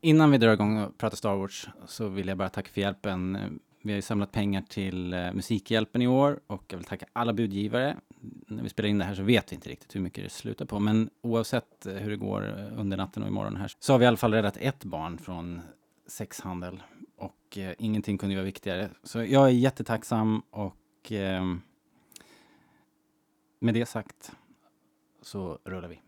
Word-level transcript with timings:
Innan 0.00 0.30
vi 0.30 0.38
drar 0.38 0.52
igång 0.52 0.78
och 0.78 0.98
pratar 0.98 1.16
Star 1.16 1.36
Wars 1.36 1.68
så 1.86 2.08
vill 2.08 2.28
jag 2.28 2.38
bara 2.38 2.48
tacka 2.48 2.70
för 2.72 2.80
hjälpen. 2.80 3.38
Vi 3.82 3.92
har 3.92 3.96
ju 3.96 4.02
samlat 4.02 4.32
pengar 4.32 4.62
till 4.62 5.12
eh, 5.12 5.32
Musikhjälpen 5.32 6.02
i 6.02 6.06
år 6.06 6.40
och 6.46 6.64
jag 6.68 6.78
vill 6.78 6.86
tacka 6.86 7.06
alla 7.12 7.32
budgivare. 7.32 7.96
När 8.46 8.62
vi 8.62 8.68
spelar 8.68 8.88
in 8.88 8.98
det 8.98 9.04
här 9.04 9.14
så 9.14 9.22
vet 9.22 9.52
vi 9.52 9.54
inte 9.54 9.68
riktigt 9.68 9.94
hur 9.94 10.00
mycket 10.00 10.24
det 10.24 10.30
slutar 10.30 10.64
på, 10.64 10.78
men 10.78 11.10
oavsett 11.22 11.86
eh, 11.86 11.94
hur 11.94 12.10
det 12.10 12.16
går 12.16 12.58
eh, 12.58 12.80
under 12.80 12.96
natten 12.96 13.22
och 13.22 13.28
imorgon 13.28 13.56
här 13.56 13.72
så 13.78 13.92
har 13.92 13.98
vi 13.98 14.04
i 14.04 14.08
alla 14.08 14.16
fall 14.16 14.34
räddat 14.34 14.56
ett 14.56 14.84
barn 14.84 15.18
från 15.18 15.60
sexhandel 16.06 16.82
och 17.16 17.58
eh, 17.58 17.74
ingenting 17.78 18.18
kunde 18.18 18.32
ju 18.32 18.36
vara 18.36 18.44
viktigare. 18.44 18.90
Så 19.02 19.24
jag 19.24 19.46
är 19.46 19.48
jättetacksam 19.48 20.42
och 20.50 21.12
eh, 21.12 21.54
med 23.58 23.74
det 23.74 23.86
sagt 23.86 24.32
så 25.22 25.58
rullar 25.64 25.88
vi. 25.88 26.00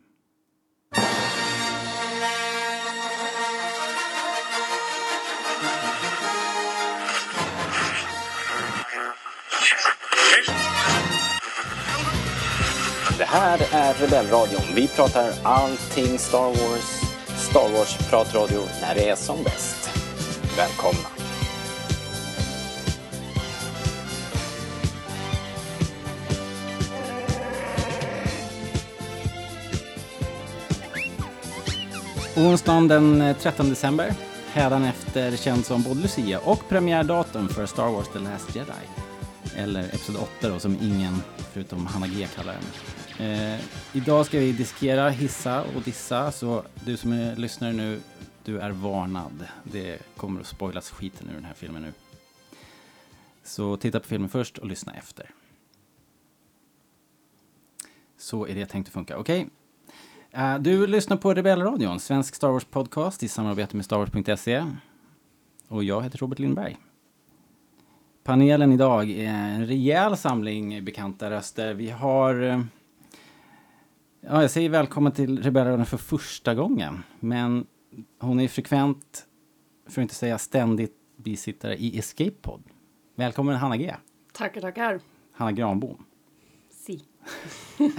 Det 13.18 13.24
här 13.24 13.60
är 13.72 13.94
Rebellradion. 13.94 14.62
Vi 14.74 14.88
pratar 14.88 15.32
allting 15.42 16.18
Star 16.18 16.46
Wars. 16.46 17.00
Star 17.36 17.68
Wars-pratradio 17.72 18.62
när 18.82 18.94
det 18.94 19.08
är 19.08 19.16
som 19.16 19.42
bäst. 19.42 19.90
Välkomna! 20.56 21.08
Onsdagen 32.36 32.88
den 32.88 33.22
eh, 33.22 33.36
13 33.36 33.68
december, 33.68 34.14
hädanefter 34.52 35.36
känd 35.36 35.66
som 35.66 35.82
både 35.82 36.00
Lucia 36.00 36.38
och 36.38 36.68
premiärdatum 36.68 37.48
för 37.48 37.66
Star 37.66 37.88
Wars 37.88 38.08
The 38.12 38.18
Last 38.18 38.56
Jedi. 38.56 38.72
Eller 39.56 39.84
Episod 39.84 40.16
8 40.16 40.48
då, 40.48 40.58
som 40.58 40.78
ingen 40.82 41.22
förutom 41.52 41.86
Hanna 41.86 42.06
G 42.06 42.26
kallar 42.36 42.52
den. 42.52 42.62
Eh, 43.18 43.60
idag 43.92 44.26
ska 44.26 44.38
vi 44.38 44.52
diskera, 44.52 45.08
hissa 45.08 45.62
och 45.62 45.82
dissa, 45.82 46.32
så 46.32 46.62
du 46.84 46.96
som 46.96 47.12
är 47.12 47.36
lyssnare 47.36 47.72
nu, 47.72 48.00
du 48.44 48.58
är 48.58 48.70
varnad. 48.70 49.46
Det 49.64 49.98
kommer 50.16 50.40
att 50.40 50.46
spoilas 50.46 50.90
skiten 50.90 51.28
ur 51.30 51.34
den 51.34 51.44
här 51.44 51.54
filmen 51.54 51.82
nu. 51.82 51.92
Så 53.42 53.76
titta 53.76 54.00
på 54.00 54.06
filmen 54.06 54.28
först 54.28 54.58
och 54.58 54.66
lyssna 54.66 54.94
efter. 54.94 55.30
Så 58.18 58.46
är 58.46 58.54
det 58.54 58.66
tänkt 58.66 58.86
att 58.86 58.92
funka. 58.92 59.18
Okej. 59.18 59.48
Eh, 60.30 60.58
du 60.58 60.86
lyssnar 60.86 61.16
på 61.16 61.34
Rebellradion, 61.34 62.00
svensk 62.00 62.34
Star 62.34 62.48
Wars 62.48 62.64
podcast 62.64 63.22
i 63.22 63.28
samarbete 63.28 63.76
med 63.76 63.84
starwars.se. 63.84 64.66
Och 65.68 65.84
jag 65.84 66.02
heter 66.02 66.18
Robert 66.18 66.38
Lindberg. 66.38 66.76
Panelen 68.24 68.72
idag 68.72 69.10
är 69.10 69.28
en 69.28 69.66
rejäl 69.66 70.16
samling 70.16 70.84
bekanta 70.84 71.30
röster. 71.30 71.74
Vi 71.74 71.90
har... 71.90 72.42
Eh, 72.42 72.60
Ja, 74.26 74.40
jag 74.42 74.50
säger 74.50 74.68
välkommen 74.70 75.12
till 75.12 75.42
Rebellradion 75.42 75.86
för 75.86 75.96
första 75.96 76.54
gången. 76.54 77.02
Men 77.20 77.66
hon 78.18 78.40
är 78.40 78.48
frekvent, 78.48 79.26
för 79.86 80.00
att 80.00 80.02
inte 80.02 80.14
säga 80.14 80.38
ständigt, 80.38 80.96
bisittare 81.16 81.76
i 81.76 81.98
Escape 81.98 82.30
Pod. 82.30 82.62
Välkommen 83.14 83.56
Hanna 83.56 83.76
G. 83.76 83.94
Tackar, 84.32 84.60
tackar. 84.60 85.00
Hanna 85.32 85.52
Granbom. 85.52 86.04
Si. 86.70 87.04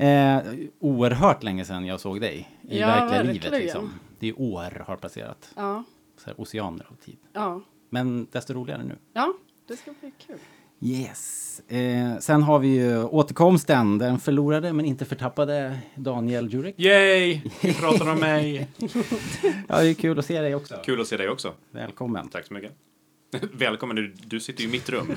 Eh, 0.00 0.42
oerhört 0.80 1.42
länge 1.42 1.64
sedan 1.64 1.86
jag 1.86 2.00
såg 2.00 2.20
dig 2.20 2.58
i 2.62 2.78
Ja, 2.80 2.86
verkliga 2.86 3.22
livet. 3.22 3.44
verkligen. 3.44 3.62
Liksom. 3.62 3.90
Det 4.18 4.28
är 4.28 4.40
år 4.40 4.84
har 4.86 4.96
passerat. 4.96 5.52
Ja, 5.56 5.84
Så 6.16 6.26
här, 6.26 6.40
oceaner 6.40 6.86
av 6.90 6.94
tid. 6.94 7.16
ja. 7.32 7.60
Men 7.90 8.26
desto 8.32 8.52
roligare 8.54 8.84
nu. 8.84 8.96
Ja, 9.12 9.32
det 9.66 9.76
ska 9.76 9.92
bli 10.00 10.12
kul. 10.26 10.38
Yes. 10.80 11.60
Eh, 11.68 12.18
sen 12.18 12.42
har 12.42 12.58
vi 12.58 12.68
ju 12.68 13.04
återkomsten, 13.04 13.98
den 13.98 14.18
förlorade 14.18 14.72
men 14.72 14.84
inte 14.84 15.04
förtappade 15.04 15.78
Daniel 15.94 16.52
Jurek. 16.54 16.74
Yay! 16.78 17.40
Vi 17.62 17.74
pratar 17.80 18.10
om 18.12 18.18
mig. 18.20 18.68
Ja, 19.68 19.80
det 19.80 19.88
är 19.88 19.94
kul 19.94 20.18
att 20.18 20.26
se 20.26 20.40
dig 20.40 20.54
också. 20.54 20.76
Kul 20.84 21.00
att 21.00 21.06
se 21.06 21.16
dig 21.16 21.28
också. 21.28 21.52
Välkommen. 21.70 22.28
Tack 22.28 22.46
så 22.46 22.54
mycket. 22.54 22.72
Välkommen, 23.52 23.96
du, 23.96 24.14
du 24.24 24.40
sitter 24.40 24.62
ju 24.62 24.68
i 24.68 24.72
mitt 24.72 24.88
rum. 24.88 25.06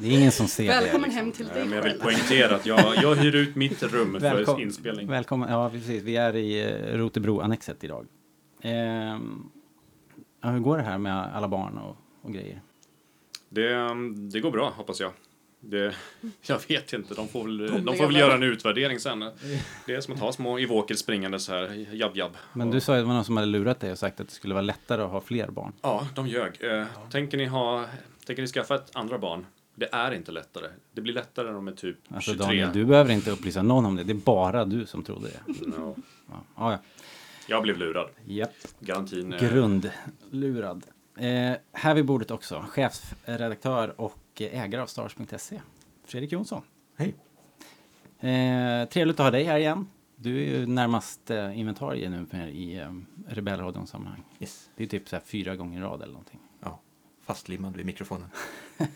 Det 0.00 0.06
är 0.06 0.18
ingen 0.18 0.32
som 0.32 0.48
ser 0.48 0.66
Välkommen 0.66 0.92
det. 1.02 1.06
liksom. 1.06 1.24
hem 1.24 1.32
till 1.32 1.46
Eh, 1.46 1.54
dig 1.54 1.64
Men 1.64 1.72
jag 1.76 1.82
vill 1.82 1.98
poängtera 2.00 2.56
att 2.56 2.66
jag, 2.66 2.80
jag 3.02 3.14
hyr 3.14 3.34
ut 3.34 3.56
mitt 3.56 3.82
rum 3.82 4.12
för 4.12 4.20
Välkom- 4.20 4.60
inspelning. 4.60 5.06
Välkommen. 5.08 5.48
Ja, 5.52 5.70
precis. 5.70 6.02
Vi 6.02 6.16
är 6.16 6.36
i 6.36 6.60
eh, 6.64 6.96
Rotebro-annexet 6.98 7.84
idag. 7.84 8.06
Ja, 10.42 10.50
hur 10.50 10.58
går 10.58 10.76
det 10.76 10.82
här 10.82 10.98
med 10.98 11.36
alla 11.36 11.48
barn 11.48 11.78
och, 11.78 11.96
och 12.22 12.32
grejer? 12.32 12.60
Det, 13.48 13.74
um, 13.74 14.30
det 14.30 14.40
går 14.40 14.50
bra, 14.50 14.70
hoppas 14.70 15.00
jag. 15.00 15.12
Det, 15.60 15.94
jag 16.46 16.60
vet 16.68 16.92
inte, 16.92 17.14
de 17.14 17.28
får, 17.28 17.44
väl, 17.44 17.58
de 17.58 17.68
Pumliga 17.68 17.96
får 17.96 18.06
väl 18.06 18.16
göra 18.16 18.34
en 18.34 18.42
utvärdering 18.42 19.00
sen. 19.00 19.24
Det 19.86 19.94
är 19.94 20.00
som 20.00 20.14
att 20.14 20.20
ha 20.20 20.32
små 20.32 20.58
Evoker 20.58 20.94
springande 20.94 21.38
så 21.38 21.52
här, 21.52 21.86
jabb 21.92 22.16
jabb. 22.16 22.36
Men 22.52 22.70
du 22.70 22.80
sa 22.80 22.92
att 22.92 22.98
det 22.98 23.04
var 23.04 23.14
någon 23.14 23.24
som 23.24 23.36
hade 23.36 23.46
lurat 23.48 23.80
dig 23.80 23.92
och 23.92 23.98
sagt 23.98 24.20
att 24.20 24.28
det 24.28 24.34
skulle 24.34 24.54
vara 24.54 24.62
lättare 24.62 25.02
att 25.02 25.10
ha 25.10 25.20
fler 25.20 25.48
barn. 25.48 25.72
Ja, 25.82 26.08
de 26.14 26.26
ljög. 26.26 26.58
Eh, 26.60 26.84
tänker, 27.10 27.38
ni 27.38 27.44
ha, 27.46 27.84
tänker 28.26 28.42
ni 28.42 28.48
skaffa 28.48 28.74
ett 28.74 28.90
andra 28.96 29.18
barn? 29.18 29.46
Det 29.74 29.88
är 29.92 30.12
inte 30.14 30.32
lättare. 30.32 30.66
Det 30.92 31.00
blir 31.00 31.14
lättare 31.14 31.46
när 31.46 31.52
de 31.54 31.68
är 31.68 31.72
typ 31.72 31.96
Alltså 32.08 32.30
23. 32.30 32.46
Daniel, 32.46 32.70
du 32.72 32.84
behöver 32.84 33.12
inte 33.12 33.30
upplysa 33.30 33.62
någon 33.62 33.86
om 33.86 33.96
det. 33.96 34.04
Det 34.04 34.12
är 34.12 34.14
bara 34.14 34.64
du 34.64 34.86
som 34.86 35.02
trodde 35.04 35.28
det. 35.28 35.66
No. 35.66 35.96
Ja, 36.28 36.44
ja. 36.56 36.72
ja. 36.72 36.78
Jag 37.48 37.62
blev 37.62 37.76
lurad. 37.78 38.08
Japp. 38.24 38.50
Garantin. 38.80 39.32
eh, 39.32 39.40
Grundlurad. 39.50 40.84
Eh, 41.16 41.56
här 41.72 41.94
vid 41.94 42.04
bordet 42.04 42.30
också, 42.30 42.64
chefsredaktör 42.68 44.00
och 44.00 44.18
ägare 44.40 44.82
av 44.82 44.86
Stars.se, 44.86 45.60
Fredrik 46.04 46.32
Jonsson. 46.32 46.62
Hej. 46.96 47.14
Eh, 48.20 48.88
trevligt 48.88 49.20
att 49.20 49.24
ha 49.24 49.30
dig 49.30 49.44
här 49.44 49.58
igen. 49.58 49.86
Du 50.16 50.36
är 50.36 50.58
ju 50.58 50.66
närmast 50.66 51.30
eh, 51.30 51.58
inventarie 51.58 52.10
nu 52.10 52.50
i 52.50 52.78
eh, 52.78 52.92
Rebellradions 53.28 53.90
sammanhang. 53.90 54.24
Yes. 54.40 54.70
Det 54.76 54.84
är 54.84 54.88
typ 54.88 55.08
så 55.08 55.16
här 55.16 55.22
fyra 55.26 55.56
gånger 55.56 55.80
i 55.80 55.82
rad 55.82 56.02
eller 56.02 56.12
någonting. 56.12 56.40
Ja, 56.60 56.80
fastlimmad 57.22 57.76
vid 57.76 57.86
mikrofonen. 57.86 58.28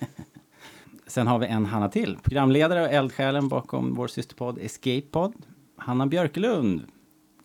Sen 1.06 1.26
har 1.26 1.38
vi 1.38 1.46
en 1.46 1.66
Hanna 1.66 1.88
till, 1.88 2.18
programledare 2.22 2.82
och 2.82 2.92
eldsjälen 2.92 3.48
bakom 3.48 3.94
vår 3.94 4.08
systerpodd 4.08 4.58
Escape 4.58 5.06
Pod. 5.10 5.34
Hanna 5.76 6.06
Björkelund. 6.06 6.86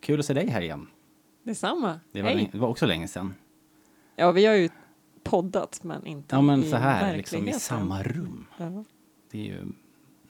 Kul 0.00 0.20
att 0.20 0.26
se 0.26 0.34
dig 0.34 0.48
här 0.48 0.60
igen. 0.60 0.86
Detsamma. 1.42 2.00
Det 2.12 2.22
var, 2.22 2.30
länge, 2.30 2.48
det 2.52 2.58
var 2.58 2.68
också 2.68 2.86
länge 2.86 3.08
sedan. 3.08 3.34
Ja, 4.16 4.32
vi 4.32 4.46
har 4.46 4.54
ju 4.54 4.68
poddat, 5.22 5.80
men 5.82 6.06
inte 6.06 6.36
Ja 6.36 6.42
men 6.42 6.62
i 6.62 6.70
så 6.70 6.76
här, 6.76 7.16
liksom 7.16 7.48
i 7.48 7.52
samma 7.52 8.02
rum. 8.02 8.46
Ja. 8.58 8.84
Det 9.30 9.38
är 9.38 9.44
ju 9.44 9.64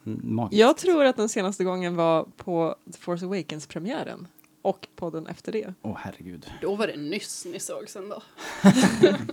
magiskt. 0.02 0.60
Jag 0.60 0.76
tror 0.76 1.04
att 1.04 1.16
den 1.16 1.28
senaste 1.28 1.64
gången 1.64 1.96
var 1.96 2.24
på 2.36 2.76
The 2.92 2.98
Force 2.98 3.26
Awakens-premiären 3.26 4.28
och 4.62 4.88
podden 4.96 5.26
efter 5.26 5.52
det. 5.52 5.74
Åh 5.82 5.96
herregud. 6.00 6.46
Då 6.62 6.74
var 6.74 6.86
det 6.86 6.96
nyss 6.96 7.46
ni 7.52 7.60
såg 7.60 7.88
sen 7.88 8.08
då. 8.08 8.22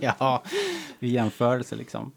ja, 0.00 0.42
i 0.98 1.08
jämförelse 1.08 1.76
liksom. 1.76 2.12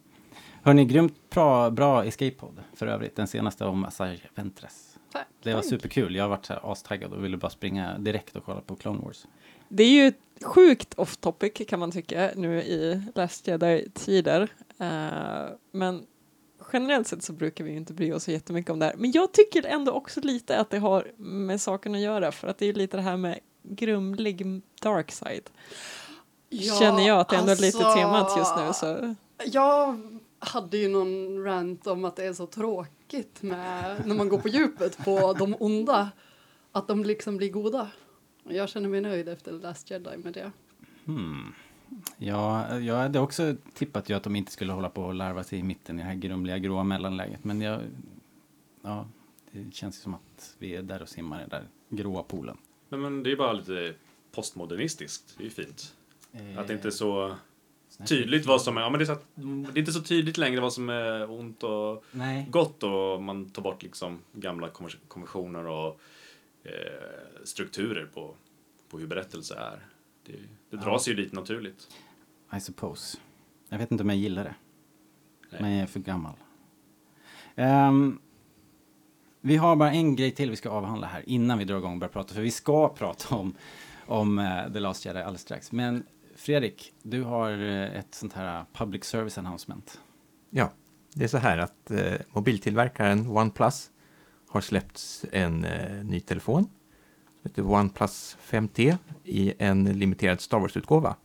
Hörni, 0.63 0.85
grymt 0.85 1.29
bra, 1.29 1.69
bra 1.69 2.05
Escape 2.05 2.31
Pod 2.31 2.63
för 2.73 2.87
övrigt. 2.87 3.15
Den 3.15 3.27
senaste 3.27 3.65
om 3.65 3.85
Asajj 3.85 4.21
Ventress. 4.35 4.99
Tack. 5.11 5.27
Det 5.43 5.53
var 5.53 5.61
superkul. 5.61 6.15
Jag 6.15 6.23
har 6.23 6.29
varit 6.29 6.45
så 6.45 6.53
här 6.53 6.71
astaggad 6.71 7.13
och 7.13 7.23
ville 7.23 7.37
bara 7.37 7.49
springa 7.49 7.97
direkt 7.97 8.35
och 8.35 8.45
kolla 8.45 8.61
på 8.61 8.75
Clone 8.75 8.99
Wars. 9.03 9.27
Det 9.69 9.83
är 9.83 9.89
ju 9.91 10.07
ett 10.07 10.43
sjukt 10.43 10.93
off 10.93 11.17
topic 11.17 11.53
kan 11.67 11.79
man 11.79 11.91
tycka 11.91 12.31
nu 12.35 12.61
i 12.61 13.01
Last 13.15 13.47
Jedi-tider. 13.47 14.49
Eh, 14.77 15.55
men 15.71 16.05
generellt 16.73 17.07
sett 17.07 17.23
så 17.23 17.33
brukar 17.33 17.63
vi 17.63 17.75
inte 17.75 17.93
bry 17.93 18.13
oss 18.13 18.23
så 18.23 18.31
jättemycket 18.31 18.71
om 18.71 18.79
det 18.79 18.85
här. 18.85 18.95
Men 18.97 19.11
jag 19.11 19.31
tycker 19.31 19.65
ändå 19.65 19.91
också 19.91 20.21
lite 20.21 20.59
att 20.59 20.69
det 20.69 20.79
har 20.79 21.11
med 21.17 21.61
saken 21.61 21.95
att 21.95 22.01
göra 22.01 22.31
för 22.31 22.47
att 22.47 22.57
det 22.57 22.65
är 22.65 22.73
lite 22.73 22.97
det 22.97 23.03
här 23.03 23.17
med 23.17 23.39
grumlig 23.63 24.61
dark 24.81 25.11
side. 25.11 25.49
Känner 26.79 27.07
jag 27.07 27.19
att 27.19 27.29
det 27.29 27.35
ändå 27.35 27.51
är 27.51 27.55
lite 27.55 27.77
alltså, 27.77 27.99
temat 27.99 28.37
just 28.37 28.55
nu 28.57 28.73
så. 28.73 29.15
Jag 29.51 30.01
hade 30.39 30.77
ju 30.77 30.89
någon 30.89 31.43
rant 31.43 31.87
om 31.87 32.05
att 32.05 32.15
det 32.15 32.25
är 32.25 32.33
så 32.33 32.45
tråkigt 32.47 33.41
med 33.41 34.01
när 34.05 34.15
man 34.15 34.29
går 34.29 34.37
på 34.37 34.47
djupet 34.47 34.97
på 34.97 35.33
de 35.33 35.55
onda. 35.59 36.09
Att 36.71 36.87
de 36.87 37.03
liksom 37.03 37.37
blir 37.37 37.49
goda. 37.49 37.87
Jag 38.49 38.69
känner 38.69 38.89
mig 38.89 39.01
nöjd 39.01 39.29
efter 39.29 39.51
Last 39.51 39.91
Jedi 39.91 40.17
med 40.17 40.33
det. 40.33 40.51
Hmm. 41.05 41.53
Ja, 42.17 42.79
jag 42.79 42.95
hade 42.95 43.19
också 43.19 43.55
tippat 43.73 44.09
ju 44.09 44.13
att 44.13 44.23
de 44.23 44.35
inte 44.35 44.51
skulle 44.51 44.73
hålla 44.73 44.89
på 44.89 45.03
och 45.03 45.13
larva 45.13 45.43
sig 45.43 45.59
i 45.59 45.63
mitten 45.63 45.99
i 45.99 46.01
det 46.01 46.07
här 46.07 46.15
grumliga 46.15 46.57
gråa 46.57 46.83
mellanläget. 46.83 47.43
Men 47.43 47.61
jag, 47.61 47.81
ja, 48.81 49.07
det 49.51 49.73
känns 49.73 49.97
ju 49.97 50.01
som 50.01 50.13
att 50.13 50.55
vi 50.59 50.75
är 50.75 50.81
där 50.81 51.01
och 51.01 51.09
simmar 51.09 51.37
i 51.37 51.39
den 51.39 51.49
där 51.49 51.63
gråa 51.89 52.23
poolen. 52.23 52.57
Nej, 52.89 52.99
men 52.99 53.23
det 53.23 53.31
är 53.31 53.35
bara 53.35 53.53
lite 53.53 53.93
postmodernistiskt. 54.31 55.33
Det 55.37 55.43
är 55.43 55.45
ju 55.45 55.49
fint. 55.49 55.95
Att 56.57 56.67
det 56.67 56.73
inte 56.73 56.87
är 56.87 56.91
så 56.91 57.35
tydligt 58.07 58.45
vad 58.45 58.61
som 58.61 58.77
är... 58.77 58.81
Ja, 58.81 58.89
men 58.89 58.99
det, 58.99 59.03
är 59.03 59.05
så 59.05 59.11
att, 59.11 59.25
det 59.35 59.77
är 59.77 59.79
inte 59.79 59.91
så 59.91 60.01
tydligt 60.01 60.37
längre 60.37 60.61
vad 60.61 60.73
som 60.73 60.89
är 60.89 61.31
ont 61.31 61.63
och 61.63 62.05
Nej. 62.11 62.47
gott 62.49 62.83
och 62.83 63.23
man 63.23 63.49
tar 63.49 63.61
bort 63.61 63.83
liksom 63.83 64.19
gamla 64.33 64.69
konventioner 65.07 65.67
och 65.67 66.01
eh, 66.67 67.43
strukturer 67.43 68.05
på 68.05 68.35
på 68.89 68.99
hur 68.99 69.07
berättelse 69.07 69.55
är. 69.55 69.85
Det, 70.25 70.39
det 70.69 70.77
dras 70.77 71.07
ju 71.07 71.13
dit 71.13 71.33
naturligt. 71.33 71.87
I 72.57 72.59
suppose. 72.59 73.17
Jag 73.69 73.77
vet 73.77 73.91
inte 73.91 74.03
om 74.03 74.09
jag 74.09 74.17
gillar 74.17 74.43
det. 74.43 74.55
Nej. 75.49 75.61
Men 75.61 75.71
jag 75.71 75.81
är 75.81 75.87
för 75.87 75.99
gammal. 75.99 76.33
Ehm, 77.55 78.19
vi 79.41 79.55
har 79.55 79.75
bara 79.75 79.91
en 79.91 80.15
grej 80.15 80.31
till 80.31 80.49
vi 80.49 80.55
ska 80.55 80.69
avhandla 80.69 81.07
här 81.07 81.23
innan 81.29 81.57
vi 81.57 81.65
drar 81.65 81.77
igång 81.77 81.93
och 81.93 81.99
börjar 81.99 82.11
prata. 82.11 82.33
För 82.33 82.41
vi 82.41 82.51
ska 82.51 82.89
prata 82.97 83.35
om, 83.35 83.55
om 84.05 84.39
eh, 84.39 84.73
The 84.73 84.79
Last 84.79 85.05
Jedi 85.05 85.19
alldeles 85.19 85.41
strax. 85.41 85.71
Men 85.71 86.03
Fredrik, 86.35 86.93
du 87.01 87.23
har 87.23 87.51
eh, 87.51 87.97
ett 87.97 88.15
sånt 88.15 88.33
här 88.33 88.65
public 88.73 89.03
service 89.03 89.37
announcement. 89.37 90.01
Ja, 90.49 90.71
det 91.13 91.23
är 91.23 91.27
så 91.27 91.37
här 91.37 91.57
att 91.57 91.91
eh, 91.91 92.13
mobiltillverkaren 92.29 93.27
OnePlus 93.27 93.91
har 94.47 94.61
släppts 94.61 95.25
en 95.31 95.65
eh, 95.65 96.03
ny 96.03 96.19
telefon. 96.19 96.63
Som 97.41 97.49
heter 97.49 97.65
OnePlus 97.65 98.37
5T 98.49 98.97
i 99.23 99.53
en 99.59 99.83
limiterad 99.83 100.41
Star 100.41 100.59
Wars-utgåva. 100.59 101.15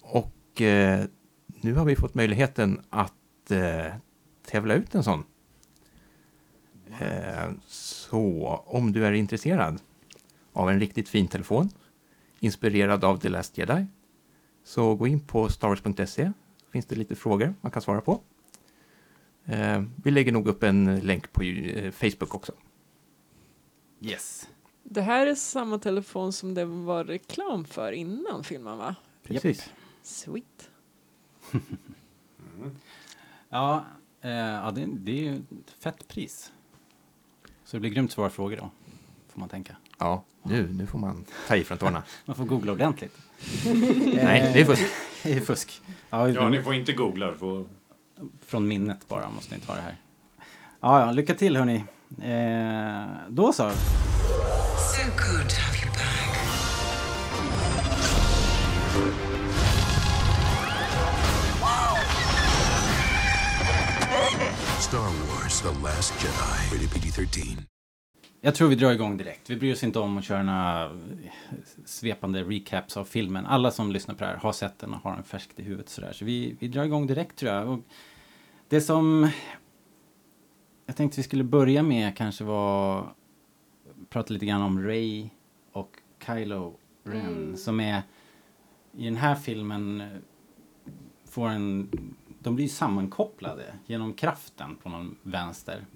Och 0.00 0.60
eh, 0.60 1.04
nu 1.60 1.74
har 1.74 1.84
vi 1.84 1.96
fått 1.96 2.14
möjligheten 2.14 2.80
att 2.90 3.50
eh, 3.50 3.94
tävla 4.46 4.74
ut 4.74 4.94
en 4.94 5.04
sån. 5.04 5.24
Eh, 7.00 7.50
så 7.66 8.46
om 8.66 8.92
du 8.92 9.06
är 9.06 9.12
intresserad 9.12 9.80
av 10.52 10.70
en 10.70 10.80
riktigt 10.80 11.08
fin 11.08 11.28
telefon 11.28 11.70
inspirerad 12.40 13.04
av 13.04 13.16
The 13.16 13.28
Last 13.28 13.58
Jedi 13.58 13.86
så 14.64 14.94
gå 14.94 15.06
in 15.06 15.20
på 15.20 15.48
starwars.se 15.48 16.32
finns 16.72 16.86
det 16.86 16.96
lite 16.96 17.14
frågor 17.14 17.54
man 17.60 17.72
kan 17.72 17.82
svara 17.82 18.00
på. 18.00 18.20
Eh, 19.46 19.82
vi 20.04 20.10
lägger 20.10 20.32
nog 20.32 20.48
upp 20.48 20.62
en 20.62 21.00
länk 21.00 21.32
på 21.32 21.42
eh, 21.42 21.90
Facebook 21.90 22.34
också. 22.34 22.52
Yes. 24.00 24.48
Det 24.82 25.02
här 25.02 25.26
är 25.26 25.34
samma 25.34 25.78
telefon 25.78 26.32
som 26.32 26.54
det 26.54 26.64
var 26.64 27.04
reklam 27.04 27.64
för 27.64 27.92
innan 27.92 28.44
filmen 28.44 28.78
va? 28.78 28.94
Precis. 29.22 29.70
Sweet. 30.02 30.70
Ja, 33.48 33.84
eh, 34.20 34.30
ja 34.30 34.70
det, 34.74 34.86
det 34.92 35.12
är 35.12 35.22
ju 35.22 35.36
ett 35.36 35.70
fett 35.78 36.08
pris. 36.08 36.52
Så 37.64 37.76
det 37.76 37.80
blir 37.80 37.90
grymt 37.90 38.12
svåra 38.12 38.30
frågor 38.30 38.56
då, 38.56 38.70
får 39.28 39.40
man 39.40 39.48
tänka. 39.48 39.76
Ja, 39.98 40.24
nu, 40.42 40.72
nu 40.72 40.86
får 40.86 40.98
man 40.98 41.24
ta 41.48 41.56
i 41.56 41.64
från 41.64 41.78
tårna. 41.78 42.02
Man 42.24 42.36
får 42.36 42.44
googla 42.44 42.72
ordentligt. 42.72 43.18
Nej, 44.14 44.50
det 44.54 44.60
är 44.60 44.64
fusk. 44.64 44.84
Det 45.22 45.32
är 45.32 45.40
fusk. 45.40 45.82
Ja, 46.10 46.28
Ja, 46.28 46.48
ni 46.48 46.62
får 46.62 46.74
inte 46.74 46.92
googla. 46.92 47.34
Får... 47.34 47.66
Från 48.46 48.68
minnet 48.68 49.08
bara, 49.08 49.30
måste 49.30 49.54
inte 49.54 49.68
vara 49.68 49.78
det 49.78 49.82
här. 49.84 49.96
Ja, 50.80 51.00
ja, 51.00 51.12
lycka 51.12 51.34
till 51.34 51.56
hörni. 51.56 51.84
Eh, 52.22 53.06
då 53.28 53.52
så. 53.52 53.70
So 53.70 55.02
good 55.02 55.50
to 55.50 55.56
have 55.60 55.76
you 55.78 55.90
back. 55.92 56.38
Star 64.80 64.98
Wars 64.98 65.60
The 65.60 65.68
Last 65.82 66.12
Jedi. 66.22 66.84
Rated 66.84 66.90
PG-13. 66.90 67.73
Jag 68.44 68.54
tror 68.54 68.68
vi 68.68 68.74
drar 68.74 68.92
igång 68.92 69.16
direkt. 69.16 69.50
Vi 69.50 69.56
bryr 69.56 69.72
oss 69.72 69.84
inte 69.84 69.98
om 69.98 70.18
att 70.18 70.24
köra 70.24 70.42
några 70.42 70.90
svepande 71.84 72.42
recaps 72.42 72.96
av 72.96 73.04
filmen. 73.04 73.46
Alla 73.46 73.70
som 73.70 73.92
lyssnar 73.92 74.14
på 74.14 74.24
det 74.24 74.30
här 74.30 74.36
har 74.36 74.52
sett 74.52 74.78
den 74.78 74.94
och 74.94 75.00
har 75.00 75.14
den 75.14 75.24
färskt 75.24 75.60
i 75.60 75.62
huvudet 75.62 75.88
sådär. 75.88 76.12
Så 76.12 76.24
vi, 76.24 76.56
vi 76.60 76.68
drar 76.68 76.84
igång 76.84 77.06
direkt 77.06 77.36
tror 77.36 77.52
jag. 77.52 77.68
Och 77.68 77.78
det 78.68 78.80
som 78.80 79.30
jag 80.86 80.96
tänkte 80.96 81.20
vi 81.20 81.22
skulle 81.22 81.44
börja 81.44 81.82
med 81.82 82.16
kanske 82.16 82.44
var 82.44 83.06
prata 84.08 84.32
lite 84.32 84.46
grann 84.46 84.62
om 84.62 84.82
Ray 84.86 85.28
och 85.72 85.90
Kylo 86.26 86.76
Ren 87.04 87.26
Mm. 87.26 87.56
som 87.56 87.80
är 87.80 88.02
i 88.92 89.04
den 89.04 89.16
här 89.16 89.34
filmen 89.34 90.02
får 91.24 91.48
en 91.48 91.88
de 92.38 92.56
blir 92.56 92.68
sammankopplade 92.68 93.74
genom 93.86 94.12
kraften 94.12 94.76
på 94.82 94.88
någon 94.88 95.16
vänster. 95.22 95.86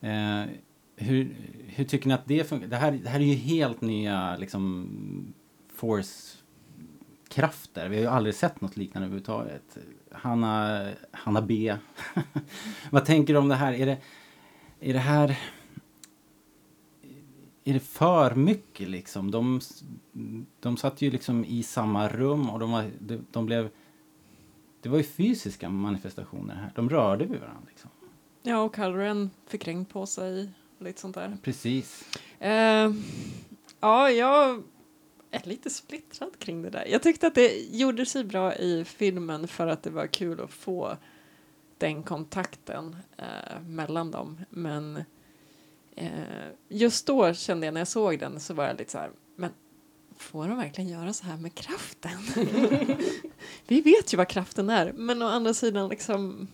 Eh, 0.00 0.44
hur, 1.00 1.36
hur 1.66 1.84
tycker 1.84 2.08
ni 2.08 2.14
att 2.14 2.26
det 2.26 2.48
funkar? 2.48 2.68
Det 2.68 2.76
här, 2.76 2.92
det 2.92 3.08
här 3.08 3.20
är 3.20 3.24
ju 3.24 3.34
helt 3.34 3.80
nya 3.80 4.36
liksom 4.36 5.34
force-krafter. 5.74 7.88
Vi 7.88 7.96
har 7.96 8.02
ju 8.02 8.08
aldrig 8.08 8.34
sett 8.34 8.60
något 8.60 8.76
liknande 8.76 9.06
överhuvudtaget. 9.06 9.78
Hanna, 10.12 10.88
Hanna 11.10 11.42
B. 11.42 11.76
Vad 12.90 13.04
tänker 13.04 13.34
du 13.34 13.38
om 13.38 13.48
det 13.48 13.54
här? 13.54 13.72
Är 13.72 13.86
det, 13.86 13.98
är 14.80 14.92
det 14.92 14.98
här... 14.98 15.38
Är 17.64 17.74
det 17.74 17.80
för 17.80 18.34
mycket 18.34 18.88
liksom? 18.88 19.30
De, 19.30 19.60
de 20.60 20.76
satt 20.76 21.02
ju 21.02 21.10
liksom 21.10 21.44
i 21.44 21.62
samma 21.62 22.08
rum 22.08 22.50
och 22.50 22.58
de, 22.58 22.72
var, 22.72 22.90
de, 22.98 23.26
de 23.30 23.46
blev... 23.46 23.70
Det 24.82 24.88
var 24.88 24.98
ju 24.98 25.04
fysiska 25.04 25.68
manifestationer 25.68 26.54
här. 26.54 26.72
De 26.74 26.90
rörde 26.90 27.26
vid 27.26 27.40
varandra 27.40 27.62
liksom. 27.68 27.90
Ja, 28.42 28.62
och 28.62 28.76
Kylo 28.76 29.28
fick 29.46 29.68
regn 29.68 29.84
på 29.84 30.06
sig 30.06 30.50
lite 30.80 31.00
sånt 31.00 31.14
där. 31.14 31.36
Precis. 31.42 32.04
Eh, 32.38 32.92
ja, 33.80 34.10
jag 34.10 34.62
är 35.30 35.48
lite 35.48 35.70
splittrad 35.70 36.38
kring 36.38 36.62
det 36.62 36.70
där. 36.70 36.84
Jag 36.86 37.02
tyckte 37.02 37.26
att 37.26 37.34
det 37.34 37.58
gjorde 37.70 38.06
sig 38.06 38.24
bra 38.24 38.54
i 38.54 38.84
filmen 38.84 39.48
för 39.48 39.66
att 39.66 39.82
det 39.82 39.90
var 39.90 40.06
kul 40.06 40.40
att 40.40 40.50
få 40.50 40.96
den 41.78 42.02
kontakten 42.02 42.96
eh, 43.16 43.60
mellan 43.66 44.10
dem. 44.10 44.40
Men 44.50 45.04
eh, 45.96 46.10
just 46.68 47.06
då 47.06 47.34
kände 47.34 47.66
jag 47.66 47.74
när 47.74 47.80
jag 47.80 47.88
såg 47.88 48.18
den 48.18 48.40
så 48.40 48.54
var 48.54 48.64
jag 48.64 48.78
lite 48.78 48.92
så 48.92 48.98
här, 48.98 49.10
men 49.36 49.50
får 50.16 50.48
de 50.48 50.56
verkligen 50.56 50.90
göra 50.90 51.12
så 51.12 51.24
här 51.24 51.36
med 51.36 51.54
kraften? 51.54 52.18
Vi 53.66 53.80
vet 53.80 54.12
ju 54.12 54.16
vad 54.16 54.28
kraften 54.28 54.70
är, 54.70 54.92
men 54.92 55.22
å 55.22 55.26
andra 55.26 55.54
sidan 55.54 55.88
liksom 55.88 56.48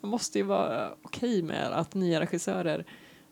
man 0.00 0.10
måste 0.10 0.38
ju 0.38 0.44
vara 0.44 0.94
okej 1.02 1.42
med 1.42 1.72
att 1.72 1.94
nya 1.94 2.20
regissörer 2.20 2.84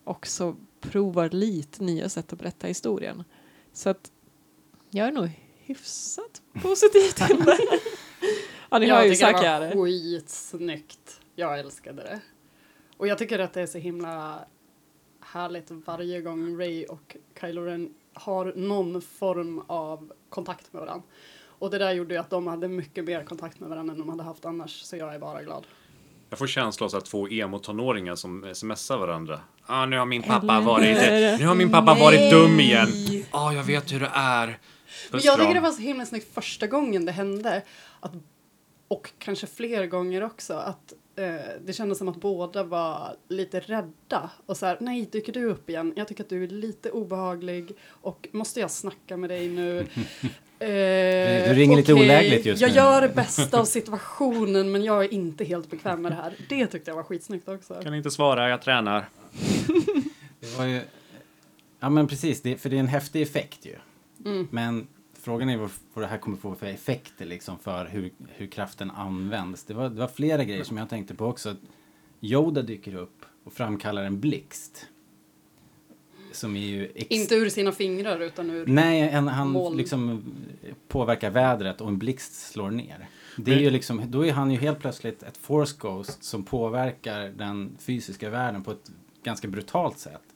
också 0.08 0.56
provar 0.80 1.28
lite 1.28 1.84
nya 1.84 2.08
sätt 2.08 2.32
att 2.32 2.38
berätta 2.38 2.66
historien. 2.66 3.24
Så 3.72 3.90
att 3.90 4.12
jag 4.90 5.08
är 5.08 5.12
nog 5.12 5.30
hyfsat 5.56 6.42
positiv 6.62 7.10
till 7.10 7.44
det. 7.44 7.58
ja, 8.70 8.78
ni 8.78 8.86
jag 8.86 9.06
ju 9.06 9.14
tycker 9.14 9.60
det 9.60 9.74
var 9.74 9.84
skitsnyggt. 9.84 11.20
Jag 11.34 11.58
älskade 11.58 12.02
det. 12.02 12.20
Och 12.96 13.06
jag 13.06 13.18
tycker 13.18 13.38
att 13.38 13.52
det 13.52 13.60
är 13.60 13.66
så 13.66 13.78
himla 13.78 14.44
härligt 15.20 15.70
varje 15.70 16.20
gång 16.20 16.58
Ray 16.58 16.84
och 16.84 17.16
Kylo 17.40 17.62
Ren 17.62 17.94
har 18.12 18.52
någon 18.56 19.02
form 19.02 19.62
av 19.66 20.12
kontakt 20.28 20.72
med 20.72 20.80
varandra. 20.80 21.06
Och 21.58 21.70
det 21.70 21.78
där 21.78 21.92
gjorde 21.92 22.14
ju 22.14 22.20
att 22.20 22.30
de 22.30 22.46
hade 22.46 22.68
mycket 22.68 23.04
mer 23.04 23.24
kontakt 23.24 23.60
med 23.60 23.68
varandra 23.68 23.92
än 23.92 23.98
de 23.98 24.08
hade 24.08 24.22
haft 24.22 24.44
annars, 24.44 24.80
så 24.82 24.96
jag 24.96 25.14
är 25.14 25.18
bara 25.18 25.42
glad. 25.42 25.66
Jag 26.30 26.38
får 26.38 26.46
känslan 26.46 26.90
av 26.92 26.96
att 26.96 27.04
två 27.04 27.28
emo-tonåringar 27.28 28.14
som 28.14 28.54
smsar 28.54 28.98
varandra. 28.98 29.40
Ah, 29.70 29.86
nu 29.86 29.98
har 29.98 30.06
min 30.06 30.22
pappa 30.22 30.52
Eller- 30.56 30.66
varit... 30.66 31.40
Nu 31.40 31.46
har 31.46 31.54
min 31.54 31.70
pappa 31.70 31.94
varit 31.94 32.30
dum 32.30 32.60
igen. 32.60 32.88
Ah, 33.30 33.52
jag 33.52 33.62
vet 33.64 33.92
hur 33.92 34.00
det 34.00 34.10
är. 34.14 34.58
Men 35.10 35.20
jag 35.24 35.38
tycker 35.40 35.54
det 35.54 35.60
var 35.60 35.70
så 35.70 35.82
himla 35.82 36.06
snyggt 36.06 36.34
första 36.34 36.66
gången 36.66 37.04
det 37.04 37.12
hände. 37.12 37.62
Att, 38.00 38.12
och 38.88 39.10
kanske 39.18 39.46
fler 39.46 39.86
gånger 39.86 40.22
också. 40.24 40.54
Att 40.54 40.92
eh, 41.16 41.24
det 41.66 41.72
kändes 41.72 41.98
som 41.98 42.08
att 42.08 42.16
båda 42.16 42.64
var 42.64 43.16
lite 43.28 43.60
rädda. 43.60 44.30
Och 44.46 44.56
så 44.56 44.66
här, 44.66 44.76
nej, 44.80 45.08
dyker 45.12 45.32
du 45.32 45.44
upp 45.44 45.70
igen? 45.70 45.92
Jag 45.96 46.08
tycker 46.08 46.24
att 46.24 46.30
du 46.30 46.44
är 46.44 46.48
lite 46.48 46.90
obehaglig. 46.90 47.72
Och 47.88 48.28
måste 48.32 48.60
jag 48.60 48.70
snacka 48.70 49.16
med 49.16 49.30
dig 49.30 49.48
nu? 49.48 49.86
Eh, 50.60 50.66
Du 51.48 51.54
ringer 51.54 51.76
lite 51.76 51.92
okej, 51.92 52.04
olägligt 52.04 52.46
just 52.46 52.62
Jag 52.62 52.70
nu. 52.70 52.76
gör 52.76 53.00
det 53.00 53.08
bästa 53.08 53.60
av 53.60 53.64
situationen 53.64 54.72
men 54.72 54.84
jag 54.84 55.04
är 55.04 55.12
inte 55.14 55.44
helt 55.44 55.70
bekväm 55.70 56.02
med 56.02 56.12
det 56.12 56.16
här. 56.16 56.32
Det 56.48 56.66
tyckte 56.66 56.90
jag 56.90 56.96
var 56.96 57.02
skitsnyggt 57.02 57.48
också. 57.48 57.74
Kan 57.82 57.94
inte 57.94 58.10
svara, 58.10 58.48
jag 58.48 58.62
tränar. 58.62 59.08
Det 60.40 60.58
var 60.58 60.64
ju... 60.66 60.80
Ja 61.80 61.90
men 61.90 62.06
precis, 62.06 62.42
det, 62.42 62.56
för 62.56 62.70
det 62.70 62.76
är 62.76 62.80
en 62.80 62.86
häftig 62.88 63.22
effekt 63.22 63.66
ju. 63.66 63.74
Mm. 64.30 64.48
Men 64.50 64.86
frågan 65.12 65.48
är 65.48 65.56
vad, 65.56 65.70
vad 65.94 66.04
det 66.04 66.08
här 66.08 66.18
kommer 66.18 66.36
få 66.36 66.54
för 66.54 66.66
effekter 66.66 67.26
liksom 67.26 67.58
för 67.58 67.86
hur, 67.86 68.10
hur 68.28 68.46
kraften 68.46 68.90
används. 68.90 69.64
Det 69.64 69.74
var, 69.74 69.88
det 69.88 70.00
var 70.00 70.08
flera 70.08 70.44
grejer 70.44 70.64
som 70.64 70.76
jag 70.76 70.88
tänkte 70.88 71.14
på 71.14 71.26
också. 71.26 71.56
Yoda 72.20 72.62
dyker 72.62 72.94
upp 72.94 73.24
och 73.44 73.52
framkallar 73.52 74.04
en 74.04 74.20
blixt. 74.20 74.86
Som 76.32 76.56
är 76.56 76.66
ju... 76.66 76.92
Ex- 76.94 77.10
Inte 77.10 77.34
ur 77.34 77.48
sina 77.48 77.72
fingrar 77.72 78.20
utan 78.20 78.50
ur... 78.50 78.66
Nej, 78.66 79.00
en, 79.00 79.28
han 79.28 79.50
Moln. 79.50 79.76
liksom 79.76 80.24
påverkar 80.88 81.30
vädret 81.30 81.80
och 81.80 81.88
en 81.88 81.98
blixt 81.98 82.50
slår 82.50 82.70
ner. 82.70 83.08
Det 83.36 83.54
är 83.54 83.58
ju 83.58 83.70
liksom, 83.70 84.02
då 84.10 84.26
är 84.26 84.32
han 84.32 84.50
ju 84.50 84.58
helt 84.58 84.78
plötsligt 84.78 85.22
ett 85.22 85.36
force 85.36 85.76
ghost 85.78 86.24
som 86.24 86.44
påverkar 86.44 87.28
den 87.28 87.76
fysiska 87.78 88.30
världen 88.30 88.64
på 88.64 88.70
ett 88.70 88.90
ganska 89.28 89.48
brutalt 89.48 89.98
sätt. 89.98 90.34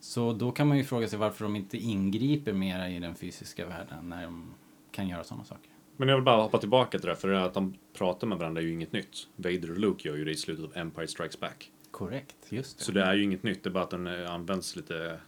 Så 0.00 0.32
då 0.32 0.52
kan 0.52 0.68
man 0.68 0.76
ju 0.78 0.84
fråga 0.84 1.08
sig 1.08 1.18
varför 1.18 1.44
de 1.44 1.56
inte 1.56 1.76
ingriper 1.76 2.52
mera 2.52 2.88
i 2.90 2.98
den 2.98 3.14
fysiska 3.14 3.66
världen 3.66 4.08
när 4.08 4.22
de 4.24 4.54
kan 4.90 5.08
göra 5.08 5.24
sådana 5.24 5.44
saker. 5.44 5.70
Men 5.96 6.08
jag 6.08 6.16
vill 6.16 6.24
bara 6.24 6.42
hoppa 6.42 6.58
tillbaka 6.58 6.98
till 6.98 7.08
det, 7.08 7.16
för 7.16 7.28
att 7.32 7.54
de 7.54 7.74
pratar 7.92 8.26
med 8.26 8.38
varandra 8.38 8.60
är 8.60 8.66
ju 8.66 8.72
inget 8.72 8.92
nytt. 8.92 9.28
Vader 9.36 9.70
och 9.70 9.78
Luke 9.78 10.08
gör 10.08 10.16
ju 10.16 10.24
det 10.24 10.30
i 10.30 10.36
slutet 10.36 10.64
av 10.64 10.76
Empire 10.76 11.08
Strikes 11.08 11.40
Back. 11.40 11.70
Korrekt, 11.90 12.36
just 12.48 12.78
det. 12.78 12.84
Så 12.84 12.92
det 12.92 13.02
är 13.02 13.14
ju 13.14 13.22
inget 13.22 13.42
nytt, 13.42 13.62
det 13.62 13.68
är 13.68 13.72
bara 13.72 13.84
att 13.84 13.90
den 13.90 14.06
eh, 14.06 14.30
används 14.30 14.76
lite 14.76 15.20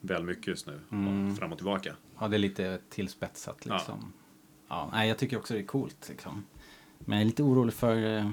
väl 0.00 0.22
mycket 0.24 0.46
just 0.46 0.66
nu. 0.66 0.80
Mm. 0.92 1.36
Fram 1.36 1.52
och 1.52 1.58
tillbaka. 1.58 1.96
Ja, 2.18 2.28
det 2.28 2.36
är 2.36 2.38
lite 2.38 2.78
tillspetsat 2.90 3.62
Ja. 3.64 3.74
liksom. 3.74 4.12
Ja. 4.68 4.88
nej, 4.92 5.08
jag 5.08 5.18
tycker 5.18 5.36
också 5.38 5.54
det 5.54 5.60
är 5.60 5.64
coolt 5.66 6.08
liksom. 6.08 6.44
Men 6.98 7.18
jag 7.18 7.22
är 7.22 7.26
lite 7.26 7.42
orolig 7.42 7.74
för 7.74 8.16
eh, 8.16 8.30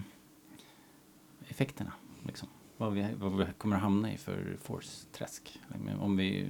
effekterna. 1.47 1.91
Liksom. 2.25 2.47
Vad, 2.81 2.93
vi, 2.93 3.05
vad 3.17 3.37
vi 3.37 3.45
kommer 3.57 3.75
att 3.75 3.81
hamna 3.81 4.13
i 4.13 4.17
för 4.17 4.57
force-träsk. 4.63 5.59
Om, 6.01 6.17
vi, 6.17 6.47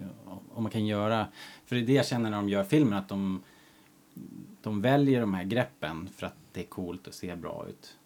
om 0.54 0.64
man 0.64 0.72
kan 0.72 0.86
göra... 0.86 1.28
För 1.66 1.76
det 1.76 1.82
är 1.82 1.86
det 1.86 1.94
jag 1.94 2.06
känner 2.06 2.30
när 2.30 2.38
de 2.38 2.50
gör 2.50 2.64
filmen, 2.64 2.94
att 3.00 3.10
de, 3.10 3.44
de 4.62 4.82
väljer 4.82 5.22
de 5.22 5.34
här 5.34 5.44
greppen 5.44 6.10
för 6.18 6.28
att 6.28 6.36
det 6.54 6.60
är 6.62 6.66
coolt 6.66 7.08
och 7.08 7.14
ser 7.14 7.36
bra 7.36 7.66
ut. 7.70 7.98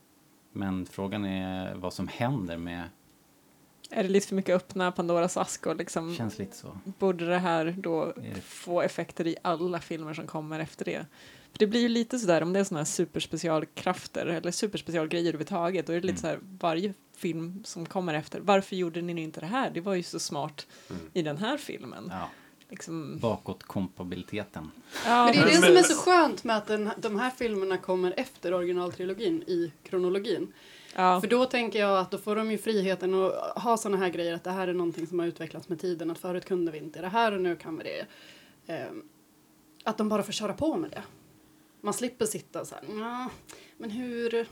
Men 0.52 0.86
frågan 0.86 1.26
är 1.26 1.76
vad 1.76 1.94
som 1.94 2.08
händer 2.08 2.58
med... 2.58 2.84
Är 3.90 4.04
det 4.04 4.10
lite 4.10 4.28
för 4.28 4.36
mycket 4.36 4.56
öppna 4.56 4.92
Pandoras 4.92 5.38
ask 5.38 5.68
och 5.68 5.76
liksom 5.76 6.16
Känns 6.16 6.40
lite 6.40 6.56
så. 6.58 6.78
borde 7.00 7.26
det 7.26 7.38
här 7.40 7.76
då 7.78 8.14
det- 8.16 8.42
få 8.42 8.82
effekter 8.82 9.28
i 9.28 9.36
alla 9.42 9.80
filmer 9.80 10.14
som 10.14 10.28
kommer 10.28 10.60
efter 10.60 10.86
det? 10.86 11.06
För 11.52 11.60
det 11.60 11.68
blir 11.68 11.82
ju 11.82 11.90
lite 11.90 12.20
sådär 12.20 12.44
om 12.44 12.54
det 12.54 12.60
är 12.60 12.64
sådana 12.64 12.80
här 12.80 12.86
superspecialkrafter 12.86 14.26
eller 14.26 14.52
superspecialgrejer 14.52 15.26
överhuvudtaget 15.28 15.88
då 15.88 15.94
är 15.94 16.02
det 16.02 16.08
lite 16.08 16.28
Mm. 16.28 16.40
såhär 16.42 16.58
varje 16.60 16.94
film 17.18 17.64
som 17.64 17.86
kommer 17.86 18.14
efter 18.14 18.40
varför 18.40 18.76
gjorde 18.76 19.02
ni 19.02 19.14
nu 19.14 19.22
inte 19.22 19.40
det 19.40 19.46
här? 19.46 19.70
Det 19.70 19.82
var 19.82 19.94
ju 19.96 20.04
så 20.04 20.20
smart 20.20 20.68
Mm. 20.90 21.02
i 21.14 21.22
den 21.22 21.38
här 21.38 21.58
filmen. 21.58 22.08
Ja, 22.12 22.30
Liksom, 22.70 23.20
bakåtkompabiliteten. 23.20 24.72
ja, 25.06 25.26
Men 25.26 25.34
det 25.34 25.40
är 25.40 25.46
det 25.46 25.68
som 25.68 25.78
är 25.78 25.84
så 25.84 25.96
skönt 25.96 26.44
med 26.44 26.58
att 26.58 26.68
den, 26.68 26.90
de 26.98 27.20
här 27.20 27.30
filmerna 27.30 27.78
kommer 27.78 28.14
efter 28.18 28.54
originaltrilogin 28.54 29.44
i 29.48 29.72
kronologin. 29.84 30.54
ja. 30.96 31.22
För 31.22 31.28
då 31.28 31.46
tänker 31.46 31.80
jag 31.80 32.00
att 32.00 32.12
då 32.12 32.18
får 32.18 32.36
de 32.36 32.52
ju 32.52 32.58
friheten 32.58 33.14
att 33.14 33.34
ha 33.64 33.78
såna 33.78 33.98
här 33.98 34.10
grejer 34.10 34.34
att 34.34 34.44
det 34.44 34.52
här 34.52 34.68
är 34.68 34.74
någonting 34.74 35.08
som 35.08 35.20
har 35.20 35.26
utvecklats 35.28 35.70
med 35.70 35.80
tiden, 35.82 36.12
att 36.12 36.18
förut 36.20 36.46
kunde 36.46 36.72
vi 36.72 36.78
inte 36.78 37.02
det 37.02 37.08
här 37.08 37.32
och 37.32 37.42
nu 37.42 37.56
kan 37.56 37.78
vi 37.78 37.84
det. 37.84 38.06
Ehm, 38.74 39.04
att 39.84 39.98
de 39.98 40.10
bara 40.10 40.24
får 40.24 40.34
köra 40.34 40.54
på 40.54 40.78
med 40.78 40.90
det. 40.92 41.04
Man 41.82 41.94
slipper 41.94 42.26
sitta 42.26 42.66
så 42.66 42.76
här, 42.76 42.84
"Nja, 42.96 43.30
men 43.78 43.90
hur, 43.90 44.48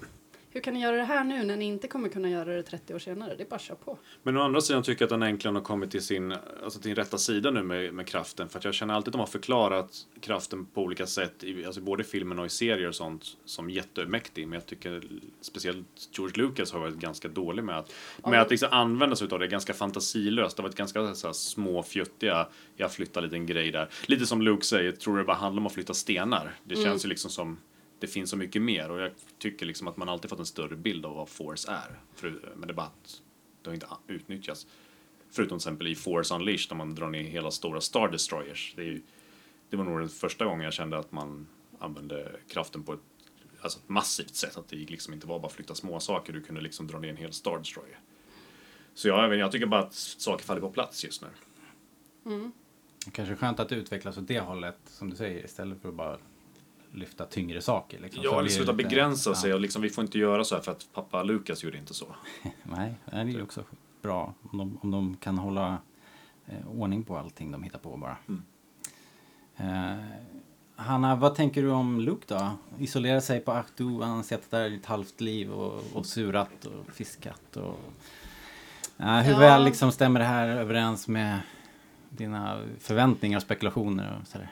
hur 0.53 0.61
kan 0.61 0.73
ni 0.73 0.81
göra 0.81 0.95
det 0.95 1.03
här 1.03 1.23
nu 1.23 1.43
när 1.43 1.57
ni 1.57 1.65
inte 1.65 1.87
kommer 1.87 2.09
kunna 2.09 2.29
göra 2.29 2.53
det 2.53 2.63
30 2.63 2.93
år 2.93 2.99
senare? 2.99 3.35
Det 3.37 3.43
är 3.43 3.47
bara 3.47 3.55
att 3.55 3.61
köra 3.61 3.77
på. 3.77 3.97
Men 4.23 4.37
å 4.37 4.41
andra 4.41 4.61
sidan 4.61 4.83
tycker 4.83 5.01
jag 5.01 5.05
att 5.05 5.19
den 5.19 5.23
äntligen 5.23 5.55
har 5.55 5.63
kommit 5.63 5.91
till 5.91 6.01
sin, 6.01 6.31
alltså 6.31 6.79
till 6.79 6.89
sin 6.89 6.95
rätta 6.95 7.17
sida 7.17 7.51
nu 7.51 7.63
med, 7.63 7.93
med 7.93 8.07
kraften. 8.07 8.49
För 8.49 8.59
att 8.59 8.65
jag 8.65 8.73
känner 8.73 8.93
alltid 8.93 9.07
att 9.07 9.13
de 9.13 9.19
har 9.19 9.27
förklarat 9.27 10.07
kraften 10.21 10.65
på 10.65 10.81
olika 10.81 11.05
sätt, 11.05 11.43
i, 11.43 11.65
alltså 11.65 11.81
både 11.81 12.03
i 12.03 12.05
filmen 12.05 12.39
och 12.39 12.45
i 12.45 12.49
serier 12.49 12.87
och 12.87 12.95
sånt, 12.95 13.37
som 13.45 13.69
jättemäktig. 13.69 14.47
Men 14.47 14.53
jag 14.53 14.65
tycker 14.65 15.03
speciellt 15.41 16.09
George 16.11 16.43
Lucas 16.43 16.71
har 16.71 16.79
varit 16.79 16.95
ganska 16.95 17.27
dålig 17.27 17.63
med 17.63 17.77
att, 17.77 17.93
med 18.23 18.41
att 18.41 18.51
liksom 18.51 18.69
använda 18.71 19.15
sig 19.15 19.27
av 19.31 19.39
det, 19.39 19.47
ganska 19.47 19.73
fantasilöst. 19.73 20.57
Det 20.57 20.63
har 20.63 20.69
varit 20.69 20.77
ganska 20.77 21.15
så 21.15 21.27
här, 21.27 21.33
små 21.33 21.83
fjuttiga, 21.83 22.47
jag 22.75 22.91
flyttar 22.91 23.21
en 23.21 23.27
liten 23.27 23.45
grej 23.45 23.71
där. 23.71 23.89
Lite 24.05 24.25
som 24.25 24.41
Luke 24.41 24.65
säger, 24.65 24.91
tror 24.91 25.17
det 25.17 25.23
bara 25.23 25.37
handlar 25.37 25.61
om 25.61 25.67
att 25.67 25.73
flytta 25.73 25.93
stenar. 25.93 26.51
Det 26.63 26.75
känns 26.75 27.05
ju 27.05 27.09
liksom 27.09 27.31
som 27.31 27.57
det 28.03 28.07
finns 28.07 28.29
så 28.29 28.37
mycket 28.37 28.61
mer 28.61 28.91
och 28.91 28.99
jag 28.99 29.11
tycker 29.37 29.65
liksom 29.65 29.87
att 29.87 29.97
man 29.97 30.09
alltid 30.09 30.29
fått 30.29 30.39
en 30.39 30.45
större 30.45 30.75
bild 30.75 31.05
av 31.05 31.15
vad 31.15 31.29
Force 31.29 31.71
är. 31.71 31.99
För, 32.15 32.53
men 32.55 32.67
det 32.67 32.71
är 32.71 32.75
bara 32.75 32.85
att 32.85 33.21
det 33.61 33.69
har 33.69 33.73
inte 33.73 33.87
utnyttjats. 34.07 34.67
Förutom 35.31 35.59
till 35.59 35.67
exempel 35.67 35.87
i 35.87 35.95
Force 35.95 36.35
Unleashed 36.35 36.71
när 36.71 36.85
man 36.85 36.95
drar 36.95 37.09
ner 37.09 37.23
hela 37.23 37.51
stora 37.51 37.81
Star 37.81 38.07
Destroyers. 38.07 38.73
Det, 38.75 38.81
är 38.81 38.85
ju, 38.85 39.01
det 39.69 39.77
var 39.77 39.83
nog 39.83 39.99
den 39.99 40.09
första 40.09 40.45
gången 40.45 40.63
jag 40.63 40.73
kände 40.73 40.97
att 40.97 41.11
man 41.11 41.47
använde 41.79 42.35
kraften 42.47 42.83
på 42.83 42.93
ett, 42.93 42.99
alltså 43.61 43.79
ett 43.79 43.89
massivt 43.89 44.35
sätt. 44.35 44.57
Att 44.57 44.67
det 44.67 44.75
gick 44.75 44.89
liksom 44.89 45.13
inte 45.13 45.27
var 45.27 45.39
bara 45.39 45.47
att 45.47 45.53
flytta 45.53 45.75
små 45.75 45.99
saker, 45.99 46.33
du 46.33 46.41
kunde 46.41 46.61
liksom 46.61 46.87
dra 46.87 46.99
ner 46.99 47.09
en 47.09 47.17
hel 47.17 47.33
Star 47.33 47.57
Destroyer. 47.57 47.99
Så 48.93 49.07
jag, 49.07 49.35
jag 49.35 49.51
tycker 49.51 49.65
bara 49.65 49.81
att 49.81 49.93
saker 49.93 50.45
faller 50.45 50.61
på 50.61 50.71
plats 50.71 51.03
just 51.03 51.21
nu. 51.21 51.27
Kanske 53.11 53.35
skönt 53.35 53.59
att 53.59 53.69
det 53.69 53.75
utvecklas 53.75 54.17
åt 54.17 54.27
det 54.27 54.39
hållet, 54.39 54.77
som 54.85 55.09
du 55.09 55.15
säger, 55.15 55.45
istället 55.45 55.81
för 55.81 55.89
att 55.89 55.95
bara 55.95 56.17
lyfta 56.93 57.25
tyngre 57.25 57.61
saker. 57.61 57.99
Liksom. 57.99 58.23
Så 58.23 58.29
Ja, 58.29 58.39
eller 58.39 58.49
sluta 58.49 58.71
lite- 58.71 58.89
begränsa 58.89 59.29
ja. 59.29 59.35
sig 59.35 59.53
och 59.53 59.59
liksom, 59.59 59.81
vi 59.81 59.89
får 59.89 60.03
inte 60.03 60.17
göra 60.19 60.43
så 60.43 60.55
här 60.55 60.61
för 60.61 60.71
att 60.71 60.87
pappa 60.93 61.23
Lukas 61.23 61.63
gjorde 61.63 61.77
inte 61.77 61.93
så. 61.93 62.05
Nej, 62.63 62.93
det 63.05 63.17
är 63.17 63.25
ju 63.25 63.41
också 63.43 63.63
bra 64.01 64.33
om 64.51 64.57
de, 64.57 64.77
om 64.81 64.91
de 64.91 65.15
kan 65.17 65.37
hålla 65.37 65.77
eh, 66.47 66.67
ordning 66.79 67.03
på 67.03 67.17
allting 67.17 67.51
de 67.51 67.63
hittar 67.63 67.79
på 67.79 67.97
bara. 67.97 68.17
Mm. 68.27 68.41
Eh, 69.57 70.03
Hanna, 70.75 71.15
vad 71.15 71.35
tänker 71.35 71.61
du 71.61 71.69
om 71.71 71.99
Luke 71.99 72.25
då? 72.27 72.51
Isolera 72.79 73.21
sig 73.21 73.39
på 73.39 73.51
Ahdu, 73.51 74.01
han 74.01 74.15
har 74.15 74.23
sett 74.23 74.51
där 74.51 74.69
i 74.69 74.75
ett 74.75 74.85
halvt 74.85 75.21
liv 75.21 75.51
och, 75.51 75.83
och 75.93 76.05
surat 76.05 76.65
och 76.65 76.93
fiskat. 76.95 77.57
Och, 77.57 77.79
Eh, 78.97 79.17
hur 79.19 79.33
Ja. 79.33 79.39
väl 79.39 79.63
liksom 79.63 79.91
stämmer 79.91 80.19
det 80.19 80.25
här 80.25 80.47
överens 80.47 81.07
med 81.07 81.39
dina 82.09 82.61
förväntningar 82.79 83.37
och 83.37 83.41
spekulationer? 83.43 84.19
Och 84.21 84.27
sådär? 84.27 84.51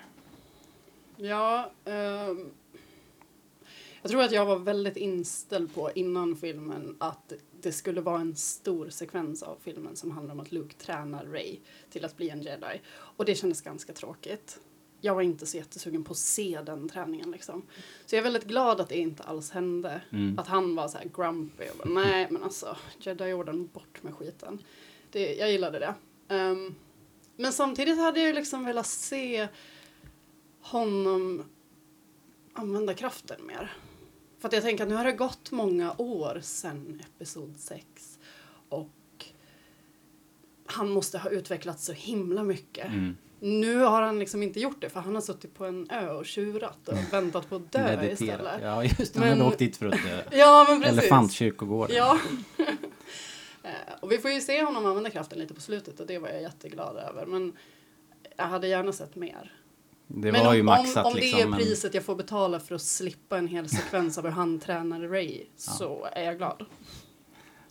Ja, 1.21 1.71
ehm, 1.85 2.51
jag 4.01 4.11
tror 4.11 4.23
att 4.23 4.31
jag 4.31 4.45
var 4.45 4.59
väldigt 4.59 4.97
inställd 4.97 5.75
på 5.75 5.91
innan 5.95 6.35
filmen 6.35 6.95
att 6.99 7.33
det 7.61 7.71
skulle 7.71 8.01
vara 8.01 8.21
en 8.21 8.35
stor 8.35 8.89
sekvens 8.89 9.43
av 9.43 9.57
filmen 9.63 9.95
som 9.95 10.11
handlar 10.11 10.33
om 10.33 10.39
att 10.39 10.51
Luke 10.51 10.75
tränar 10.75 11.25
Ray 11.25 11.59
till 11.89 12.05
att 12.05 12.17
bli 12.17 12.29
en 12.29 12.41
jedi. 12.41 12.81
Och 12.93 13.25
det 13.25 13.35
kändes 13.35 13.61
ganska 13.61 13.93
tråkigt. 13.93 14.59
Jag 15.01 15.15
var 15.15 15.21
inte 15.21 15.45
så 15.45 15.57
jättesugen 15.57 16.03
på 16.03 16.11
att 16.11 16.17
se 16.17 16.59
den 16.65 16.89
träningen 16.89 17.31
liksom. 17.31 17.61
Så 18.05 18.15
jag 18.15 18.19
är 18.19 18.23
väldigt 18.23 18.47
glad 18.47 18.81
att 18.81 18.89
det 18.89 18.97
inte 18.97 19.23
alls 19.23 19.51
hände. 19.51 20.01
Mm. 20.11 20.39
Att 20.39 20.47
han 20.47 20.75
var 20.75 20.87
så 20.87 20.97
här 20.97 21.09
grumpy 21.15 21.63
och 21.69 21.77
bara, 21.77 21.89
nej 21.89 22.27
men 22.29 22.43
alltså, 22.43 22.77
jedi-orden, 22.99 23.67
bort 23.67 24.03
med 24.03 24.15
skiten. 24.15 24.63
Det, 25.11 25.35
jag 25.35 25.51
gillade 25.51 25.79
det. 25.79 25.93
Ehm, 26.27 26.75
men 27.35 27.53
samtidigt 27.53 27.97
hade 27.97 28.21
jag 28.21 28.35
liksom 28.35 28.65
velat 28.65 28.87
se 28.87 29.47
honom 30.61 31.43
använda 32.53 32.93
kraften 32.93 33.45
mer. 33.45 33.71
För 34.39 34.47
att 34.47 34.53
jag 34.53 34.63
tänker 34.63 34.83
att 34.83 34.89
nu 34.89 34.95
har 34.95 35.05
det 35.05 35.11
gått 35.11 35.51
många 35.51 35.93
år 35.97 36.39
sedan 36.43 37.01
episod 37.15 37.53
6 37.57 37.85
och 38.69 38.89
han 40.65 40.89
måste 40.89 41.17
ha 41.17 41.29
utvecklats 41.29 41.85
så 41.85 41.93
himla 41.93 42.43
mycket. 42.43 42.85
Mm. 42.85 43.17
Nu 43.39 43.77
har 43.77 44.01
han 44.01 44.19
liksom 44.19 44.43
inte 44.43 44.59
gjort 44.59 44.81
det 44.81 44.89
för 44.89 44.99
han 44.99 45.15
har 45.15 45.21
suttit 45.21 45.53
på 45.55 45.65
en 45.65 45.89
ö 45.91 46.09
och 46.09 46.25
tjurat 46.25 46.87
och 46.87 46.97
väntat 47.13 47.49
på 47.49 47.55
att 47.55 47.71
dö 47.71 47.83
Meditera. 47.83 48.11
istället. 48.11 48.61
Ja, 48.61 48.83
just 48.83 49.13
det. 49.13 49.19
Han 49.19 49.29
Men- 49.29 49.37
hade 49.37 49.49
åkt 49.49 49.59
dit 49.59 49.77
för 49.77 49.85
att 49.85 50.03
dö. 50.03 50.23
Ja, 50.37 50.65
men 50.69 50.81
precis. 50.81 50.99
Elefantkyrkogården. 50.99 51.95
Ja. 51.95 52.19
Eh, 53.63 53.93
och 53.99 54.11
vi 54.11 54.17
får 54.17 54.31
ju 54.31 54.41
se 54.41 54.63
honom 54.63 54.85
använda 54.85 55.09
kraften 55.09 55.39
lite 55.39 55.53
på 55.53 55.61
slutet 55.61 55.99
och 55.99 56.07
det 56.07 56.19
var 56.19 56.29
jag 56.29 56.41
jätteglad 56.41 56.97
över. 56.97 57.25
Men 57.25 57.53
jag 58.37 58.43
hade 58.45 58.67
gärna 58.67 58.93
sett 58.93 59.15
mer. 59.15 59.60
Det 60.15 60.31
men 60.31 60.43
var 60.43 60.49
om, 60.49 60.55
ju 60.55 60.63
maxat 60.63 61.05
om, 61.05 61.11
om 61.11 61.17
liksom. 61.17 61.37
det 61.37 61.43
är 61.43 61.47
men- 61.47 61.59
priset 61.59 61.93
jag 61.93 62.03
får 62.03 62.15
betala 62.15 62.59
för 62.59 62.75
att 62.75 62.81
slippa 62.81 63.37
en 63.37 63.47
hel 63.47 63.69
sekvens 63.69 64.17
av 64.17 64.23
hur 64.23 64.31
han 64.31 64.59
tränar 64.59 64.99
Ray 64.99 65.43
så 65.55 66.07
är 66.11 66.23
jag 66.23 66.37
glad. 66.37 66.65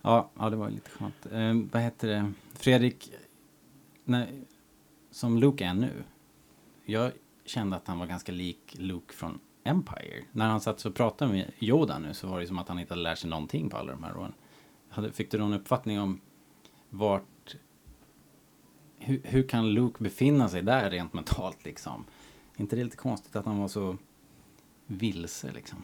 Ja, 0.02 0.30
ja 0.38 0.50
det 0.50 0.56
var 0.56 0.68
ju 0.68 0.74
lite 0.74 0.90
skönt. 0.90 1.26
Eh, 1.32 1.72
vad 1.72 1.82
heter 1.82 2.08
det? 2.08 2.32
Fredrik, 2.54 3.12
när, 4.04 4.28
som 5.10 5.38
Luke 5.38 5.64
är 5.64 5.74
nu. 5.74 5.92
Jag 6.84 7.12
kände 7.44 7.76
att 7.76 7.86
han 7.86 7.98
var 7.98 8.06
ganska 8.06 8.32
lik 8.32 8.76
Luke 8.78 9.14
från 9.14 9.38
Empire. 9.64 10.24
När 10.32 10.48
han 10.48 10.60
satt 10.60 10.84
och 10.84 10.94
pratade 10.94 11.32
med 11.32 11.52
Yoda 11.58 11.98
nu 11.98 12.14
så 12.14 12.26
var 12.26 12.40
det 12.40 12.46
som 12.46 12.58
att 12.58 12.68
han 12.68 12.78
inte 12.78 12.92
hade 12.94 13.02
lärt 13.02 13.18
sig 13.18 13.30
någonting 13.30 13.70
på 13.70 13.76
alla 13.76 13.92
de 13.92 14.04
här 14.04 14.16
åren. 14.16 14.32
Fick 15.12 15.30
du 15.30 15.38
någon 15.38 15.54
uppfattning 15.54 16.00
om 16.00 16.20
vart... 16.90 17.56
Hur, 18.98 19.20
hur 19.24 19.48
kan 19.48 19.70
Luke 19.70 20.02
befinna 20.02 20.48
sig 20.48 20.62
där 20.62 20.90
rent 20.90 21.12
mentalt 21.12 21.64
liksom? 21.64 22.04
Inte 22.60 22.76
det 22.76 22.84
lite 22.84 22.96
konstigt 22.96 23.36
att 23.36 23.44
han 23.44 23.58
var 23.58 23.68
så 23.68 23.96
vilse 24.86 25.52
liksom? 25.52 25.82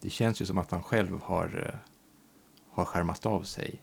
Det 0.00 0.10
känns 0.10 0.42
ju 0.42 0.46
som 0.46 0.58
att 0.58 0.70
han 0.70 0.82
själv 0.82 1.20
har, 1.22 1.68
eh, 1.68 1.78
har 2.70 2.84
skärmat 2.84 3.26
av 3.26 3.42
sig 3.42 3.82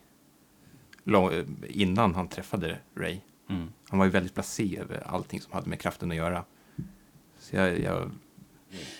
lång, 1.04 1.34
eh, 1.34 1.46
innan 1.68 2.16
han 2.16 2.28
träffade 2.28 2.80
Ray. 2.96 3.20
Mm. 3.50 3.74
Han 3.90 4.00
var 4.00 4.06
ju 4.06 4.12
väldigt 4.12 4.34
blasé 4.34 4.78
över 4.78 5.08
allting 5.08 5.42
som 5.42 5.54
hade 5.54 5.70
med 5.70 5.80
kraften 5.80 6.12
att 6.12 6.18
göra. 6.18 6.46
Så 7.40 7.56
jag, 7.56 7.80
jag, 7.80 8.12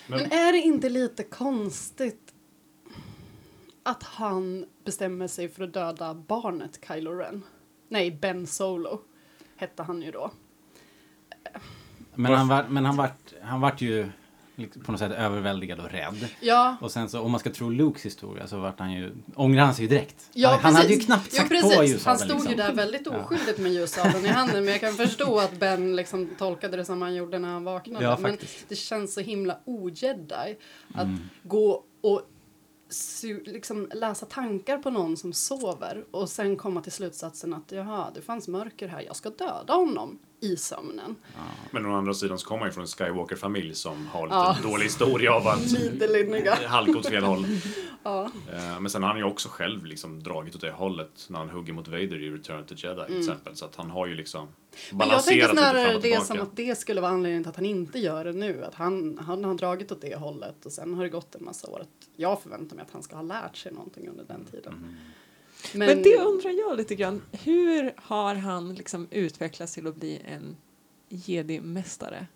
Men 0.06 0.20
är 0.20 0.52
det 0.52 0.58
inte 0.58 0.88
lite 0.88 1.22
konstigt 1.22 2.34
att 3.82 4.02
han 4.02 4.66
bestämmer 4.84 5.28
sig 5.28 5.48
för 5.48 5.64
att 5.64 5.72
döda 5.72 6.14
barnet 6.14 6.80
Kylo 6.88 7.10
Ren? 7.10 7.42
Nej, 7.88 8.10
Ben 8.10 8.46
Solo 8.46 9.00
hette 9.56 9.82
han 9.82 10.02
ju 10.02 10.10
då. 10.10 10.30
Men 12.14 12.32
han 12.34 12.48
var, 12.48 12.64
men 12.68 12.84
han 12.84 12.96
vart, 12.96 13.32
han 13.42 13.60
vart 13.60 13.80
ju 13.80 14.10
liksom 14.56 14.82
på 14.82 14.92
något 14.92 14.98
sätt 14.98 15.12
överväldigad 15.12 15.80
och 15.80 15.90
rädd. 15.90 16.28
Ja, 16.40 16.76
Och 16.80 16.90
sen 16.92 17.08
så 17.08 17.20
om 17.20 17.30
man 17.30 17.40
ska 17.40 17.50
tro 17.50 17.70
Lukes 17.70 18.04
historia 18.06 18.46
så 18.46 18.58
vart 18.58 18.78
han 18.78 18.92
ju, 18.92 19.12
ångrade 19.34 19.66
han 19.66 19.74
sig 19.74 19.84
ju 19.84 19.88
direkt. 19.88 20.30
Ja, 20.32 20.48
han, 20.48 20.58
han 20.60 20.74
hade 20.74 20.88
ju 20.94 21.00
knappt 21.00 21.32
sagt 21.32 21.48
precis. 21.48 21.70
på 21.70 21.76
Han 21.76 21.86
ljussabeln 21.86 22.18
stod 22.18 22.30
ju 22.30 22.48
liksom. 22.48 22.56
där 22.56 22.72
väldigt 22.72 23.06
Ja. 23.06 23.18
oskyldigt 23.24 23.58
med 23.58 23.72
ljussabeln 23.72 24.24
i 24.26 24.28
handen 24.28 24.64
men 24.64 24.72
jag 24.72 24.80
kan 24.80 24.92
förstå 24.94 25.38
att 25.38 25.58
Ben 25.60 25.96
liksom 25.96 26.30
tolkade 26.38 26.76
det 26.76 26.84
som 26.84 27.02
han 27.02 27.14
gjorde 27.14 27.38
när 27.38 27.48
han 27.48 27.64
vaknade. 27.64 28.04
Ja, 28.04 28.18
men 28.20 28.36
det 28.68 28.76
känns 28.76 29.14
så 29.14 29.20
himla 29.20 29.58
ojedi 29.64 30.56
att 30.94 31.04
Mm. 31.04 31.20
gå 31.42 31.84
och 32.00 32.22
liksom 33.44 33.88
läsa 33.94 34.26
tankar 34.26 34.78
på 34.78 34.90
någon 34.90 35.16
som 35.16 35.32
sover 35.32 36.04
och 36.10 36.28
sen 36.28 36.56
komma 36.56 36.80
till 36.82 36.92
slutsatsen 36.92 37.54
att 37.54 37.72
jaha, 37.72 38.10
det 38.14 38.20
fanns 38.20 38.48
mörker 38.48 38.88
här, 38.88 39.00
jag 39.00 39.16
ska 39.16 39.30
döda 39.30 39.74
honom 39.74 40.18
i 40.40 40.56
sömnen. 40.56 41.16
Men 41.70 41.86
å 41.86 41.94
andra 41.96 42.14
sidan 42.14 42.38
så 42.38 42.46
kommer 42.46 42.60
han 42.60 42.68
ju 42.68 42.72
från 42.72 42.82
en 42.82 42.88
Skywalker-familj 42.88 43.74
som 43.74 44.06
har 44.06 44.26
lite 44.26 44.34
Ja. 44.36 44.56
dålig 44.62 44.84
historia 44.84 45.32
av 45.34 45.46
att 45.48 45.72
halka 46.66 46.98
åt 46.98 47.06
fel 47.06 47.24
håll. 47.24 47.46
Ja. 48.02 48.24
Eh, 48.52 48.80
Men 48.80 48.90
sen 48.90 49.02
har 49.02 49.10
han 49.10 49.18
ju 49.18 49.24
också 49.24 49.48
själv 49.48 49.84
liksom 49.84 50.22
dragit 50.22 50.54
åt 50.54 50.60
det 50.60 50.70
hållet 50.72 51.26
när 51.28 51.38
han 51.38 51.50
hugger 51.50 51.72
mot 51.72 51.88
Vader 51.88 52.22
i 52.22 52.30
Return 52.30 52.64
to 52.66 52.74
Jedi 52.76 53.06
till 53.06 53.18
exempel. 53.18 53.56
Så 53.56 53.64
att 53.64 53.76
han 53.76 53.90
har 53.90 54.06
ju 54.06 54.14
liksom 54.14 54.48
Mm. 54.74 54.98
Men 54.98 54.98
jag 54.98 55.08
balanserat 55.08 55.40
tänker 55.48 55.56
snarare 55.62 55.98
det 55.98 56.24
som 56.26 56.40
att 56.40 56.56
det 56.56 56.78
skulle 56.78 57.00
vara 57.00 57.12
anledningen 57.12 57.42
till 57.44 57.50
att 57.50 57.56
han 57.56 57.66
inte 57.66 57.98
gör 57.98 58.24
det 58.24 58.32
nu. 58.32 58.64
Att 58.64 58.74
han, 58.74 59.18
han 59.26 59.44
har 59.44 59.54
dragit 59.54 59.92
åt 59.92 60.00
det 60.00 60.16
hållet 60.16 60.66
och 60.66 60.72
sen 60.72 60.94
har 60.94 61.02
det 61.02 61.08
gått 61.08 61.34
en 61.34 61.44
massa 61.44 61.68
år. 61.70 61.84
Jag 62.16 62.42
förväntar 62.42 62.76
mig 62.76 62.82
att 62.82 62.90
han 62.90 63.02
ska 63.02 63.16
ha 63.16 63.22
lärt 63.22 63.56
sig 63.56 63.72
någonting 63.72 64.08
under 64.08 64.24
den 64.24 64.44
tiden. 64.44 64.96
Men, 65.74 65.88
Men 65.88 66.02
det 66.02 66.18
undrar 66.18 66.50
jag 66.50 66.76
lite 66.76 66.94
grann. 66.94 67.22
Hur 67.32 67.92
har 67.96 68.34
han 68.34 68.74
liksom 68.74 69.08
utvecklats 69.10 69.74
till 69.74 69.86
att 69.86 69.96
bli 69.96 70.22
en 70.24 70.56
jedi-mästare? 71.08 72.26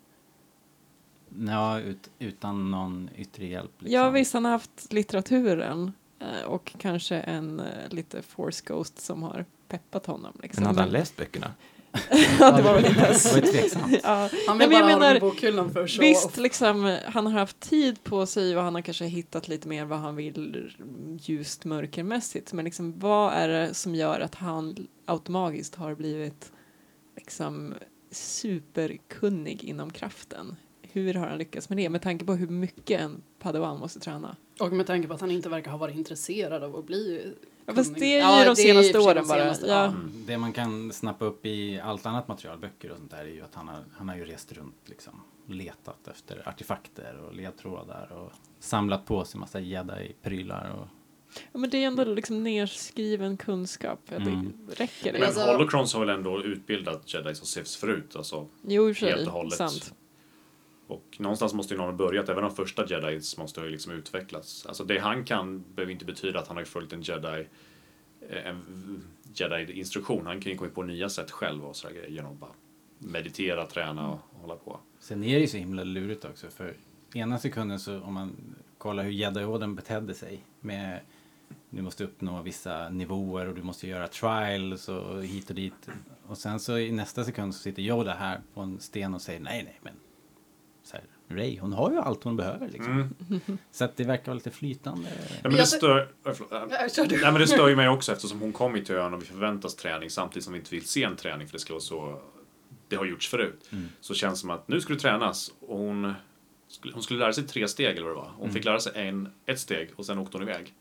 Ja, 1.47 1.79
ut, 1.79 2.09
utan 2.19 2.71
någon 2.71 3.09
yttre 3.15 3.45
hjälp. 3.45 3.71
Liksom. 3.77 3.93
Ja 3.93 4.09
visst, 4.09 4.33
han 4.33 4.45
har 4.45 4.51
haft 4.51 4.93
litteraturen 4.93 5.91
eh, 6.19 6.45
och 6.45 6.75
kanske 6.77 7.15
en 7.15 7.59
eh, 7.59 7.89
lite 7.89 8.21
force 8.21 8.63
ghost 8.67 8.99
som 8.99 9.23
har 9.23 9.45
peppat 9.67 10.05
honom. 10.05 10.39
Liksom. 10.41 10.63
Men 10.63 10.67
hade 10.67 10.81
han 10.81 10.91
läst 10.91 11.17
böckerna? 11.17 11.53
ja, 12.39 12.51
det 12.51 12.61
var 12.61 12.73
väl 12.73 12.85
inte 12.85 12.99
ens... 13.01 13.33
Ja. 14.03 14.29
han 14.47 14.57
Nej, 14.57 14.67
vill 14.67 14.69
men 14.69 14.69
bara 14.69 14.69
jag 14.69 14.83
ha 14.83 14.89
dem 14.89 14.91
i 14.91 14.99
menar, 14.99 15.19
bokhyllan 15.19 15.73
för 15.73 15.87
show 15.87 16.01
Visst, 16.01 16.37
liksom, 16.37 16.97
han 17.05 17.25
har 17.27 17.33
haft 17.33 17.59
tid 17.59 18.03
på 18.03 18.25
sig 18.25 18.57
och 18.57 18.63
han 18.63 18.75
har 18.75 18.81
kanske 18.81 19.05
hittat 19.05 19.47
lite 19.47 19.67
mer 19.67 19.85
vad 19.85 19.99
han 19.99 20.15
vill 20.15 20.71
ljust 21.21 21.65
mörkermässigt. 21.65 22.53
Men 22.53 22.65
liksom, 22.65 22.99
vad 22.99 23.33
är 23.33 23.47
det 23.47 23.73
som 23.73 23.95
gör 23.95 24.19
att 24.19 24.35
han 24.35 24.87
automatiskt 25.05 25.75
har 25.75 25.95
blivit 25.95 26.51
liksom, 27.15 27.73
superkunnig 28.11 29.63
inom 29.63 29.89
kraften? 29.91 30.55
Hur 30.81 31.13
har 31.13 31.27
han 31.27 31.37
lyckats 31.37 31.69
med 31.69 31.77
det? 31.77 31.89
Med 31.89 32.01
tanke 32.01 32.25
på 32.25 32.33
hur 32.33 32.47
mycket 32.47 33.01
en 33.01 33.21
padawan 33.39 33.79
måste 33.79 33.99
träna. 33.99 34.35
Och 34.59 34.73
med 34.73 34.87
tanke 34.87 35.07
på 35.07 35.13
att 35.13 35.21
han 35.21 35.31
inte 35.31 35.49
verkar 35.49 35.71
ha 35.71 35.77
varit 35.77 35.95
intresserad 35.95 36.63
av 36.63 36.75
att 36.75 36.85
bli 36.85 37.33
Ja, 37.69 37.75
fast 37.75 37.95
det 37.95 38.05
är 38.05 38.09
ju 38.09 38.17
Ja, 38.17 38.43
de 38.43 38.49
det 38.49 38.55
senaste 38.55 38.91
sig 38.93 39.01
åren 39.01 39.27
bara. 39.27 39.39
senaste, 39.39 39.67
Ja. 39.67 39.85
Mm. 39.85 40.11
Det 40.27 40.37
man 40.37 40.53
kan 40.53 40.93
snappa 40.93 41.25
upp 41.25 41.45
i 41.45 41.79
allt 41.79 42.05
annat 42.05 42.27
material, 42.27 42.57
böcker 42.59 42.91
och 42.91 42.97
sånt 42.97 43.11
där, 43.11 43.17
är 43.17 43.25
ju 43.25 43.41
att 43.41 43.55
han 43.55 43.67
har, 43.67 43.83
han 43.97 44.09
har 44.09 44.15
ju 44.15 44.25
rest 44.25 44.51
runt 44.53 44.75
liksom. 44.85 45.21
Letat 45.47 46.07
efter 46.07 46.49
artefakter 46.49 47.17
och 47.27 47.35
ledtrådar 47.35 48.11
och 48.11 48.31
samlat 48.59 49.05
på 49.05 49.25
sig 49.25 49.39
massa 49.39 49.59
jedi-prylar 49.59 50.71
och 50.79 50.87
Ja, 51.51 51.59
men 51.59 51.69
det 51.69 51.77
är 51.83 51.87
ändå 51.87 52.03
liksom 52.03 52.43
nedskriven 52.43 53.37
kunskap. 53.37 53.99
Ja, 54.09 54.15
Mm. 54.15 54.51
Det 54.69 54.79
räcker 54.79 55.13
det. 55.13 55.19
Men 55.19 55.27
alltså- 55.27 55.41
Holocrons 55.51 55.93
har 55.93 56.05
väl 56.05 56.09
ändå 56.15 56.43
utbildat 56.43 57.13
jedis 57.13 57.41
och 57.41 57.47
siths 57.47 57.75
förut. 57.75 58.15
Alltså, 58.15 58.47
Jo, 58.67 58.89
i 58.89 58.91
och 58.91 58.97
för 58.97 59.05
helt 59.07 59.27
och 59.27 59.33
hållet. 59.33 59.53
Sant 59.53 59.93
och 60.89 61.15
någonstans 61.19 61.53
måste 61.53 61.73
ju 61.73 61.77
någon 61.77 61.89
ha 61.89 61.97
börjat. 61.97 62.29
Även 62.29 62.43
de 62.43 62.55
första 62.55 62.85
jedis 62.87 63.37
måste 63.37 63.59
ha 63.59 63.65
ju 63.65 63.71
liksom 63.71 63.91
utvecklats. 63.91 64.65
Alltså 64.65 64.83
det 64.83 64.97
han 64.97 65.25
kan 65.25 65.63
behöver 65.75 65.93
inte 65.93 66.05
betyda 66.05 66.39
att 66.39 66.47
han 66.47 66.57
har 66.57 66.63
följt 66.63 66.93
en 66.93 67.01
jedi 67.01 67.47
eh, 68.29 68.47
en 68.47 69.03
jedi-instruktion. 69.33 70.25
Han 70.25 70.41
kan 70.41 70.51
ju 70.51 70.57
komma 70.57 70.69
på 70.69 70.83
nya 70.83 71.09
sätt 71.09 71.31
själv 71.31 71.65
och 71.65 71.75
sådär 71.75 71.93
grejer 71.93 72.09
genom 72.09 72.31
att 72.31 72.39
bara 72.39 72.51
meditera, 72.99 73.65
träna 73.65 74.09
och 74.09 74.19
hålla 74.31 74.55
på. 74.55 74.79
Sen 74.99 75.23
är 75.23 75.35
det 75.35 75.41
ju 75.41 75.47
så 75.47 75.57
himla 75.57 75.83
lurigt 75.83 76.25
också 76.25 76.47
för 76.49 76.73
ena 77.13 77.39
sekunden 77.39 77.79
så 77.79 78.01
om 78.01 78.13
man 78.13 78.55
kollar 78.77 79.03
hur 79.03 79.11
Jedi-orden 79.11 79.75
betedde 79.75 80.13
sig 80.13 80.43
med 80.59 80.99
du 81.69 81.81
måste 81.81 82.03
uppnå 82.03 82.41
vissa 82.41 82.89
nivåer 82.89 83.47
och 83.47 83.55
du 83.55 83.63
måste 83.63 83.87
göra 83.87 84.07
trials 84.07 84.89
och 84.89 85.23
hit 85.23 85.49
och 85.49 85.55
dit. 85.55 85.89
Och 86.27 86.37
sen 86.37 86.59
så 86.59 86.77
i 86.77 86.91
nästa 86.91 87.23
sekund 87.23 87.55
så 87.55 87.61
sitter 87.61 87.81
Yoda 87.81 88.13
här 88.13 88.41
på 88.53 88.61
en 88.61 88.79
sten 88.79 89.13
och 89.13 89.21
säger 89.21 89.39
nej, 89.39 89.63
nej, 89.63 89.79
men 89.81 89.93
så 90.89 90.97
här, 90.97 91.05
Ray, 91.37 91.59
hon 91.59 91.73
har 91.73 91.91
ju 91.91 91.97
allt 91.97 92.23
hon 92.23 92.35
behöver 92.35 92.69
liksom. 92.69 92.93
Mm. 92.93 93.57
Så 93.71 93.85
att 93.85 93.97
det 93.97 94.03
verkar 94.03 94.25
vara 94.25 94.35
lite 94.35 94.51
flytande. 94.51 95.09
Ja, 95.43 95.49
men 95.49 95.53
det 95.53 95.65
stör... 95.65 95.99
äh, 95.99 96.33
förlåt, 96.33 96.51
äh. 96.51 97.21
Nej 97.21 97.31
men 97.31 97.33
det 97.33 97.47
stör 97.47 97.67
ju 97.67 97.75
mig 97.75 97.89
också 97.89 98.11
eftersom 98.13 98.39
hon 98.39 98.53
kommer 98.53 98.81
till 98.81 98.95
ön 98.95 99.13
och 99.13 99.21
vi 99.21 99.25
förväntas 99.25 99.75
träning 99.75 100.09
samtidigt 100.09 100.43
som 100.43 100.53
vi 100.53 100.59
inte 100.59 100.75
vill 100.75 100.87
se 100.87 101.03
en 101.03 101.15
träning 101.15 101.47
för 101.47 101.53
det 101.53 101.59
ska 101.59 101.73
vara 101.73 101.81
så 101.81 102.21
det 102.87 102.95
har 102.95 103.05
gjorts 103.05 103.29
förut. 103.29 103.69
Mm. 103.69 103.89
Så 104.01 104.13
känns 104.13 104.33
det 104.33 104.41
som 104.41 104.49
att 104.49 104.67
nu 104.67 104.81
ska 104.81 104.93
du 104.93 104.99
tränas 104.99 105.51
och 105.59 105.77
hon 105.77 106.13
skulle, 106.67 106.93
hon 106.93 107.03
skulle 107.03 107.19
lära 107.19 107.33
sig 107.33 107.47
tre 107.47 107.67
steg 107.67 107.97
eller 107.97 108.07
vad 108.07 108.15
det 108.15 108.21
var. 108.21 108.31
Hon 108.37 108.51
fick 108.51 108.65
lära 108.65 108.79
sig 108.79 108.91
en, 108.95 109.29
ett 109.45 109.59
steg 109.59 109.89
och 109.95 110.05
sen 110.05 110.19
åkte 110.19 110.37
hon 110.37 110.49
iväg. 110.49 110.73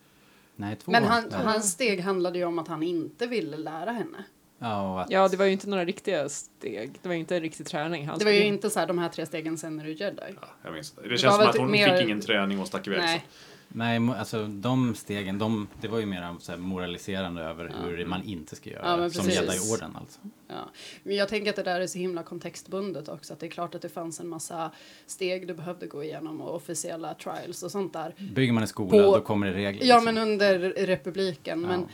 Nej, 0.57 0.77
två. 0.77 0.93
Men 0.93 1.05
han, 1.05 1.33
hans 1.33 1.73
steg 1.73 2.01
handlade 2.01 2.39
ju 2.39 2.45
om 2.45 2.59
att 2.59 2.69
han 2.69 2.83
inte 2.83 3.27
ville 3.27 3.57
lära 3.57 3.91
henne. 3.91 4.25
Ja, 4.59 5.01
att, 5.01 5.11
Ja, 5.11 5.29
det 5.29 5.37
var 5.37 5.45
ju 5.45 5.53
inte 5.53 5.69
några 5.69 5.85
riktiga 5.85 6.29
steg. 6.29 6.91
Det 7.03 7.09
var 7.09 7.15
ju 7.15 7.21
inte 7.21 7.37
en 7.37 7.43
riktig 7.43 7.67
träning. 7.67 8.07
Han 8.07 8.19
Det 8.19 8.25
var 8.25 8.33
ju 8.33 8.45
inte 8.45 8.71
så 8.71 8.79
här, 8.81 8.87
de 8.87 8.99
här 8.99 9.09
tre 9.09 9.27
stegen, 9.27 9.59
sen 9.59 9.81
är 9.81 9.85
du 9.85 9.93
jedi. 9.93 10.23
Ja, 10.41 10.49
jag 10.65 10.73
minns 10.73 10.91
det. 10.93 11.09
Det 11.09 11.19
känns 11.19 11.35
som 11.35 11.45
att 11.45 11.53
typ 11.53 11.61
hon 11.61 11.71
mer- 11.71 11.97
fick 11.97 12.05
ingen 12.05 12.21
träning 12.21 12.61
och 12.61 12.67
stack 12.67 12.87
iväg. 12.87 13.01
Nej. 13.01 13.25
nej, 13.69 14.19
alltså 14.19 14.47
de 14.47 14.95
stegen, 14.95 15.39
de, 15.39 15.69
det 15.81 15.89
var 15.89 15.99
ju 15.99 16.07
mer 16.07 16.37
så 16.41 16.53
här 16.53 16.59
moraliserande 16.59 17.43
över 17.43 17.73
hur 17.85 18.07
man 18.07 18.23
inte 18.25 18.57
ska 18.57 18.71
göra. 18.71 18.83
Ja, 18.91 18.97
men 18.97 19.11
som 19.11 19.25
precis. 19.25 19.41
Jedi-orden 19.41 19.97
alltså. 20.01 20.21
Ja. 20.49 20.71
Men 21.03 21.17
jag 21.17 21.29
tänker 21.29 21.51
att 21.51 21.57
det 21.57 21.63
där 21.63 21.81
är 21.81 21.87
så 21.87 21.99
himla 21.99 22.23
kontextbundet 22.23 23.09
också. 23.09 23.33
Att 23.33 23.41
det 23.41 23.47
är 23.47 23.51
klart 23.51 23.75
att 23.75 23.83
det 23.83 23.89
fanns 23.89 24.21
en 24.21 24.29
massa 24.29 24.71
steg 25.07 25.49
du 25.49 25.55
behövde 25.55 25.87
gå 25.87 26.05
igenom 26.05 26.41
och 26.41 26.55
officiella 26.55 27.15
trials 27.15 27.63
och 27.63 27.71
sånt 27.71 27.93
där. 27.93 28.15
Bygger 28.35 28.53
man 28.53 28.63
en 28.63 28.69
skola, 28.69 28.91
På- 28.91 29.17
då 29.17 29.21
kommer 29.21 29.47
det 29.47 29.53
regler. 29.53 29.87
Ja, 29.87 29.95
liksom. 29.97 30.15
men 30.15 30.19
under 30.29 30.59
republiken. 30.87 31.61
Men, 31.61 31.81
Ja. 31.81 31.87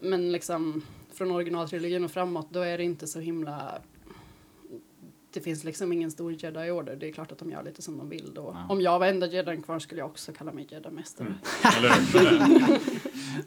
men 0.00 0.32
liksom 0.32 0.82
från 1.18 1.30
originaltrilogin 1.30 2.04
och 2.04 2.10
framåt, 2.10 2.48
då 2.50 2.60
är 2.60 2.78
det 2.78 2.84
inte 2.84 3.06
så 3.06 3.20
himla... 3.20 3.78
Det 5.32 5.40
finns 5.40 5.64
liksom 5.64 5.92
ingen 5.92 6.10
stor 6.10 6.32
jedi-order. 6.32 6.96
Det 6.96 7.08
är 7.08 7.12
klart 7.12 7.32
att 7.32 7.38
de 7.38 7.50
gör 7.50 7.62
lite 7.62 7.82
som 7.82 7.98
de 7.98 8.08
vill 8.08 8.34
då. 8.34 8.56
Ja. 8.56 8.74
Om 8.74 8.80
jag 8.80 8.98
var 8.98 9.06
enda 9.06 9.26
jedin 9.26 9.62
kvar 9.62 9.78
skulle 9.78 10.00
jag 10.00 10.10
också 10.10 10.32
kalla 10.32 10.52
mig 10.52 10.66
jedi-mästare. 10.70 11.26
Mm. 11.26 11.38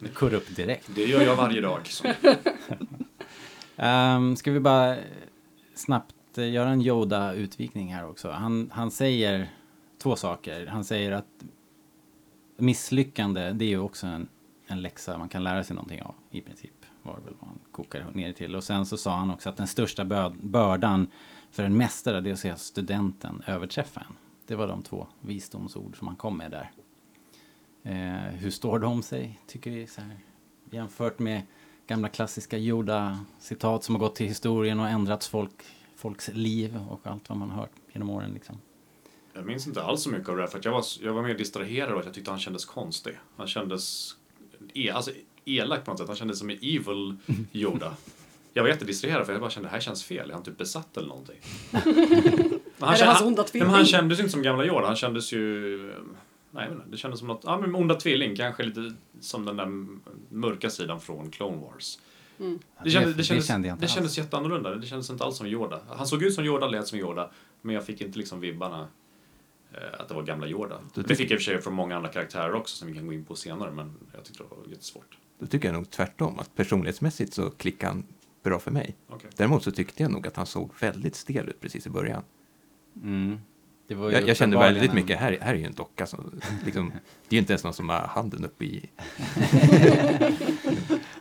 Eller 0.00 0.34
upp 0.34 0.56
direkt. 0.56 0.90
Det 0.94 1.04
gör 1.04 1.20
jag 1.20 1.36
varje 1.36 1.60
dag. 1.60 1.88
Um, 3.76 4.36
ska 4.36 4.50
vi 4.50 4.60
bara 4.60 4.96
snabbt 5.74 6.38
eh, 6.38 6.50
göra 6.50 6.68
en 6.68 6.82
Yoda-utvikning 6.82 7.94
här 7.94 8.08
också. 8.08 8.30
Han, 8.30 8.70
han 8.72 8.90
säger 8.90 9.50
två 10.02 10.16
saker. 10.16 10.66
Han 10.66 10.84
säger 10.84 11.12
att 11.12 11.44
misslyckande, 12.56 13.52
det 13.52 13.64
är 13.64 13.68
ju 13.68 13.78
också 13.78 14.06
en, 14.06 14.28
en 14.66 14.82
läxa 14.82 15.18
man 15.18 15.28
kan 15.28 15.44
lära 15.44 15.64
sig 15.64 15.76
någonting 15.76 16.02
av 16.02 16.14
i 16.30 16.40
princip. 16.40 16.81
Var 17.02 17.16
det 17.16 17.24
väl 17.24 17.34
vad 17.40 17.48
han 17.48 17.58
kokade 17.72 18.04
ner 18.12 18.32
till. 18.32 18.56
Och 18.56 18.64
sen 18.64 18.86
så 18.86 18.96
sa 18.96 19.16
han 19.16 19.30
också 19.30 19.48
att 19.48 19.56
den 19.56 19.66
största 19.66 20.32
bördan 20.40 21.06
för 21.50 21.62
en 21.62 21.76
mästare, 21.76 22.20
det 22.20 22.30
är 22.30 22.32
att 22.32 22.38
se 22.38 22.56
studenten 22.56 23.42
överträffa 23.46 24.00
en. 24.00 24.16
Det 24.46 24.54
var 24.54 24.68
de 24.68 24.82
två 24.82 25.06
visdomsord 25.20 25.98
som 25.98 26.06
han 26.06 26.16
kom 26.16 26.38
med 26.38 26.50
där. 26.50 26.70
Eh, 27.82 28.32
hur 28.32 28.50
står 28.50 28.78
de 28.78 29.02
sig, 29.02 29.40
tycker 29.46 29.70
vi? 29.70 29.86
Så 29.86 30.00
här, 30.00 30.18
jämfört 30.70 31.18
med 31.18 31.42
gamla 31.86 32.08
klassiska 32.08 32.58
Yoda-citat 32.58 33.84
som 33.84 33.94
har 33.94 34.00
gått 34.00 34.14
till 34.14 34.26
historien 34.26 34.80
och 34.80 34.88
ändrats 34.88 35.28
folk, 35.28 35.62
folks 35.96 36.30
liv 36.34 36.78
och 36.90 37.00
allt 37.06 37.28
vad 37.28 37.38
man 37.38 37.50
har 37.50 37.60
hört 37.60 37.72
genom 37.92 38.10
åren. 38.10 38.30
Liksom. 38.34 38.58
Jag 39.32 39.46
minns 39.46 39.66
inte 39.66 39.82
alls 39.82 40.02
så 40.02 40.10
mycket 40.10 40.28
av 40.28 40.36
det 40.36 40.42
här, 40.42 40.48
för 40.48 40.58
att 40.58 40.64
jag 40.64 40.72
var, 40.72 40.84
jag 41.00 41.12
var 41.12 41.22
mer 41.22 41.34
distraherad 41.34 41.92
och 41.92 41.98
att 41.98 42.04
jag 42.04 42.14
tyckte 42.14 42.30
han 42.30 42.40
kändes 42.40 42.64
konstig. 42.64 43.18
Han 43.36 43.46
kändes 43.46 44.16
e, 44.74 44.90
alltså, 44.90 45.10
elak 45.44 45.84
på 45.84 45.90
något 45.90 45.98
sätt. 45.98 46.08
Han 46.08 46.16
kändes 46.16 46.38
som 46.38 46.50
en 46.50 46.56
evil 46.56 47.16
Yoda. 47.52 47.94
Jag 48.54 48.62
var 48.62 48.70
jättedistraherad 48.70 49.26
för 49.26 49.32
jag 49.32 49.40
bara 49.40 49.50
kände 49.50 49.68
det 49.68 49.72
här 49.72 49.80
känns 49.80 50.04
fel. 50.04 50.30
Är 50.30 50.34
han 50.34 50.42
typ 50.42 50.58
besatt 50.58 50.96
eller 50.96 51.08
någonting? 51.08 51.36
Men 51.70 52.90
det 52.90 52.96
kände- 52.96 53.04
han, 53.12 53.46
men 53.54 53.70
han 53.70 53.84
kändes 53.84 54.18
ju 54.18 54.22
inte 54.22 54.32
som 54.32 54.42
gamla 54.42 54.64
Yoda. 54.66 54.86
Han 54.86 54.96
kändes 54.96 55.32
ju... 55.32 55.94
Nej, 56.50 56.68
inte, 56.72 56.84
det 56.90 56.96
kändes 56.96 57.18
som 57.18 57.28
något... 57.28 57.40
Ja, 57.44 57.58
men 57.60 57.74
onda 57.74 57.94
tvilling. 57.94 58.36
Kanske 58.36 58.62
lite 58.62 58.92
som 59.20 59.44
den 59.44 59.56
där 59.56 59.66
mörka 60.34 60.70
sidan 60.70 61.00
från 61.00 61.30
Clone 61.30 61.56
Wars. 61.56 61.98
Mm. 62.40 62.58
Det, 62.84 62.90
kändes, 62.90 63.10
det, 63.10 63.16
det 63.16 63.24
kändes, 63.24 63.46
kände 63.46 63.68
jag 63.68 63.74
inte 63.74 63.84
det 63.84 63.88
kändes 63.88 64.10
alls. 64.10 64.18
jätteannorlunda. 64.18 64.74
Det 64.74 64.86
kändes 64.86 65.10
inte 65.10 65.24
alls 65.24 65.36
som 65.36 65.46
Yoda. 65.46 65.80
Han 65.88 66.06
såg 66.06 66.22
ut 66.22 66.34
som 66.34 66.44
Yoda, 66.44 66.68
lät 66.68 66.86
som 66.86 66.98
Yoda. 66.98 67.30
Men 67.62 67.74
jag 67.74 67.86
fick 67.86 68.00
inte 68.00 68.18
liksom 68.18 68.40
vibbarna 68.40 68.88
eh, 69.72 70.00
att 70.00 70.08
det 70.08 70.14
var 70.14 70.22
gamla 70.22 70.46
Yoda. 70.46 70.78
Det 70.94 71.14
fick 71.16 71.30
jag 71.30 71.34
i 71.34 71.36
och 71.36 71.40
för 71.42 71.52
sig 71.52 71.62
från 71.62 71.74
många 71.74 71.96
andra 71.96 72.08
karaktärer 72.08 72.54
också 72.54 72.76
som 72.76 72.88
vi 72.88 72.94
kan 72.94 73.06
gå 73.06 73.12
in 73.12 73.24
på 73.24 73.34
senare. 73.34 73.70
Men 73.70 73.94
jag 74.14 74.24
tyckte 74.24 74.42
det 74.42 74.48
var 74.50 74.58
jättesvårt. 74.70 75.18
Då 75.42 75.46
tycker 75.48 75.68
jag 75.68 75.74
nog 75.74 75.90
tvärtom, 75.90 76.38
att 76.38 76.54
personlighetsmässigt 76.54 77.34
så 77.34 77.50
klickar 77.50 77.88
han 77.88 78.04
bra 78.42 78.58
för 78.58 78.70
mig. 78.70 78.96
Okej. 79.08 79.30
Däremot 79.36 79.62
så 79.64 79.70
tyckte 79.70 80.02
jag 80.02 80.12
nog 80.12 80.26
att 80.26 80.36
han 80.36 80.46
såg 80.46 80.70
väldigt 80.80 81.14
stel 81.14 81.48
ut 81.48 81.60
precis 81.60 81.86
i 81.86 81.90
början. 81.90 82.22
Mm. 83.02 83.38
Det 83.88 83.94
var 83.94 84.08
ju 84.10 84.14
Jag, 84.14 84.28
jag 84.28 84.36
kände 84.36 84.58
väldigt 84.58 84.88
en- 84.90 84.94
mycket, 84.94 85.18
här, 85.20 85.38
här 85.40 85.54
är 85.54 85.58
ju 85.58 85.64
en 85.64 85.74
docka 85.74 86.06
som, 86.06 86.40
liksom, 86.64 86.88
det 87.28 87.28
är 87.28 87.34
ju 87.34 87.38
inte 87.38 87.52
ens 87.52 87.64
någon 87.64 87.74
som 87.74 87.88
har 87.88 87.98
handen 87.98 88.44
uppe 88.44 88.64
i... 88.64 88.90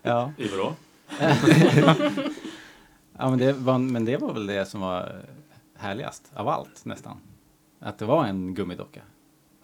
Ja. 0.01 0.33
I 0.37 0.47
vadå? 0.47 0.75
Ja, 3.17 3.29
men 3.29 3.39
det, 3.39 3.53
var, 3.53 3.77
men 3.77 4.05
det 4.05 4.17
var 4.17 4.33
väl 4.33 4.45
det 4.47 4.65
som 4.65 4.81
var 4.81 5.25
härligast 5.75 6.31
av 6.33 6.47
allt 6.47 6.85
nästan. 6.85 7.17
Att 7.79 7.97
det 7.97 8.05
var 8.05 8.25
en 8.25 8.55
gummidocka. 8.55 9.01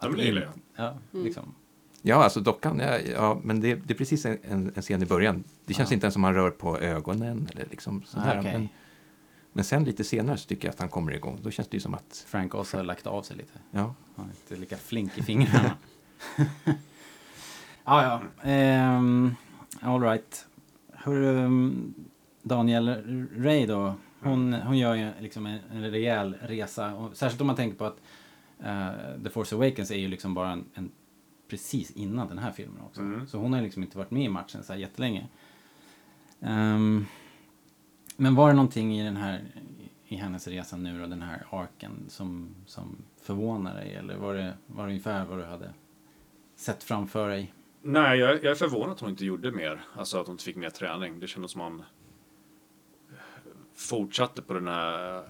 men 0.00 0.10
Att 0.10 0.16
det 0.16 0.24
gillar 0.24 0.42
jag. 0.42 0.52
Ja, 0.76 0.98
liksom. 1.10 1.54
Ja, 2.08 2.24
alltså 2.24 2.40
dockan, 2.40 2.78
ja, 2.78 2.98
ja 2.98 3.40
men 3.42 3.60
det, 3.60 3.74
det 3.74 3.94
är 3.94 3.98
precis 3.98 4.26
en, 4.26 4.38
en, 4.42 4.72
en 4.74 4.82
scen 4.82 5.02
i 5.02 5.06
början. 5.06 5.44
Det 5.64 5.74
känns 5.74 5.90
Ja. 5.90 5.94
inte 5.94 6.06
ens 6.06 6.12
som 6.14 6.24
han 6.24 6.34
rör 6.34 6.50
på 6.50 6.78
ögonen 6.78 7.48
eller 7.54 7.66
liksom 7.70 8.02
sådär. 8.06 8.36
Ah, 8.36 8.40
okej. 8.40 8.52
men, 8.52 8.68
men 9.52 9.64
sen 9.64 9.84
lite 9.84 10.04
senare 10.04 10.36
så 10.36 10.48
tycker 10.48 10.68
jag 10.68 10.72
att 10.72 10.80
han 10.80 10.88
kommer 10.88 11.12
igång. 11.12 11.38
Då 11.42 11.50
känns 11.50 11.68
det 11.68 11.76
ju 11.76 11.80
som 11.80 11.94
att, 11.94 12.24
Frank 12.28 12.54
också 12.54 12.76
har 12.76 12.84
lagt 12.84 13.06
av 13.06 13.22
sig 13.22 13.36
lite. 13.36 13.58
ja, 13.70 13.94
Han 14.16 14.26
är 14.26 14.30
inte 14.30 14.56
lika 14.60 14.76
flink 14.76 15.18
i 15.18 15.22
fingrarna. 15.22 15.72
ja, 17.84 18.20
ja. 18.44 18.96
Um, 18.98 19.36
all 19.80 20.00
right. 20.02 20.46
Hur, 21.04 21.22
um, 21.24 21.94
Daniel 22.42 22.88
Ray 23.36 23.66
då, 23.66 23.94
hon, 24.20 24.52
hon 24.52 24.78
gör 24.78 24.94
ju 24.94 25.10
liksom 25.20 25.46
en, 25.46 25.58
en 25.72 25.90
rejäl 25.90 26.34
resa. 26.42 26.94
Och 26.94 27.16
särskilt 27.16 27.40
om 27.40 27.46
man 27.46 27.56
tänker 27.56 27.78
på 27.78 27.84
att 27.84 27.96
eh, 28.64 29.22
The 29.24 29.30
Force 29.30 29.54
Awakens 29.54 29.90
är 29.90 29.96
ju 29.96 30.08
liksom 30.08 30.34
bara 30.34 30.52
en, 30.52 30.64
en 30.74 30.90
precis 31.48 31.90
innan 31.90 32.28
den 32.28 32.38
här 32.38 32.52
filmen 32.52 32.82
också. 32.82 33.00
Mm. 33.00 33.26
Så 33.26 33.38
hon 33.38 33.52
har 33.52 33.62
liksom 33.62 33.82
inte 33.82 33.98
varit 33.98 34.10
med 34.10 34.24
i 34.24 34.28
matchen 34.28 34.62
så 34.62 34.72
här 34.72 34.80
jättelänge. 34.80 35.28
Ehm, 36.40 37.06
men 38.16 38.34
var 38.34 38.48
det 38.48 38.54
någonting 38.54 38.98
i 39.00 39.04
den 39.04 39.16
här 39.16 39.44
i 40.08 40.16
hennes 40.16 40.48
resa 40.48 40.76
nu 40.76 41.02
och 41.02 41.08
den 41.08 41.22
här 41.22 41.46
arken 41.50 42.04
som, 42.08 42.54
som 42.66 42.96
förvånar 43.22 43.74
dig? 43.74 43.94
Eller 43.94 44.16
var 44.16 44.34
det, 44.34 44.54
var 44.66 44.84
det 44.84 44.90
ungefär 44.90 45.24
vad 45.24 45.38
du 45.38 45.44
hade 45.44 45.74
sett 46.56 46.84
framför 46.84 47.28
dig? 47.28 47.52
Nej, 47.82 48.18
jag, 48.18 48.30
jag 48.30 48.50
är 48.50 48.54
förvånad 48.54 48.90
att 48.90 49.00
hon 49.00 49.10
inte 49.10 49.24
gjorde 49.24 49.52
mer. 49.52 49.84
Alltså 49.96 50.20
att 50.20 50.26
hon 50.26 50.34
inte 50.34 50.44
fick 50.44 50.56
mer 50.56 50.70
träning. 50.70 51.20
Det 51.20 51.26
kändes 51.26 51.50
som 51.50 51.60
hon 51.60 51.82
fortsatte 53.74 54.42
på 54.42 54.54
den 54.54 54.68
här 54.68 55.24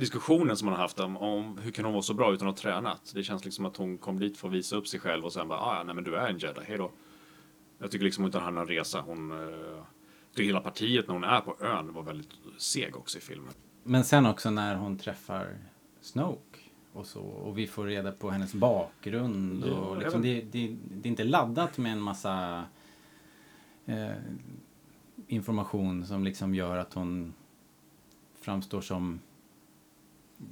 diskussionen 0.00 0.56
som 0.56 0.66
man 0.66 0.74
har 0.74 0.82
haft 0.82 1.00
om, 1.00 1.16
om 1.16 1.58
hur 1.58 1.70
kan 1.70 1.84
hon 1.84 1.94
vara 1.94 2.02
så 2.02 2.14
bra 2.14 2.32
utan 2.32 2.48
att 2.48 2.58
ha 2.58 2.62
tränat. 2.62 3.12
Det 3.14 3.22
känns 3.22 3.44
liksom 3.44 3.66
att 3.66 3.76
hon 3.76 3.98
kom 3.98 4.18
dit 4.18 4.38
för 4.38 4.48
att 4.48 4.54
visa 4.54 4.76
upp 4.76 4.88
sig 4.88 5.00
själv 5.00 5.24
och 5.24 5.32
sen 5.32 5.48
bara, 5.48 5.58
ah, 5.58 5.76
ja, 5.76 5.82
nej 5.82 5.94
men 5.94 6.04
du 6.04 6.16
är 6.16 6.28
en 6.28 6.38
jedi, 6.38 6.60
hej 6.66 6.78
då. 6.78 6.90
Jag 7.78 7.90
tycker 7.90 8.04
liksom 8.04 8.24
inte 8.24 8.38
att 8.38 8.44
han 8.44 8.56
har 8.56 8.62
en 8.62 8.68
resa. 8.68 9.00
Hon, 9.00 9.30
eh, 9.30 9.84
hela 10.36 10.60
partiet 10.60 11.06
när 11.06 11.14
hon 11.14 11.24
är 11.24 11.40
på 11.40 11.56
ön 11.60 11.92
var 11.92 12.02
väldigt 12.02 12.30
seg 12.58 12.96
också 12.96 13.18
i 13.18 13.20
filmen. 13.20 13.52
Men 13.82 14.04
sen 14.04 14.26
också 14.26 14.50
när 14.50 14.74
hon 14.74 14.98
träffar 14.98 15.58
Snoke 16.00 16.58
och 16.92 17.06
så 17.06 17.20
och 17.20 17.58
vi 17.58 17.66
får 17.66 17.86
reda 17.86 18.12
på 18.12 18.30
hennes 18.30 18.54
bakgrund 18.54 19.64
Ja, 19.66 19.74
och 19.74 19.98
liksom 19.98 20.22
det, 20.22 20.40
det, 20.40 20.76
det 20.90 21.08
är 21.08 21.10
inte 21.10 21.24
laddat 21.24 21.78
med 21.78 21.92
en 21.92 22.00
massa 22.00 22.64
eh, 23.86 24.10
information 25.26 26.06
som 26.06 26.24
liksom 26.24 26.54
gör 26.54 26.76
att 26.76 26.94
hon 26.94 27.34
framstår 28.40 28.80
som 28.80 29.20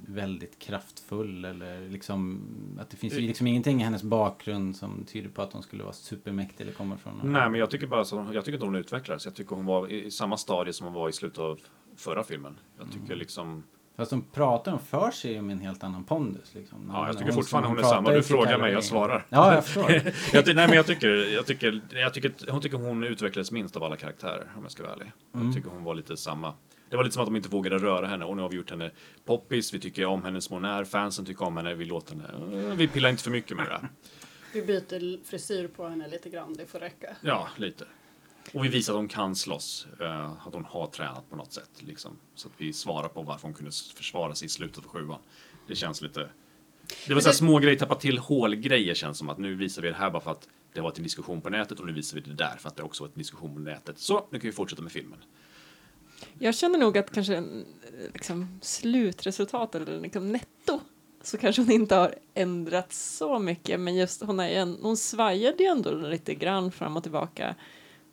väldigt 0.07 0.59
kraftfull 0.59 1.45
eller 1.45 1.89
liksom 1.89 2.41
att 2.81 2.89
det 2.89 2.97
finns 2.97 3.13
ju 3.13 3.19
liksom 3.19 3.47
ingenting 3.47 3.81
i 3.81 3.83
hennes 3.83 4.03
bakgrund 4.03 4.75
som 4.75 5.05
tyder 5.05 5.29
på 5.29 5.41
att 5.41 5.53
hon 5.53 5.63
skulle 5.63 5.83
vara 5.83 5.93
supermäktig 5.93 6.63
eller 6.63 6.73
komma 6.73 6.97
från 6.97 7.17
någon- 7.17 7.33
Nej, 7.33 7.49
men 7.49 7.59
jag 7.59 7.69
tycker 7.69 7.87
bara 7.87 8.05
så, 8.05 8.27
jag 8.33 8.45
tycker 8.45 8.57
att 8.57 8.63
hon 8.63 8.75
utvecklades. 8.75 9.25
Jag 9.25 9.35
tycker 9.35 9.55
hon 9.55 9.65
var 9.65 9.87
i, 9.91 10.11
samma 10.11 10.37
stadie 10.37 10.73
som 10.73 10.85
hon 10.85 10.93
var 10.93 11.09
i 11.09 11.13
slutet 11.13 11.39
av 11.39 11.59
förra 11.95 12.23
filmen. 12.23 12.59
Jag 12.79 12.91
tycker 12.91 13.15
liksom, 13.15 13.63
Fast 13.97 14.11
de 14.11 14.21
pratar 14.21 14.71
om 14.73 14.79
för 14.79 15.11
sig 15.11 15.41
med 15.41 15.53
en 15.53 15.59
helt 15.59 15.83
annan 15.83 16.03
pondus 16.03 16.53
liksom. 16.55 16.89
ja, 16.93 17.07
jag 17.07 17.17
tycker 17.17 17.31
Hon- 17.31 17.41
fortfarande 17.41 17.69
hon 17.69 17.77
är 17.77 17.81
pratar 17.81 17.95
samma. 17.95 18.11
Du 18.11 18.23
frågar 18.23 18.57
mig, 18.59 18.73
jag 18.73 18.83
svarar. 18.83 19.25
Ja, 19.29 19.53
jag 19.53 19.65
förstår. 19.65 19.91
jag, 20.33 20.45
nej, 20.55 20.67
men 20.67 20.73
jag 20.73 20.85
tycker, 20.85 21.33
jag 21.33 21.45
tycker, 21.45 21.81
jag 21.91 22.13
tycker, 22.13 22.51
hon 22.51 22.61
tycker 22.61 22.77
hon 22.77 23.03
utvecklades 23.03 23.51
minst 23.51 23.75
av 23.75 23.83
alla 23.83 23.95
karaktärer, 23.95 24.47
om 24.57 24.63
jag 24.63 24.71
ska 24.71 24.83
vara 24.83 24.93
ärlig. 24.93 25.11
Mm. 25.33 25.45
Jag 25.45 25.55
tycker 25.55 25.69
hon 25.69 25.83
var 25.83 25.95
lite 25.95 26.17
samma. 26.17 26.53
Det 26.89 26.97
var 26.97 27.03
lite 27.03 27.13
som 27.13 27.23
att 27.23 27.27
de 27.27 27.35
inte 27.35 27.49
vågade 27.49 27.77
röra 27.77 28.07
henne 28.07 28.25
och 28.25 28.35
nu 28.35 28.41
har 28.41 28.49
vi 28.49 28.55
gjort 28.55 28.69
henne 28.69 28.91
poppis, 29.25 29.73
vi 29.73 29.79
tycker 29.79 30.05
om 30.05 30.23
henne 30.23 30.41
som 30.41 30.53
hon 30.53 30.65
är, 30.65 30.83
fansen 30.83 31.25
tycker 31.25 31.45
om 31.45 31.57
henne, 31.57 31.73
vi 31.73 31.85
låter 31.85 32.15
henne, 32.15 32.75
vi 32.75 32.87
pillar 32.87 33.09
inte 33.09 33.23
för 33.23 33.31
mycket 33.31 33.57
med 33.57 33.65
det. 33.65 33.87
Vi 34.53 34.61
byter 34.61 35.25
frisyr 35.25 35.67
på 35.67 35.87
henne 35.87 36.07
lite 36.07 36.29
grann, 36.29 36.53
det 36.53 36.65
får 36.65 36.79
räcka. 36.79 37.15
Ja, 37.21 37.47
lite. 37.57 37.85
Och 38.53 38.65
vi 38.65 38.69
visar 38.69 38.93
att 38.93 38.97
hon 38.97 39.07
kan 39.07 39.35
slåss, 39.35 39.87
eh, 39.99 40.31
att 40.47 40.53
hon 40.53 40.65
har 40.65 40.87
tränat 40.87 41.29
på 41.29 41.35
något 41.35 41.53
sätt. 41.53 41.69
Liksom. 41.79 42.17
Så 42.35 42.47
att 42.47 42.53
vi 42.57 42.73
svarar 42.73 43.07
på 43.07 43.21
varför 43.21 43.47
hon 43.47 43.53
kunde 43.53 43.71
försvara 43.95 44.35
sig 44.35 44.45
i 44.45 44.49
slutet 44.49 44.77
av 44.77 44.83
sjuan. 44.83 45.19
Det 45.67 45.75
känns 45.75 46.01
lite... 46.01 46.29
Det 47.07 47.13
var 47.13 47.21
så 47.21 47.27
här 47.27 47.33
små 47.33 47.59
grejer, 47.59 47.79
tappa 47.79 47.95
till 47.95 48.17
hålgrejer 48.17 48.93
känns 48.93 49.17
som 49.17 49.29
att 49.29 49.37
nu 49.37 49.55
visar 49.55 49.81
vi 49.81 49.87
det 49.87 49.95
här 49.95 50.09
bara 50.09 50.21
för 50.21 50.31
att 50.31 50.47
det 50.73 50.79
har 50.79 50.83
varit 50.83 50.97
en 50.97 51.03
diskussion 51.03 51.41
på 51.41 51.49
nätet 51.49 51.79
och 51.79 51.85
nu 51.85 51.93
visar 51.93 52.15
vi 52.15 52.21
det 52.21 52.33
där 52.33 52.57
för 52.59 52.69
att 52.69 52.75
det 52.75 52.83
också 52.83 53.03
var 53.03 53.07
en 53.07 53.17
diskussion 53.17 53.53
på 53.53 53.59
nätet. 53.59 53.99
Så, 53.99 54.27
nu 54.29 54.39
kan 54.39 54.49
vi 54.49 54.51
fortsätta 54.51 54.81
med 54.81 54.91
filmen. 54.91 55.19
Jag 56.39 56.55
känner 56.55 56.79
nog 56.79 56.97
att 56.97 57.11
kanske 57.11 57.43
liksom, 58.13 58.59
slutresultat 58.61 59.75
eller 59.75 60.01
liksom 60.01 60.31
netto 60.31 60.79
så 61.21 61.37
kanske 61.37 61.61
hon 61.61 61.71
inte 61.71 61.95
har 61.95 62.15
ändrat 62.33 62.93
så 62.93 63.39
mycket 63.39 63.79
men 63.79 63.95
just 63.95 64.23
hon, 64.23 64.39
är 64.39 64.49
en, 64.49 64.77
hon 64.81 64.97
svajade 64.97 65.63
ju 65.63 65.69
ändå 65.69 65.91
lite 65.91 66.33
grann 66.33 66.71
fram 66.71 66.97
och 66.97 67.03
tillbaka 67.03 67.55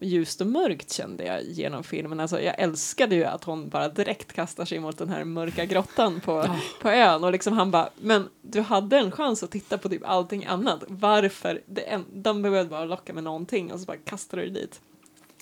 ljust 0.01 0.41
och 0.41 0.47
mörkt 0.47 0.93
kände 0.93 1.25
jag 1.25 1.45
genom 1.45 1.85
filmen. 1.85 2.21
Alltså, 2.21 2.41
jag 2.41 2.61
älskade 2.61 3.15
ju 3.15 3.25
att 3.25 3.45
hon 3.45 3.69
bara 3.69 3.89
direkt 3.89 4.33
kastar 4.33 4.65
sig 4.65 4.81
mot 4.81 4.99
den 4.99 5.09
här 5.09 5.25
mörka 5.25 5.65
grottan 5.65 6.21
på, 6.21 6.47
på 6.81 6.89
ön 6.91 7.25
och 7.25 7.33
liksom 7.33 7.53
han 7.53 7.71
bara, 7.71 7.91
men 8.01 8.29
du 8.43 8.61
hade 8.61 8.99
en 8.99 9.11
chans 9.11 9.43
att 9.43 9.51
titta 9.51 9.79
på 9.79 9.89
typ 9.89 10.03
allting 10.05 10.45
annat. 10.45 10.85
Varför? 10.89 11.61
Det 11.67 12.01
de 12.12 12.43
behövde 12.43 12.71
bara 12.71 12.85
locka 12.85 13.12
med 13.12 13.25
någonting 13.25 13.73
och 13.73 13.81
så 13.81 13.87
bara 13.87 13.97
kastar 13.97 14.39
du 14.39 14.51
dit. 14.51 14.81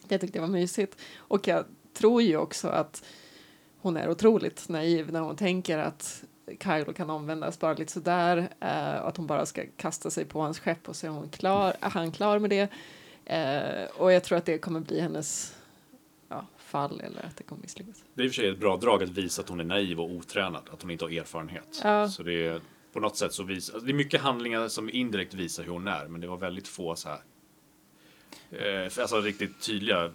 Jag 0.09 0.21
tyckte 0.21 0.39
det 0.39 0.43
var 0.43 0.49
mysigt. 0.49 0.97
Och 1.17 1.49
jag 1.49 1.65
tror 1.95 2.23
ju 2.23 2.37
också 2.37 2.69
att 2.69 3.05
hon 3.79 3.97
är 3.97 4.11
otroligt 4.11 4.69
naiv 4.69 5.13
när 5.13 5.21
hon 5.21 5.37
tänker 5.37 5.79
att 5.79 6.25
Kylo 6.63 6.93
kan 6.93 7.11
omvändas 7.11 7.61
bara 7.61 7.75
lite 7.75 7.93
sådär. 7.93 8.49
Eh, 8.61 9.05
att 9.05 9.17
hon 9.17 9.27
bara 9.27 9.47
ska 9.47 9.63
kasta 9.77 10.11
sig 10.11 10.25
på 10.25 10.41
hans 10.41 10.61
skepp 10.61 10.89
och 10.89 10.97
så 10.97 11.07
är 11.07 11.11
hon 11.11 11.29
klar, 11.29 11.75
är 11.81 11.91
han 11.91 12.13
klar 12.13 12.39
med 12.39 12.51
det. 12.51 12.69
Eh, 13.25 13.91
och 13.97 14.13
jag 14.13 14.25
tror 14.25 14.39
att 14.39 14.45
det 14.45 14.59
kommer 14.59 14.81
bli 14.81 15.01
hennes 15.01 15.57
ja, 16.29 16.47
fall 16.57 17.01
eller 17.01 17.23
att 17.23 17.37
det 17.37 17.45
kommer 17.45 17.63
misslyckas. 17.63 18.05
Det 18.15 18.23
är 18.23 18.27
i 18.27 18.29
och 18.29 18.35
för 18.35 18.43
sig 18.43 18.51
ett 18.51 18.59
bra 18.59 18.77
drag 18.77 19.03
att 19.03 19.09
visa 19.09 19.43
att 19.43 19.49
hon 19.49 19.61
är 19.61 19.65
naiv 19.65 20.01
och 20.01 20.11
otränad, 20.11 20.63
att 20.73 20.83
hon 20.83 20.91
inte 20.91 21.05
har 21.05 21.11
erfarenhet. 21.11 21.81
Ja. 21.83 22.09
Så 22.09 22.23
det 22.23 22.47
är 22.47 22.61
på 22.93 23.01
något 23.01 23.17
sätt 23.17 23.33
så 23.33 23.43
visar, 23.43 23.81
det 23.81 23.91
är 23.91 23.95
mycket 23.95 24.21
handlingar 24.21 24.69
som 24.69 24.91
indirekt 24.91 25.35
visar 25.35 25.65
hur 25.65 25.73
hon 25.73 25.89
är, 25.89 26.09
men 26.09 26.21
det 26.21 26.27
var 26.27 26.37
väldigt 26.37 26.69
få 26.69 26.97
så 26.97 27.09
här, 27.09 27.21
eh, 28.51 28.93
alltså 29.01 29.21
riktigt 29.21 29.61
tydliga 29.61 30.11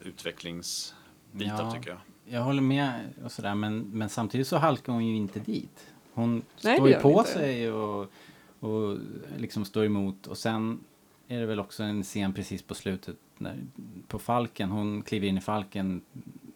utvecklingsbitar 1.34 1.64
Ja. 1.64 1.72
tycker 1.72 1.90
jag. 1.90 2.00
Jag 2.26 2.42
håller 2.42 2.62
med 2.62 3.14
och 3.24 3.32
sådär, 3.32 3.56
men, 3.56 3.80
men 3.80 4.10
samtidigt 4.10 4.48
så 4.48 4.58
halkar 4.58 4.94
hon 4.94 5.06
ju 5.06 5.16
inte 5.16 5.40
dit. 5.40 5.94
Hon 6.14 6.44
Nej, 6.64 6.76
står 6.78 6.90
ju 6.90 6.96
på 6.96 7.20
inte. 7.20 7.32
sig 7.32 7.72
och, 7.72 8.12
och 8.60 8.98
liksom 9.38 9.66
står 9.66 9.86
emot. 9.86 10.28
Och 10.28 10.38
sen 10.38 10.80
är 11.28 11.40
det 11.40 11.46
väl 11.46 11.60
också 11.60 11.84
en 11.84 12.04
scen 12.04 12.34
precis 12.34 12.62
på 12.62 12.76
slutet 12.76 13.18
när, 13.38 13.58
på 14.08 14.20
Falken. 14.20 14.70
Hon 14.70 15.02
kliver 15.02 15.28
in 15.28 15.38
i 15.38 15.42
Falken. 15.42 16.02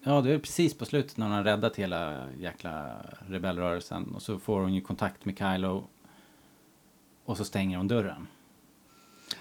Ja, 0.04 0.22
det 0.22 0.32
är 0.34 0.40
precis 0.40 0.74
på 0.78 0.86
slutet 0.86 1.18
när 1.18 1.26
hon 1.26 1.36
har 1.36 1.44
räddat 1.44 1.76
hela 1.76 2.28
jäkla 2.40 2.96
rebellrörelsen. 3.28 4.16
Och 4.16 4.22
så 4.22 4.40
får 4.40 4.62
hon 4.62 4.74
ju 4.74 4.82
kontakt 4.82 5.26
med 5.26 5.38
Kylo. 5.38 5.88
Och 7.26 7.38
så 7.38 7.46
stänger 7.46 7.78
hon 7.78 7.88
dörren. 7.88 8.28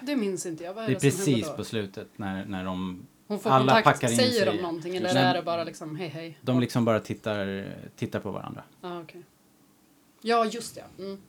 Det 0.01 0.15
minns 0.15 0.45
inte 0.45 0.63
jag. 0.63 0.73
Vad 0.73 0.83
är 0.83 0.87
Det 0.87 0.93
är 0.95 0.99
det, 1.01 1.07
händer 1.07 1.25
precis 1.25 1.55
på 1.55 1.63
slutet 1.63 2.07
när, 2.15 2.45
när 2.45 2.65
de 2.65 3.07
Hon 3.33 3.39
får 3.39 3.49
alla 3.49 3.73
kontakt, 3.73 4.01
packar 4.01 4.11
in 4.11 4.17
säger 4.17 4.45
sig. 4.45 4.45
de 4.45 4.61
någonting 4.61 4.95
eller 4.95 5.13
Nej. 5.13 5.23
är 5.23 5.33
det 5.33 5.41
bara 5.41 5.63
liksom 5.63 5.95
hej 5.95 6.07
hej? 6.07 6.37
De 6.41 6.59
liksom 6.59 6.85
bara 6.85 6.99
tittar, 6.99 7.73
tittar 7.95 8.19
på 8.19 8.31
varandra. 8.31 8.63
Ja, 8.81 9.01
okej. 9.01 9.23
Ja, 10.21 10.45
just 10.45 10.75
det. 10.75 11.03
Mm. 11.03 11.21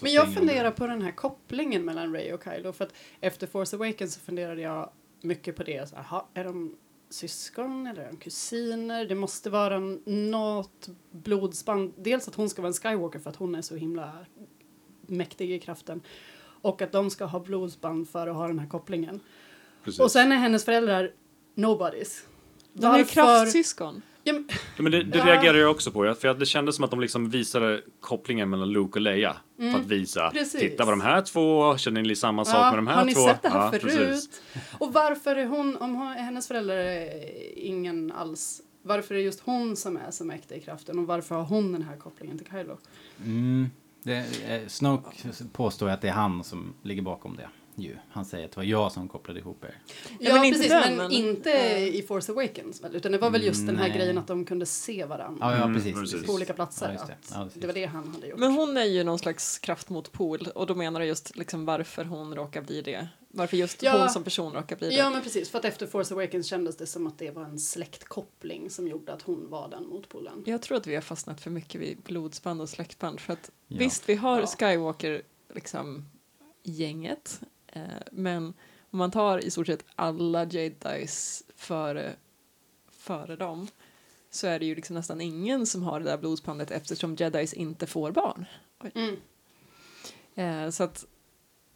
Men 0.00 0.12
jag 0.12 0.34
funderar 0.34 0.70
på 0.70 0.86
den 0.86 1.02
här 1.02 1.12
kopplingen 1.12 1.84
mellan 1.84 2.14
Ray 2.14 2.32
och 2.32 2.44
Kylo. 2.44 2.72
För 2.72 2.84
att 2.84 2.92
efter 3.20 3.46
Force 3.46 3.76
Awakens 3.76 4.14
så 4.14 4.20
funderade 4.20 4.60
jag 4.60 4.90
mycket 5.20 5.56
på 5.56 5.62
det. 5.62 5.88
Så, 5.88 5.96
aha, 5.96 6.28
är 6.34 6.44
de 6.44 6.76
syskon 7.10 7.86
eller 7.86 8.02
är 8.02 8.06
de 8.06 8.16
kusiner? 8.16 9.04
Det 9.04 9.14
måste 9.14 9.50
vara 9.50 9.78
något 10.06 10.88
blodsband. 11.10 11.92
Dels 11.96 12.28
att 12.28 12.34
hon 12.34 12.50
ska 12.50 12.62
vara 12.62 12.68
en 12.68 12.74
Skywalker 12.74 13.18
för 13.18 13.30
att 13.30 13.36
hon 13.36 13.54
är 13.54 13.62
så 13.62 13.76
himla 13.76 14.12
mäktig 15.06 15.50
i 15.50 15.58
kraften. 15.58 16.00
Och 16.62 16.82
att 16.82 16.92
de 16.92 17.10
ska 17.10 17.24
ha 17.24 17.40
blodsband 17.40 18.08
för 18.08 18.26
att 18.26 18.36
ha 18.36 18.46
den 18.46 18.58
här 18.58 18.68
kopplingen. 18.68 19.20
Precis. 19.84 20.00
Och 20.00 20.10
sen 20.10 20.32
är 20.32 20.36
hennes 20.36 20.64
föräldrar 20.64 21.12
nobodies. 21.58 22.22
De 22.72 22.86
är 22.94 22.98
ju 22.98 23.04
kraftsyskon. 23.04 24.02
Ja, 24.24 24.32
men- 24.32 24.48
Ja, 24.76 24.82
men 24.82 24.92
det, 24.92 25.02
det 25.02 25.18
Ja. 25.18 25.26
reagerade 25.26 25.58
jag 25.58 25.70
också 25.70 25.90
på. 25.90 26.14
För 26.14 26.34
det 26.34 26.46
kändes 26.46 26.76
som 26.76 26.84
att 26.84 26.90
de 26.90 27.00
liksom 27.00 27.30
visade 27.30 27.80
kopplingen 28.00 28.50
mellan 28.50 28.68
Luke 28.72 28.98
och 28.98 29.00
Leia. 29.00 29.36
För 29.58 29.80
att 29.80 29.86
visa, 29.86 30.20
Mm. 30.20 30.32
Precis. 30.32 30.60
titta 30.60 30.84
på 30.84 30.90
de 30.90 31.00
här 31.00 31.22
två, 31.22 31.76
känner 31.76 32.02
ni 32.02 32.16
samma 32.16 32.44
sak 32.44 32.72
med 32.72 32.78
de 32.78 32.86
här 32.86 32.96
har 32.96 33.04
ni 33.04 33.14
två? 33.14 33.20
sett 33.26 33.42
det 33.42 33.48
här 33.48 33.64
Ja, 33.64 33.70
förut? 33.70 33.82
precis. 33.82 34.40
Och 34.78 34.92
varför 34.92 35.36
är 35.36 35.46
hon, 35.46 35.76
om 35.76 35.94
hon, 35.94 36.06
hennes 36.12 36.48
föräldrar 36.48 36.76
är 36.76 37.58
ingen 37.58 38.12
alls, 38.12 38.60
varför 38.82 39.14
är 39.14 39.18
det 39.18 39.24
just 39.24 39.40
hon 39.40 39.76
som 39.76 39.96
är 39.96 40.10
så 40.10 40.24
mäktig 40.24 40.56
i 40.56 40.60
kraften 40.60 40.98
och 40.98 41.06
varför 41.06 41.34
har 41.34 41.42
hon 41.44 41.72
den 41.72 41.82
här 41.82 41.96
kopplingen 41.96 42.38
till 42.38 42.46
Kylo? 42.46 42.78
Mm, 43.24 43.70
det, 44.02 44.16
eh, 44.48 44.66
Snoke 44.66 45.10
påstår 45.52 45.88
att 45.88 46.00
det 46.00 46.08
är 46.08 46.12
han 46.12 46.44
som 46.44 46.74
ligger 46.82 47.02
bakom 47.02 47.36
det. 47.36 47.48
Ju. 47.78 47.96
Han 48.10 48.24
säger 48.24 48.44
att 48.44 48.50
det 48.50 48.56
var 48.56 48.64
jag 48.64 48.92
som 48.92 49.08
kopplade 49.08 49.40
ihop 49.40 49.64
er. 49.64 49.78
Ja, 50.20 50.34
men 50.34 50.44
inte 50.44 50.58
precis, 50.58 50.72
den, 50.72 50.96
men, 50.96 50.96
men- 50.96 51.12
inte 51.12 51.50
i 51.92 52.04
Force 52.08 52.32
Awakens 52.32 52.82
väl, 52.84 52.96
utan 52.96 53.12
det 53.12 53.18
var 53.18 53.30
väl 53.30 53.44
just 53.44 53.66
den 53.66 53.76
här 53.76 53.88
Nej. 53.88 53.98
grejen 53.98 54.18
att 54.18 54.26
de 54.26 54.44
kunde 54.44 54.66
se 54.66 55.04
varandra 55.04 55.46
Ja, 55.46 55.56
ja 55.56 55.62
Mm, 55.64 55.74
precis. 55.76 55.92
precis. 55.94 56.12
precis. 56.12 56.26
på 56.26 56.32
olika 56.32 56.52
platser. 56.54 56.96
Ja, 56.98 57.06
det. 57.06 57.12
att 57.12 57.30
Ja, 57.54 57.60
det 57.60 57.66
var 57.66 57.74
det 57.74 57.84
han 57.86 58.08
hade 58.08 58.26
gjort. 58.26 58.38
Men 58.38 58.52
hon 58.52 58.76
är 58.76 58.84
ju 58.84 59.04
någon 59.04 59.18
slags 59.18 59.58
kraftmotpol 59.58 60.48
och 60.54 60.66
då 60.66 60.74
menar 60.74 61.00
jag 61.00 61.06
just 61.08 61.36
liksom 61.36 61.64
varför 61.64 62.04
hon 62.04 62.34
råkar 62.34 62.62
bli 62.62 62.82
det. 62.82 63.08
Varför 63.30 63.56
just 63.56 63.82
Ja. 63.82 63.98
hon 64.00 64.08
som 64.10 64.24
person 64.24 64.52
råkar 64.52 64.76
bli 64.76 64.88
det. 64.88 64.94
Ja 64.94 65.10
men 65.10 65.22
precis, 65.22 65.50
för 65.50 65.58
att 65.58 65.64
efter 65.64 65.86
Force 65.86 66.14
Awakens 66.14 66.46
kändes 66.46 66.76
det 66.76 66.86
som 66.86 67.06
att 67.06 67.18
det 67.18 67.30
var 67.30 67.44
en 67.44 67.58
släktkoppling 67.58 68.70
som 68.70 68.88
gjorde 68.88 69.12
att 69.12 69.22
hon 69.22 69.50
var 69.50 69.68
den 69.68 69.86
motpolen. 69.86 70.42
Jag 70.46 70.62
tror 70.62 70.76
att 70.78 70.86
vi 70.86 70.94
har 70.94 71.02
fastnat 71.02 71.40
för 71.40 71.50
mycket 71.50 71.80
vid 71.80 71.98
blodsband 72.02 72.60
och 72.60 72.68
släktband. 72.68 73.20
För 73.20 73.32
att 73.32 73.50
Ja. 73.68 73.76
visst, 73.78 74.08
vi 74.08 74.14
har 74.14 74.40
Ja. 74.40 74.46
Skywalker, 74.46 75.22
liksom, 75.54 76.04
gänget. 76.62 77.40
Eh, 77.78 78.02
men 78.12 78.54
om 78.90 78.98
man 78.98 79.10
tar 79.10 79.38
i 79.38 79.50
stort 79.50 79.66
sett 79.66 79.84
alla 79.94 80.44
jedis 80.44 81.44
före, 81.56 82.12
före 82.90 83.36
dem 83.36 83.68
så 84.30 84.46
är 84.46 84.58
det 84.58 84.66
ju 84.66 84.74
liksom 84.74 84.96
nästan 84.96 85.20
ingen 85.20 85.66
som 85.66 85.82
har 85.82 86.00
det 86.00 86.06
där 86.06 86.18
blodsbandet 86.18 86.70
eftersom 86.70 87.14
jedis 87.14 87.54
inte 87.54 87.86
får 87.86 88.12
barn. 88.12 88.44
Mm. 88.94 89.16
Eh, 90.34 90.70
så 90.70 90.84
att 90.84 91.06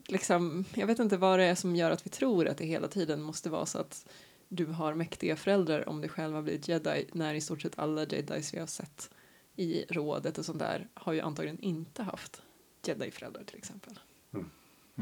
liksom, 0.07 0.65
jag 0.75 0.87
vet 0.87 0.99
inte 0.99 1.17
vad 1.17 1.39
det 1.39 1.45
är 1.45 1.55
som 1.55 1.77
gör 1.77 1.91
att 1.91 2.07
vi 2.07 2.11
tror 2.11 2.49
att 2.49 2.59
det 2.59 2.67
hela 2.67 2.89
tiden 2.89 3.23
måste 3.23 3.51
vara 3.51 3.67
så 3.67 3.79
att 3.79 4.07
du 4.49 4.67
har 4.67 4.95
mäktiga 4.95 5.37
föräldrar 5.37 5.89
om 5.89 6.01
du 6.01 6.09
själv 6.09 6.35
har 6.35 6.43
blivit 6.43 6.69
jedi 6.69 7.07
när 7.13 7.35
i 7.35 7.41
stort 7.41 7.63
sett 7.63 7.79
alla 7.79 8.03
jedis 8.03 8.55
vi 8.55 8.59
har 8.59 8.67
sett 8.67 9.11
i 9.57 9.85
rådet 9.89 10.39
och 10.39 10.45
sånt 10.45 10.59
där 10.59 10.89
har 10.95 11.13
ju 11.13 11.21
antagligen 11.21 11.59
inte 11.61 12.03
haft 12.03 12.43
jedi-föräldrar 12.85 13.45
till 13.45 13.59
exempel. 13.59 13.99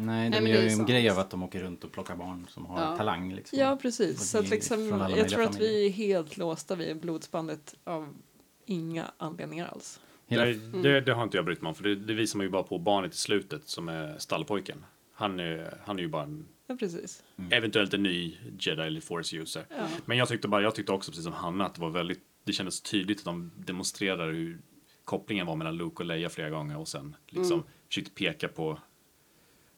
Nej, 0.00 0.30
de 0.30 0.40
det 0.40 0.50
gör 0.50 0.58
är 0.58 0.62
ju 0.62 0.68
en 0.68 0.76
sant. 0.76 0.88
grej 0.88 1.10
av 1.10 1.18
att 1.18 1.30
de 1.30 1.42
åker 1.42 1.60
runt 1.62 1.84
och 1.84 1.92
plockar 1.92 2.16
barn 2.16 2.46
som 2.50 2.66
har 2.66 2.80
Ja. 2.82 2.96
talang. 2.96 3.32
Liksom. 3.34 3.58
Ja, 3.58 3.78
precis. 3.82 4.30
Så 4.30 4.38
det 4.38 4.44
att 4.44 4.50
liksom, 4.50 4.88
jag 5.16 5.28
tror 5.28 5.42
att 5.42 5.54
familjer. 5.54 5.72
vi 5.72 5.86
är 5.86 5.90
helt 5.90 6.36
låsta 6.36 6.74
vid 6.74 7.00
blodsbandet 7.00 7.74
av 7.84 8.08
inga 8.66 9.10
anledningar 9.16 9.66
alls. 9.68 10.00
Hela, 10.26 10.44
Nej, 10.44 10.54
det, 10.82 11.00
det 11.00 11.12
har 11.14 11.22
inte 11.22 11.36
jag 11.36 11.44
brytt 11.44 11.62
mig 11.62 11.68
om, 11.68 11.74
för 11.74 11.84
det, 11.84 11.94
det 11.96 12.14
visar 12.14 12.36
man 12.38 12.46
ju 12.46 12.50
bara 12.50 12.62
på 12.62 12.78
barnet 12.78 13.14
i 13.14 13.16
slutet 13.16 13.68
som 13.68 13.88
är 13.88 14.18
stallpojken. 14.18 14.84
Han 15.14 15.40
är, 15.40 15.78
han 15.84 15.98
är 15.98 16.02
ju 16.02 16.08
bara 16.08 16.22
en, 16.22 16.46
Ja, 16.66 16.76
precis. 16.76 17.22
eventuellt 17.50 17.94
en 17.94 18.02
ny 18.02 18.36
jedi 18.58 18.82
eller 18.82 19.00
force 19.00 19.36
user. 19.36 19.64
Ja. 19.70 19.86
Men 20.04 20.18
jag 20.18 20.28
tyckte, 20.28 20.48
bara, 20.48 20.62
jag 20.62 20.74
tyckte 20.74 20.92
också 20.92 21.10
precis 21.10 21.24
som 21.24 21.32
Hanna 21.32 21.66
att 21.66 21.74
det 21.74 21.80
var 21.80 21.90
väldigt, 21.90 22.20
det 22.44 22.52
kändes 22.52 22.80
tydligt 22.80 23.18
att 23.18 23.24
de 23.24 23.50
demonstrerade 23.56 24.32
hur 24.32 24.60
kopplingen 25.04 25.46
var 25.46 25.56
mellan 25.56 25.76
Luke 25.76 25.96
och 26.02 26.04
Leia 26.04 26.28
flera 26.28 26.50
gånger 26.50 26.78
och 26.78 26.88
sen 26.88 27.16
liksom 27.28 27.52
Mm. 27.58 27.66
försökte 27.88 28.10
peka 28.10 28.48
på 28.48 28.78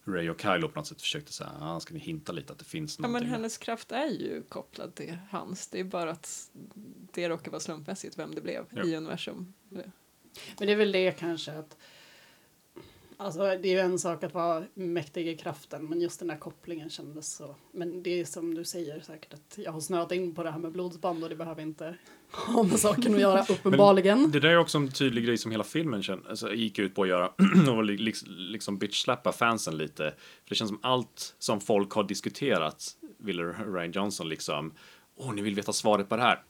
Ray 0.05 0.31
och 0.31 0.41
Kylo 0.41 0.69
på 0.69 0.79
något 0.81 0.87
sätt 0.87 1.01
försökte 1.01 1.33
säga, 1.33 1.51
ah, 1.61 1.81
ska 1.81 1.95
ni 1.95 2.01
hinta 2.01 2.33
lite 2.33 2.53
att 2.53 2.59
det 2.59 2.65
finns 2.65 2.99
Ja, 2.99 3.03
men 3.03 3.11
någonting. 3.11 3.31
hennes 3.31 3.59
kraft 3.59 3.93
är 3.93 4.07
ju 4.07 4.43
kopplad 4.49 4.95
till 4.95 5.17
hans. 5.31 5.69
Det 5.69 5.81
är 5.81 5.85
bara 5.85 6.11
att 6.11 6.51
det 7.13 7.29
råkar 7.29 7.51
vara 7.51 7.61
slumpmässigt 7.61 8.19
vem 8.19 8.35
det 8.35 8.41
blev 8.41 8.65
Ja. 8.71 8.85
i 8.85 8.97
universum. 8.97 9.55
Men 9.69 9.93
det 10.59 10.73
är 10.73 10.77
väl 10.77 10.93
det 10.93 11.13
kanske 11.19 11.53
att 11.53 11.77
Alltså 13.23 13.41
det 13.41 13.69
är 13.69 13.73
ju 13.73 13.79
en 13.79 13.99
sak 13.99 14.25
att 14.25 14.35
vara 14.35 14.65
mäktig 14.75 15.29
i 15.29 15.37
kraften 15.37 15.85
men 15.85 16.01
just 16.01 16.19
den 16.19 16.29
där 16.29 16.37
kopplingen 16.37 16.91
kändes 16.91 17.37
så. 17.37 17.57
Men 17.73 18.03
det 18.03 18.21
är 18.21 18.25
som 18.25 18.55
du 18.55 18.65
säger 18.65 19.01
säkert 19.01 19.35
att 19.35 19.59
jag 19.59 19.73
har 19.73 19.81
snöat 19.81 20.13
in 20.13 20.35
på 20.35 20.43
det 20.43 20.51
här 20.51 20.59
med 20.59 20.73
blodsband 20.73 21.23
och 21.25 21.31
det 21.31 21.37
behöver 21.37 21.63
inte 21.63 21.97
ha 22.33 22.63
med 22.63 22.79
saken 22.79 23.15
att 23.15 23.21
göra 23.21 23.43
uppenbarligen. 23.49 24.31
Det 24.31 24.41
där 24.41 24.49
är 24.49 24.57
också 24.57 24.79
en 24.79 24.93
tydlig 24.93 25.25
grej 25.25 25.39
som 25.39 25.51
hela 25.51 25.65
filmen 25.65 26.03
känn, 26.03 26.23
alltså, 26.29 26.55
gick 26.55 26.79
ut 26.79 26.95
på 26.95 27.03
att 27.03 27.09
göra 27.09 27.29
och 27.77 27.85
li- 27.85 27.97
liks- 27.97 28.25
liksom 28.29 28.79
bitch-slappa 28.79 29.33
fansen 29.33 29.77
lite. 29.77 30.05
För 30.45 30.49
det 30.49 30.55
känns 30.55 30.69
som 30.69 30.81
allt 30.83 31.35
som 31.39 31.61
folk 31.61 31.93
har 31.93 32.05
diskuterat 32.05 32.97
ville 33.19 33.43
Ryan 33.43 33.93
Johnson 33.93 34.29
liksom, 34.29 34.73
åh 35.17 35.35
ni 35.35 35.43
vill 35.43 35.55
veta 35.55 35.73
svaret 35.73 36.09
på 36.09 36.17
det 36.17 36.23
här. 36.23 36.43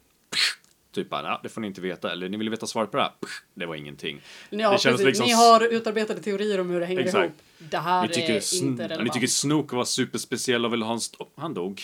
Typ 0.93 1.11
bara, 1.11 1.23
ja, 1.23 1.41
det 1.43 1.49
får 1.49 1.61
ni 1.61 1.67
inte 1.67 1.81
veta. 1.81 2.13
Eller 2.13 2.29
ni 2.29 2.37
vill 2.37 2.51
veta 2.51 2.67
svaret 2.67 2.91
på 2.91 2.97
det 2.97 3.03
här. 3.03 3.13
Det 3.55 3.67
var 3.67 3.75
ingenting. 3.75 4.21
Ja, 4.51 4.73
det 4.73 4.79
känns 4.79 5.01
liksom- 5.03 5.27
Ni 5.27 5.33
har 5.33 5.61
utarbetade 5.61 6.21
teorier 6.23 6.61
om 6.61 6.71
hur 6.71 6.81
det 6.81 6.87
hänger 6.87 7.01
Exakt. 7.01 7.25
ihop. 7.25 7.37
Det 7.59 7.79
här 7.79 8.03
Ni 8.03 8.09
tycker, 8.09 8.33
är 8.35 8.63
inte 8.65 8.83
relevant. 8.85 9.05
ni 9.05 9.11
tycker 9.11 9.27
Snoke 9.27 9.77
var 9.77 9.85
superspeciell 9.85 10.65
och 10.65 10.73
vill 10.73 10.83
ha 10.83 10.93
en 10.93 10.99
st- 10.99 11.25
Han 11.37 11.55
dog. 11.55 11.83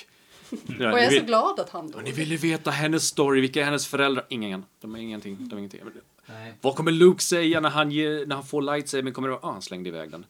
Ja, 0.51 0.57
och 0.77 0.99
jag 0.99 1.05
är 1.05 1.11
vill- 1.11 1.21
så 1.21 1.27
glad 1.27 1.61
att 1.61 1.71
han 1.71 1.85
och 1.87 1.91
dog. 1.93 2.03
ni 2.05 2.13
ville 2.13 2.37
veta 2.37 2.71
hennes 2.71 3.05
story, 3.05 3.41
vilka 3.41 3.61
är 3.61 3.65
hennes 3.65 3.87
föräldrar? 3.87 4.25
Ingen. 4.29 4.65
De 4.81 4.95
är 4.95 4.99
ingenting. 4.99 5.37
De 5.41 5.55
är 5.55 5.59
ingenting. 5.59 5.81
Nej. 6.27 6.55
Vad 6.61 6.75
kommer 6.75 6.91
Luke 6.93 7.23
säga 7.25 7.61
när 7.61 7.71
han, 7.71 7.91
ger, 7.91 8.27
när 8.27 8.35
han 8.37 8.47
får 8.47 8.63
lightsaber? 8.63 9.11
Kommer 9.11 9.29
det 9.29 9.35
vara, 9.35 9.47
ah, 9.49 9.53
han 9.53 9.63
slängde 9.63 9.89
iväg 9.89 10.11
den. 10.11 10.27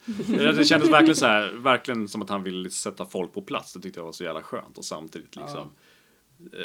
Det 0.56 0.64
kändes 0.68 0.90
verkligen 0.90 1.16
så 1.16 1.26
här, 1.26 1.52
verkligen 1.56 2.08
som 2.08 2.22
att 2.22 2.28
han 2.30 2.42
ville 2.42 2.70
sätta 2.70 3.06
folk 3.06 3.34
på 3.34 3.42
plats. 3.42 3.72
Det 3.72 3.80
tyckte 3.80 4.00
jag 4.00 4.04
var 4.04 4.12
så 4.12 4.24
jävla 4.24 4.42
skönt 4.42 4.78
och 4.78 4.84
samtidigt 4.84 5.36
liksom 5.36 5.70
eh, 6.52 6.60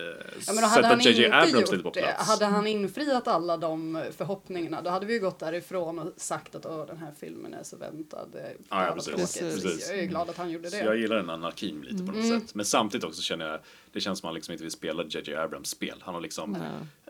Ja, 0.47 0.53
men 0.53 0.69
sätta 0.69 0.87
han 0.87 0.99
JJ 0.99 1.25
Abrams 1.25 1.53
lite 1.71 1.83
på 1.83 1.89
det, 1.89 2.01
plats. 2.01 2.27
hade 2.29 2.45
han 2.45 2.67
infriat 2.67 3.27
alla 3.27 3.57
de 3.57 4.03
förhoppningarna, 4.17 4.81
då 4.81 4.89
hade 4.89 5.05
vi 5.05 5.13
ju 5.13 5.19
gått 5.19 5.39
därifrån 5.39 5.99
och 5.99 6.13
sagt 6.17 6.55
att 6.55 6.65
Åh, 6.65 6.85
den 6.85 6.97
här 6.97 7.11
filmen 7.19 7.53
är 7.53 7.63
så 7.63 7.77
väntad. 7.77 8.27
är 8.33 8.55
Ja, 8.69 8.91
precis. 8.95 9.33
tråkigt." 9.33 9.63
Precis. 9.63 9.89
Jag 9.89 9.99
är 9.99 10.05
glad 10.05 10.29
att 10.29 10.37
han 10.37 10.49
gjorde 10.51 10.69
Så 10.71 10.77
det. 10.77 10.83
jag 10.83 10.97
gillar 10.97 11.15
den 11.15 11.29
anarkin 11.29 11.81
lite 11.81 11.97
på 11.97 12.11
något 12.11 12.15
Mm. 12.25 12.39
sätt. 12.41 12.55
Men 12.55 12.65
samtidigt 12.65 13.03
också 13.05 13.21
känner 13.21 13.47
jag, 13.47 13.59
det 13.91 14.01
känns 14.01 14.19
som 14.19 14.27
att 14.27 14.29
han 14.29 14.35
liksom 14.35 14.51
inte 14.51 14.63
vill 14.63 14.71
spela 14.71 15.03
JJ 15.03 15.35
Abrams 15.35 15.69
spel. 15.69 15.97
Han 16.05 16.13
har 16.13 16.21
liksom 16.21 16.57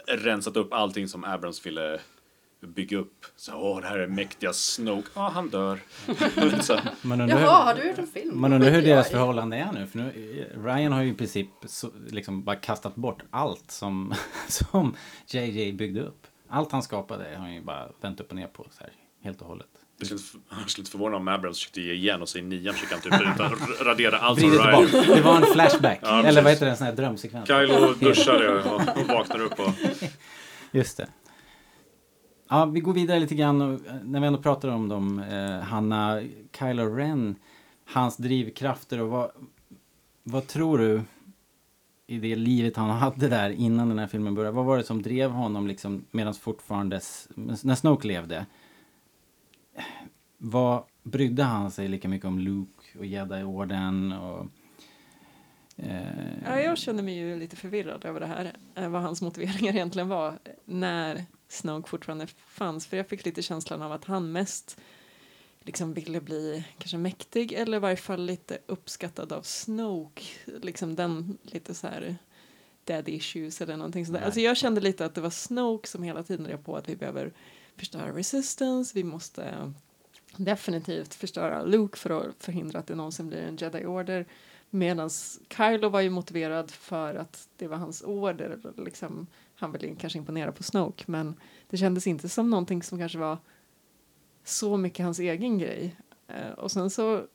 Ja. 0.06 0.16
rensat 0.16 0.58
upp 0.58 0.74
allting 0.74 1.08
som 1.08 1.24
Abrams 1.24 1.66
ville 1.66 2.00
bygga 2.68 2.98
upp. 2.98 3.26
Så, 3.36 3.54
åh, 3.56 3.82
det 3.82 3.88
här 3.88 4.00
är 4.00 4.08
mäktiga 4.08 4.54
Snoke. 4.54 5.10
Ja, 5.14 5.30
han 5.34 5.50
dör. 5.50 5.80
så, 6.62 6.80
Man 7.02 7.22
undrar, 7.22 7.42
Jaha, 7.42 7.64
har 7.64 7.76
du 7.76 7.88
gjort 7.88 7.98
en 7.98 8.08
film? 8.08 8.42
man 8.42 8.54
undrar 8.54 8.70
hur 8.70 8.82
deras 8.82 9.08
i. 9.08 9.12
förhållande 9.12 9.58
är 9.58 9.72
nu. 9.72 9.88
För 9.88 9.98
nu, 9.98 10.12
Ryan 10.64 10.92
har 10.92 11.02
ju 11.02 11.10
i 11.10 11.14
princip 11.14 11.48
så, 11.66 11.90
liksom 12.08 12.44
bara 12.44 12.56
kastat 12.56 12.96
bort 12.96 13.24
allt 13.32 13.72
som, 13.72 14.14
som 14.48 14.96
JJ 15.28 15.72
byggde 15.74 16.02
upp. 16.02 16.28
Allt 16.50 16.72
han 16.72 16.84
skapade 16.84 17.24
har 17.24 17.36
han 17.36 17.54
ju 17.54 17.62
bara 17.62 17.90
vänt 18.02 18.20
upp 18.20 18.30
och 18.30 18.36
ner 18.36 18.48
på 18.48 18.66
så 18.72 18.84
här, 18.84 18.94
helt 19.24 19.42
och 19.42 19.48
hållet. 19.48 19.68
jag 19.98 20.12
är 20.12 20.78
lite 20.78 20.92
förvånad 20.92 21.16
om 21.22 21.28
Abrams 21.28 21.58
försökte 21.58 21.82
ge 21.82 21.94
igen 21.94 22.22
och 22.22 22.30
säga 22.30 22.44
nian 22.44 22.74
försöker 22.74 22.94
han 22.94 23.02
typ 23.02 23.36
utan 23.36 23.56
radera 23.86 24.18
allt 24.18 24.40
som 24.40 24.52
Ryan. 24.52 24.88
Det 25.08 25.22
var 25.22 25.36
en 25.36 25.46
flashback. 25.54 26.00
Ja, 26.02 26.24
Eller 26.24 26.42
vad 26.42 26.52
heter 26.52 26.66
det, 26.66 26.72
en 26.72 26.78
sån 26.78 26.88
här 26.88 26.94
drömsekvens. 26.94 27.48
Kylo 27.48 27.94
duschar 27.94 28.66
och, 28.66 29.02
och 29.02 29.08
vaknar 29.08 29.40
upp 29.42 29.60
och... 29.60 29.72
Just 30.72 30.98
det. 30.98 31.08
Ja, 32.54 32.66
vi 32.66 32.80
går 32.80 32.94
vidare 32.94 33.20
lite 33.20 33.36
grann 33.36 33.62
och, 33.62 33.88
eh, 33.88 33.96
när 34.04 34.20
vi 34.20 34.28
ändå 34.28 34.40
pratar 34.40 34.70
om 34.70 34.90
dem. 34.90 35.20
Eh, 35.20 35.60
Hanna, 35.60 36.22
Kylo 36.60 36.96
Ren, 36.96 37.36
hans 37.86 38.18
drivkrafter 38.18 39.02
och 39.02 39.10
vad, 39.10 39.32
vad 40.24 40.48
tror 40.48 40.78
du 40.78 41.02
i 42.08 42.20
det 42.20 42.36
livet 42.36 42.76
han 42.76 42.90
hade 42.90 43.30
där 43.30 43.50
innan 43.50 43.90
den 43.90 44.00
här 44.00 44.08
filmen 44.08 44.36
började? 44.36 44.56
Vad 44.56 44.66
var 44.66 44.78
det 44.78 44.84
som 44.84 45.02
drev 45.02 45.32
honom 45.32 45.68
liksom 45.68 46.06
medan 46.12 46.34
fortfarande, 46.34 47.02
när 47.36 47.76
Snoke 47.76 48.08
levde? 48.08 48.46
Vad 50.38 50.84
brydde 51.04 51.44
han 51.44 51.72
sig 51.72 51.88
lika 51.88 52.08
mycket 52.08 52.28
om 52.28 52.40
Luke 52.40 53.00
och 53.00 53.06
Jedi-orden 53.06 54.14
och... 54.14 54.46
Eh, 55.78 56.44
Ja, 56.46 56.60
jag 56.60 56.78
känner 56.78 57.04
mig 57.04 57.18
ju 57.18 57.40
lite 57.40 57.56
förvirrad 57.56 58.06
över 58.06 58.20
det 58.20 58.28
här. 58.28 58.54
Eh, 58.76 58.90
vad 58.90 59.02
hans 59.02 59.22
motiveringar 59.22 59.74
egentligen 59.74 60.10
var 60.10 60.40
när 60.66 61.26
Snoke 61.54 61.90
fortfarande 61.90 62.28
fanns. 62.28 62.88
För 62.88 62.98
jag 62.98 63.08
fick 63.08 63.26
lite 63.26 63.42
känslan 63.42 63.82
av 63.82 63.92
att 63.92 64.06
han 64.06 64.32
mest 64.32 64.78
liksom 65.60 65.94
ville 65.94 66.22
bli 66.22 66.64
kanske 66.78 66.98
mäktig 66.98 67.54
eller 67.54 67.78
i 67.78 67.80
varje 67.80 67.96
fall 67.96 68.26
lite 68.26 68.58
uppskattad 68.66 69.34
av 69.34 69.42
Snoke. 69.42 70.24
Liksom 70.46 70.96
den 70.96 71.38
lite 71.42 71.74
så 71.74 71.88
här 71.88 72.16
daddy 72.86 73.12
issues 73.12 73.62
eller 73.62 73.78
någonting 73.78 74.06
sådär. 74.06 74.20
Nej. 74.20 74.26
Alltså 74.26 74.42
jag 74.42 74.58
kände 74.58 74.82
lite 74.82 75.06
att 75.06 75.16
det 75.16 75.22
var 75.22 75.30
Snoke 75.30 75.88
som 75.88 76.04
hela 76.04 76.24
tiden 76.24 76.44
drev 76.44 76.64
på 76.64 76.76
att 76.76 76.90
vi 76.90 76.96
behöver 76.96 77.34
förstöra 77.76 78.18
resistance, 78.18 78.92
vi 78.96 79.04
måste 79.04 79.74
definitivt 80.38 81.14
förstöra 81.14 81.64
Luke 81.64 81.98
för 81.98 82.10
att 82.10 82.44
förhindra 82.44 82.80
att 82.80 82.88
det 82.88 82.96
någonsin 82.96 83.28
blir 83.28 83.42
en 83.42 83.58
jedi 83.58 83.86
order. 83.86 84.26
Medan 84.70 85.10
Kylo 85.58 85.90
var 85.90 86.02
ju 86.02 86.10
motiverad 86.10 86.72
för 86.72 87.16
att 87.16 87.48
det 87.58 87.68
var 87.68 87.78
hans 87.78 88.02
order. 88.02 88.60
Liksom, 88.78 89.28
han 89.56 89.72
ville 89.72 89.96
kanske 89.96 90.20
imponera 90.20 90.52
på 90.52 90.64
Snoke 90.64 91.04
men 91.08 91.36
det 91.70 91.78
kändes 91.78 92.08
inte 92.08 92.30
som 92.30 92.50
någonting 92.50 92.84
som 92.84 93.00
kanske 93.00 93.18
var 93.18 93.38
så 94.44 94.78
mycket 94.78 95.06
hans 95.06 95.20
egen 95.20 95.58
grej. 95.58 95.96
Eh, 96.28 96.52
och 96.52 96.72
sen 96.72 96.90
så 96.90 97.26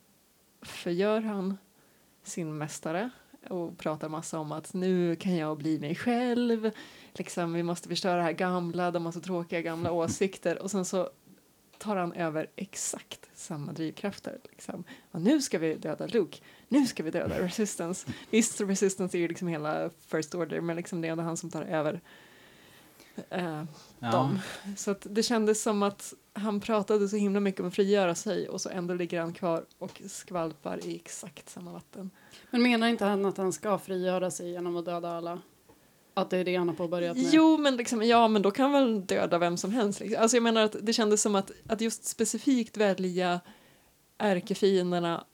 förgör 0.62 1.20
han 1.20 1.58
sin 2.22 2.58
mästare 2.58 3.10
och 3.48 3.78
pratar 3.78 4.08
massa 4.08 4.38
om 4.38 4.52
att 4.52 4.74
nu 4.74 5.16
kan 5.16 5.36
jag 5.36 5.58
bli 5.58 5.78
mig 5.78 5.94
själv. 5.94 6.70
Liksom, 7.12 7.52
vi 7.52 7.62
måste 7.62 7.88
förstöra 7.88 8.16
det 8.16 8.22
här 8.22 8.32
gamla, 8.32 8.90
de 8.90 9.04
har 9.04 9.12
så 9.12 9.20
tråkiga 9.20 9.60
gamla 9.60 9.92
åsikter. 9.92 10.62
Och 10.62 10.70
sen 10.70 10.84
så 10.84 11.10
tar 11.78 11.96
han 11.96 12.12
över 12.12 12.46
exakt 12.56 13.30
samma 13.34 13.72
drivkrafter. 13.72 14.38
Liksom. 14.50 14.84
Och 15.10 15.22
nu 15.22 15.42
ska 15.42 15.58
vi 15.58 15.74
döda 15.74 16.06
Luke, 16.06 16.38
nu 16.68 16.86
ska 16.86 17.02
vi 17.02 17.10
döda 17.10 17.40
Resistance. 17.40 18.06
Visst, 18.30 18.60
Resistance 18.60 19.16
är 19.16 19.20
ju 19.20 19.28
liksom 19.28 19.48
hela 19.48 19.90
First 20.06 20.34
Order, 20.34 20.60
men 20.60 20.76
liksom 20.76 21.00
det 21.00 21.08
är 21.08 21.12
ändå 21.12 21.24
han 21.24 21.36
som 21.36 21.50
tar 21.50 21.62
över 21.62 22.00
eh, 23.30 23.64
ja. 23.98 24.10
dem. 24.10 24.38
Så 24.76 24.90
att 24.90 25.06
det 25.10 25.22
kändes 25.22 25.62
som 25.62 25.82
att 25.82 26.14
han 26.32 26.60
pratade 26.60 27.08
så 27.08 27.16
himla 27.16 27.40
mycket 27.40 27.60
om 27.60 27.68
att 27.68 27.74
frigöra 27.74 28.14
sig 28.14 28.48
och 28.48 28.60
så 28.60 28.68
ändå 28.68 28.94
ligger 28.94 29.20
han 29.20 29.32
kvar 29.32 29.64
och 29.78 30.02
skvalpar 30.08 30.86
i 30.86 30.96
exakt 30.96 31.48
samma 31.48 31.72
vatten. 31.72 32.10
Men 32.50 32.62
menar 32.62 32.88
inte 32.88 33.04
han 33.04 33.26
att 33.26 33.36
han 33.36 33.52
ska 33.52 33.78
frigöra 33.78 34.30
sig 34.30 34.50
genom 34.50 34.76
att 34.76 34.84
döda 34.84 35.16
alla? 35.16 35.40
Att 36.14 36.30
det 36.30 36.36
är 36.38 36.44
det 36.44 36.56
han 36.56 36.68
har 36.68 36.74
påbörjat 36.74 37.16
med? 37.16 37.30
Jo, 37.32 37.58
men 37.58 37.76
liksom, 37.76 38.02
ja, 38.02 38.28
men 38.28 38.42
då 38.42 38.50
kan 38.50 38.72
väl 38.72 39.06
döda 39.06 39.38
vem 39.38 39.56
som 39.56 39.72
helst. 39.72 40.00
Liksom. 40.00 40.22
Alltså 40.22 40.36
jag 40.36 40.42
menar 40.42 40.62
att 40.62 40.76
det 40.82 40.92
kändes 40.92 41.22
som 41.22 41.34
att, 41.34 41.50
att 41.68 41.80
just 41.80 42.04
specifikt 42.04 42.76
välja 42.76 43.40
ärkefienderna 44.18 45.24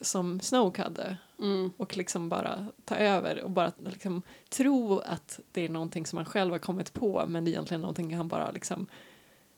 som 0.00 0.40
Snoke 0.40 0.82
hade 0.82 1.16
Mm. 1.40 1.70
och 1.76 1.96
liksom 1.96 2.28
bara 2.28 2.66
ta 2.84 2.96
över 2.96 3.42
och 3.42 3.50
bara 3.50 3.72
liksom 3.76 4.22
tro 4.48 4.98
att 4.98 5.40
det 5.52 5.64
är 5.64 5.68
någonting 5.68 6.06
som 6.06 6.16
han 6.16 6.26
själv 6.26 6.52
har 6.52 6.58
kommit 6.58 6.92
på 6.92 7.24
men 7.28 7.44
det 7.44 7.50
är 7.50 7.52
egentligen 7.52 7.80
någonting 7.80 8.16
han 8.16 8.28
bara 8.28 8.50
liksom 8.50 8.86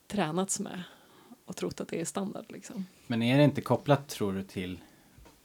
tränats 0.06 0.60
med 0.60 0.82
och 1.44 1.56
trott 1.56 1.80
att 1.80 1.88
det 1.88 2.00
är 2.00 2.04
standard 2.04 2.44
liksom. 2.48 2.86
Men 3.06 3.22
är 3.22 3.38
det 3.38 3.44
inte 3.44 3.60
kopplat, 3.60 4.08
tror 4.08 4.32
du, 4.32 4.42
till 4.42 4.78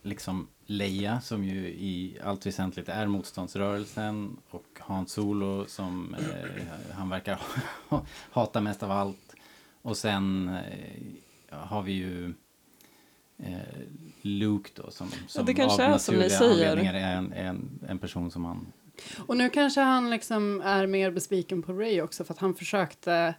liksom 0.01 0.47
Leia 0.65 1.21
som 1.21 1.43
ju 1.43 1.67
i 1.67 2.17
allt 2.23 2.45
väsentligt 2.45 2.89
är 2.89 3.07
motståndsrörelsen 3.07 4.37
och 4.49 4.65
Han 4.79 5.07
Solo 5.07 5.65
som 5.67 6.15
eh, 6.15 6.93
han 6.93 7.09
verkar 7.09 7.41
hata 8.31 8.61
mest 8.61 8.83
av 8.83 8.91
allt. 8.91 9.35
Och 9.81 9.97
sen 9.97 10.49
eh, 10.49 11.57
har 11.57 11.81
vi 11.81 11.91
ju 11.91 12.33
Luke 14.21 14.69
då 14.75 14.91
som, 14.91 15.07
som 15.27 15.45
det 15.45 15.53
kanske 15.53 15.87
av 15.87 15.93
är 15.93 15.97
som 15.97 16.15
ni 16.15 16.29
säger. 16.29 16.51
anledningar 16.51 16.93
är 16.93 17.15
en, 17.17 17.33
en, 17.33 17.79
en 17.89 17.99
person 17.99 18.31
som 18.31 18.45
han 18.45 18.67
Och 19.17 19.37
nu 19.37 19.49
kanske 19.49 19.81
han 19.81 20.09
liksom 20.09 20.61
är 20.61 20.87
mer 20.87 21.11
besviken 21.11 21.61
på 21.61 21.73
Ray 21.73 22.01
också 22.01 22.23
för 22.23 22.33
att 22.33 22.39
han 22.39 22.55
försökte 22.55 23.35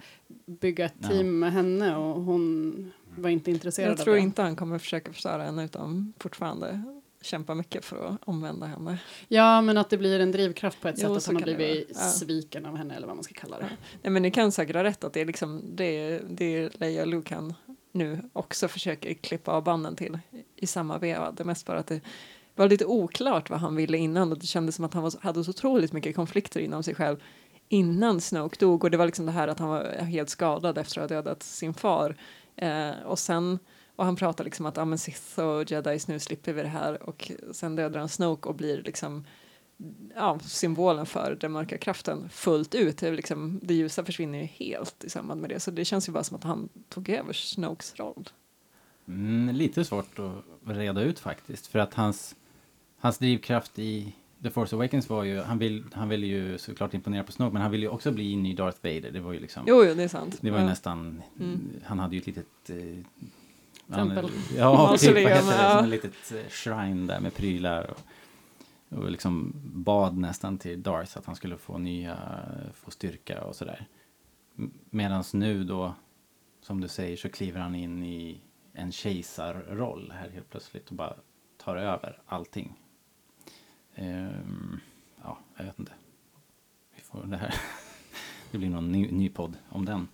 bygga 0.47 0.85
ett 0.85 0.95
Ja. 1.01 1.09
team 1.09 1.39
med 1.39 1.53
henne 1.53 1.97
och 1.97 2.23
hon 2.23 2.93
var 3.17 3.31
inte 3.31 3.51
intresserad 3.51 3.91
Jag 3.91 3.99
tror 3.99 4.15
av 4.15 4.17
det. 4.17 4.23
inte 4.23 4.43
han 4.43 4.57
kommer 4.57 4.79
försöka 4.79 5.13
förstöra 5.13 5.43
henne 5.43 5.65
utan 5.65 6.13
fortfarande 6.19 6.83
kämpa 7.23 7.55
mycket 7.55 7.85
för 7.85 8.07
att 8.09 8.21
omvända 8.25 8.67
henne. 8.67 8.99
Ja, 9.29 9.61
men 9.61 9.79
att 9.79 9.91
det 9.91 9.97
blir 9.99 10.21
en 10.21 10.33
drivkraft 10.33 10.81
på 10.81 10.89
ett 10.89 10.95
Jo, 10.99 11.09
sätt 11.09 11.17
att 11.17 11.27
han 11.27 11.37
har 11.37 11.43
blivit. 11.43 11.89
Ja. 11.95 12.01
sviken 12.01 12.67
av 12.67 12.77
henne 12.77 12.95
eller 12.97 13.07
vad 13.07 13.17
man 13.17 13.25
ska 13.25 13.35
kalla 13.35 13.59
det. 13.59 13.69
Nej 14.03 14.11
men 14.13 14.23
ni 14.23 14.31
kan 14.31 14.53
säkert 14.53 14.77
ha 14.77 14.85
rätt 14.85 15.05
att 15.05 15.13
det 15.13 15.21
är 15.21 15.25
liksom 15.25 15.63
det, 15.77 16.19
det 16.31 16.81
Leia 16.81 17.01
och 17.03 17.07
Luke 17.09 17.35
han 17.35 17.55
nu 17.97 18.21
också 18.33 18.69
försöker 18.69 19.15
klippa 19.15 19.53
av 19.53 19.65
banden 19.65 19.97
till 19.97 20.19
i 20.57 20.67
samma 20.67 20.99
veva. 20.99 21.31
Det 21.31 21.43
är 21.43 21.45
mest 21.45 21.67
bara 21.67 21.79
att 21.79 21.87
det 21.87 22.01
var 22.55 22.69
lite 22.69 22.85
oklart 22.85 23.51
vad 23.51 23.61
han 23.61 23.77
ville 23.77 23.99
innan 23.99 24.33
och 24.33 24.39
det 24.39 24.47
kändes 24.47 24.77
som 24.77 24.85
att 24.85 24.95
han 24.95 25.03
var, 25.03 25.13
hade 25.21 25.45
så 25.45 25.51
otroligt 25.51 25.93
mycket 25.93 26.17
konflikter 26.17 26.61
inom 26.61 26.83
sig 26.83 26.95
själv 26.95 27.23
innan 27.69 28.21
Snoke 28.21 28.57
dog. 28.61 28.85
Och 28.85 28.91
det 28.91 28.97
var 28.97 29.07
liksom 29.07 29.27
det 29.27 29.33
här 29.33 29.49
att 29.49 29.59
han 29.59 29.69
var 29.69 29.85
helt 29.85 30.31
skadad 30.31 30.79
efter 30.79 31.01
att 31.01 31.11
ha 31.11 31.17
dödat 31.17 31.43
sin 31.43 31.75
far. 31.75 32.17
Eh, 32.57 32.91
och 33.05 33.19
sen 33.19 33.59
och 33.97 34.05
han 34.05 34.17
pratar 34.17 34.45
liksom 34.45 34.67
att 34.67 34.79
ah, 34.79 34.85
men 34.85 34.99
Sith 34.99 35.41
och 35.41 35.71
Jedis 35.71 36.09
nu 36.09 36.19
slipper 36.19 36.53
vi 36.53 36.63
det 36.63 36.69
här. 36.69 37.03
Och 37.03 37.33
sen 37.53 37.77
dödar 37.77 38.01
han 38.01 38.09
Snoke 38.09 38.49
och 38.49 38.55
blir 38.55 38.83
liksom 38.83 39.25
ja, 40.17 40.39
symbolen 40.39 41.07
för 41.07 41.37
den 41.41 41.53
mörka 41.53 41.79
kraften 41.79 42.29
fullt 42.29 42.75
ut. 42.75 42.99
Det, 42.99 43.11
liksom, 43.11 43.61
det 43.63 43.75
ljusa 43.75 44.05
försvinner 44.05 44.39
ju 44.39 44.45
helt 44.45 45.05
i 45.05 45.11
samband 45.11 45.41
med 45.41 45.51
det. 45.51 45.61
Så 45.61 45.71
det 45.71 45.85
känns 45.85 46.09
ju 46.09 46.13
bara 46.13 46.25
som 46.25 46.37
att 46.37 46.45
han 46.45 46.69
tog 46.89 47.09
över 47.09 47.33
Snokes 47.33 47.95
roll. 47.97 48.29
Mm, 49.09 49.55
lite 49.57 49.85
svårt 49.85 50.19
att 50.19 50.77
reda 50.77 51.01
ut 51.03 51.19
faktiskt. 51.19 51.67
För 51.67 51.79
att 51.79 51.95
hans, 51.95 52.37
hans 52.99 53.19
drivkraft 53.19 53.79
i 53.79 54.15
The 54.43 54.51
Force 54.51 54.77
Awakens 54.77 55.09
var 55.09 55.25
ju, 55.25 55.41
han, 55.41 55.59
vill, 55.59 55.85
han 55.93 56.09
ville 56.09 56.27
ju 56.27 56.59
såklart 56.59 56.95
imponera 56.95 57.23
på 57.25 57.33
Snoke, 57.33 57.53
men 57.53 57.63
han 57.63 57.71
ville 57.71 57.85
ju 57.87 57.91
också 57.91 58.11
bli 58.13 58.37
ny 58.37 58.55
Darth 58.55 58.79
Vader. 58.83 59.11
Det 59.11 59.21
var 59.21 59.33
ju 59.33 59.41
liksom, 59.41 59.63
Jo, 59.67 59.85
jo, 59.85 59.95
det 59.95 60.03
är 60.03 60.09
sant. 60.09 60.39
det 60.41 60.51
var 60.51 60.59
ju 60.59 60.65
Ja. 60.65 60.69
nästan, 60.71 61.23
Mm. 61.41 61.71
han 61.85 61.99
hade 61.99 62.15
ju 62.17 62.21
ett 62.21 62.27
litet... 62.27 62.71
Eh, 62.71 62.77
Tempel. 63.95 64.17
han- 64.25 64.31
Ja, 64.57 64.97
typ, 64.99 65.13
vad 65.15 65.23
heter 65.23 65.35
det? 65.35 65.71
Som 65.77 65.85
ett 65.85 65.89
litet 65.91 66.33
eh, 66.33 66.51
shrine 66.51 67.07
där 67.07 67.21
med 67.21 67.35
prylar. 67.35 67.91
Och, 67.91 67.99
och 68.89 69.11
liksom 69.11 69.53
bad 69.65 70.17
nästan 70.17 70.59
till 70.59 70.83
Darth 70.83 71.19
att 71.19 71.27
han 71.27 71.37
skulle 71.37 71.59
få 71.59 71.79
nya, 71.79 72.19
få 72.75 72.91
styrka 72.91 73.45
och 73.45 73.57
sådär. 73.57 73.87
Medan 74.91 75.25
nu 75.33 75.65
då, 75.65 75.95
som 76.61 76.81
du 76.81 76.89
säger, 76.89 77.17
så 77.17 77.29
kliver 77.29 77.61
han 77.61 77.75
in 77.75 78.03
i 78.05 78.41
en 78.73 78.93
kejsarroll 78.93 80.13
här 80.17 80.29
helt 80.31 80.51
plötsligt 80.51 80.89
och 80.89 80.95
bara 80.97 81.15
tar 81.57 81.77
över 81.77 82.19
allting. 82.27 82.75
Ehm, 83.95 84.81
ja, 85.23 85.39
jag 85.57 85.65
vet 85.65 85.79
inte. 85.79 85.93
Vi 86.97 87.03
får 87.03 87.25
det 87.25 87.37
här. 87.37 87.55
Det 88.51 88.59
blir 88.59 88.71
någon 88.71 88.93
ny, 88.93 89.11
ny 89.11 89.29
podd 89.29 89.57
om 89.69 89.85
den. 89.85 90.09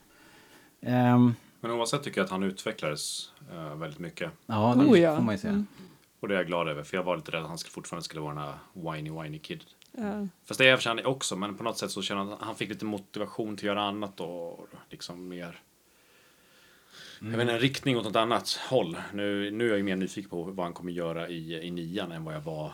Ehm, 0.81 1.35
Men 1.61 1.71
oavsett 1.71 2.03
tycker 2.03 2.19
jag 2.21 2.25
att 2.25 2.31
han 2.31 2.43
utvecklades 2.43 3.33
eh, 3.53 3.75
väldigt 3.77 3.99
mycket. 4.01 4.33
ja, 4.47 4.75
det 4.79 4.85
Oh, 4.85 4.99
ja. 4.99 5.17
får 5.17 5.23
man 5.23 5.35
ju 5.35 5.39
säga. 5.39 5.53
Mm. 5.53 5.67
Och 6.23 6.29
det 6.29 6.35
är 6.35 6.39
jag 6.39 6.47
glad 6.47 6.69
över, 6.69 6.83
för 6.83 6.97
jag 6.97 7.05
var 7.05 7.17
lite 7.17 7.33
rädd 7.33 7.43
att 7.43 7.49
han 7.49 7.59
skulle, 7.59 7.73
fortfarande 7.73 8.05
skulle 8.05 8.21
vara 8.21 8.35
den 8.35 8.45
här 8.45 8.59
whiny 8.73 9.11
whiny 9.11 9.39
kid. 9.39 9.65
Ja. 9.93 10.29
Fast 10.45 10.59
det 10.59 10.67
är 10.67 10.71
jag 10.71 10.79
han 10.79 11.07
också, 11.07 11.37
men 11.37 11.57
på 11.57 11.65
något 11.65 11.79
sätt 11.79 11.91
så 11.91 12.03
känner 12.03 12.25
jag 12.25 12.33
att 12.33 12.43
han 12.43 12.57
fick 12.57 12.69
lite 12.69 12.85
motivation 12.85 13.57
till 13.57 13.69
att 13.69 13.77
göra 13.77 13.83
annat 13.83 14.21
och 14.21 14.69
liksom 14.91 15.29
mer... 15.29 15.61
Jag 17.21 17.29
vet 17.29 17.41
inte, 17.41 17.53
en 17.53 17.59
riktning 17.59 17.97
åt 17.97 18.05
något 18.05 18.17
annat 18.17 18.51
håll. 18.71 18.97
Nu, 19.13 19.51
nu 19.51 19.65
är 19.65 19.69
jag 19.69 19.79
ju 19.79 19.83
mer 19.85 19.97
nyfiken 19.97 20.31
på 20.31 20.43
vad 20.43 20.67
han 20.67 20.73
kommer 20.73 20.93
göra 20.93 21.29
i, 21.29 21.67
i 21.67 21.71
nian 21.71 22.13
än 22.13 22.25
vad 22.25 22.35
jag 22.35 22.41
var 22.41 22.73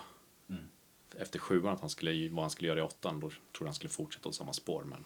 efter 1.18 1.38
sjuan, 1.38 1.74
att 1.74 1.80
han 1.80 1.90
skulle, 1.90 2.28
vad 2.28 2.42
han 2.42 2.50
skulle 2.50 2.68
göra 2.68 2.78
i 2.78 2.82
åttan. 2.82 3.20
Då 3.20 3.28
tror 3.28 3.40
jag 3.58 3.66
han 3.66 3.74
skulle 3.74 3.90
fortsätta 3.90 4.28
åt 4.28 4.34
samma 4.34 4.52
spår. 4.52 4.84
Men, 4.84 5.04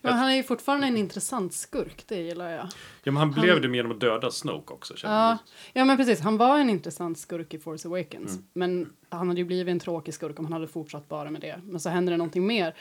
Ja, 0.00 0.10
han 0.10 0.28
är 0.30 0.34
ju 0.34 0.42
fortfarande 0.42 0.86
en 0.86 0.96
intressant 0.96 1.54
skurk, 1.54 2.04
det 2.08 2.16
gillar 2.16 2.50
jag. 2.50 2.66
ja, 3.02 3.12
men 3.12 3.16
han 3.16 3.30
blev 3.30 3.52
Han- 3.52 3.62
det 3.70 3.76
genom 3.76 3.92
att 3.92 4.00
döda 4.00 4.30
Snoke 4.30 4.72
också. 4.74 4.94
Ja, 5.02 5.38
ja, 5.72 5.84
men 5.84 5.96
precis. 5.96 6.20
Han 6.20 6.36
var 6.36 6.58
en 6.58 6.70
intressant 6.70 7.18
skurk 7.18 7.54
i 7.54 7.58
Force 7.58 7.88
Awakens. 7.88 8.30
Mm. 8.32 8.44
Men 8.52 8.92
han 9.08 9.28
hade 9.28 9.40
ju 9.40 9.46
blivit 9.46 9.72
en 9.72 9.80
tråkig 9.80 10.14
skurk 10.14 10.38
om 10.38 10.44
han 10.44 10.52
hade 10.52 10.68
fortsatt 10.68 11.08
bara 11.08 11.30
med 11.30 11.40
det. 11.40 11.60
Men 11.64 11.80
så 11.80 11.88
händer 11.88 12.10
det 12.10 12.16
någonting 12.16 12.46
mer 12.46 12.74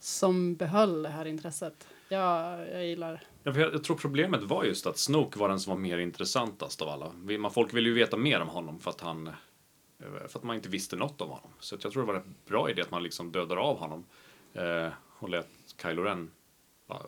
som 0.00 0.54
behöll 0.54 1.02
det 1.02 1.08
här 1.08 1.24
intresset. 1.24 1.86
Ja, 2.08 2.58
jag 2.64 2.86
gillar 2.86 3.22
Ja, 3.42 3.52
jag, 3.54 3.74
jag 3.74 3.84
tror 3.84 3.96
problemet 3.96 4.42
var 4.42 4.64
just 4.64 4.86
att 4.86 4.98
Snoke 4.98 5.38
var 5.38 5.48
den 5.48 5.60
som 5.60 5.70
var 5.70 5.78
mer 5.80 5.98
intressantast 5.98 6.82
av 6.82 6.88
alla. 6.88 7.12
Man, 7.38 7.50
folk 7.50 7.74
ville 7.74 7.88
ju 7.88 7.94
veta 7.94 8.16
mer 8.16 8.40
om 8.40 8.48
honom 8.48 8.80
för 8.80 8.90
att 8.90 9.00
han 9.00 9.26
eh, 9.26 9.32
för 10.28 10.38
att 10.38 10.42
man 10.42 10.56
inte 10.56 10.68
visste 10.68 10.96
något 10.96 11.20
om 11.20 11.28
honom. 11.28 11.50
Så 11.60 11.76
jag 11.82 11.92
tror 11.92 12.02
det 12.02 12.12
var 12.12 12.14
en 12.14 12.34
bra 12.46 12.70
idé 12.70 12.82
att 12.82 12.90
man 12.90 13.02
liksom 13.02 13.32
dödar 13.32 13.56
av 13.56 13.78
honom 13.78 14.04
eh, 14.54 14.88
och 15.18 15.28
lät 15.28 15.48
Kylo 15.82 16.02
Ren 16.02 16.30
bara 16.86 17.02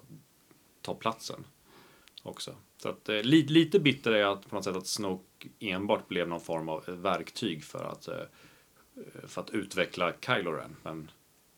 ta 0.83 0.95
platsen 0.95 1.45
också. 2.23 2.55
Så 2.83 2.89
att 2.89 3.09
eh, 3.09 3.23
li, 3.23 3.43
lite 3.47 3.81
bitter 3.81 4.13
är 4.13 4.19
jag 4.21 4.39
att 4.39 4.49
på 4.49 4.55
något 4.55 4.65
sätt 4.65 4.77
att 4.77 4.87
Snoke 4.87 5.49
enbart 5.61 6.09
blev 6.09 6.29
någon 6.29 6.41
form 6.41 6.69
av 6.69 6.85
verktyg 6.87 7.65
för 7.65 7.85
att 7.85 8.09
eh, 8.09 8.15
för 9.27 9.41
att 9.41 9.51
utveckla 9.51 10.13
Kylo 10.27 10.51
Ren. 10.53 10.77
Men 10.83 11.11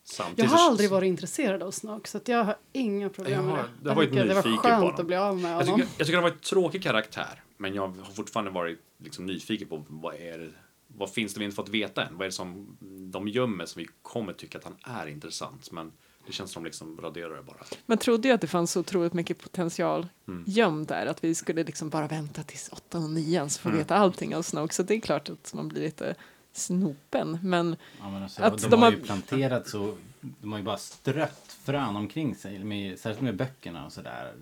samtidigt 0.03 0.51
Jag 0.51 0.57
har 0.57 0.69
aldrig 0.69 0.89
varit 0.89 1.07
intresserad 1.07 1.63
av 1.63 1.71
Snoke 1.71 2.09
så 2.09 2.17
att 2.17 2.27
jag 2.27 2.43
har 2.43 2.55
inga 2.73 3.09
problem 3.09 3.33
Jag 3.33 3.45
med 3.45 3.53
har- 3.55 3.63
det. 3.63 3.69
jag 3.83 3.89
har 3.89 3.95
varit 3.95 4.09
tycker 4.09 4.25
det 4.25 4.33
var 4.33 4.41
skönt 4.57 4.99
att 4.99 5.05
bli 5.05 5.15
av 5.15 5.39
med 5.39 5.51
Jag 5.51 5.57
honom. 5.59 5.75
tycker, 5.79 5.91
jag 5.97 6.07
tycker 6.07 6.17
han 6.17 6.23
var 6.23 6.31
en 6.31 6.39
tråkig 6.39 6.83
karaktär, 6.83 7.43
men 7.57 7.73
jag 7.75 7.87
har 7.87 8.11
fortfarande 8.13 8.51
varit 8.51 8.79
liksom 8.97 9.25
nyfiken 9.25 9.67
på 9.67 9.85
vad 9.87 10.15
är 10.15 10.37
det, 10.39 10.49
vad 10.87 11.09
finns 11.13 11.33
det 11.33 11.39
vi 11.39 11.45
inte 11.45 11.55
fått 11.55 11.69
veta 11.69 12.05
än? 12.05 12.13
Vad 12.17 12.21
är 12.21 12.25
det 12.25 12.31
som 12.31 12.77
de 13.11 13.27
gömmer 13.27 13.65
som 13.65 13.79
vi 13.81 13.87
kommer 14.01 14.33
tycka 14.33 14.57
att 14.57 14.63
han 14.63 14.75
är 14.83 15.07
intressant? 15.07 15.71
Men 15.71 15.91
det 16.27 16.33
känns 16.33 16.51
som 16.51 16.63
de 16.63 16.67
liksom 16.67 16.99
raderar 17.01 17.35
det 17.35 17.41
bara. 17.43 17.57
Man 17.85 17.97
trodde 17.97 18.27
ju 18.27 18.33
att 18.33 18.41
det 18.41 18.47
fanns 18.47 18.71
så 18.71 18.79
otroligt 18.79 19.13
mycket 19.13 19.39
potential 19.39 20.07
Mm. 20.27 20.43
gömd 20.47 20.87
där. 20.87 21.05
Att 21.05 21.23
vi 21.23 21.35
skulle 21.35 21.63
liksom 21.63 21.89
bara 21.89 22.07
vänta 22.07 22.43
tills 22.43 22.69
åttan 22.71 23.03
och 23.03 23.09
nian 23.09 23.49
så 23.49 23.59
får 23.61 23.69
vi 23.69 23.73
Mm. 23.73 23.83
veta 23.85 23.95
allting 23.95 24.35
av 24.35 24.41
Snoke. 24.41 24.73
Så 24.73 24.83
det 24.83 24.93
är 24.95 24.99
klart 24.99 25.29
att 25.29 25.53
man 25.53 25.67
blir 25.67 25.81
lite 25.81 26.15
snopen. 26.53 27.37
Men 27.43 27.75
Ja, 27.99 28.11
men 28.11 28.23
alltså, 28.23 28.43
Att 28.43 28.57
de, 28.61 28.69
de 28.69 28.81
har 28.81 28.91
har- 28.91 28.97
ju 28.97 29.03
planterat 29.03 29.67
så, 29.69 29.95
de 30.41 30.51
har 30.51 30.59
ju 30.59 30.65
bara 30.65 30.77
strött 30.77 31.57
frön 31.63 31.95
omkring 31.95 32.35
sig, 32.35 32.63
med, 32.63 32.99
särskilt 32.99 33.21
med 33.21 33.35
böckerna 33.35 33.85
och 33.85 33.91
sådär. 33.91 34.33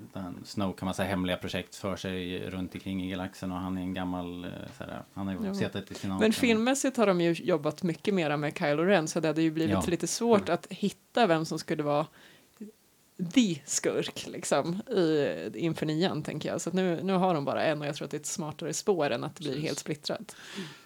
Kan 0.56 0.74
man 0.82 0.94
säga 0.94 1.10
hemliga 1.10 1.38
projekt 1.38 1.76
för 1.76 1.96
sig 1.96 2.50
runt 2.50 2.74
omkring 2.74 3.04
i 3.06 3.10
galaxen 3.10 3.52
och 3.52 3.58
han 3.58 3.78
är 3.78 3.82
en 3.82 3.94
gammal, 3.94 4.46
eh, 4.46 4.50
sådär, 4.78 5.02
han 5.14 5.28
har 5.28 5.34
ju 5.34 5.48
Ja. 5.48 5.54
suttit 5.54 5.92
i 5.92 5.94
sina 5.94 6.20
Men 6.20 6.34
filmmässigt 6.34 6.98
har 6.98 7.08
de 7.08 7.22
ju 7.22 7.34
jobbat 7.34 7.84
mycket 7.84 8.14
mera 8.14 8.38
med 8.38 8.58
Kylo 8.58 8.84
Ren 8.84 9.08
så 9.08 9.20
det 9.20 9.28
hade 9.28 9.42
ju 9.42 9.52
blivit 9.52 9.72
Ja. 9.74 9.84
lite 9.88 10.08
svårt 10.08 10.50
att 10.50 10.68
hitta 10.70 11.28
vem 11.28 11.46
som 11.46 11.60
skulle 11.60 11.84
vara 11.84 12.08
the 13.34 13.56
skurk 13.66 14.28
liksom 14.28 14.82
i, 14.90 15.52
inför 15.56 15.86
nian 15.86 16.24
tänker 16.24 16.50
jag. 16.50 16.62
Så 16.62 16.70
att 16.70 16.74
nu, 16.76 17.00
nu 17.04 17.14
har 17.14 17.34
de 17.34 17.46
bara 17.46 17.64
en 17.64 17.82
och 17.82 17.88
jag 17.88 17.96
tror 17.96 18.06
att 18.06 18.12
det 18.12 18.18
är 18.18 18.20
ett 18.20 18.26
smartare 18.26 18.74
spår 18.74 19.10
än 19.10 19.24
att 19.24 19.36
det 19.36 19.44
blir 19.44 19.60
helt 19.62 19.80
splittrat. 19.80 20.36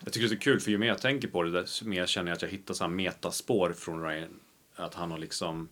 Jag 0.04 0.14
tycker 0.14 0.28
det 0.28 0.34
är 0.34 0.36
så 0.38 0.42
kul, 0.42 0.60
för 0.60 0.72
ju 0.72 0.78
mer 0.78 0.88
jag 0.88 1.02
tänker 1.02 1.28
på 1.28 1.44
det, 1.44 1.52
desto 1.52 1.86
mer 1.86 2.06
känner 2.06 2.32
jag 2.32 2.36
att 2.36 2.42
jag 2.42 2.50
hittar 2.50 2.74
så 2.74 2.84
här 2.84 2.92
metaspår 2.92 3.74
från 3.78 4.04
Ryan. 4.04 4.40
Att 4.76 4.94
han 4.94 5.12
har 5.12 5.18
liksom... 5.18 5.70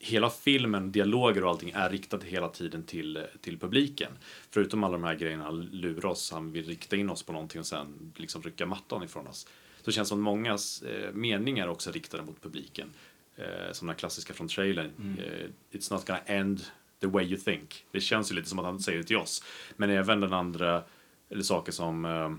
Hela 0.00 0.30
filmen, 0.30 0.92
dialoger 0.92 1.44
och 1.44 1.50
allting 1.50 1.70
är 1.70 1.90
riktat 1.90 2.22
hela 2.22 2.48
tiden 2.48 2.82
till, 2.82 3.26
till 3.40 3.58
publiken. 3.58 4.12
Förutom 4.50 4.84
alla 4.84 4.92
de 4.92 5.04
här 5.04 5.14
grejerna, 5.14 5.44
han 5.44 5.60
lurar 5.60 6.06
oss, 6.06 6.32
han 6.32 6.52
vill 6.52 6.66
rikta 6.66 6.96
in 6.96 7.10
oss 7.10 7.22
på 7.22 7.32
någonting 7.32 7.60
och 7.60 7.66
sen 7.66 8.12
liksom 8.16 8.42
rycka 8.42 8.66
mattan 8.66 9.02
ifrån 9.02 9.26
oss. 9.26 9.46
Så 9.76 9.82
det 9.84 9.92
känns 9.92 10.08
som 10.08 10.20
mångas 10.20 10.82
eh, 10.82 11.12
meningar 11.12 11.68
också 11.68 11.90
riktade 11.90 12.22
mot 12.22 12.42
publiken. 12.42 12.88
Eh, 13.36 13.72
som 13.72 13.86
den 13.86 13.96
klassiska 13.96 14.34
från 14.34 14.48
trailern. 14.48 15.16
Eh, 15.18 15.76
It's 15.78 15.92
not 15.92 16.06
gonna 16.06 16.20
end 16.26 16.64
the 17.00 17.06
way 17.06 17.24
you 17.24 17.36
think. 17.36 17.84
Det 17.90 18.00
känns 18.00 18.30
ju 18.30 18.34
lite 18.34 18.48
som 18.48 18.58
att 18.58 18.64
han 18.64 18.80
säger 18.80 18.98
det 18.98 19.04
till 19.04 19.16
oss. 19.16 19.44
Men 19.76 19.90
även 19.90 20.20
den 20.20 20.32
andra, 20.32 20.84
eller 21.28 21.42
saker 21.42 21.72
som 21.72 22.04
eh, 22.04 22.34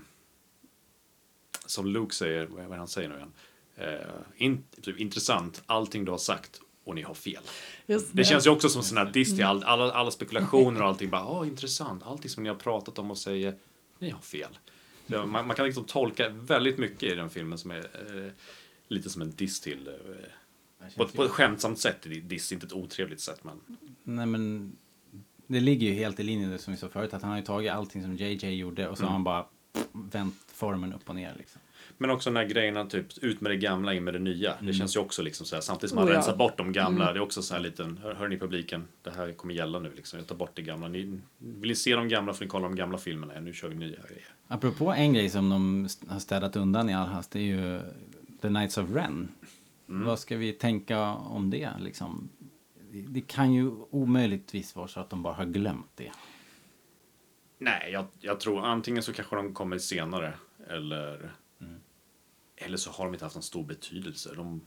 som 1.66 1.86
Luke 1.86 2.14
säger, 2.14 2.46
vad 2.46 2.64
är 2.64 2.68
det 2.68 2.76
han 2.76 2.88
säger 2.88 3.08
nu 3.08 3.14
igen? 3.14 3.32
Eh, 3.78 3.96
in, 4.36 4.64
typ, 4.82 4.98
intressant, 4.98 5.62
allting 5.66 6.04
du 6.04 6.10
har 6.10 6.18
sagt 6.18 6.60
och 6.84 6.94
ni 6.94 7.02
har 7.02 7.14
fel. 7.14 7.42
Just 7.86 8.08
Det 8.12 8.24
känns 8.24 8.46
ju 8.46 8.50
också 8.50 8.68
som 8.68 8.82
sån 8.82 8.98
här 8.98 9.12
diss 9.12 9.36
till 9.36 9.44
all, 9.44 9.64
alla, 9.64 9.92
alla 9.92 10.10
spekulationer 10.10 10.82
och 10.82 10.88
allting. 10.88 11.10
Bara, 11.10 11.26
åh, 11.26 11.48
intressant, 11.48 12.02
allting 12.02 12.30
som 12.30 12.42
ni 12.42 12.48
har 12.48 12.56
pratat 12.56 12.98
om 12.98 13.10
och 13.10 13.18
säger, 13.18 13.54
ni 13.98 14.10
har 14.10 14.20
fel. 14.20 14.58
Det, 15.06 15.26
man, 15.26 15.46
man 15.46 15.56
kan 15.56 15.66
liksom 15.66 15.84
tolka 15.84 16.28
väldigt 16.28 16.78
mycket 16.78 17.02
i 17.02 17.14
den 17.14 17.30
filmen 17.30 17.58
som 17.58 17.70
är 17.70 17.78
eh, 17.78 18.32
lite 18.88 19.10
som 19.10 19.22
en 19.22 19.30
diss 19.30 19.60
till. 19.60 19.88
Eh, 19.88 20.88
på, 20.96 21.08
på 21.08 21.24
ett 21.24 21.30
skämtsamt 21.30 21.78
sätt, 21.78 22.06
diss, 22.22 22.52
inte 22.52 22.66
ett 22.66 22.72
otrevligt 22.72 23.20
sätt. 23.20 23.44
Men 23.44 23.60
Nej 24.02 24.26
men 24.26 24.72
det 25.46 25.60
ligger 25.60 25.86
ju 25.86 25.94
helt 25.94 26.20
i 26.20 26.22
linje 26.22 26.46
med 26.46 26.54
det 26.54 26.62
som 26.62 26.72
vi 26.72 26.78
sa 26.78 26.88
förut 26.88 27.14
att 27.14 27.22
han 27.22 27.30
har 27.30 27.38
ju 27.38 27.44
tagit 27.44 27.72
allting 27.72 28.02
som 28.02 28.16
JJ 28.16 28.54
gjorde 28.54 28.88
och 28.88 28.98
så 28.98 29.04
har 29.04 29.10
han 29.10 29.24
bara 29.24 29.46
vänt 29.92 30.34
formen 30.46 30.92
upp 30.92 31.08
och 31.08 31.14
ner 31.14 31.34
liksom. 31.38 31.60
Men 32.00 32.10
också 32.10 32.30
den 32.30 32.36
här 32.36 32.44
grejerna, 32.44 32.86
typ 32.86 33.06
ut 33.24 33.40
med 33.40 33.50
det 33.52 33.56
gamla, 33.56 33.94
in 33.94 34.04
med 34.04 34.14
det 34.14 34.18
nya. 34.20 34.54
Det 34.60 34.72
känns 34.72 34.96
ju 34.96 35.00
också 35.00 35.22
liksom 35.22 35.46
så 35.46 35.56
här, 35.56 35.60
samtidigt 35.60 35.90
som 35.90 35.96
man 35.96 36.04
Oh, 36.08 36.10
ja. 36.10 36.16
rensar 36.16 36.36
bort 36.36 36.58
de 36.58 36.72
gamla. 36.72 37.12
Det 37.12 37.18
är 37.18 37.22
också 37.22 37.42
så 37.42 37.54
här 37.54 37.60
liten, 37.60 37.98
hör, 38.02 38.14
hör 38.14 38.28
ni 38.28 38.38
publiken, 38.38 38.84
det 39.02 39.10
här 39.10 39.32
kommer 39.32 39.54
gälla 39.54 39.78
nu 39.78 39.92
liksom. 39.96 40.18
Jag 40.18 40.28
tar 40.28 40.36
bort 40.36 40.50
det 40.54 40.62
gamla. 40.62 40.88
Ni, 40.88 41.20
vill 41.38 41.68
ni 41.68 41.74
se 41.74 41.96
de 41.96 42.08
gamla 42.08 42.32
får 42.34 42.44
ni 42.44 42.48
kolla 42.48 42.64
de 42.68 42.76
gamla 42.76 42.98
filmerna. 42.98 43.34
Ja, 43.34 43.40
nu 43.40 43.52
kör 43.52 43.68
vi 43.68 43.74
nya 43.74 43.88
grejer. 44.08 44.24
Apropå 44.48 44.92
en 44.92 45.12
grej 45.12 45.30
som 45.30 45.48
de 45.50 45.88
har 46.08 46.18
städat 46.18 46.56
undan 46.56 46.90
i 46.90 46.94
all 46.94 47.08
hast, 47.08 47.30
det 47.30 47.38
är 47.38 47.42
ju 47.42 47.80
The 48.42 48.48
Knights 48.48 48.78
of 48.78 48.90
Ren. 48.94 49.28
Vad 49.86 50.18
ska 50.18 50.36
vi 50.36 50.52
tänka 50.52 51.00
om 51.14 51.50
det 51.50 51.70
liksom? 51.80 52.28
Det- 52.92 53.06
Det 53.08 53.20
kan 53.20 53.52
ju 53.52 53.70
omöjligtvis 53.90 54.76
vara 54.76 54.88
så 54.88 55.00
att 55.00 55.10
de 55.10 55.22
bara 55.22 55.34
har 55.34 55.44
glömt 55.44 55.90
det. 55.94 56.10
Nej, 57.58 57.90
jag, 57.92 58.04
jag 58.20 58.40
tror 58.40 58.64
antingen 58.64 59.02
så 59.02 59.12
kanske 59.12 59.36
de 59.36 59.54
kommer 59.54 59.78
senare 59.78 60.32
eller 60.68 61.30
eller 62.58 62.76
så 62.76 62.90
har 62.90 63.04
de 63.04 63.14
inte 63.14 63.24
haft 63.24 63.36
en 63.36 63.42
stor 63.42 63.64
betydelse. 63.64 64.34
De 64.36 64.60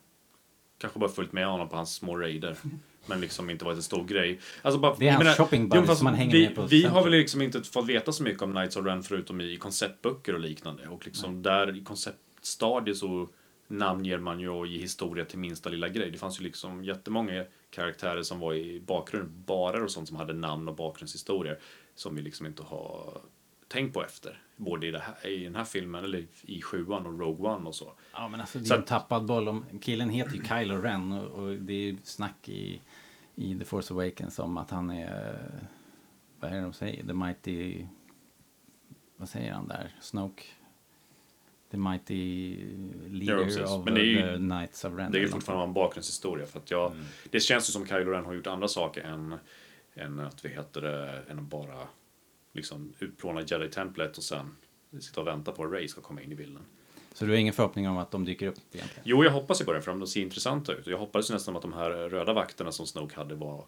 kanske 0.78 1.00
bara 1.00 1.10
följt 1.10 1.32
med 1.32 1.48
honom 1.48 1.70
på 1.70 1.76
hans 1.76 1.94
små 1.94 2.18
raider. 2.18 2.58
Men 3.06 3.22
liksom 3.22 3.50
inte 3.50 3.66
varit 3.66 3.78
en 3.78 3.84
stor 3.84 4.04
grej. 4.04 4.40
Alltså 4.62 4.80
bara, 4.80 4.96
Det 5.00 5.08
är 5.08 5.12
hans 5.12 5.38
shopping 5.38 5.70
buddy 5.70 5.88
som 5.88 6.04
man 6.04 6.14
hänger 6.14 6.32
vi, 6.32 6.46
med 6.46 6.56
på 6.56 6.62
Vi 6.62 6.84
har 6.84 7.04
väl 7.04 7.12
liksom 7.12 7.42
inte 7.42 7.64
fått 7.64 7.88
veta 7.88 8.12
så 8.12 8.24
mycket 8.24 8.42
om 8.42 8.52
Knights 8.52 8.76
of 8.76 8.86
Ren 8.86 9.04
förutom 9.04 9.42
i 9.42 9.58
konceptböcker 9.58 10.34
och 10.34 10.40
liknande. 10.40 10.88
Och 10.88 11.06
liksom 11.06 11.42
där 11.42 11.78
i 11.78 11.84
konceptstadiet 11.84 12.98
så 12.98 13.28
namnger 13.68 14.18
man 14.18 14.40
ju 14.40 14.50
och 14.50 14.68
ger 14.68 14.80
historia 14.80 15.26
till 15.26 15.40
minsta 15.40 15.70
lilla 15.70 15.90
grej. 15.90 16.12
Det 16.12 16.18
fanns 16.18 16.40
ju 16.40 16.44
liksom 16.44 16.84
jättemånga 16.84 17.46
karaktärer 17.70 18.24
som 18.24 18.40
var 18.40 18.54
i 18.54 18.80
bakgrunden, 18.80 19.44
barer 19.46 19.84
och 19.84 19.92
sånt 19.92 20.08
som 20.08 20.18
hade 20.18 20.34
namn 20.34 20.68
och 20.68 20.76
bakgrundshistorier 20.76 21.60
som 21.96 22.16
vi 22.16 22.22
liksom 22.22 22.46
inte 22.46 22.64
har 22.64 23.22
tänkt 23.72 23.94
på 23.94 24.04
efter. 24.04 24.42
Både 24.56 24.88
i, 24.88 24.98
här, 24.98 25.28
i 25.28 25.44
den 25.44 25.56
här 25.56 25.64
filmen, 25.64 26.04
eller 26.04 26.26
i 26.42 26.62
sjuan 26.62 27.06
och 27.06 27.20
Rogue 27.20 27.50
One 27.50 27.68
och 27.70 27.76
så. 27.76 27.94
Ja 28.14 28.28
men 28.28 28.40
alltså 28.42 28.60
det 28.60 28.66
Så 28.66 28.74
är 28.74 28.78
en 28.78 28.84
att- 28.84 28.88
tappad 28.90 29.26
boll. 29.26 29.48
Om, 29.48 29.66
killen 29.82 30.10
heter 30.10 30.36
ju 30.36 30.44
Kylo 30.44 30.76
Ren 30.82 31.12
och, 31.12 31.28
och 31.44 31.56
det 31.56 31.74
är 31.74 31.78
ju 31.92 31.98
snack 32.04 32.50
i, 32.50 32.82
i 33.36 33.60
The 33.60 33.66
Force 33.66 33.94
Awakens 33.94 34.40
om 34.40 34.58
att 34.58 34.70
han 34.72 34.90
är, 34.90 35.38
vad 36.40 36.52
är 36.52 36.56
det 36.56 36.62
de 36.62 36.74
säger, 36.74 37.04
The 37.08 37.14
Mighty, 37.14 37.86
vad 39.18 39.30
säger 39.30 39.54
han 39.54 39.68
där, 39.68 39.96
Snoke? 40.02 40.44
The 41.72 41.78
Mighty 41.78 42.56
leader 43.10 43.64
of 43.64 43.86
Men 43.86 43.94
det 43.94 44.02
är 44.02 44.06
ju- 44.06 44.22
the 44.32 44.38
Knights 44.38 44.86
of 44.86 44.94
Ren. 44.98 45.12
Det 45.12 45.18
är 45.18 45.22
ju 45.22 45.28
fortfarande 45.28 45.66
en 45.66 45.74
bakgrundshistoria 45.74 46.46
för 46.46 46.60
att 46.60 46.72
jag, 46.72 46.92
Mm. 46.92 47.06
det 47.30 47.40
känns 47.40 47.70
ju 47.70 47.72
som 47.72 47.86
Kylo 47.88 48.12
Ren 48.12 48.26
har 48.26 48.34
gjort 48.34 48.48
andra 48.48 48.68
saker 48.68 49.02
än, 49.02 49.36
än 49.94 50.20
att 50.20 50.46
vi 50.46 50.50
heter 50.50 50.82
det, 50.82 51.24
än 51.30 51.48
bara 51.48 51.88
liksom 52.52 52.94
utplåna 53.00 53.42
Jedi-templet 53.42 54.18
och 54.18 54.24
sen 54.24 54.56
sitta 55.00 55.22
och 55.22 55.28
vänta 55.28 55.52
på 55.52 55.64
att 55.64 55.72
Ray 55.72 55.88
ska 55.88 56.02
komma 56.02 56.22
in 56.22 56.32
i 56.32 56.36
bilden. 56.36 56.64
Så 57.14 57.26
du 57.26 57.32
har 57.32 57.38
ingen 57.38 57.54
förhoppning 57.54 57.90
om 57.90 57.98
att 57.98 58.12
de 58.12 58.26
dyker 58.26 58.48
upp 58.48 58.58
egentligen? 58.72 59.04
Jo, 59.06 59.24
jag 59.24 59.32
hoppas 59.32 59.62
ju 59.62 59.66
på 59.66 59.74
det 59.74 59.82
för 59.82 59.92
de 59.92 60.08
ser 60.08 60.22
intressanta 60.22 60.74
ut. 60.74 60.88
Jag 60.88 60.98
hoppades 60.98 61.30
ju 61.30 61.34
nästan 61.34 61.56
att 61.56 61.62
de 61.62 61.74
här 61.74 61.90
röda 61.92 62.34
vakterna 62.34 62.72
som 62.72 62.88
Snoke 62.88 63.16
hade 63.16 63.36
var 63.36 63.66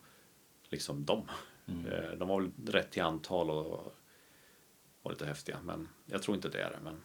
liksom 0.70 1.06
dem. 1.06 1.22
Mm. 1.66 1.86
Eh, 1.86 2.12
De 2.18 2.28
var 2.28 2.42
väl 2.42 2.52
rätt 2.68 2.92
till 2.92 3.02
antal 3.02 3.50
och 3.50 3.96
var 5.02 5.12
lite 5.12 5.26
häftiga, 5.26 5.58
men 5.64 5.90
jag 6.06 6.22
tror 6.22 6.36
inte 6.36 6.50
det 6.50 6.62
är 6.62 6.70
det. 6.70 6.80
Men 6.84 7.02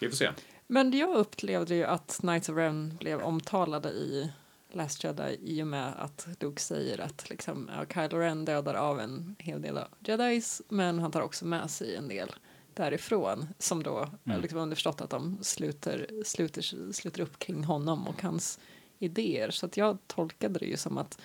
vi 0.00 0.08
får 0.08 0.16
se. 0.16 0.30
Men 0.66 0.98
jag 0.98 1.16
upplevde 1.16 1.74
ju 1.74 1.84
att 1.84 2.16
Knights 2.20 2.48
of 2.48 2.56
Ren 2.56 2.96
blev 3.00 3.20
omtalade 3.20 3.88
i 3.88 4.32
Last 4.72 5.04
Jedi 5.04 5.38
i 5.42 5.62
och 5.62 5.66
med 5.66 5.94
att 5.98 6.28
Luke 6.40 6.62
säger 6.62 7.00
att 7.00 7.30
liksom, 7.30 7.70
ja, 7.76 7.86
Kylo 7.94 8.18
Ren 8.18 8.44
dödar 8.44 8.74
av 8.74 9.00
en 9.00 9.36
hel 9.38 9.62
del 9.62 9.78
av 9.78 9.88
Jedis 10.00 10.62
men 10.68 10.98
han 10.98 11.10
tar 11.10 11.20
också 11.20 11.46
med 11.46 11.70
sig 11.70 11.96
en 11.96 12.08
del 12.08 12.34
därifrån 12.74 13.48
som 13.58 13.82
då 13.82 14.08
mm. 14.24 14.40
liksom 14.40 14.58
underförstått 14.58 15.00
att 15.00 15.10
de 15.10 15.38
sluter, 15.42 16.10
sluter, 16.24 16.92
sluter 16.92 17.20
upp 17.20 17.38
kring 17.38 17.64
honom 17.64 18.08
och 18.08 18.22
hans 18.22 18.58
idéer. 18.98 19.50
Så 19.50 19.66
att 19.66 19.76
jag 19.76 19.98
tolkade 20.06 20.58
det 20.58 20.66
ju 20.66 20.76
som 20.76 20.98
att 20.98 21.20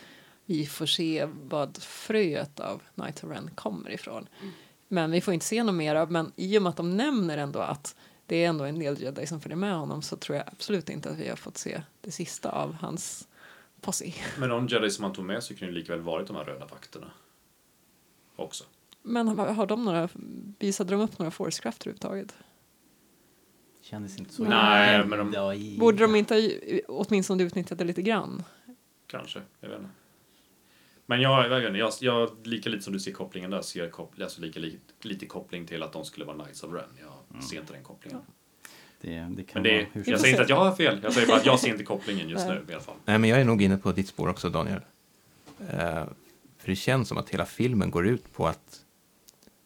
vi 0.46 0.66
får 0.66 0.86
se 0.86 1.28
vad 1.43 1.78
fröet 1.78 2.60
av 2.60 2.82
Knights 2.96 3.24
of 3.24 3.30
Ren 3.30 3.50
kommer 3.56 3.91
ifrån. 3.91 4.28
Men 4.88 5.12
vi 5.12 5.22
får 5.22 5.34
inte 5.34 5.46
se 5.46 5.64
något 5.64 5.76
mer 5.76 5.96
av, 5.96 6.12
men 6.12 6.32
i 6.36 6.58
och 6.58 6.62
med 6.62 6.70
att 6.70 6.78
de 6.78 6.98
nämner 6.98 7.38
ändå 7.38 7.60
att 7.60 7.96
det 8.26 8.43
är 8.43 8.50
ändå 8.50 8.64
en 8.64 8.80
del 8.80 9.02
jedi 9.02 9.28
som 9.28 9.41
följer 9.41 9.56
med 9.56 9.76
honom 9.76 10.02
så 10.02 10.16
tror 10.16 10.38
jag 10.38 10.48
absolut 10.48 10.89
inte 10.89 11.10
att 11.10 11.18
vi 11.18 11.30
har 11.30 11.36
fått 11.36 11.58
se 11.58 11.82
det 12.02 12.12
sista 12.12 12.50
av 12.50 12.74
hans 12.74 13.28
posse. 13.86 14.14
Men 14.40 14.50
de 14.50 14.68
Jedi 14.68 14.90
som 14.90 15.04
han 15.04 15.14
tog 15.14 15.26
med 15.26 15.44
sig 15.44 15.56
kunde 15.58 15.74
ju 15.74 15.80
likaväl 15.80 16.02
varit 16.02 16.28
de 16.28 16.36
här 16.36 16.44
röda 16.44 16.66
vakterna. 16.66 17.12
Också. 18.36 18.64
Men 19.02 19.28
har 19.28 19.66
de 19.66 19.86
några, 19.86 20.10
visade 20.60 20.92
de 20.92 21.02
upp 21.02 21.20
några 21.20 21.32
forcekraft 21.32 21.82
överhuvudtaget? 21.82 22.36
Kändes 23.82 24.20
inte 24.20 24.34
så. 24.34 24.44
Nej, 24.44 25.06
men 25.06 25.20
de- 25.20 25.32
de... 25.32 25.78
Borde 25.80 25.98
de 25.98 26.16
inte 26.16 26.60
åtminstone 26.88 27.44
utnyttjat 27.44 27.78
det 27.80 27.86
lite 27.86 28.02
grann? 28.02 28.44
Kanske, 29.08 29.42
jag 29.60 29.70
vet 29.70 29.80
inte. 29.80 29.92
Men 31.06 31.22
jag, 31.22 31.46
jag, 31.46 31.50
vet 31.72 31.78
jag, 31.78 31.92
jag 32.02 32.48
lika 32.48 32.70
lite 32.70 32.84
som 32.84 32.94
du 32.94 33.00
ser 33.00 33.12
kopplingen 33.12 33.52
där, 33.52 33.62
ser 33.62 33.90
koppling, 33.90 34.24
alltså 34.24 34.42
lika 34.42 34.60
lite, 34.60 34.94
lite 35.02 35.26
koppling 35.26 35.66
till 35.68 35.84
att 35.84 35.94
de 35.94 36.06
skulle 36.06 36.26
vara 36.26 36.38
Knights 36.38 36.64
of 36.64 36.74
Ren. 36.74 36.90
Jag 37.34 37.44
ser 37.44 37.60
inte 37.60 37.74
den 37.74 37.84
kopplingen. 37.84 38.22
Det, 39.06 39.28
det 39.36 39.43
kan 39.43 39.62
Men 39.62 39.64
det, 39.64 39.88
vara 39.93 40.03
jag 40.06 40.20
säger 40.20 40.34
inte 40.34 40.43
att 40.43 40.49
jag 40.49 40.56
har 40.56 40.76
fel, 40.76 40.99
jag 41.03 41.14
säger 41.14 41.28
bara 41.28 41.38
att 41.38 41.45
jag 41.45 41.60
ser 41.60 41.70
inte 41.70 41.84
kopplingen 41.84 42.30
just 42.30 42.47
nu 42.47 42.66
i 42.70 42.74
alla 42.74 42.82
fall. 42.82 42.95
Nej, 43.06 43.18
men 43.18 43.30
jag 43.30 43.41
är 43.41 43.45
nog 43.45 43.62
inne 43.62 43.78
på 43.78 43.91
ditt 43.91 44.08
spår 44.08 44.28
också, 44.28 44.49
Daniel. 44.49 44.82
Eh, 45.70 46.03
för 46.58 46.68
det 46.68 46.76
känns 46.76 47.08
som 47.08 47.18
att 47.18 47.30
hela 47.30 47.45
filmen 47.45 47.91
går 47.91 48.08
ut 48.08 48.34
på 48.34 48.47
att 48.47 48.82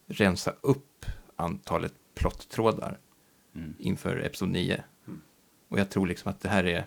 rensa 0.08 0.54
upp 0.62 1.06
antalet 1.36 1.94
plottrådar 2.16 2.98
Mm. 3.56 3.74
inför 3.80 4.18
Episod 4.26 4.50
9. 4.50 4.84
Mm. 5.08 5.22
Och 5.70 5.80
jag 5.80 5.90
tror 5.90 6.08
liksom 6.08 6.30
att 6.32 6.40
det 6.42 6.50
här 6.50 6.66
är, 6.66 6.86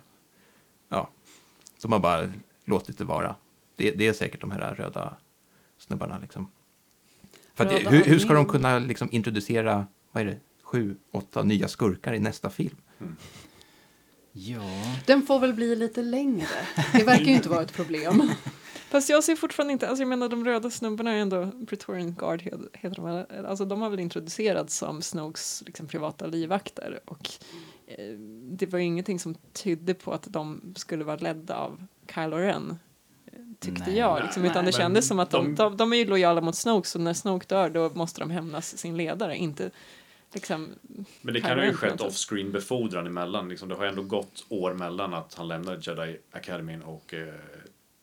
ja, 0.89 1.11
de 1.83 1.93
har 1.93 1.99
bara 1.99 2.33
låtit 2.65 2.99
det 2.99 3.05
vara. 3.05 3.37
Det, 3.77 3.91
det 3.91 4.07
är 4.09 4.13
säkert 4.13 4.41
de 4.41 4.51
här 4.51 4.75
röda 4.75 5.17
snubbarna 5.79 6.19
liksom. 6.19 6.51
För 7.55 7.67
att, 7.67 7.93
hur, 7.93 8.05
hur 8.05 8.19
ska 8.19 8.35
de 8.35 8.47
kunna 8.47 8.79
liksom 8.79 9.09
introducera, 9.13 9.87
vad 10.13 10.21
är 10.21 10.27
det, 10.27 10.39
sju, 10.73 10.97
åtta 11.13 11.43
nya 11.43 11.69
skurkar 11.69 12.13
i 12.15 12.19
nästa 12.19 12.51
film? 12.51 12.77
Ja. 14.33 14.61
Den 15.07 15.23
får 15.23 15.39
väl 15.41 15.55
bli 15.55 15.77
lite 15.77 16.03
längre. 16.03 16.47
Det 16.93 17.05
verkar 17.05 17.25
ju 17.25 17.33
inte 17.35 17.49
vara 17.49 17.63
ett 17.63 17.73
problem. 17.73 18.31
Fast 18.91 19.09
jag 19.09 19.25
ser 19.25 19.37
fortfarande 19.37 19.73
inte, 19.73 19.89
alltså 19.89 20.03
jag 20.03 20.09
menar 20.09 20.29
de 20.29 20.45
röda 20.45 20.71
snubbarna 20.71 21.11
är 21.13 21.17
ändå 21.17 21.51
Praetorian 21.69 22.13
Guard 22.15 22.43
he- 22.43 22.69
heter 22.73 22.97
de? 22.97 23.27
Alltså 23.47 23.65
de 23.65 23.83
har 23.83 23.91
väl 23.91 24.01
introducerats 24.01 24.77
som 24.77 25.03
Snokes 25.03 25.63
liksom, 25.67 25.87
privata 25.87 26.27
livvakter 26.27 27.01
och 27.05 27.31
eh, 27.87 28.15
det 28.51 28.67
var 28.67 28.79
ju 28.79 28.85
ingenting 28.85 29.19
som 29.19 29.35
tydde 29.53 29.95
på 29.95 30.13
att 30.13 30.27
de 30.33 30.75
skulle 30.77 31.05
vara 31.05 31.17
ledda 31.17 31.57
av 31.57 31.87
Kylo 32.15 32.37
Ren. 32.37 32.79
eh, 33.27 33.33
Tyckte 33.61 33.85
Nej. 33.87 33.99
jag, 33.99 34.23
liksom, 34.23 34.43
Nej, 34.43 34.51
utan 34.51 34.65
det 34.65 34.73
kändes 34.73 35.09
som 35.09 35.19
att 35.19 35.31
de, 35.31 35.45
de- 35.45 35.55
de, 35.55 35.77
de 35.77 35.93
är 35.93 35.97
ju 35.97 36.05
lojala 36.05 36.41
mot 36.41 36.57
Snoke 36.57 36.89
så 36.89 36.99
när 36.99 37.15
Snoke 37.15 37.47
dör 37.49 37.71
då 37.71 37.91
måste 37.95 38.21
de 38.21 38.31
hämnas 38.31 38.79
sin 38.79 38.97
ledare, 38.97 39.37
inte 39.37 39.71
liksom 40.35 40.75
Men 41.21 41.35
det 41.35 41.41
kan 41.41 41.59
ha 41.59 41.65
ju 41.65 41.71
något 41.71 41.81
skett 41.81 42.01
off-screen 42.01 42.53
befordran 42.53 43.07
emellan. 43.07 43.49
Liksom, 43.49 43.69
det 43.69 43.75
har 43.75 43.85
ändå 43.87 44.03
gått 44.03 44.45
år 44.49 44.75
mellan 44.75 45.15
att 45.15 45.35
han 45.35 45.49
lämnade 45.49 45.79
Jedi 45.83 46.19
Academy 46.33 46.79
och 46.85 47.15
eh, 47.15 47.35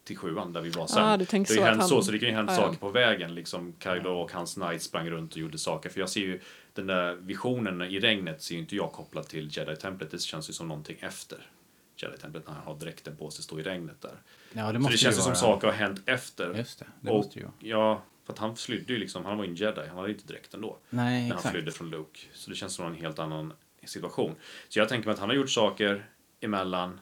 till 0.03 0.17
sjuan 0.17 0.53
där 0.53 0.61
vi 0.61 0.69
var 0.69 0.87
sen. 0.87 1.03
Ah, 1.03 1.17
det 1.17 1.31
har 1.31 1.45
så 1.45 1.53
ju 1.53 1.61
hänt 1.61 1.79
han- 1.79 1.89
så, 1.89 2.01
så 2.01 2.11
det 2.11 2.19
kan 2.19 2.29
ju 2.29 2.35
hänt 2.35 2.49
Ah, 2.49 2.53
ja. 2.53 2.59
saker 2.61 2.79
på 2.79 2.89
vägen. 2.89 3.35
Liksom, 3.35 3.73
Kylo 3.83 4.09
och 4.09 4.31
hans 4.31 4.53
knights 4.53 4.85
sprang 4.85 5.09
runt 5.09 5.31
och 5.33 5.37
gjorde 5.39 5.57
saker. 5.57 5.89
För 5.89 5.99
jag 5.99 6.09
ser 6.09 6.19
ju 6.21 6.41
den 6.73 6.87
där 6.87 7.15
visionen 7.15 7.81
i 7.81 7.99
regnet 7.99 8.41
ser 8.41 8.55
ju 8.55 8.61
inte 8.61 8.75
jag 8.75 8.91
kopplad 8.91 9.27
till 9.27 9.49
Jedi-templet. 9.57 10.11
Det 10.11 10.21
känns 10.21 10.49
ju 10.49 10.53
som 10.53 10.67
någonting 10.67 10.97
efter 10.99 11.37
Jedi-templet 11.97 12.47
när 12.47 12.53
han 12.53 12.63
har 12.63 12.75
dräkten 12.75 13.15
på 13.15 13.29
sig, 13.31 13.43
står 13.43 13.59
i 13.59 13.63
regnet 13.63 14.01
där. 14.01 14.11
ja, 14.53 14.71
det 14.71 14.81
Så 14.81 14.89
det 14.89 14.97
känns 14.97 15.17
ju 15.17 15.21
som 15.21 15.35
saker 15.35 15.67
har 15.67 15.73
hänt 15.73 16.01
efter. 16.05 16.53
Just 16.57 16.79
det, 16.79 16.85
det 17.01 17.09
och, 17.09 17.17
måste 17.17 17.39
ju 17.39 17.45
vara. 17.45 17.53
Ja, 17.59 18.01
för 18.29 18.33
att 18.33 18.39
han 18.39 18.55
flydde 18.55 18.93
ju 18.93 18.99
liksom, 18.99 19.25
han 19.25 19.37
var 19.37 19.43
ju 19.43 19.49
en 19.49 19.55
jedi, 19.55 19.87
han 19.87 19.97
hade 19.97 20.09
ju 20.09 20.13
inte 20.13 20.27
dräkten 20.27 20.61
då 20.61 20.79
Nej, 20.89 21.21
när 21.21 21.29
han 21.29 21.37
exakt. 21.37 21.53
flydde 21.53 21.71
från 21.71 21.89
Luke. 21.89 22.19
Så 22.33 22.49
det 22.49 22.55
känns 22.55 22.73
som 22.73 22.85
en 22.85 22.95
helt 22.95 23.19
annan 23.19 23.53
situation. 23.83 24.35
Så 24.69 24.79
jag 24.79 24.89
tänker 24.89 25.07
mig 25.07 25.13
att 25.13 25.19
han 25.19 25.29
har 25.29 25.35
gjort 25.35 25.49
saker 25.49 26.09
emellan 26.39 26.99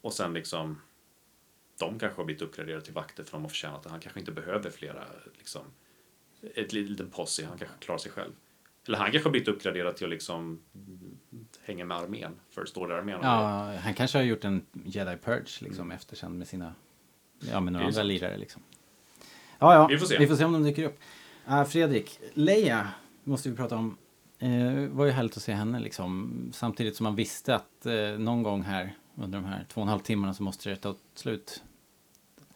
och 0.00 0.12
sen 0.12 0.34
liksom 0.34 0.80
de 1.78 1.98
kanske 1.98 2.20
har 2.20 2.24
blivit 2.24 2.42
uppgraderade 2.42 2.84
till 2.84 2.92
vakter 2.92 3.24
för 3.24 3.32
de 3.32 3.42
har 3.42 3.48
förtjänat 3.48 3.82
det. 3.82 3.90
Han 3.90 4.00
kanske 4.00 4.20
inte 4.20 4.32
behöver 4.32 4.70
flera, 4.70 5.04
liksom, 5.38 5.62
ett 6.54 6.72
liten 6.72 7.10
posse, 7.10 7.46
han 7.46 7.58
kanske 7.58 7.76
klarar 7.78 7.98
sig 7.98 8.12
själv. 8.12 8.32
Eller 8.86 8.98
han 8.98 9.10
kanske 9.10 9.26
har 9.26 9.30
blivit 9.32 9.48
uppgraderad 9.48 9.96
till 9.96 10.06
att 10.06 10.10
liksom 10.10 10.60
hänga 11.62 11.84
med 11.84 11.96
armén, 11.96 12.40
First 12.50 12.76
Order-armén. 12.76 13.20
Ja, 13.22 13.76
han 13.76 13.94
kanske 13.94 14.18
har 14.18 14.24
gjort 14.24 14.44
en 14.44 14.66
Jedi 14.84 15.16
Purge 15.16 15.64
liksom 15.64 15.90
efter 15.90 16.16
sen 16.16 16.38
med 16.38 16.48
sina, 16.48 16.74
ja 17.40 17.60
med 17.60 17.72
Det 17.72 17.76
några 17.76 17.86
andra 17.86 18.02
lirare 18.02 18.36
liksom. 18.36 18.62
Ja, 19.58 19.74
ja, 19.74 19.86
Vi 19.86 19.98
får 19.98 20.06
se. 20.06 20.18
Vi 20.18 20.26
får 20.26 20.36
se 20.36 20.44
om 20.44 20.52
de 20.52 20.62
dyker 20.62 20.84
upp. 20.84 20.98
Uh, 21.48 21.64
Fredrik, 21.64 22.20
Leia 22.34 22.88
måste 23.24 23.50
vi 23.50 23.56
prata 23.56 23.76
om 23.76 23.96
eh, 24.38 24.88
var 24.90 25.04
ju 25.04 25.10
härligt 25.10 25.36
att 25.36 25.42
se 25.42 25.52
henne 25.52 25.80
liksom. 25.80 26.32
Samtidigt 26.54 26.96
som 26.96 27.04
man 27.04 27.14
visste 27.16 27.54
att 27.54 27.86
eh, 27.86 28.18
någon 28.18 28.42
gång 28.42 28.62
här 28.62 28.94
under 29.16 29.38
de 29.38 29.44
här 29.44 29.66
två 29.68 29.80
och 29.80 29.84
en 29.84 29.88
halv 29.88 30.00
timmarna 30.00 30.34
så 30.34 30.42
måste 30.42 30.70
det 30.70 30.76
ta 30.76 30.94
slut. 31.14 31.62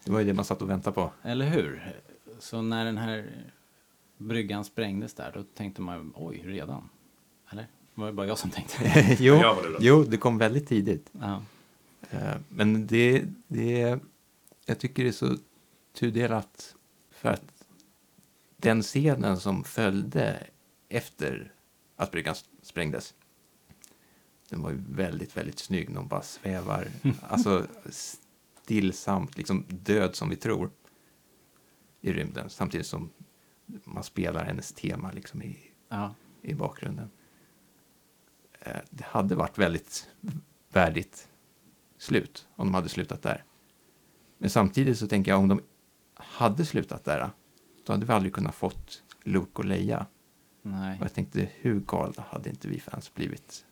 Det 0.04 0.12
var 0.12 0.18
ju 0.20 0.24
det 0.26 0.34
man 0.34 0.44
satt 0.44 0.62
och 0.62 0.70
väntade 0.70 0.94
på. 0.94 1.12
Eller 1.22 1.46
hur? 1.46 1.96
Så 2.38 2.62
när 2.62 2.84
den 2.84 2.98
här 2.98 3.30
bryggan 4.16 4.64
sprängdes 4.64 5.14
där 5.14 5.32
då 5.34 5.42
tänkte 5.54 5.82
man 5.82 6.12
oj, 6.16 6.42
redan? 6.46 6.88
Eller? 7.52 7.66
Var 7.94 8.06
det 8.06 8.12
bara 8.12 8.26
jag 8.26 8.38
som 8.38 8.50
tänkte? 8.50 8.76
jo, 9.18 9.34
Jag 9.34 9.54
var 9.54 9.62
lurad. 9.62 9.82
jo, 9.82 10.04
det 10.04 10.16
kom 10.16 10.38
väldigt 10.38 10.68
tidigt. 10.68 11.10
ja. 11.20 11.42
Eh, 12.10 12.34
Men 12.48 12.86
det, 12.86 13.24
det, 13.48 13.98
jag 14.66 14.78
tycker 14.78 15.02
det 15.02 15.10
är 15.10 15.12
så 15.12 15.36
tudelat 15.98 16.74
för 17.18 17.28
att 17.28 17.64
den 18.56 18.82
scenen 18.82 19.40
som 19.40 19.64
följde 19.64 20.46
efter 20.88 21.52
att 21.96 22.10
bryggan 22.10 22.34
sprängdes, 22.62 23.14
den 24.48 24.62
var 24.62 24.70
ju 24.70 24.82
väldigt, 24.88 25.36
väldigt 25.36 25.58
snygg. 25.58 25.94
De 25.94 26.08
bara 26.08 26.22
svävar, 26.22 26.88
alltså 27.28 27.66
stillsamt, 28.62 29.36
liksom 29.36 29.64
död 29.68 30.14
som 30.14 30.28
vi 30.28 30.36
tror 30.36 30.70
i 32.00 32.12
rymden, 32.12 32.50
samtidigt 32.50 32.86
som 32.86 33.10
man 33.84 34.04
spelar 34.04 34.44
hennes 34.44 34.72
tema 34.72 35.12
liksom 35.12 35.42
i, 35.42 35.58
ja. 35.88 36.14
i 36.42 36.54
bakgrunden. 36.54 37.10
Eh, 38.60 38.80
Det 38.90 39.04
hade 39.04 39.34
varit 39.34 39.58
väldigt 39.58 40.10
värdigt 40.72 41.28
slut 41.98 42.48
om 42.56 42.66
de 42.66 42.74
hade 42.74 42.88
slutat 42.88 43.22
där. 43.22 43.44
Men 44.38 44.50
samtidigt 44.50 44.98
så 44.98 45.08
tänker 45.08 45.30
jag 45.30 45.40
om 45.40 45.48
de 45.48 45.60
hade 46.18 46.64
slutat 46.64 47.04
där, 47.04 47.30
då 47.86 47.92
hade 47.92 48.06
vi 48.06 48.12
aldrig 48.12 48.32
kunnat 48.32 48.54
fått 48.54 49.02
Luke 49.24 49.52
och 49.54 49.64
Leia. 49.64 50.06
Nej, 50.62 50.98
Och 50.98 51.04
jag 51.04 51.14
tänkte, 51.14 51.48
hur 51.54 51.80
galna 51.80 52.22
hade 52.28 52.50
inte 52.50 52.68
vi 52.68 52.80
fans 52.80 53.14
blivit? 53.14 53.64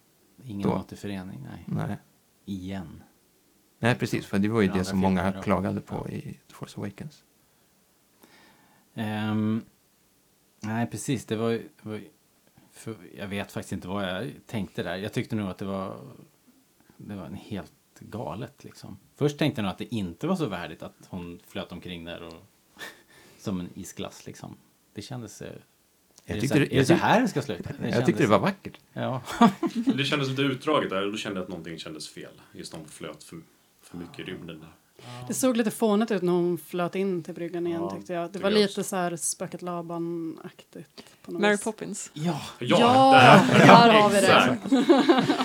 ingen 0.44 0.68
då. 0.68 0.74
återförening. 0.74 1.46
Nej. 1.50 1.64
Nej. 1.66 1.96
Igen. 2.44 3.02
Nej, 3.78 3.94
precis, 3.94 4.26
för 4.26 4.38
det 4.38 4.48
var 4.48 4.60
ju 4.60 4.68
det 4.68 4.84
som 4.84 4.98
många 4.98 5.32
klagade 5.42 5.80
på 5.80 6.08
i 6.08 6.20
The 6.48 6.54
Force 6.54 6.80
Awakens. 6.80 7.24
Ehm, 8.94 9.62
nej, 10.60 10.86
precis. 10.86 11.26
Det 11.26 11.36
var, 11.36 11.62
var 11.82 12.00
Jag 13.16 13.28
vet 13.28 13.52
faktiskt 13.52 13.72
inte 13.72 13.88
vad 13.88 14.04
jag 14.04 14.30
tänkte 14.46 14.82
där. 14.82 14.96
Jag 14.96 15.12
tyckte 15.12 15.36
nog 15.36 15.48
att 15.48 15.58
det 15.58 15.64
var, 15.64 15.96
det 16.96 17.14
var 17.16 17.26
en 17.26 17.34
helt 17.34 17.72
galet 18.00 18.64
liksom. 18.64 18.98
Först 19.16 19.38
tänkte 19.38 19.60
jag 19.60 19.64
nog 19.64 19.72
att 19.72 19.78
det 19.78 19.94
inte 19.94 20.26
var 20.26 20.36
så 20.36 20.46
värdigt 20.46 20.82
att 20.82 20.94
hon 21.08 21.40
flöt 21.48 21.72
omkring 21.72 22.04
där 22.04 22.22
och 22.22 22.34
som 23.38 23.60
en 23.60 23.68
isglass 23.74 24.26
liksom. 24.26 24.56
Det 24.94 25.02
kändes... 25.02 25.42
eh, 25.42 25.52
Jag 26.24 26.36
är, 26.36 26.40
tyckte 26.40 26.58
det, 26.58 26.64
det- 26.64 26.70
så, 26.70 26.74
är 26.74 26.78
det 26.96 27.00
så 27.00 27.06
här 27.06 27.20
det 27.20 27.28
ska 27.28 27.42
sluta? 27.42 27.70
Det 27.80 27.88
jag 27.88 28.06
tyckte 28.06 28.22
det 28.22 28.28
kändes- 28.28 28.28
var 28.30 28.38
vackert. 28.38 28.78
Ja. 28.92 29.22
Det 29.96 30.04
kändes 30.04 30.28
lite 30.28 30.42
utdraget 30.42 30.90
där 30.90 31.06
och 31.06 31.12
då 31.12 31.18
kände 31.18 31.38
jag 31.38 31.42
att 31.42 31.48
någonting 31.48 31.78
kändes 31.78 32.08
fel. 32.08 32.32
Just 32.52 32.72
när 32.72 32.80
hon 32.80 32.88
flöt 32.88 33.24
för, 33.24 33.40
för 33.82 33.96
mycket 33.98 34.18
i 34.18 34.22
rymden. 34.22 34.60
Där. 34.60 34.68
Det 35.28 35.34
såg 35.34 35.56
lite 35.56 35.70
fånigt 35.70 36.10
ut 36.10 36.22
när 36.22 36.32
hon 36.32 36.58
flöt 36.58 36.94
in 36.94 37.22
till 37.22 37.34
bryggan 37.34 37.66
igen 37.66 37.80
Ja, 37.82 37.90
tyckte 37.96 38.12
jag. 38.12 38.32
Det 38.32 38.38
var 38.38 38.50
jag 38.50 38.54
lite 38.58 38.70
också. 38.70 38.82
så 38.84 38.96
här 38.96 39.16
spöket 39.16 39.62
Laban-aktigt. 39.62 41.02
Mary 41.26 41.50
vis. 41.52 41.64
Poppins. 41.64 42.10
ja. 42.12 42.40
Ja, 42.58 42.66
Ja, 42.80 43.12
där, 43.52 43.58
där 43.66 43.92
har 44.00 44.10
vi 44.10 44.20
det. 44.20 44.58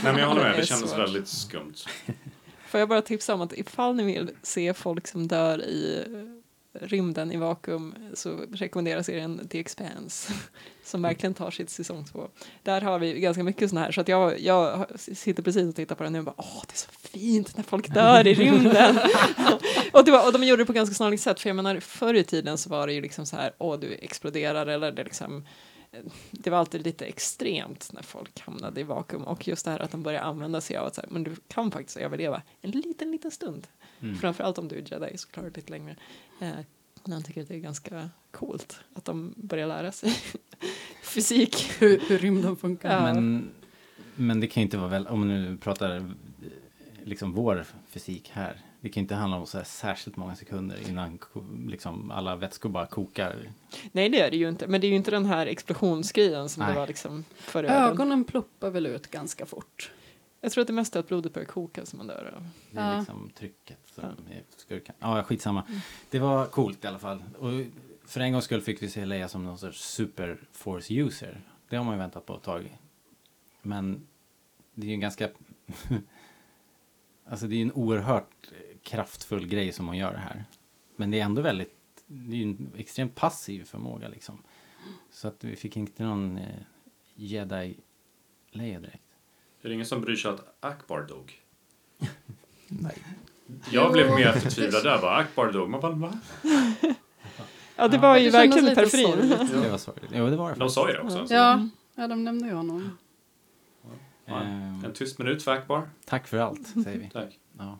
Nej 0.04 0.14
men 0.14 0.18
jag 0.18 0.28
håller 0.28 0.42
med, 0.42 0.52
Det 0.52 0.56
det 0.56 0.62
är 0.62 0.66
kändes 0.66 0.90
svårt. 0.90 1.00
väldigt 1.00 1.28
skumt. 1.28 1.74
Får 2.72 2.80
jag 2.80 2.90
bara 2.90 3.02
tipsa 3.02 3.34
om 3.34 3.42
att 3.42 3.54
ifall 3.54 3.96
ni 3.96 4.04
vill 4.04 4.30
se 4.42 4.74
folk 4.74 5.08
som 5.08 5.28
dör 5.28 5.62
i 5.62 6.06
eh, 6.06 6.88
rymden 6.88 7.32
i 7.32 7.38
vakuum 7.38 7.96
så 8.14 8.38
rekommenderar 8.52 9.02
serien 9.02 9.48
The 9.48 9.60
Expanse 9.60 10.34
som 10.84 11.02
verkligen 11.02 11.34
tar 11.34 11.52
sitt 11.52 11.70
säsong 11.70 12.06
två. 12.06 12.28
Där 12.64 12.82
har 12.82 13.00
vi 13.00 13.20
ganska 13.20 13.44
mycket 13.44 13.70
sådana 13.70 13.86
här 13.86 13.92
så 13.92 14.02
att 14.02 14.08
jag, 14.08 14.40
jag 14.40 14.86
sitter 14.96 15.44
precis 15.44 15.70
och 15.70 15.76
tittar 15.76 15.96
på 15.96 16.04
den 16.04 16.14
nu 16.14 16.20
och 16.20 16.26
bara 16.26 16.36
åh 16.38 16.64
det 16.68 16.74
är 16.74 16.78
så 16.78 16.92
fint 16.92 17.58
när 17.58 17.64
folk 17.64 17.94
dör 17.94 18.28
i 18.28 18.34
rymden. 18.34 19.00
och, 19.94 20.06
det 20.06 20.12
var, 20.12 20.28
och 20.28 20.34
de 20.34 20.44
gjorde 20.44 20.62
det 20.62 20.68
på 20.68 20.74
ganska 20.74 20.96
snarlikt 20.96 21.24
sätt 21.24 21.40
för 21.40 21.50
jag 21.50 21.56
menar 21.56 21.80
förr 21.80 22.14
i 22.14 22.24
tiden 22.24 22.58
så 22.58 22.70
var 22.70 22.88
det 22.88 22.94
ju 22.94 23.02
liksom 23.02 23.26
så 23.26 23.36
här 23.36 23.54
åh 23.58 23.80
du 23.80 23.94
exploderar 23.94 24.68
eller 24.68 24.92
det 24.92 25.04
liksom 25.04 25.46
det 26.32 26.50
var 26.50 26.58
alltid 26.58 26.86
lite 26.86 27.06
extremt 27.06 27.94
när 27.94 28.02
folk 28.02 28.40
hamnade 28.40 28.82
i 28.82 28.84
vakuum 28.84 29.24
och 29.24 29.48
just 29.48 29.66
det 29.66 29.72
här 29.72 29.80
att 29.80 29.92
de 29.92 30.04
börjar 30.04 30.22
använda 30.22 30.62
sig 30.62 30.78
av 30.78 30.88
att 30.88 30.96
så 30.96 31.02
här, 31.02 31.10
men 31.10 31.24
du 31.24 31.36
kan 31.48 31.72
faktiskt 31.72 31.98
överleva 31.98 32.42
en 32.62 32.72
liten, 32.72 33.12
liten 33.12 33.32
stund. 33.32 33.68
Mm. 34.00 34.16
Framförallt 34.16 34.58
om 34.58 34.68
du 34.68 34.76
är 34.76 34.94
jedi 34.94 35.18
så 35.18 35.28
klarar 35.28 35.50
du 35.50 35.54
det 35.54 35.60
lite 35.60 35.72
längre. 35.72 35.96
Eh, 36.42 36.52
men 37.04 37.14
jag 37.14 37.26
tycker 37.26 37.42
att 37.42 37.48
det 37.48 37.56
är 37.56 37.60
ganska 37.60 38.10
coolt 38.32 38.80
att 38.94 39.06
de 39.06 39.34
börjar 39.38 39.68
lära 39.68 39.92
sig 39.92 40.14
fysik. 41.04 41.72
Hur, 41.80 42.00
hur 42.08 42.18
rymden 42.18 42.56
funkar. 42.56 42.92
Ja. 42.92 43.14
Men, 43.14 43.50
men 44.16 44.40
det 44.40 44.48
kan 44.48 44.62
ju 44.62 44.66
inte 44.66 44.78
vara 44.78 44.90
väl, 44.90 45.08
om 45.08 45.20
man 45.20 45.28
nu 45.28 45.58
pratar 45.58 45.96
eh, 45.96 46.04
liksom 47.04 47.34
vår 47.34 47.66
fysik 47.88 48.30
här. 48.34 48.62
Det 48.82 48.90
kan 48.90 49.02
ju 49.02 49.04
inte 49.04 49.16
handla 49.16 49.38
om 49.38 49.46
så 49.48 49.58
här 49.58 49.66
särskilt 49.66 50.18
många 50.18 50.36
sekunder 50.36 50.90
innan 50.90 51.20
liksom 51.68 52.12
alla 52.12 52.36
vätskor 52.36 52.70
bara 52.70 52.86
kokar. 52.86 53.36
Nej 53.92 54.10
det 54.10 54.22
är 54.22 54.32
det 54.32 54.38
ju 54.38 54.50
inte, 54.50 54.68
men 54.68 54.82
det 54.82 54.88
är 54.88 54.90
ju 54.90 54.96
inte 54.96 55.12
den 55.12 55.26
här 55.26 55.48
explosionsgrejen 55.48 56.50
som 56.50 56.64
Nej. 56.64 56.74
det 56.74 56.80
var 56.80 56.88
liksom 56.88 57.26
förr 57.38 57.64
i 57.64 57.68
världen. 57.68 57.92
Ögonen 57.92 58.24
ploppar 58.24 58.70
väl 58.70 58.86
ut 58.86 59.08
ganska 59.08 59.46
fort. 59.46 59.92
Jag 60.42 60.52
tror 60.52 60.62
att 60.62 60.68
det 60.68 60.74
mesta 60.74 61.00
är 61.00 61.04
att 61.04 61.08
blodet 61.08 61.34
börjar 61.34 61.46
koka 61.48 61.86
som 61.86 61.98
man 61.98 62.08
dör 62.08 62.34
av. 62.38 62.48
Det 62.72 62.80
är 62.80 62.92
Ja. 62.94 63.00
liksom 63.00 63.30
trycket 63.36 63.78
som 63.96 64.04
är 64.06 64.44
skurken. 64.58 64.96
Ja, 65.00 65.24
skitsamma. 65.24 65.64
Det 66.10 66.20
var 66.20 66.46
coolt 66.46 66.84
i 66.84 66.88
alla 66.88 67.00
fall. 67.00 67.24
Och 67.40 67.50
för 68.06 68.20
en 68.20 68.32
gångs 68.32 68.46
skull 68.46 68.62
fick 68.62 68.82
vi 68.84 68.90
se 68.90 69.06
Leia 69.06 69.28
som 69.28 69.46
någon 69.46 69.58
sorts 69.58 69.80
super 69.82 70.38
force 70.52 70.94
user. 70.94 71.42
Det 71.70 71.76
har 71.76 71.84
man 71.84 71.94
ju 71.94 72.00
väntat 72.00 72.26
på 72.26 72.36
ett 72.36 72.44
tag. 72.44 72.78
Men 73.62 74.08
det 74.74 74.86
är 74.86 74.88
ju 74.88 74.94
en 74.94 75.00
ganska... 75.00 75.30
alltså 77.30 77.48
det 77.48 77.56
är 77.56 77.58
ju 77.58 77.62
en 77.64 77.72
oerhört 77.72 78.50
kraftfull 78.84 79.48
grej 79.48 79.72
som 79.72 79.88
hon 79.88 79.98
gör 79.98 80.14
här. 80.14 80.46
Men 80.96 81.12
det 81.12 81.20
är 81.20 81.26
ändå 81.26 81.42
väldigt... 81.42 81.74
Det 82.08 82.36
är 82.36 82.38
ju 82.38 82.44
en 82.44 82.72
extremt 82.78 83.16
passiv 83.16 83.64
förmåga 83.64 84.08
liksom. 84.08 84.44
Så 85.12 85.28
att 85.28 85.44
vi 85.44 85.56
fick 85.56 85.78
inte 85.78 86.04
någon 86.04 86.38
eh, 86.38 86.46
jedi-Leia 87.16 88.80
direkt. 88.80 89.04
Är 89.62 89.68
det 89.70 89.74
ingen 89.74 89.86
som 89.86 90.02
bryr 90.02 90.16
sig 90.16 90.32
att 90.32 90.56
Akbar 90.60 91.02
dog? 91.02 91.42
Nej. 92.68 92.98
Jag 93.72 93.92
blev 93.92 94.16
mer 94.16 94.32
förtvivlad 94.32 94.84
där 94.84 95.02
bara, 95.02 95.16
Akbar 95.16 95.52
dog. 95.52 95.70
Man 95.70 95.82
bara, 95.82 95.92
va? 95.92 96.20
Ja 97.76 97.88
det 97.88 97.98
var 97.98 98.18
ju 98.18 98.26
Det 98.26 98.32
verkligen 98.32 98.66
lite 98.66 98.76
periferin. 98.76 99.30
Det 99.64 99.70
var 99.70 99.78
sorgligt. 99.78 100.12
Jo, 100.14 100.30
det 100.30 100.36
var 100.36 100.54
det 100.54 100.60
De 100.60 100.70
sa 100.70 100.88
ju 100.90 100.94
det 100.96 101.02
också. 101.02 101.28
så- 101.28 101.34
Ja, 101.34 101.68
ja, 101.96 102.08
de 102.08 102.24
nämnde 102.24 102.48
ju 102.48 102.54
honom. 102.54 102.98
Ja. 104.26 104.42
Ehm, 104.42 104.86
En 104.86 104.94
tyst 104.94 105.20
minut 105.20 105.44
för 105.44 105.52
Akbar. 105.52 105.90
Tack 106.06 106.28
för 106.28 106.38
allt, 106.38 106.68
säger 106.84 107.00
vi. 107.00 107.10
Tack. 107.10 107.40
Ja, 107.58 107.80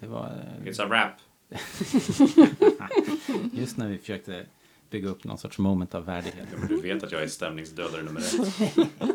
det 0.00 0.06
var 0.06 0.26
eh, 0.26 0.64
It's 0.64 0.82
a 0.82 0.86
wrap. 0.86 1.12
just 3.52 3.76
när 3.76 3.88
vi 3.88 3.98
försökte 3.98 4.46
bygga 4.90 5.08
upp 5.08 5.24
någon 5.24 5.38
sorts 5.38 5.58
moment 5.58 5.94
av 5.94 6.04
värdighet. 6.04 6.48
Ja, 6.52 6.58
men 6.58 6.68
du 6.68 6.80
vet 6.80 7.02
att 7.02 7.12
jag 7.12 7.22
är 7.22 7.28
stämningsdödare 7.28 8.02
nummer 8.02 8.20
ett. 8.20 8.98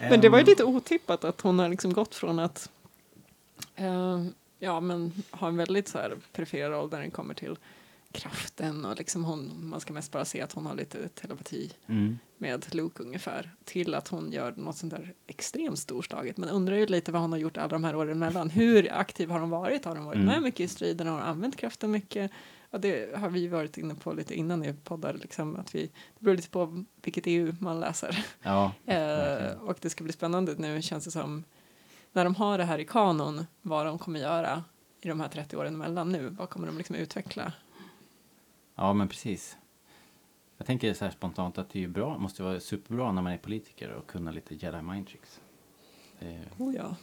Men 0.00 0.20
det 0.20 0.28
var 0.28 0.38
ju 0.38 0.42
Ehm, 0.42 0.46
lite 0.48 0.64
otippat 0.64 1.24
att 1.24 1.40
hon 1.40 1.58
har 1.58 1.68
liksom 1.68 1.92
gått 1.92 2.14
från 2.14 2.38
att 2.38 2.70
eh, 3.76 4.24
ja, 4.58 4.80
men 4.80 5.12
ha 5.30 5.48
en 5.48 5.56
väldigt 5.56 5.88
så 5.88 5.98
här 5.98 6.16
perifer 6.32 6.70
roll 6.70 6.90
där 6.90 7.00
den 7.00 7.10
kommer 7.10 7.34
till 7.34 7.56
kraften 8.12 8.84
och 8.84 8.98
liksom 8.98 9.24
hon, 9.24 9.68
man 9.68 9.80
ska 9.80 9.92
mest 9.92 10.12
bara 10.12 10.24
se 10.24 10.40
att 10.40 10.52
hon 10.52 10.66
har 10.66 10.74
lite 10.74 11.08
telepati 11.08 11.72
Mm. 11.86 12.18
med 12.38 12.74
Luke 12.74 13.02
ungefär 13.02 13.50
till 13.64 13.94
att 13.94 14.08
hon 14.08 14.32
gör 14.32 14.52
något 14.56 14.76
sånt 14.76 14.90
där 14.90 15.14
extremt 15.26 15.78
storslaget. 15.78 16.36
Men 16.36 16.48
undrar 16.48 16.76
ju 16.76 16.86
lite 16.86 17.12
vad 17.12 17.22
hon 17.22 17.32
har 17.32 17.38
gjort 17.38 17.56
alla 17.56 17.68
de 17.68 17.84
här 17.84 17.96
åren 17.96 18.18
mellan. 18.18 18.50
Hur 18.50 18.92
aktiv 18.92 19.30
har 19.30 19.40
hon 19.40 19.50
varit? 19.50 19.84
Har 19.84 19.96
hon 19.96 20.04
varit 20.04 20.16
Mm. 20.16 20.26
med 20.26 20.42
mycket 20.42 20.60
i 20.60 20.68
striden? 20.68 21.06
Har 21.06 21.14
hon 21.14 21.22
använt 21.22 21.56
kraften 21.56 21.90
mycket? 21.90 22.30
Ja, 22.70 22.78
det 22.78 23.16
har 23.18 23.28
vi 23.30 23.48
varit 23.48 23.78
inne 23.78 23.94
på 23.94 24.12
lite 24.12 24.34
innan 24.34 24.64
i 24.64 24.72
poddar, 24.84 25.14
liksom, 25.14 25.56
att 25.56 25.74
vi, 25.74 25.82
det 25.86 26.24
beror 26.24 26.36
lite 26.36 26.50
på 26.50 26.84
vilket 27.02 27.24
EU 27.26 27.54
man 27.60 27.80
läser. 27.80 28.24
Ja, 28.42 28.72
Eh, 28.86 29.52
och 29.60 29.76
det 29.80 29.90
ska 29.90 30.04
bli 30.04 30.12
spännande 30.12 30.54
nu 30.58 30.82
känns 30.82 31.04
det 31.04 31.10
som 31.10 31.44
när 32.12 32.24
de 32.24 32.34
har 32.34 32.58
det 32.58 32.64
här 32.64 32.78
i 32.78 32.84
kanon 32.84 33.46
vad 33.62 33.86
de 33.86 33.98
kommer 33.98 34.20
göra 34.20 34.64
i 35.00 35.08
de 35.08 35.20
här 35.20 35.28
30 35.28 35.56
åren 35.56 35.74
emellan 35.74 36.12
nu. 36.12 36.28
Vad 36.28 36.50
kommer 36.50 36.66
de 36.66 36.78
liksom 36.78 36.96
utveckla? 36.96 37.52
Ja, 38.78 38.92
men 38.92 39.08
precis. 39.08 39.56
Jag 40.56 40.66
tänker 40.66 40.94
så 40.94 41.04
här 41.04 41.12
spontant 41.12 41.58
att 41.58 41.70
det 41.70 41.84
är 41.84 41.88
bra, 41.88 42.18
måste 42.18 42.42
vara 42.42 42.60
superbra 42.60 43.12
när 43.12 43.22
man 43.22 43.32
är 43.32 43.38
politiker 43.38 43.90
och 43.90 44.06
kunna 44.06 44.30
lite 44.30 44.54
jedi 44.54 44.82
mind 44.82 45.08
tricks. 45.08 45.40
Eh, 46.18 46.40
Oh 46.58 46.74
ja. 46.74 46.96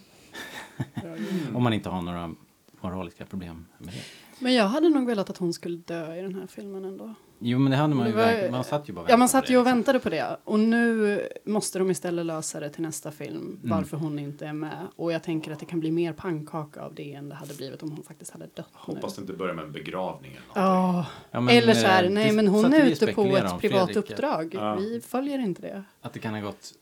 Om 1.53 1.63
man 1.63 1.73
inte 1.73 1.89
har 1.89 2.01
några, 2.01 2.36
moraliska 2.82 3.26
problem 3.26 3.65
med 3.78 3.93
det. 3.93 4.03
Men 4.39 4.53
jag 4.53 4.67
hade 4.67 4.89
nog 4.89 5.07
velat 5.07 5.30
att 5.30 5.38
hon 5.38 5.53
skulle 5.53 5.78
dö 5.78 6.15
i 6.15 6.21
den 6.21 6.36
här 6.36 6.47
filmen 6.47 6.86
ändå. 6.86 7.13
Jo, 7.40 7.60
men 7.60 7.72
det 7.72 7.78
hade 7.78 7.96
man 7.96 8.08
ju 8.08 8.14
var-. 8.14 8.52
Man 8.52 8.64
satt 8.64 8.90
ju 8.90 8.94
bara 8.94 9.02
och 9.02 9.10
Ja, 9.10 9.18
man 9.18 9.20
väntade 9.20 9.30
satt 9.30 9.46
på 9.46 9.52
ju 9.52 9.58
och 9.58 9.64
det, 9.66 9.70
liksom. 9.70 9.78
väntade 9.78 10.00
på 10.00 10.10
det. 10.10 10.38
Och 10.44 10.60
nu 10.60 11.22
måste 11.46 11.80
de 11.80 11.92
istället 11.92 12.26
lösa 12.26 12.60
det 12.60 12.70
till 12.70 12.82
nästa 12.82 13.12
film. 13.12 13.38
Mm. 13.38 13.78
Varför 13.78 13.98
hon 13.98 14.20
inte 14.20 14.48
är 14.48 14.54
med. 14.54 14.88
Och 14.96 15.12
jag 15.12 15.24
tänker 15.24 15.52
att 15.52 15.60
det 15.60 15.66
kan 15.66 15.80
bli 15.80 15.92
mer 15.92 16.14
pannkaka 16.14 16.82
av 16.82 16.96
det 16.96 17.14
än 17.14 17.30
det 17.30 17.36
hade 17.36 17.54
blivit 17.54 17.84
om 17.84 17.92
hon 17.92 18.04
faktiskt 18.04 18.32
hade 18.32 18.48
dött 18.54 18.70
Hoppas 18.74 19.18
nu. 19.18 19.22
det 19.24 19.32
inte 19.32 19.38
börjar 19.38 19.54
med 19.56 19.66
en 19.66 19.72
begravning 19.72 20.32
eller 20.32 20.62
någonting. 20.62 20.64
Ja, 20.64 21.06
Ja, 21.32 21.42
men, 21.42 21.58
eller 21.58 21.74
så 21.74 21.88
här, 21.88 22.04
eh, 22.04 22.10
nej 22.10 22.32
men 22.32 22.48
hon 22.48 22.74
är 22.74 22.82
och 22.82 22.88
ute 22.88 23.14
på 23.14 23.22
ett 23.22 23.60
privat 23.60 23.62
Fredrik, 23.62 23.98
uppdrag. 23.98 24.54
Ja. 24.54 24.76
Vi 24.76 25.02
följer 25.02 25.40
inte 25.40 25.62
det. 25.62 25.84
Att 26.02 26.14
det 26.14 26.20
kan 26.20 26.34
ha 26.34 26.42
gått 26.42 26.74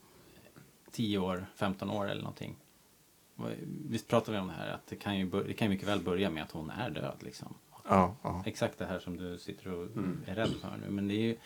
10 0.91 1.17
år, 1.17 1.45
15 1.55 1.89
år 1.89 2.09
eller 2.09 2.21
någonting. 2.21 2.55
Visst 3.87 4.07
pratade 4.07 4.37
vi 4.37 4.41
om 4.41 4.47
det 4.47 4.53
här, 4.53 4.67
att 4.73 4.87
det 4.87 4.95
kan 4.95 5.17
ju, 5.19 5.29
det 5.47 5.53
kan 5.53 5.67
ju 5.67 5.69
mycket 5.73 5.87
väl 5.87 5.99
börja 5.99 6.29
med 6.29 6.43
att 6.43 6.51
hon 6.51 6.69
är 6.69 6.89
död 6.89 7.15
liksom. 7.19 7.53
Ja, 7.87 8.15
ja. 8.21 8.43
Exakt 8.45 8.77
det 8.77 8.85
här 8.85 8.99
som 8.99 9.17
du 9.17 9.37
sitter 9.37 9.71
och 9.73 9.83
Mm. 9.83 10.21
är 10.27 10.35
rädd 10.35 10.53
för 10.61 10.77
nu. 10.81 10.89
Men 10.89 11.07
det 11.07 11.13
är 11.13 11.21
ju, 11.21 11.37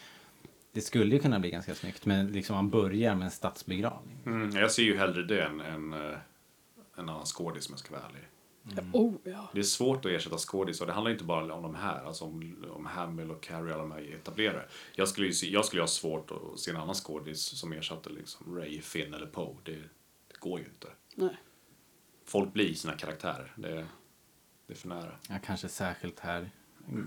det 0.71 0.81
skulle 0.81 1.15
ju 1.15 1.21
kunna 1.21 1.39
bli 1.39 1.49
ganska 1.51 1.75
snyggt, 1.75 2.05
men 2.05 2.27
liksom 2.31 2.55
man 2.55 2.69
börjar 2.69 3.15
med 3.15 3.25
en 3.25 3.31
statsbegravning. 3.31 4.17
Mm, 4.25 4.51
jag 4.55 4.71
ser 4.71 4.83
ju 4.83 4.97
hellre 4.97 5.23
det 5.23 5.41
än 5.43 5.59
en, 5.61 5.93
eh, 5.93 6.17
en 6.95 7.09
annan 7.09 7.25
skådis 7.25 7.67
om 7.67 7.73
jag 7.73 7.79
ska 7.79 7.91
vara 7.95 8.03
ärlig. 8.05 8.21
Oh, 8.93 9.13
ja. 9.23 9.49
Det 9.53 9.59
är 9.59 9.63
svårt 9.63 10.05
att 10.05 10.11
ersätta 10.11 10.37
skådis 10.37 10.81
och 10.81 10.87
det 10.87 10.93
handlar 10.93 11.11
inte 11.11 11.23
bara 11.23 11.53
om 11.53 11.63
de 11.63 11.75
här, 11.75 12.03
alltså 12.05 12.25
om, 12.25 12.65
om 12.75 12.85
Hamill 12.85 13.31
och 13.31 13.41
Carrie 13.43 13.73
alla 13.73 13.81
de 13.83 13.91
här 13.91 14.13
etablerade. 14.15 14.65
Jag 14.95 15.07
skulle 15.07 15.27
ju 15.27 15.33
se, 15.33 15.49
jag 15.49 15.65
skulle 15.65 15.81
ha 15.81 15.87
svårt 15.87 16.31
att 16.31 16.59
se 16.59 16.71
en 16.71 16.77
annan 16.77 16.95
skådis 16.95 17.41
som 17.41 17.73
ersatte 17.73 18.09
liksom 18.09 18.55
Ray, 18.57 18.81
Finn 18.81 19.13
eller 19.13 19.25
Poe. 19.25 19.55
Det, 19.63 19.71
det 20.27 20.39
går 20.39 20.59
ju 20.59 20.65
inte. 20.65 20.87
Nej. 21.15 21.37
Folk 22.25 22.53
blir 22.53 22.73
sina 22.73 22.93
karaktärer. 22.93 23.51
Det, 23.55 23.85
det 24.67 24.73
är 24.73 24.77
för 24.77 24.87
nära. 24.87 25.11
Ja, 25.29 25.35
kanske 25.45 25.67
särskilt 25.69 26.19
här, 26.19 26.49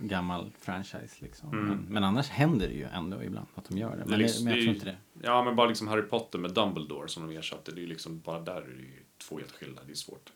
gammal 0.03 0.53
franchise 0.61 1.17
liksom. 1.19 1.49
Mm. 1.53 1.65
Men, 1.69 1.79
men 1.89 2.05
annars 2.05 2.29
händer 2.29 2.69
det 2.69 2.75
ju 2.75 2.85
ändå 2.85 3.23
ibland 3.23 3.47
att 3.55 3.65
de 3.69 3.79
gör 3.79 3.91
det. 3.91 3.97
Det 3.97 4.03
är 4.03 4.07
Men, 4.07 4.19
liksom- 4.19 4.45
det, 4.45 4.51
men 4.51 4.59
jag 4.59 4.67
det 4.67 4.71
är 4.71 4.81
tror 4.81 4.93
inte 4.93 5.01
det. 5.21 5.27
Ja, 5.27 5.45
men 5.45 5.57
bara 5.57 5.67
liksom 5.69 5.89
Harry 5.89 6.03
Potter 6.03 6.39
med 6.39 6.51
Dumbledore 6.55 7.09
som 7.09 7.27
de 7.29 7.37
ersatte. 7.37 7.73
Det 7.73 7.79
är 7.79 7.83
ju 7.83 7.89
liksom, 7.89 8.21
bara 8.21 8.41
där 8.41 8.57
är 8.63 8.67
det 8.77 8.83
ju 8.83 9.03
två 9.29 9.39
helt 9.39 9.53
skilda. 9.53 9.83
Det 9.87 9.93
är 9.93 9.95
svårt. 9.97 10.33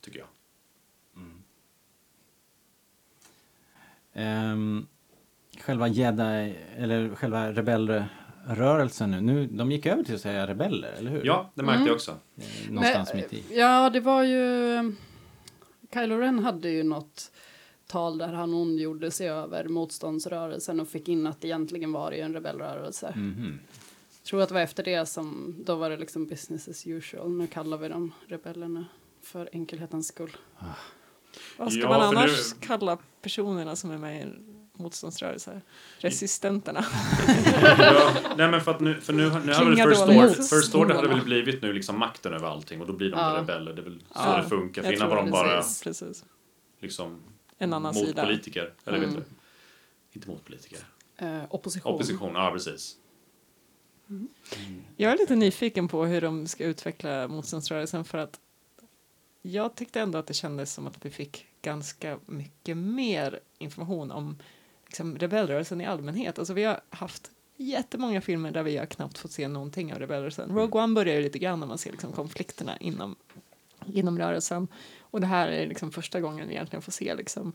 Tycker 0.00 0.18
jag. 0.18 0.28
Ehm, 4.12 4.86
själva 5.60 5.88
jedi, 5.88 6.56
eller 6.76 7.14
själva 7.14 7.52
rebellrörelsen 7.52 9.10
nu, 9.10 9.20
nu, 9.20 9.46
de 9.46 9.70
gick 9.72 9.86
över 9.86 10.02
till 10.02 10.14
att 10.14 10.20
säga 10.20 10.46
rebeller, 10.46 10.92
eller 10.92 11.10
hur? 11.10 11.24
Ja, 11.24 11.50
det 11.54 11.62
märkte 11.62 11.76
Mm. 11.76 11.86
jag 11.86 11.94
också. 11.94 12.10
Eh, 12.36 12.70
Någonstans 12.70 13.08
Men, 13.12 13.22
mitt 13.22 13.32
i. 13.32 13.44
Ja, 13.58 13.90
det 13.90 14.00
var 14.00 14.22
ju... 14.22 14.74
Kylo 15.94 16.16
Ren 16.16 16.38
hade 16.38 16.68
ju 16.70 16.82
något 16.82 17.30
tal 17.86 18.18
där 18.18 18.32
han 18.32 18.54
ondgjorde 18.54 19.10
sig 19.10 19.28
över 19.28 19.68
motståndsrörelsen 19.68 20.80
och 20.80 20.88
fick 20.88 21.08
in 21.08 21.26
att 21.26 21.40
det 21.40 21.48
egentligen 21.48 21.92
var 21.92 22.10
det 22.10 22.16
ju 22.16 22.22
en 22.22 22.34
rebellrörelse. 22.34 23.12
Mhm. 23.16 23.58
tror 24.24 24.42
att 24.42 24.48
det 24.48 24.54
var 24.54 24.60
efter 24.60 24.82
det 24.84 25.06
som, 25.06 25.54
då 25.64 25.74
var 25.74 25.90
det 25.90 25.96
liksom 25.96 26.26
business 26.26 26.68
as 26.68 26.86
usual. 26.86 27.30
Nu 27.30 27.46
kallar 27.46 27.76
vi 27.76 27.88
dem 27.88 28.12
rebellerna 28.26 28.84
för 29.22 29.48
enkelhetens 29.52 30.06
skull. 30.08 30.36
Vad 31.58 31.72
ska 31.72 31.82
Ja, 31.82 31.88
man 31.88 32.00
annars 32.00 32.54
nu- 32.54 32.66
kalla 32.66 32.98
personerna 33.22 33.76
som 33.76 33.90
är 33.90 33.98
med 33.98 34.16
i 34.18 34.20
en 34.22 34.53
motståndsrörelse? 34.74 35.60
Resistenterna. 35.98 36.84
ja, 37.78 38.14
nej 38.36 38.48
men 38.50 38.60
för 38.60 38.70
att 38.70 38.80
nu, 38.80 39.00
för 39.00 39.12
nu, 39.12 39.22
nu 39.44 39.52
hade 39.52 39.70
väl 39.76 39.88
First. 39.88 40.02
Order, 40.08 40.28
First 40.34 40.74
Order 40.74 40.94
hade 40.94 41.08
väl 41.08 41.22
blivit 41.24 41.62
nu 41.62 41.72
liksom 41.72 41.98
makten 41.98 42.32
över 42.34 42.48
allting 42.48 42.80
och 42.80 42.86
då 42.86 42.92
blir 42.92 43.10
de 43.10 43.18
Ja. 43.20 43.36
rebeller. 43.40 43.72
Det 43.72 43.80
är 43.80 43.84
väl 43.84 44.00
så 44.00 44.06
Ja, 44.14 44.36
det 44.36 44.48
funkar. 44.48 44.82
För 44.82 44.92
innan 44.92 45.08
var 45.08 45.16
de 45.16 45.30
bara 45.30 45.56
precis. 45.84 46.24
Liksom 46.80 47.22
En 47.58 47.72
annan 47.72 47.94
sida. 47.94 48.22
motpolitiker. 48.22 48.72
Eller 48.84 48.98
vet 48.98 49.08
Mm. 49.08 49.20
du? 49.20 49.26
Inte 50.18 50.28
motpolitiker. 50.28 50.78
Eh, 51.16 51.42
opposition. 51.50 51.94
Opposition, 51.94 52.34
ja 52.34 52.50
precis. 52.52 52.96
Jag 54.96 55.12
är 55.12 55.18
lite 55.18 55.36
nyfiken 55.36 55.88
på 55.88 56.04
hur 56.04 56.20
de 56.20 56.46
ska 56.46 56.64
utveckla 56.64 57.28
motståndsrörelsen 57.28 58.04
för 58.04 58.18
att 58.18 58.40
jag 59.42 59.74
tyckte 59.74 60.00
ändå 60.00 60.18
att 60.18 60.26
det 60.26 60.34
kändes 60.34 60.72
som 60.72 60.86
att 60.86 61.04
vi 61.06 61.10
fick 61.10 61.46
ganska 61.62 62.18
mycket 62.26 62.76
mer 62.76 63.40
information 63.58 64.10
om 64.10 64.36
liksom, 64.94 65.18
rebellrörelsen 65.18 65.80
i 65.80 65.86
allmänhet. 65.86 66.38
Alltså 66.38 66.54
vi 66.54 66.64
har 66.64 66.80
haft 66.90 67.30
jättemånga 67.56 68.20
filmer 68.20 68.50
där 68.50 68.62
vi 68.62 68.76
har 68.76 68.86
knappt 68.86 69.18
fått 69.18 69.32
se 69.32 69.48
någonting 69.48 69.92
av 69.92 69.98
rebellrörelsen. 69.98 70.50
Rogue 70.54 70.82
One 70.82 70.94
börjar 70.94 71.14
ju 71.14 71.22
lite 71.22 71.38
grann 71.38 71.60
när 71.60 71.66
man 71.66 71.78
ser 71.78 71.90
liksom, 71.90 72.12
konflikterna 72.12 72.76
inom, 72.76 73.16
inom 73.86 74.18
rörelsen. 74.18 74.68
Och 75.00 75.20
det 75.20 75.26
här 75.26 75.48
är 75.48 75.66
liksom 75.66 75.90
första 75.92 76.20
gången 76.20 76.48
vi 76.48 76.54
egentligen 76.54 76.82
får 76.82 76.92
se 76.92 77.14
liksom, 77.14 77.52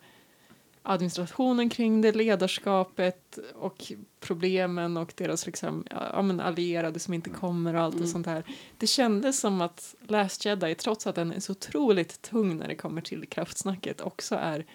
administrationen 0.83 1.69
kring 1.69 2.01
det, 2.01 2.11
ledarskapet 2.11 3.39
och 3.55 3.91
problemen 4.19 4.97
och 4.97 5.13
deras 5.15 5.45
liksom, 5.45 5.85
ja, 5.89 6.21
men 6.21 6.39
allierade 6.39 6.99
som 6.99 7.13
inte 7.13 7.29
kommer 7.29 7.73
och 7.73 7.81
allt 7.81 7.95
och 7.95 7.99
Mm. 7.99 8.11
sånt 8.11 8.25
här. 8.25 8.43
Det 8.77 8.87
kändes 8.87 9.39
som 9.39 9.61
att 9.61 9.95
Last 10.07 10.45
Jedi, 10.45 10.75
trots 10.75 11.07
att 11.07 11.15
den 11.15 11.31
är 11.31 11.39
så 11.39 11.51
otroligt 11.51 12.21
tung 12.21 12.57
när 12.57 12.67
det 12.67 12.75
kommer 12.75 13.01
till 13.01 13.25
kraftsnacket, 13.25 14.01
också 14.01 14.35
är 14.35 14.65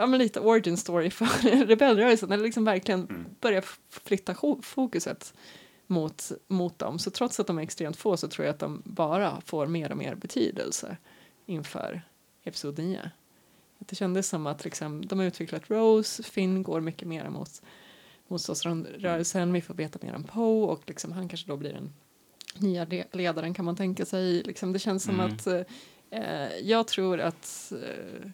ja, 0.00 0.06
men 0.06 0.18
lite 0.18 0.40
origin 0.40 0.76
story 0.76 1.10
för 1.10 1.26
rebellrörelsen, 1.66 2.32
eller 2.32 2.44
liksom 2.44 2.64
verkligen 2.64 3.00
Mm. 3.00 3.26
börja 3.40 3.62
flytta 3.90 4.34
fokuset 4.62 5.34
mot, 5.86 6.32
mot 6.48 6.78
dem. 6.78 6.98
Så 6.98 7.10
trots 7.10 7.40
att 7.40 7.46
de 7.46 7.58
är 7.58 7.62
extremt 7.62 7.96
få 7.96 8.16
så 8.16 8.28
tror 8.28 8.46
jag 8.46 8.52
att 8.52 8.58
de 8.60 8.82
bara 8.84 9.40
får 9.40 9.66
mer 9.66 9.90
och 9.90 9.96
mer 9.98 10.14
betydelse 10.14 10.96
inför 11.46 12.02
Episod 12.44 12.78
9. 12.78 13.10
Att 13.80 13.88
Det 13.88 13.96
kändes 13.96 14.28
som 14.28 14.46
att 14.46 14.64
liksom, 14.64 15.06
de 15.06 15.18
har 15.18 15.26
utvecklat 15.26 15.70
Rose, 15.70 16.22
Finn 16.22 16.62
går 16.62 16.80
mycket 16.80 17.08
mer 17.08 17.28
mot 17.28 17.62
motståndsrörelsen, 18.28 19.52
vi 19.52 19.60
får 19.60 19.74
veta 19.74 19.98
mer 20.02 20.14
om 20.14 20.24
Poe 20.24 20.66
och 20.72 20.82
liksom, 20.86 21.12
han 21.12 21.28
kanske 21.28 21.48
då 21.48 21.56
blir 21.56 21.72
den 21.72 21.92
nya 22.58 22.84
le- 22.84 23.04
ledaren 23.12 23.54
kan 23.54 23.64
man 23.64 23.76
tänka 23.76 24.04
sig. 24.06 24.42
Liksom, 24.42 24.72
det 24.72 24.78
känns 24.78 25.02
som 25.04 25.14
Mm. 25.20 25.26
att 25.34 25.46
eh, 25.46 25.60
eh, 26.10 26.56
jag 26.62 26.86
tror 26.88 27.20
att 27.20 27.72
eh, 27.72 28.30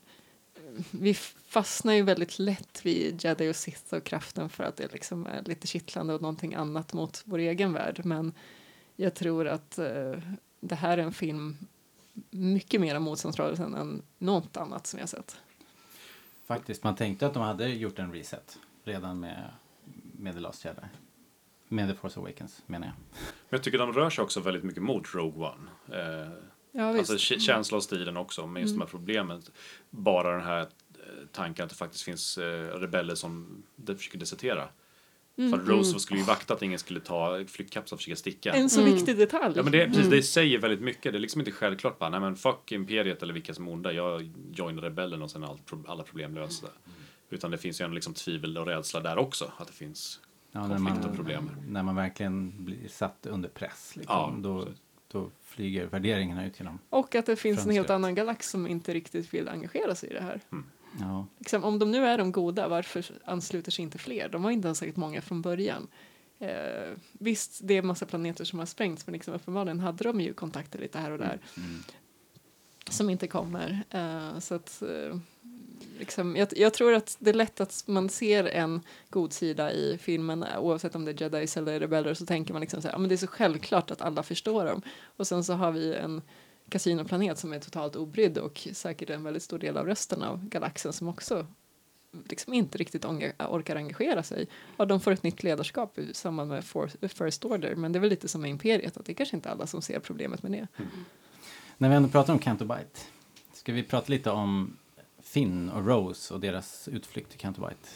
vi 0.90 1.14
fastnar 1.46 1.92
ju 1.92 2.02
väldigt 2.02 2.38
lätt 2.38 2.86
vid 2.86 3.24
Jedi 3.24 3.50
och 3.50 3.56
Sith 3.56 3.94
och 3.94 4.04
kraften 4.04 4.48
för 4.48 4.64
att 4.64 4.76
det 4.76 4.92
liksom 4.92 5.26
är 5.26 5.42
lite 5.42 5.66
kittlande 5.66 6.14
och 6.14 6.22
någonting 6.22 6.54
annat 6.54 6.92
mot 6.92 7.22
vår 7.24 7.38
egen 7.38 7.72
värld. 7.72 8.00
Men 8.04 8.32
jag 8.96 9.14
tror 9.14 9.48
att 9.48 9.78
eh, 9.78 10.14
det 10.60 10.74
här 10.74 10.98
är 10.98 11.02
en 11.02 11.12
film 11.12 11.56
mycket 12.30 12.80
mer 12.80 12.96
om 12.96 13.02
motståndsrörelsen 13.02 13.74
än 13.74 14.02
något 14.18 14.56
annat 14.56 14.86
som 14.86 15.00
jag 15.00 15.08
sett. 15.08 15.36
Faktiskt, 16.46 16.84
man 16.84 16.96
tänkte 16.96 17.26
att 17.26 17.34
de 17.34 17.42
hade 17.42 17.68
gjort 17.68 17.98
en 17.98 18.12
reset 18.12 18.58
redan 18.84 19.20
med, 19.20 19.50
med 20.12 20.34
The 20.34 20.40
Last 20.40 20.64
Jedi. 20.64 20.80
Med 21.68 21.88
The 21.88 21.94
Force 21.94 22.20
Awakens, 22.20 22.62
menar 22.66 22.86
jag. 22.86 22.94
Men 23.18 23.58
jag 23.58 23.62
tycker 23.62 23.78
de 23.78 23.92
rör 23.92 24.10
sig 24.10 24.24
också 24.24 24.40
väldigt 24.40 24.64
mycket 24.64 24.82
mot 24.82 25.14
Rogue 25.14 25.48
One. 25.48 25.70
Eh, 26.00 26.32
Ja, 26.76 26.92
visst. 26.92 27.10
alltså 27.10 27.34
k- 27.34 27.40
känsla 27.40 27.76
och 27.76 27.82
stilen 27.82 28.16
också, 28.16 28.46
med 28.46 28.62
just 28.62 28.74
de 28.74 28.80
här 28.80 28.88
problemen. 28.88 29.42
Bara 29.90 30.32
den 30.32 30.44
här 30.46 30.60
eh, 30.60 30.66
tanken 31.32 31.64
att 31.64 31.70
det 31.70 31.76
faktiskt 31.76 32.02
finns 32.04 32.38
eh, 32.38 32.78
rebeller 32.78 33.14
som 33.14 33.62
de 33.76 33.96
försöker 33.96 34.18
desertera. 34.18 34.68
För 35.36 35.60
att 35.62 35.68
Rose 35.68 35.98
skulle 36.00 36.20
ju 36.20 36.26
vakta 36.26 36.54
att 36.54 36.62
ingen 36.62 36.78
skulle 36.78 37.00
ta 37.00 37.44
flygkapslar 37.48 37.96
och 37.96 38.00
försöka 38.00 38.16
sticka. 38.16 38.52
En 38.52 38.70
så 38.70 38.80
Mm. 38.80 38.94
viktig 38.94 39.16
detalj. 39.18 39.54
Ja 39.56 39.62
men 39.62 39.72
det, 39.72 39.86
precis, 39.86 40.10
det 40.10 40.22
säger 40.22 40.58
väldigt 40.58 40.80
mycket. 40.80 41.12
Det 41.12 41.18
är 41.18 41.20
liksom 41.20 41.40
inte 41.40 41.52
självklart 41.52 41.98
bara, 41.98 42.10
nej 42.10 42.20
men 42.20 42.36
fuck 42.36 42.72
imperiet 42.72 43.22
eller 43.22 43.34
vilka 43.34 43.54
som 43.54 43.68
är 43.68 43.72
onda. 43.72 43.92
Jag 43.92 44.30
joinar 44.52 44.82
rebellen 44.82 45.22
och 45.22 45.30
sen 45.30 45.42
är 45.42 45.56
alla 45.86 46.02
problem 46.02 46.34
lösta. 46.34 46.68
Utan 47.30 47.50
det 47.50 47.58
finns 47.58 47.80
ju 47.80 47.84
en 47.84 47.94
liksom 47.94 48.14
tvivel 48.14 48.58
och 48.58 48.66
rädsla 48.66 49.00
där 49.00 49.18
också. 49.18 49.52
Att 49.58 49.66
det 49.66 49.74
finns 49.74 50.20
Ja, 50.52 50.68
konflikt 50.68 51.04
och 51.06 51.14
problem. 51.16 51.50
när 51.68 51.82
man 51.82 51.94
verkligen 51.96 52.64
blir 52.64 52.88
satt 52.88 53.26
under 53.30 53.48
press. 53.48 53.92
Liksom, 53.96 54.14
Ja, 54.14 54.34
då, 54.48 54.64
precis. 54.64 54.80
Då 55.16 55.30
flyger 55.42 55.86
värderingarna 55.86 56.46
ut 56.46 56.60
genom. 56.60 56.78
Och 56.90 57.14
att 57.14 57.26
det 57.26 57.36
finns 57.36 57.66
en 57.66 57.70
helt 57.70 57.90
annan 57.90 58.14
galax 58.14 58.50
som 58.50 58.66
inte 58.66 58.94
riktigt 58.94 59.34
vill 59.34 59.48
engagera 59.48 59.94
sig 59.94 60.10
i 60.10 60.12
det 60.12 60.20
här. 60.20 60.40
Ja, 61.00 61.26
Liksom, 61.38 61.64
om 61.64 61.78
de 61.78 61.90
nu 61.90 62.06
är 62.06 62.18
de 62.18 62.32
goda, 62.32 62.68
varför 62.68 63.04
ansluter 63.24 63.70
sig 63.70 63.82
inte 63.82 63.98
fler? 63.98 64.28
De 64.28 64.42
var 64.42 64.50
inte 64.50 64.68
ens 64.68 64.78
säkert 64.78 64.96
många 64.96 65.22
från 65.22 65.42
början. 65.42 65.88
Eh, 66.38 66.96
visst, 67.12 67.60
det 67.62 67.74
är 67.74 67.78
en 67.78 67.86
massa 67.86 68.06
planeter 68.06 68.44
som 68.44 68.58
har 68.58 68.66
sprängts, 68.66 69.06
men 69.06 69.12
liksom, 69.12 69.34
uppenbarligen 69.34 69.80
hade 69.80 70.04
de 70.04 70.20
ju 70.20 70.34
kontakter 70.34 70.78
lite 70.78 70.98
här 70.98 71.10
och 71.10 71.18
där 71.18 71.38
mm. 71.56 71.82
som 72.90 73.10
inte 73.10 73.26
kommer. 73.26 73.84
Eh, 73.90 74.38
så 74.38 74.54
att, 74.54 74.82
eh, 74.82 75.18
liksom, 75.99 76.36
jag, 76.36 76.49
jag 76.57 76.74
tror 76.74 76.94
att 76.94 77.16
det 77.18 77.30
är 77.30 77.34
lätt 77.34 77.61
att 77.61 77.84
man 77.86 78.09
ser 78.09 78.44
en 78.44 78.80
god 79.11 79.32
sida 79.32 79.72
i 79.72 79.99
filmen, 79.99 80.44
oavsett 80.59 80.94
om 80.94 81.05
det 81.05 81.11
är 81.11 81.22
jedis 81.22 81.57
eller 81.57 81.80
rebeller, 81.80 82.14
så 82.14 82.26
tänker 82.26 82.53
man 82.53 82.61
liksom 82.61 82.82
så 82.82 82.88
här, 82.88 82.94
ja, 82.94 82.99
men 82.99 83.09
det 83.09 83.14
är 83.14 83.16
så 83.16 83.26
självklart 83.26 83.90
att 83.90 84.03
alla 84.03 84.22
förstår 84.22 84.64
dem. 84.64 84.82
Och 85.16 85.26
sen 85.26 85.44
så 85.44 85.53
har 85.53 85.72
vi 85.72 85.94
en 85.94 86.22
kasinoplanet 86.68 87.38
som 87.38 87.53
är 87.53 87.61
totalt 87.61 87.97
obrydd 87.97 88.38
och 88.38 88.68
säkert 88.72 89.11
en 89.11 89.24
väldigt 89.24 89.42
stor 89.42 89.59
del 89.59 89.76
av 89.76 89.86
resten 89.86 90.22
av 90.22 90.49
galaxen 90.49 90.92
som 90.92 91.09
också 91.09 91.47
liksom 92.28 92.53
inte 92.53 92.78
riktigt 92.78 93.05
orkar 93.38 93.76
engagera 93.76 94.22
sig. 94.22 94.49
Och 94.76 94.86
de 94.86 95.01
får 95.01 95.12
ett 95.12 95.22
nytt 95.22 95.42
ledarskap 95.42 95.99
i 95.99 96.14
samband 96.14 96.51
med 96.51 96.64
First 97.11 97.44
Order, 97.44 97.74
men 97.74 97.92
det 97.92 97.99
är 97.99 98.01
väl 98.01 98.11
lite 98.11 98.28
som 98.28 98.40
med 98.40 98.51
Imperiet, 98.51 98.97
att 98.97 99.07
det 99.07 99.12
är 99.12 99.14
kanske 99.14 99.36
inte 99.36 99.51
alla 99.51 99.66
som 99.66 99.82
ser 99.82 100.01
problemet 100.01 100.42
med 100.42 100.53
det. 100.53 100.66
Mm. 100.76 100.90
När 101.78 101.88
vi 101.88 101.94
ändå 101.94 102.09
pratar 102.09 102.32
om 102.32 102.38
Canto 102.38 102.64
Bite 102.64 103.01
Ska 103.53 103.72
vi 103.72 103.82
prata 103.82 104.12
lite 104.12 104.30
om 104.30 104.76
Finn 105.37 105.70
och 105.70 105.87
Rose 105.87 106.34
och 106.34 106.41
deras 106.41 106.89
utflykt 106.89 107.39
till 107.39 107.49
White? 107.49 107.89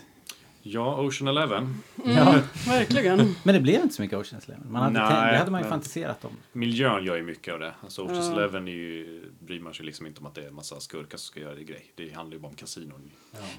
Ja, 0.62 1.00
Ocean 1.00 1.28
Eleven. 1.28 1.82
Ja, 2.04 2.42
Verkligen. 2.66 3.34
men 3.44 3.54
det 3.54 3.60
blev 3.60 3.82
inte 3.82 3.94
så 3.94 4.02
mycket 4.02 4.18
Ocean's 4.18 4.44
Eleven. 4.48 4.72
Man 4.72 4.82
hade 4.82 4.98
Nej, 4.98 5.08
tänkt, 5.08 5.32
det 5.32 5.38
hade 5.38 5.50
man 5.50 5.62
ju 5.62 5.68
fantiserat 5.68 6.24
om. 6.24 6.30
Miljön 6.52 7.04
gör 7.04 7.16
ju 7.16 7.22
mycket 7.22 7.54
av 7.54 7.60
det. 7.60 7.74
Alltså 7.82 8.06
Ocean's 8.06 8.26
Ja. 8.26 8.32
Eleven 8.32 8.68
är 8.68 8.72
ju, 8.72 9.24
bryr 9.40 9.60
man 9.60 9.74
sig 9.74 9.86
liksom 9.86 10.06
inte 10.06 10.20
om 10.20 10.26
att 10.26 10.34
det 10.34 10.42
är 10.42 10.48
en 10.48 10.54
massa 10.54 10.80
skurkar 10.80 11.18
som 11.18 11.26
ska 11.26 11.40
göra 11.40 11.54
det 11.54 11.64
grej. 11.64 11.92
Det 11.94 12.14
handlar 12.14 12.34
ju 12.34 12.40
bara 12.40 12.48
om 12.48 12.54
kasinon. 12.54 13.10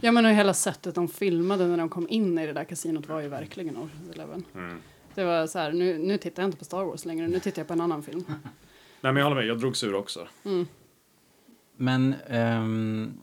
Ja 0.02 0.12
men 0.12 0.26
och 0.26 0.32
hela 0.32 0.54
sättet 0.54 0.96
de 0.96 1.08
filmade 1.08 1.68
när 1.68 1.78
de 1.78 1.90
kom 1.90 2.08
in 2.10 2.40
i 2.40 2.48
det 2.48 2.54
där 2.54 2.64
kasinot 2.64 3.10
var 3.10 3.20
ju 3.20 3.28
verkligen 3.28 3.78
Ocean's 3.78 4.14
Eleven. 4.14 4.44
Mm. 4.56 4.78
Det 5.16 5.24
var 5.24 5.48
så 5.48 5.60
här, 5.60 5.72
nu, 5.72 5.98
nu 5.98 6.18
tittar 6.18 6.44
jag 6.44 6.48
inte 6.48 6.58
på 6.58 6.66
Star 6.66 6.84
Wars 6.84 7.06
längre, 7.06 7.28
nu 7.28 7.40
tittar 7.40 7.60
jag 7.60 7.68
på 7.68 7.74
en 7.74 7.82
annan 7.82 8.04
film. 8.04 8.24
Nej 9.02 9.14
men 9.14 9.16
jag 9.16 9.24
håller 9.24 9.36
med, 9.36 9.46
jag 9.46 9.60
drogs 9.60 9.84
ur 9.84 9.96
också. 9.96 10.28
Mm. 10.46 10.68
Men, 11.78 12.16
ehm, 12.28 13.14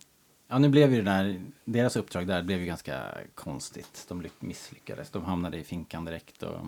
ja 0.49 0.59
nu 0.59 0.69
blev 0.69 0.91
ju 0.93 0.97
det 0.97 1.11
där, 1.11 1.41
deras 1.65 1.97
uppdrag 1.97 2.27
där 2.27 2.43
blev 2.43 2.61
ju 2.61 2.67
ganska 2.67 3.15
konstigt. 3.35 4.07
De 4.09 4.25
misslyckades, 4.41 5.11
de 5.11 5.25
hamnade 5.25 5.59
i 5.59 5.65
finkan 5.65 6.05
direkt 6.05 6.43
och 6.43 6.61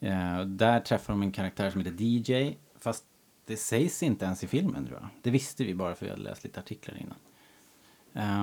eh, 0.00 0.40
där 0.40 0.80
träffar 0.80 1.12
de 1.12 1.22
en 1.22 1.32
karaktär 1.32 1.70
som 1.70 1.80
heter 1.80 1.96
DJ, 1.98 2.56
fast 2.78 3.04
det 3.46 3.56
sägs 3.56 4.02
inte 4.02 4.24
ens 4.24 4.44
i 4.44 4.46
filmen 4.46 4.86
tror 4.86 4.98
jag. 5.00 5.08
Det 5.22 5.30
visste 5.30 5.64
vi 5.64 5.74
bara 5.74 5.94
för 5.94 6.06
vi 6.06 6.10
hade 6.10 6.22
läst 6.22 6.44
lite 6.44 6.60
artiklar 6.60 6.98
innan. 7.00 7.18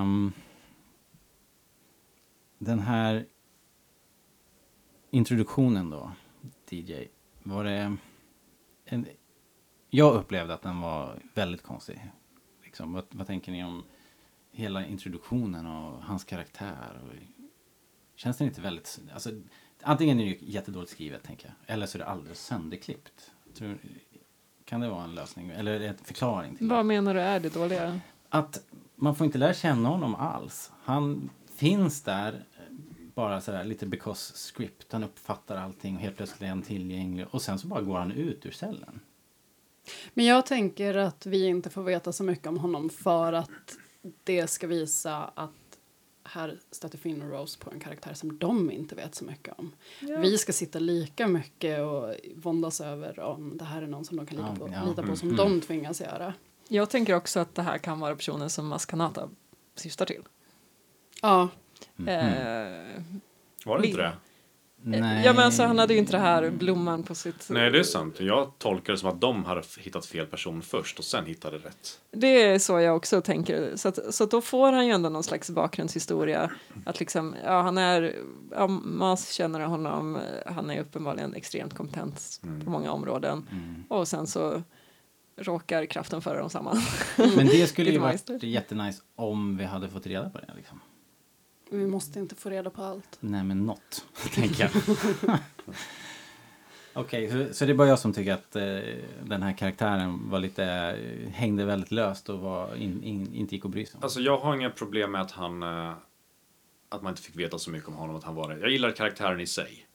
Um, 0.01 0.33
den 2.57 2.79
här 2.79 3.25
introduktionen 5.11 5.89
då, 5.89 6.11
DJ, 6.69 6.93
var 7.43 7.63
det 7.63 7.97
en, 8.85 9.07
jag 9.89 10.15
upplevde 10.15 10.53
att 10.53 10.61
den 10.61 10.81
var 10.81 11.19
väldigt 11.33 11.63
konstig. 11.63 12.11
Liksom, 12.63 12.93
vad, 12.93 13.05
vad 13.09 13.27
tänker 13.27 13.51
ni 13.51 13.63
om 13.63 13.83
hela 14.51 14.85
introduktionen 14.85 15.65
och 15.65 16.03
hans 16.03 16.23
karaktär? 16.23 17.01
Och, 17.03 17.13
känns 18.15 18.37
den 18.37 18.47
inte 18.47 18.61
väldigt... 18.61 18.99
Alltså, 19.13 19.29
antingen 19.81 20.19
är 20.19 20.23
det 20.23 20.29
ju 20.29 20.37
jättedåligt 20.41 20.91
skrivet, 20.91 21.23
tänker 21.23 21.47
jag. 21.47 21.73
Eller 21.73 21.85
så 21.85 21.97
är 21.97 21.99
det 21.99 22.05
alldeles 22.05 22.45
sönderklippt. 22.45 23.31
Tror, 23.53 23.77
kan 24.65 24.81
det 24.81 24.89
vara 24.89 25.03
en 25.03 25.15
lösning? 25.15 25.49
Eller 25.49 25.79
det 25.79 25.87
en 25.87 25.97
förklaring 25.97 26.55
till 26.55 26.67
det? 26.67 26.75
Vad 26.75 26.85
menar 26.85 27.13
du 27.13 27.21
är 27.21 27.39
det 27.39 27.53
dåliga? 27.53 27.99
Att 28.29 28.63
man 28.95 29.15
får 29.15 29.25
inte 29.25 29.37
lära 29.37 29.53
känna 29.53 29.89
honom 29.89 30.15
alls. 30.15 30.71
Han 30.83 31.29
finns 31.55 32.01
där 32.01 32.43
bara 33.15 33.41
sådär 33.41 33.63
lite 33.63 33.85
because 33.85 34.33
script. 34.33 34.91
Han 34.91 35.03
uppfattar 35.03 35.57
allting 35.57 35.95
och 35.95 36.01
helt 36.01 36.17
plötsligt 36.17 36.41
är 36.41 36.47
han 36.47 36.61
tillgänglig. 36.61 37.25
Och 37.31 37.41
sen 37.41 37.59
så 37.59 37.67
bara 37.67 37.81
går 37.81 37.97
han 37.97 38.11
ut 38.11 38.45
ur 38.45 38.51
cellen. 38.51 38.99
Men 40.13 40.25
jag 40.25 40.45
tänker 40.45 40.95
att 40.95 41.25
vi 41.25 41.47
inte 41.47 41.69
får 41.69 41.83
veta 41.83 42.11
så 42.11 42.23
mycket 42.23 42.47
om 42.47 42.57
honom 42.57 42.89
för 42.89 43.33
att 43.33 43.77
det 44.23 44.47
ska 44.47 44.67
visa 44.67 45.17
att 45.17 45.51
här 46.23 46.59
stöter 46.71 46.97
Finn 46.97 47.21
och 47.21 47.29
Rose 47.29 47.59
på 47.59 47.71
en 47.71 47.79
karaktär 47.79 48.13
som 48.13 48.37
de 48.37 48.71
inte 48.71 48.95
vet 48.95 49.15
så 49.15 49.25
mycket 49.25 49.59
om. 49.59 49.75
Vi 49.99 50.37
ska 50.37 50.53
sitta 50.53 50.79
lika 50.79 51.27
mycket 51.27 51.81
och 51.81 52.15
våndas 52.35 52.81
över 52.81 53.19
om 53.19 53.57
det 53.57 53.65
här 53.65 53.81
är 53.81 53.87
någon 53.87 54.05
som 54.05 54.17
de 54.17 54.25
kan 54.25 54.37
lita 54.37 54.49
Ja, 54.59 54.65
på, 54.65 54.73
ja, 54.73 54.85
lita 54.85 55.03
på 55.03 55.15
som 55.15 55.29
mm. 55.29 55.37
de 55.37 55.61
tvingas 55.61 56.01
göra. 56.01 56.33
Jag 56.67 56.89
tänker 56.89 57.15
också 57.15 57.39
att 57.39 57.55
det 57.55 57.61
här 57.61 57.77
kan 57.77 57.99
vara 57.99 58.15
personen 58.15 58.49
som 58.49 58.67
Maskanata 58.67 59.29
syftar 59.75 60.05
till. 60.05 60.21
Ja, 61.21 61.49
Mm. 61.97 62.95
Eh, 62.95 63.03
Var 63.65 63.79
det 63.79 63.87
inte 63.87 64.01
det? 64.01 64.13
Nej. 64.83 65.25
Ja 65.25 65.33
men 65.33 65.43
alltså 65.43 65.63
han 65.63 65.79
hade 65.79 65.93
ju 65.93 65.99
inte 65.99 66.11
det 66.11 66.19
här 66.19 66.49
blomman 66.49 67.03
på 67.03 67.15
sitt... 67.15 67.49
Nej 67.49 67.71
det 67.71 67.79
är 67.79 67.83
sant. 67.83 68.19
Jag 68.19 68.51
tolkar 68.57 68.93
det 68.93 68.99
som 68.99 69.09
att 69.09 69.21
de 69.21 69.45
hade 69.45 69.61
hittat 69.79 70.05
fel 70.05 70.25
person 70.25 70.61
först 70.61 70.99
och 70.99 71.05
sen 71.05 71.25
hittade 71.25 71.57
rätt. 71.57 71.99
Det 72.11 72.41
är 72.43 72.59
så 72.59 72.79
jag 72.79 72.95
också 72.95 73.21
tänker. 73.21 73.75
Så, 73.75 73.87
att, 73.87 74.13
så 74.15 74.23
att 74.23 74.31
då 74.31 74.41
får 74.41 74.71
han 74.71 74.87
ju 74.87 74.93
ändå 74.93 75.09
någon 75.09 75.23
slags 75.23 75.49
bakgrundshistoria. 75.49 76.51
Att 76.85 76.99
liksom, 76.99 77.35
ja 77.43 77.61
han 77.61 77.77
är, 77.77 78.15
ja, 78.51 78.67
man 78.67 79.17
känner 79.17 79.59
honom, 79.59 80.19
han 80.45 80.69
är 80.69 80.81
uppenbarligen 80.81 81.33
extremt 81.33 81.73
kompetent 81.73 82.41
på 82.63 82.69
många 82.69 82.91
områden. 82.91 83.47
Mm. 83.51 83.83
Och 83.89 84.07
sen 84.07 84.27
så 84.27 84.61
råkar 85.37 85.85
kraften 85.85 86.21
föra 86.21 86.39
dem 86.39 86.49
samman. 86.49 86.77
Men 87.17 87.47
det 87.47 87.67
skulle 87.67 87.91
ju 87.91 87.97
varit 87.99 88.43
jättenice 88.43 89.01
om 89.15 89.57
vi 89.57 89.63
hade 89.63 89.89
fått 89.89 90.07
reda 90.07 90.29
på 90.29 90.37
det. 90.37 90.53
Liksom. 90.55 90.79
Vi 91.71 91.87
måste 91.87 92.19
inte 92.19 92.35
få 92.35 92.49
reda 92.49 92.69
på 92.69 92.83
allt. 92.83 93.17
Nej, 93.19 93.43
men 93.43 93.65
något, 93.65 94.05
tänker 94.33 94.63
jag. 94.63 94.71
Okej, 96.93 97.31
så, 97.31 97.53
så 97.53 97.65
det 97.65 97.71
är 97.71 97.75
bara 97.75 97.87
jag 97.87 97.99
som 97.99 98.13
tycker 98.13 98.33
att 98.33 98.55
eh, 98.55 98.79
den 99.23 99.43
här 99.43 99.57
karaktären 99.57 100.29
var 100.29 100.39
lite, 100.39 100.63
eh, 100.63 101.29
hängde 101.29 101.65
väldigt 101.65 101.91
löst 101.91 102.29
och 102.29 102.39
var 102.39 102.75
in, 102.75 103.03
in, 103.03 103.33
inte 103.33 103.55
gick 103.55 103.65
att 103.65 103.71
bry 103.71 103.85
sig 103.85 103.97
om. 103.97 104.03
Alltså 104.03 104.19
jag 104.19 104.37
har 104.37 104.55
inga 104.55 104.69
problem 104.69 105.11
med 105.11 105.21
att 105.21 105.31
han 105.31 105.63
eh, 105.63 105.93
att 106.91 107.01
man 107.01 107.11
inte 107.11 107.21
fick 107.21 107.35
veta 107.35 107.59
så 107.59 107.71
mycket 107.71 107.89
om 107.89 107.95
honom. 107.95 108.15
Att 108.15 108.23
han 108.23 108.35
var 108.35 108.49
det. 108.49 108.59
Jag 108.59 108.69
gillar 108.69 108.91
karaktären 108.91 109.39
i 109.39 109.47
sig. 109.47 109.87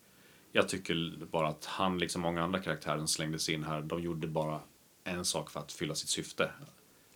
Jag 0.53 0.69
tycker 0.69 1.19
bara 1.31 1.49
att 1.49 1.65
han, 1.65 1.99
liksom 1.99 2.23
många 2.23 2.43
andra 2.43 2.59
karaktärer 2.59 2.99
som 2.99 3.09
slängdes 3.09 3.49
in 3.49 3.65
här, 3.65 3.83
de 3.83 4.03
gjorde 4.03 4.27
bara 4.27 4.61
en 5.05 5.25
sak 5.25 5.51
för 5.51 5.61
att 5.61 5.73
fylla 5.73 5.95
sitt 5.95 6.09
syfte. 6.09 6.51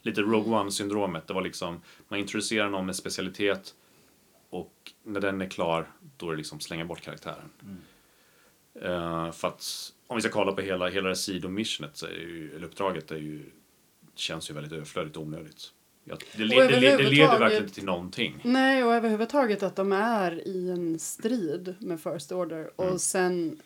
Lite 0.02 0.20
Rogue 0.20 0.58
One-syndromet. 0.58 1.26
Det 1.26 1.34
var 1.34 1.42
liksom, 1.42 1.82
man 2.08 2.18
introducerar 2.18 2.70
någon 2.70 2.86
med 2.86 2.96
specialitet 2.96 3.74
och 4.50 4.92
när 5.02 5.20
den 5.20 5.40
är 5.40 5.46
klar, 5.48 5.90
då 6.16 6.26
är 6.26 6.30
det 6.30 6.36
liksom 6.36 6.60
slänga 6.60 6.84
bort 6.84 7.00
karaktären. 7.00 7.50
Eh, 8.82 9.32
för 9.32 9.48
att 9.48 9.92
om 10.06 10.16
vi 10.16 10.22
ska 10.22 10.30
kolla 10.30 10.52
på 10.52 10.60
hela, 10.60 10.88
hela 10.88 11.08
det 11.08 11.16
sidomissionet, 11.16 11.96
så 11.96 12.06
är 12.06 12.10
det 12.10 12.16
ju, 12.16 12.56
eller 12.56 12.66
uppdraget, 12.66 13.10
är 13.10 13.16
ju, 13.16 13.42
känns 14.14 14.50
ju 14.50 14.54
väldigt 14.54 14.72
överflödigt 14.72 15.16
och 15.16 15.22
onödigt. 15.22 15.72
Jag, 16.04 16.18
det, 16.36 16.44
le, 16.44 16.56
det, 16.66 16.80
le, 16.80 16.96
det 16.96 17.02
leder 17.02 17.04
överhuvudtaget- 17.04 17.40
verkligen 17.40 17.62
inte 17.62 17.74
till 17.74 17.84
någonting. 17.84 18.40
Nej, 18.44 18.84
och 18.84 18.94
överhuvudtaget 18.94 19.62
att 19.62 19.76
de 19.76 19.92
är 19.92 20.48
i 20.48 20.70
en 20.70 20.98
strid 20.98 21.74
med 21.80 22.00
First 22.00 22.32
Order 22.32 22.70
och 22.76 22.84
Mm. 22.86 22.98
sen 22.98 23.60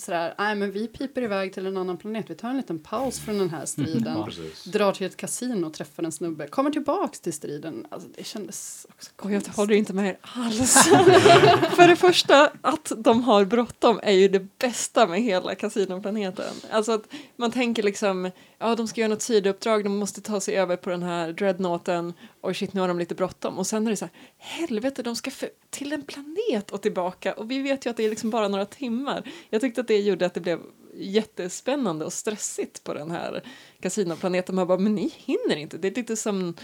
sådär, 0.00 0.34
nej 0.38 0.54
men 0.54 0.72
vi 0.72 0.88
piper 0.88 1.22
iväg 1.22 1.52
till 1.52 1.66
en 1.66 1.76
annan 1.76 1.96
planet, 1.96 2.30
vi 2.30 2.34
tar 2.34 2.50
en 2.50 2.56
liten 2.56 2.78
paus 2.78 3.20
från 3.20 3.38
den 3.38 3.50
här 3.50 3.66
striden. 3.66 4.16
Ja. 4.16 4.28
Drar 4.64 4.92
till 4.92 5.06
ett 5.06 5.16
kasino 5.16 5.66
och 5.66 5.74
träffar 5.74 6.02
en 6.02 6.12
snubbe, 6.12 6.48
kommer 6.48 6.70
tillbaks 6.70 7.20
till 7.20 7.32
striden. 7.32 7.86
Alltså 7.90 8.08
det 8.16 8.24
kändes 8.24 8.86
också 8.90 9.10
Och 9.16 9.32
jag 9.32 9.40
håller 9.40 9.74
inte 9.74 9.92
med 9.92 10.08
er 10.08 10.18
alls. 10.20 10.72
För 11.76 11.88
det 11.88 11.96
första, 11.96 12.50
att 12.60 12.92
de 12.96 13.22
har 13.22 13.44
bråttom 13.44 14.00
är 14.02 14.12
ju 14.12 14.28
det 14.28 14.58
bästa 14.58 15.06
med 15.06 15.22
hela 15.22 15.54
kasinoplaneten. 15.54 16.54
Alltså 16.70 16.92
att 16.92 17.04
man 17.36 17.50
tänker 17.50 17.82
liksom, 17.82 18.30
ja 18.58 18.74
de 18.74 18.88
ska 18.88 19.00
göra 19.00 19.08
något 19.08 19.22
sidouppdrag, 19.22 19.84
de 19.84 19.96
måste 19.96 20.20
ta 20.20 20.40
sig 20.40 20.56
över 20.56 20.76
på 20.76 20.90
den 20.90 21.02
här 21.02 21.32
dreadnoughten 21.32 22.12
och 22.40 22.56
shit 22.56 22.72
nu 22.72 22.80
har 22.80 22.88
de 22.88 22.98
lite 22.98 23.14
bråttom. 23.14 23.58
Och 23.58 23.66
sen 23.66 23.86
är 23.86 23.90
det 23.90 23.96
så 23.96 24.04
här, 24.04 24.14
helvete 24.36 25.02
de 25.02 25.16
ska 25.16 25.30
för, 25.30 25.48
till 25.70 25.92
en 25.92 26.02
planet 26.02 26.70
och 26.70 26.82
tillbaka 26.82 27.32
och 27.32 27.50
vi 27.50 27.62
vet 27.62 27.86
ju 27.86 27.90
att 27.90 27.96
det 27.96 28.04
är 28.04 28.10
liksom 28.10 28.30
bara 28.30 28.48
några 28.48 28.64
timmar. 28.64 29.30
Jag 29.50 29.60
tyckte 29.60 29.80
att 29.80 29.88
det 29.88 30.00
gjorde 30.00 30.26
att 30.26 30.34
det 30.34 30.40
blev 30.40 30.60
jättespännande 30.94 32.04
och 32.04 32.12
stressigt 32.12 32.84
på 32.84 32.94
den 32.94 33.10
här 33.10 33.42
kasinoplaneten. 33.80 34.54
Man 34.54 34.66
bara, 34.66 34.78
men 34.78 34.94
ni 34.94 35.12
hinner 35.16 35.56
inte. 35.56 35.78
Det 35.78 35.88
är 35.88 35.94
lite 35.94 36.16
som 36.16 36.54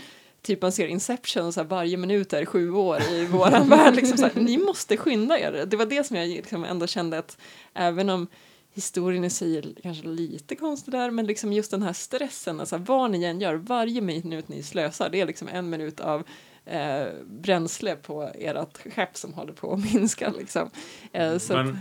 typ 0.43 0.63
man 0.63 0.73
ser 0.73 0.87
Inception, 0.87 1.53
så 1.53 1.61
här, 1.61 1.69
varje 1.69 1.97
minut 1.97 2.33
är 2.33 2.45
sju 2.45 2.71
år 2.71 3.03
i 3.03 3.27
våran 3.31 3.69
värld. 3.69 3.95
Liksom, 3.95 4.19
så 4.19 4.25
här, 4.25 4.33
ni 4.35 4.59
måste 4.59 4.97
skynda 4.97 5.39
er. 5.39 5.67
Det 5.67 5.77
var 5.77 5.87
det 5.87 6.05
som 6.05 6.17
jag 6.17 6.29
liksom 6.29 6.65
ändå 6.65 6.87
kände 6.87 7.19
att 7.19 7.39
även 7.75 8.11
om 8.11 8.27
historien 8.75 9.25
i 9.25 9.31
sig 9.31 9.59
är 9.59 9.75
kanske 9.83 10.07
lite 10.07 10.57
konstig 10.57 10.93
där, 10.93 11.11
men 11.11 11.27
liksom 11.27 11.53
just 11.53 11.71
den 11.71 11.83
här 11.83 11.93
stressen, 11.93 12.61
alltså 12.61 12.77
vad 12.77 13.11
ni 13.11 13.25
än 13.25 13.41
gör, 13.41 13.55
varje 13.55 14.01
minut 14.01 14.49
ni 14.49 14.63
slösar, 14.63 15.09
det 15.09 15.21
är 15.21 15.27
liksom 15.27 15.49
en 15.49 15.71
minut 15.71 16.01
av 16.01 16.23
eh, 16.65 17.07
bränsle 17.25 17.97
på 17.97 18.31
ert 18.35 18.79
skepp 18.95 19.17
som 19.17 19.33
håller 19.35 19.53
på 19.53 19.73
att 19.73 19.93
minska. 19.95 20.33
Liksom. 20.39 20.71
Eh, 21.13 21.39
så 21.39 21.57
att, 21.57 21.67
Men- 21.67 21.79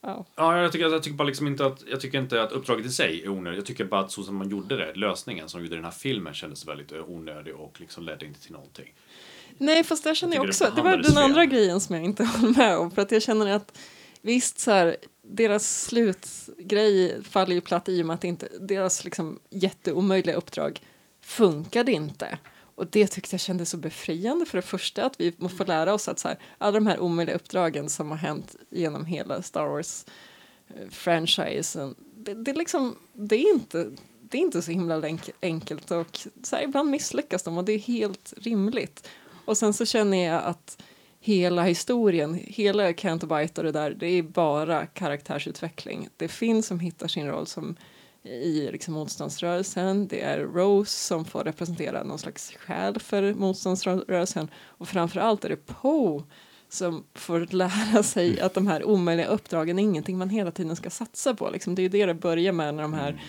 ja. 0.00 0.26
Ja, 0.34 0.62
jag 0.62 0.72
tycker, 0.72 0.88
jag 0.88 1.02
tycker 1.02 1.16
bara 1.16 1.28
liksom 1.28 1.46
inte 1.46 1.66
att, 1.66 1.82
jag 1.90 2.00
tycker 2.00 2.18
inte 2.18 2.42
att 2.42 2.52
uppdraget 2.52 2.86
i 2.86 2.90
sig 2.90 3.22
är 3.24 3.28
onödigt. 3.28 3.58
Jag 3.58 3.66
tycker 3.66 3.84
bara 3.84 4.00
att 4.00 4.12
så 4.12 4.22
som 4.22 4.36
man 4.36 4.48
gjorde 4.50 4.76
det, 4.76 4.94
lösningen 4.94 5.48
som 5.48 5.62
gjorde 5.62 5.74
den 5.74 5.84
här 5.84 5.90
filmen 5.90 6.34
kändes 6.34 6.68
väldigt 6.68 6.92
eh, 6.92 7.10
onödig 7.10 7.54
och 7.54 7.80
liksom 7.80 8.04
ledde 8.04 8.26
inte 8.26 8.40
till 8.40 8.52
någonting. 8.52 8.94
Nej, 9.58 9.84
fast 9.84 10.04
där 10.04 10.14
känner 10.14 10.36
Jag 10.36 10.44
jag 10.44 10.48
också, 10.48 10.64
det 10.64 10.70
det 10.76 10.82
var 10.82 10.96
den 10.96 11.18
andra 11.18 11.46
grejen 11.46 11.80
som 11.80 11.94
jag 11.94 12.04
inte 12.04 12.24
håller 12.36 12.56
med 12.58 12.78
om, 12.78 12.90
för 12.90 13.02
att 13.02 13.12
jag 13.12 13.22
känner 13.22 13.56
att 13.56 13.78
visst 14.22 14.58
så 14.58 14.70
här, 14.70 14.96
deras 15.22 15.84
slutgrej 15.84 17.24
faller 17.24 17.54
ju 17.54 17.60
platt 17.60 17.88
i 17.88 18.02
och 18.02 18.06
med 18.06 18.14
att 18.14 18.24
inte, 18.24 18.48
deras 18.60 19.04
liksom 19.04 19.38
jätteomöjliga 19.50 20.36
uppdrag 20.36 20.80
funkade 21.20 21.92
inte. 21.92 22.38
Och 22.74 22.86
det 22.86 23.06
tyckte 23.06 23.34
jag 23.34 23.40
kändes 23.40 23.70
så 23.70 23.76
befriande 23.76 24.46
för 24.46 24.58
det 24.58 24.62
första 24.62 25.04
att 25.04 25.20
vi 25.20 25.32
får 25.32 25.66
lära 25.66 25.94
oss 25.94 26.08
att 26.08 26.18
så 26.18 26.28
här, 26.28 26.38
alla 26.58 26.72
de 26.72 26.86
här 26.86 27.00
omöjliga 27.00 27.36
uppdragen 27.36 27.88
som 27.88 28.10
har 28.10 28.18
hänt 28.18 28.56
genom 28.70 29.04
hela 29.04 29.42
Star 29.42 29.66
Wars 29.66 30.04
eh, 30.68 31.88
det, 32.14 32.34
det, 32.34 32.50
är 32.50 32.54
liksom, 32.54 32.96
det, 33.12 33.36
är 33.36 33.54
inte, 33.54 33.90
det 34.20 34.38
är 34.38 34.42
inte 34.42 34.62
så 34.62 34.70
himla 34.70 35.00
enk- 35.00 35.30
enkelt 35.42 35.90
och 35.90 36.18
så 36.42 36.56
här, 36.56 36.62
ibland 36.62 36.90
misslyckas 36.90 37.42
de 37.42 37.58
och 37.58 37.64
det 37.64 37.72
är 37.72 37.78
helt 37.78 38.34
rimligt. 38.36 39.08
Och 39.44 39.56
sen 39.56 39.72
så 39.72 39.86
känner 39.86 40.26
jag 40.26 40.42
att 40.44 40.82
hela 41.20 41.62
historien, 41.62 42.40
hela 42.46 42.92
Canto 42.92 43.26
Bight 43.26 43.58
och 43.58 43.64
det 43.64 43.72
där, 43.72 43.90
det 43.90 44.06
är 44.06 44.22
bara 44.22 44.86
karaktärsutveckling. 44.86 46.08
Det 46.16 46.24
är 46.24 46.28
Finn 46.28 46.62
som 46.62 46.80
hittar 46.80 47.08
sin 47.08 47.26
roll 47.26 47.46
som 47.46 47.76
i 48.22 48.70
liksom 48.72 48.94
motståndsrörelsen. 48.94 50.08
Det 50.08 50.22
är 50.22 50.38
Rose 50.38 50.98
som 50.98 51.24
får 51.24 51.44
representera 51.44 52.02
någon 52.02 52.18
slags 52.18 52.52
själ 52.52 53.00
för 53.00 53.34
motståndsrörelsen 53.34 54.48
och 54.54 54.88
framförallt 54.88 55.44
är 55.44 55.48
det 55.48 55.66
Poe 55.66 56.22
som 56.68 57.04
får 57.14 57.46
lära 57.50 58.02
sig 58.02 58.40
att 58.40 58.54
de 58.54 58.66
här 58.66 58.84
omöjliga 58.84 59.26
uppdragen 59.26 59.78
är 59.78 59.82
ingenting 59.82 60.18
man 60.18 60.30
hela 60.30 60.50
tiden 60.50 60.76
ska 60.76 60.90
satsa 60.90 61.34
på. 61.34 61.50
Liksom, 61.50 61.74
det 61.74 61.80
är 61.80 61.84
ju 61.84 61.88
det 61.88 62.06
det 62.06 62.14
börjar 62.14 62.52
med 62.52 62.74
när 62.74 62.82
de 62.82 62.94
här 62.94 63.22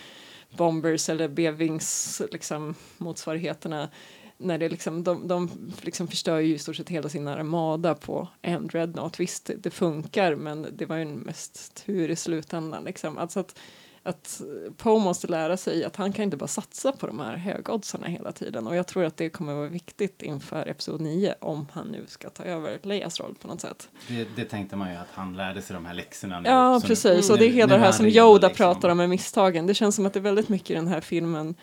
bombers 0.58 1.10
eller 1.10 1.28
B-wings 1.28 2.22
liksom, 2.32 2.76
motsvarigheterna 2.98 3.90
när 4.42 4.58
det 4.58 4.70
liksom, 4.70 5.04
de, 5.04 5.28
de 5.28 5.50
liksom 5.82 6.08
förstör 6.08 6.40
ju 6.40 6.54
i 6.56 6.60
stort 6.60 6.76
sett 6.76 6.90
hela 6.90 7.10
sin 7.10 7.28
armada 7.28 7.96
på 7.96 8.28
en 8.42 8.68
dreadnought. 8.68 9.20
Visst, 9.20 9.50
det, 9.58 9.72
funkar, 9.72 10.36
men 10.36 10.68
det 10.72 10.86
var 10.86 10.96
ju 10.98 11.06
mest 11.06 11.86
tur 11.86 12.10
i 12.10 12.16
slutändan. 12.16 12.84
Liksom. 12.84 13.18
Alltså 13.18 13.40
att, 13.40 13.60
att 14.04 14.42
Poe 14.78 15.00
måste 15.00 15.28
lära 15.28 15.58
sig 15.58 15.84
att 15.84 15.96
han 15.96 16.14
kan 16.14 16.24
inte 16.24 16.38
bara 16.38 16.48
satsa 16.48 16.92
på 16.92 17.08
de 17.08 17.20
här 17.20 17.36
högoddsarna 17.38 18.08
hela 18.08 18.32
tiden. 18.32 18.68
Och 18.68 18.76
jag 18.76 18.88
tror 18.88 19.04
att 19.06 19.18
det 19.18 19.30
kommer 19.30 19.54
vara 19.54 19.68
viktigt 19.68 20.22
inför 20.22 20.68
Episod 20.70 21.02
9 21.02 21.36
om 21.40 21.68
han 21.72 21.88
nu 21.88 22.06
ska 22.08 22.30
ta 22.30 22.44
över 22.44 22.80
Leias 22.84 23.20
roll 23.20 23.36
på 23.42 23.48
något 23.48 23.62
sätt. 23.62 23.90
Det, 24.08 24.28
det 24.36 24.46
tänkte 24.46 24.76
man 24.76 24.90
ju 24.92 24.96
att 24.96 25.08
han 25.14 25.38
lärde 25.38 25.62
sig 25.62 25.74
de 25.74 25.86
här 25.86 25.94
läxorna 25.94 26.40
nu. 26.40 26.50
Ja, 26.50 26.80
Så 26.80 26.88
precis. 26.88 27.28
nu- 27.30 27.34
Och 27.34 27.40
det 27.40 27.46
är 27.46 27.50
hela 27.50 27.74
det 27.74 27.80
här 27.82 27.88
är 27.88 27.92
som 27.92 28.06
Yoda 28.06 28.48
liksom. 28.48 28.66
pratar 28.66 28.90
om 28.90 28.98
med 28.98 29.10
misstagen. 29.10 29.68
Det 29.68 29.74
känns 29.74 29.96
som 29.96 30.06
att 30.06 30.14
det 30.14 30.20
är 30.20 30.22
väldigt 30.22 30.50
mycket 30.50 30.70
i 30.70 30.74
den 30.74 30.88
här 30.88 31.02
filmen 31.02 31.56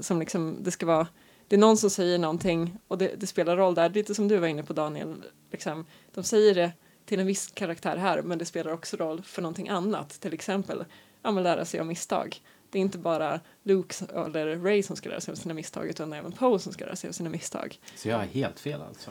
som 0.00 0.20
liksom, 0.20 0.56
det 0.62 0.70
ska 0.70 0.86
vara 0.86 1.06
det 1.48 1.56
är 1.56 1.60
någon 1.60 1.76
som 1.76 1.90
säger 1.90 2.18
någonting 2.18 2.78
och 2.88 2.98
det, 2.98 3.14
det 3.20 3.26
spelar 3.26 3.56
roll 3.56 3.74
där, 3.74 3.90
lite 3.90 4.14
som 4.14 4.28
du 4.28 4.36
var 4.38 4.48
inne 4.48 4.62
på 4.62 4.72
Daniel. 4.72 5.14
Liksom, 5.52 5.86
de 6.14 6.24
säger 6.24 6.54
det 6.54 6.72
till 7.06 7.20
en 7.20 7.26
viss 7.26 7.50
karaktär 7.54 7.96
här, 7.96 8.22
men 8.22 8.38
det 8.38 8.44
spelar 8.44 8.72
också 8.72 8.96
roll 8.96 9.22
för 9.22 9.42
någonting 9.42 9.68
annat. 9.68 10.20
Till 10.20 10.34
exempel, 10.34 10.84
ja, 11.22 11.30
men 11.30 11.42
lära 11.44 11.64
sig 11.64 11.80
av 11.80 11.86
misstag. 11.86 12.36
Det 12.70 12.78
är 12.78 12.82
inte 12.82 12.98
bara 12.98 13.40
Luke 13.62 13.94
eller 14.14 14.56
Ray 14.56 14.82
som 14.82 14.96
ska 14.96 15.08
lära 15.08 15.20
sig 15.20 15.32
av 15.32 15.36
sina 15.36 15.54
misstag, 15.54 15.86
utan 15.86 16.12
även 16.12 16.32
Poe 16.32 16.58
som 16.58 16.72
ska 16.72 16.84
lära 16.84 16.96
sig 16.96 17.08
av 17.08 17.12
sina 17.12 17.30
misstag. 17.30 17.78
Så 17.96 18.08
jag 18.08 18.16
har 18.16 18.24
helt 18.24 18.60
fel 18.60 18.82
alltså. 18.82 19.10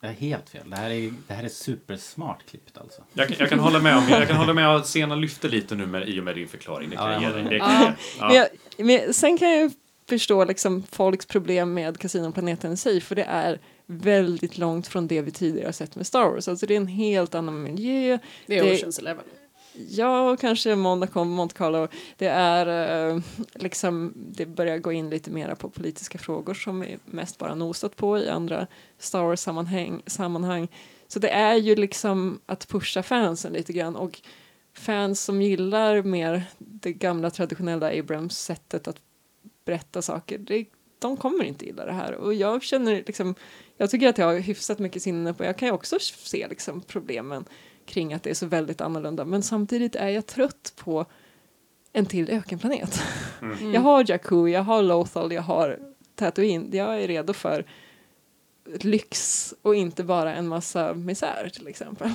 Jag 0.00 0.08
har 0.08 0.14
helt 0.14 0.50
fel. 0.50 0.70
Det 0.70 0.76
här 0.76 0.90
är, 0.90 1.14
det 1.28 1.34
här 1.34 1.44
är 1.44 1.48
supersmart 1.48 2.46
klippt 2.50 2.78
alltså. 2.78 3.02
Jag, 3.12 3.28
kan- 3.28 3.36
jag 3.40 3.48
kan 3.48 3.58
hålla 3.58 3.80
med 3.80 3.96
om, 3.96 4.04
jag 4.10 4.26
kan 4.28 4.36
hålla 4.36 4.52
med 4.54 4.68
om 4.68 4.76
att 4.76 4.84
scenen 4.86 5.20
lyfter 5.20 5.48
lite 5.48 5.74
nu 5.74 5.86
med, 5.86 6.08
i 6.08 6.20
och 6.20 6.24
med 6.24 6.34
din 6.34 6.48
förklaring. 6.48 6.90
Det 6.90 6.96
kan 6.96 7.06
Ja, 7.06 7.22
jag 7.22 7.22
ge 7.22 7.28
dig. 7.42 7.44
Det 7.44 7.56
jag. 7.56 7.68
Men, 7.68 7.94
Ja. 8.20 8.34
jag, 8.34 8.86
men 8.86 9.14
sen 9.14 9.38
kan 9.38 9.50
jag 9.50 9.58
ju 9.62 9.70
förstå 10.08 10.44
liksom 10.44 10.82
folks 10.82 11.26
problem 11.26 11.74
med 11.74 11.98
Casinoplaneten 11.98 12.72
i 12.72 12.76
sig, 12.76 13.00
för 13.00 13.14
det 13.14 13.22
är 13.24 13.58
väldigt 13.86 14.58
långt 14.58 14.86
från 14.86 15.06
det 15.06 15.22
vi 15.22 15.30
tidigare 15.30 15.66
har 15.66 15.72
sett 15.72 15.96
med 15.96 16.06
Star 16.06 16.30
Wars. 16.30 16.48
Alltså 16.48 16.66
det 16.66 16.74
är 16.74 16.80
en 16.80 16.86
helt 16.86 17.34
annan 17.34 17.62
miljö. 17.62 18.18
Det 18.46 18.58
är 18.58 18.64
Det- 18.64 18.74
Oceans 18.74 18.98
Eleven. 18.98 19.24
Ja, 19.88 20.36
kanske 20.40 20.76
Monaco, 20.76 21.24
Monte 21.24 21.54
Carlo. 21.54 21.88
Det 22.16 22.26
är 22.26 22.66
eh, 23.10 23.20
liksom, 23.54 24.12
det 24.16 24.46
börjar 24.46 24.78
gå 24.78 24.92
in 24.92 25.10
lite 25.10 25.30
mera 25.30 25.54
på 25.56 25.70
politiska 25.70 26.18
frågor 26.18 26.54
som 26.54 26.80
vi 26.80 26.98
mest 27.04 27.38
bara 27.38 27.54
nosat 27.54 27.96
på 27.96 28.18
i 28.18 28.28
andra 28.28 28.66
Star 28.98 29.22
Wars-sammanhang. 29.22 30.02
Sammanhang. 30.06 30.68
Så 31.08 31.18
det 31.18 31.28
är 31.30 31.54
ju 31.54 31.76
liksom 31.76 32.40
att 32.46 32.68
pusha 32.68 33.02
fansen 33.02 33.52
lite 33.52 33.72
grann 33.72 33.96
och 33.96 34.20
fans 34.74 35.20
som 35.24 35.42
gillar 35.42 36.02
mer 36.02 36.42
det 36.58 36.92
gamla 36.92 37.30
traditionella 37.30 37.90
Abrams-sättet 37.98 38.88
att 38.88 38.96
berätta 39.68 40.02
saker, 40.02 40.38
det, 40.38 40.66
de 40.98 41.16
kommer 41.16 41.44
inte 41.44 41.66
gilla 41.66 41.84
det 41.84 41.92
här. 41.92 42.14
Och 42.14 42.34
jag 42.34 42.62
känner 42.62 42.94
liksom, 43.06 43.34
jag 43.76 43.90
tycker 43.90 44.08
att 44.08 44.18
jag 44.18 44.26
har 44.26 44.38
hyfsat 44.38 44.78
mycket 44.78 45.02
sinne 45.02 45.34
på, 45.34 45.44
jag 45.44 45.56
kan 45.56 45.68
ju 45.68 45.74
också 45.74 45.96
se 46.00 46.48
liksom 46.48 46.80
problemen 46.80 47.44
kring 47.86 48.14
att 48.14 48.22
det 48.22 48.30
är 48.30 48.34
så 48.34 48.46
väldigt 48.46 48.80
annorlunda. 48.80 49.24
Men 49.24 49.42
samtidigt 49.42 49.96
är 49.96 50.08
jag 50.08 50.26
trött 50.26 50.72
på 50.76 51.06
en 51.92 52.06
till 52.06 52.30
ökenplanet. 52.30 53.02
Jag 53.72 53.80
har 53.80 54.04
Jakku, 54.08 54.46
jag 54.46 54.62
har 54.62 54.82
Lothal, 54.82 55.32
jag 55.32 55.42
har 55.42 55.78
Tatooine. 56.14 56.68
Jag 56.72 57.02
är 57.02 57.08
redo 57.08 57.32
för 57.32 57.64
lyx 58.64 59.54
och 59.62 59.74
inte 59.74 60.04
bara 60.04 60.34
en 60.34 60.48
massa 60.48 60.94
misär 60.94 61.50
till 61.54 61.68
exempel. 61.68 62.10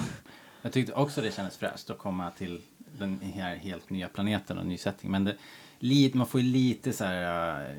Jag 0.61 0.71
tyckte 0.73 0.93
också 0.93 1.21
det 1.21 1.35
kändes 1.35 1.57
fräscht 1.57 1.89
att 1.89 1.97
komma 1.97 2.31
till 2.31 2.61
den 2.97 3.19
här 3.19 3.55
helt 3.55 3.89
nya 3.89 4.07
planeten 4.07 4.57
och 4.57 4.65
ny 4.65 4.77
setting. 4.77 5.11
Men 5.11 5.23
det, 5.23 5.35
lite, 5.83 6.17
man 6.17 6.27
får 6.27 6.41
ju 6.41 6.47
lite 6.47 6.93
så 6.93 7.03
här... 7.03 7.61
Äh, 7.61 7.71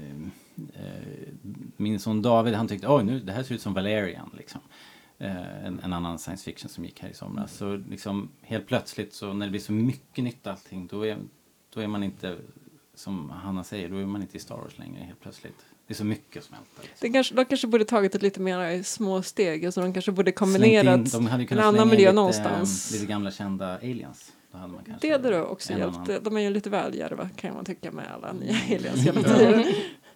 äh, 0.57 0.93
min 1.77 2.01
son 2.01 2.23
David, 2.23 2.55
han 2.55 2.69
tyckte 2.69 2.89
oj, 2.89 3.05
nu, 3.05 3.21
det 3.21 3.33
här 3.33 3.43
ser 3.43 3.55
ut 3.55 3.63
som 3.63 3.75
Valerian. 3.75 4.31
Liksom. 4.37 4.61
Eh, 5.19 5.67
en, 5.67 5.81
en 5.81 5.93
annan 5.93 6.19
science 6.19 6.45
fiction 6.45 6.69
som 6.69 6.85
gick 6.85 7.01
här 7.03 7.09
i 7.09 7.15
somras. 7.15 7.57
Så 7.57 7.77
liksom 7.77 8.29
helt 8.43 8.67
plötsligt 8.67 9.15
så 9.15 9.33
när 9.33 9.47
det 9.47 9.51
blir 9.51 9.61
så 9.61 9.73
mycket 9.73 10.25
nytt 10.25 10.47
allting 10.47 10.87
då 10.87 11.07
är, 11.07 11.17
då 11.75 11.81
är 11.81 11.87
man 11.87 12.03
inte, 12.03 12.39
som 12.95 13.31
Hanna 13.31 13.65
säger, 13.65 13.89
då 13.89 13.97
är 13.97 14.07
man 14.07 14.23
inte 14.23 14.37
i 14.37 14.41
Star 14.41 14.57
Wars 14.57 14.79
längre 14.79 15.05
helt 15.05 15.21
plötsligt. 15.21 15.59
Det 15.87 15.93
är 15.93 15.97
så 15.97 16.05
mycket 16.05 16.45
som 16.45 16.57
smälter. 16.57 16.83
Liksom. 16.91 17.13
Kanske, 17.13 17.35
de 17.35 17.45
kanske 17.45 17.67
borde 17.67 17.85
tagit 17.85 18.13
det 18.13 18.23
lite 18.23 18.41
mer 18.41 18.83
små 18.83 19.23
steg. 19.23 19.67
Alltså 19.67 19.81
de 19.81 19.93
kanske 19.93 20.13
borde 20.13 20.33
kombinerat 20.33 20.99
in- 20.99 21.09
de 21.13 21.27
hade 21.27 21.43
ju 21.43 21.45
en 21.45 21.49
kunnat 21.49 21.65
annan 21.65 21.89
miljö 21.89 22.03
lite, 22.09 22.13
någonstans. 22.13 22.93
Lite 22.93 23.07
gamla 23.07 23.31
kända 23.31 23.75
aliens. 23.77 24.33
Då 24.55 24.59
hade 24.61 24.73
man 24.73 24.85
kanske 24.85 25.07
Det 25.07 25.13
hade 25.13 25.31
då 25.31 25.45
också 25.45 25.73
hjälpt. 25.73 25.97
annan- 25.97 26.23
De 26.23 26.37
är 26.37 26.41
ju 26.41 26.51
lite 26.51 26.71
väl 26.71 26.95
djärva 26.95 27.29
kan 27.37 27.55
man 27.55 27.65
tycka 27.65 27.93
med 27.93 28.05
alla 28.15 28.33
nya 28.33 28.57
aliens 28.77 29.01
hela 29.07 29.23
tiden. 29.23 29.65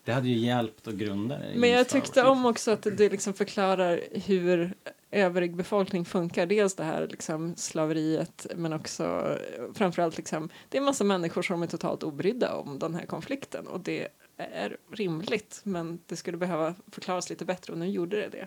Det 0.04 0.12
hade 0.12 0.28
ju 0.28 0.36
hjälpt 0.38 0.88
att 0.88 0.94
grunda 0.94 1.38
det. 1.38 1.52
Men 1.56 1.70
jag 1.70 1.88
tyckte 1.88 2.22
om 2.24 2.46
också 2.46 2.70
att 2.70 2.82
det 2.82 3.08
liksom 3.12 3.34
förklarar 3.34 4.00
hur 4.26 4.74
övrig 5.10 5.56
befolkning 5.56 6.04
funkar. 6.04 6.46
Dels 6.46 6.74
det 6.74 6.84
här 6.84 7.06
liksom 7.10 7.56
slaveriet 7.56 8.46
men 8.56 8.72
också 8.72 9.36
framförallt 9.74 10.16
liksom 10.16 10.48
det 10.68 10.76
är 10.76 10.80
en 10.80 10.84
massa 10.84 11.04
människor 11.04 11.42
som 11.42 11.62
är 11.62 11.66
totalt 11.66 12.02
obrydda 12.02 12.54
om 12.54 12.78
den 12.78 12.94
här 12.94 13.06
konflikten 13.06 13.66
och 13.66 13.80
det 13.80 14.08
är 14.36 14.76
rimligt 14.92 15.60
men 15.62 15.98
det 16.06 16.16
skulle 16.16 16.36
behöva 16.36 16.74
förklaras 16.92 17.30
lite 17.30 17.44
bättre 17.44 17.72
och 17.72 17.78
nu 17.78 17.86
gjorde 17.88 18.16
det 18.16 18.28
det. 18.28 18.46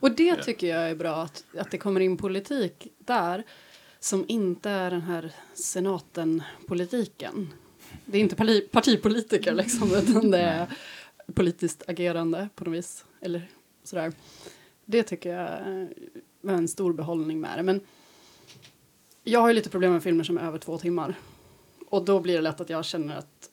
Och 0.00 0.10
det 0.10 0.36
tycker 0.42 0.66
jag 0.66 0.90
är 0.90 0.94
bra 0.94 1.14
att, 1.22 1.44
att 1.58 1.70
det 1.70 1.78
kommer 1.78 2.00
in 2.00 2.16
politik 2.16 2.86
där 2.98 3.42
som 4.00 4.24
inte 4.28 4.70
är 4.70 4.90
den 4.90 5.02
här 5.02 5.32
senaten-politiken. 5.54 7.52
Det 8.04 8.18
är 8.18 8.22
inte 8.22 8.36
parti, 8.36 8.70
partipolitiker 8.70 9.54
liksom, 9.54 9.94
utan 9.94 10.30
det 10.30 10.38
är 10.38 10.66
politiskt 11.34 11.82
agerande 11.88 12.48
på 12.54 12.64
något 12.64 12.74
vis. 12.74 13.04
Eller 13.20 13.50
sådär. 13.84 14.12
Det 14.84 15.02
tycker 15.02 15.36
jag 15.36 15.88
var 16.40 16.54
en 16.54 16.68
stor 16.68 16.92
behållning 16.92 17.40
med 17.40 17.58
det. 17.58 17.62
Men 17.62 17.80
jag 19.22 19.40
har 19.40 19.48
ju 19.48 19.54
lite 19.54 19.70
problem 19.70 19.92
med 19.92 20.02
filmer 20.02 20.24
som 20.24 20.38
är 20.38 20.42
över 20.42 20.58
två 20.58 20.78
timmar. 20.78 21.14
Och 21.88 22.04
då 22.04 22.20
blir 22.20 22.34
det 22.34 22.40
lätt 22.40 22.60
att 22.60 22.70
jag 22.70 22.84
känner 22.84 23.16
att 23.16 23.50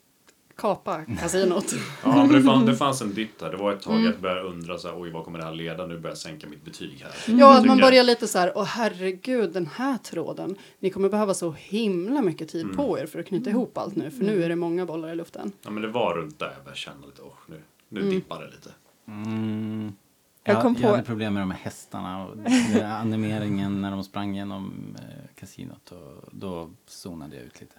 kapa 0.56 1.06
kasinot. 1.20 1.74
Ja, 2.04 2.16
men 2.16 2.32
det, 2.32 2.43
fann, 2.43 2.66
det 2.66 2.76
fanns 2.76 3.01
en 3.01 3.14
dipp 3.16 3.39
där. 3.39 3.51
Det 3.51 3.58
var 3.58 3.74
ett 3.74 3.82
tag 3.82 4.01
jag 4.04 4.20
började 4.20 4.41
undra 4.41 4.78
så 4.78 4.88
här, 4.88 5.01
oj, 5.01 5.10
vad 5.12 5.26
kommer 5.26 5.39
det 5.39 5.45
här 5.45 5.54
leda? 5.56 5.86
Nu 5.88 5.97
börjar 5.97 6.12
jag 6.12 6.18
sänka 6.18 6.47
mitt 6.47 6.66
betyg 6.66 7.04
här. 7.04 7.36
Ja, 7.39 7.58
att 7.60 7.66
man 7.66 7.78
jag. 7.78 7.88
börjar 7.88 8.04
lite 8.04 8.28
så 8.28 8.39
här, 8.39 8.51
åh 8.56 8.64
herregud, 8.64 9.54
den 9.54 9.68
här 9.68 9.97
tråden. 9.97 10.56
Ni 10.80 10.89
kommer 10.89 11.10
behöva 11.10 11.34
så 11.34 11.51
himla 11.51 12.22
mycket 12.22 12.49
tid 12.49 12.64
Mm. 12.64 12.76
på 12.78 12.99
er 12.99 13.06
för 13.06 13.20
att 13.20 13.26
knyta 13.26 13.49
ihop 13.49 13.78
allt 13.78 13.95
nu, 13.95 14.12
för 14.12 14.24
nu 14.26 14.43
är 14.43 14.49
det 14.49 14.56
många 14.56 14.86
bollar 14.86 15.10
i 15.12 15.16
luften. 15.16 15.51
Ja, 15.64 15.70
men 15.72 15.82
det 15.84 15.89
var 15.89 16.14
runt 16.16 16.39
där 16.39 16.45
jag 16.56 16.64
började 16.64 16.80
känna 16.80 17.06
lite, 17.06 17.22
åh, 17.22 17.34
nu, 17.47 17.62
nu 17.89 18.10
dippar 18.10 18.41
det 18.41 18.45
lite. 18.51 18.70
Mm. 19.08 19.93
Jag 20.45 20.56
Jag, 20.56 20.62
kom 20.62 20.74
jag 20.74 20.82
på- 20.84 20.89
hade 20.89 21.04
problem 21.04 21.34
med 21.34 21.41
de 21.43 21.51
här 21.51 21.60
hästarna 21.60 22.26
och 22.26 22.36
animeringen 22.84 23.82
när 23.82 23.91
de 23.91 24.04
sprang 24.04 24.36
genom 24.36 24.95
eh, 24.99 25.36
kasinot 25.39 25.91
och 25.91 26.30
då 26.32 26.70
zonade 26.88 27.36
jag 27.36 27.45
ut 27.45 27.62
lite. 27.62 27.76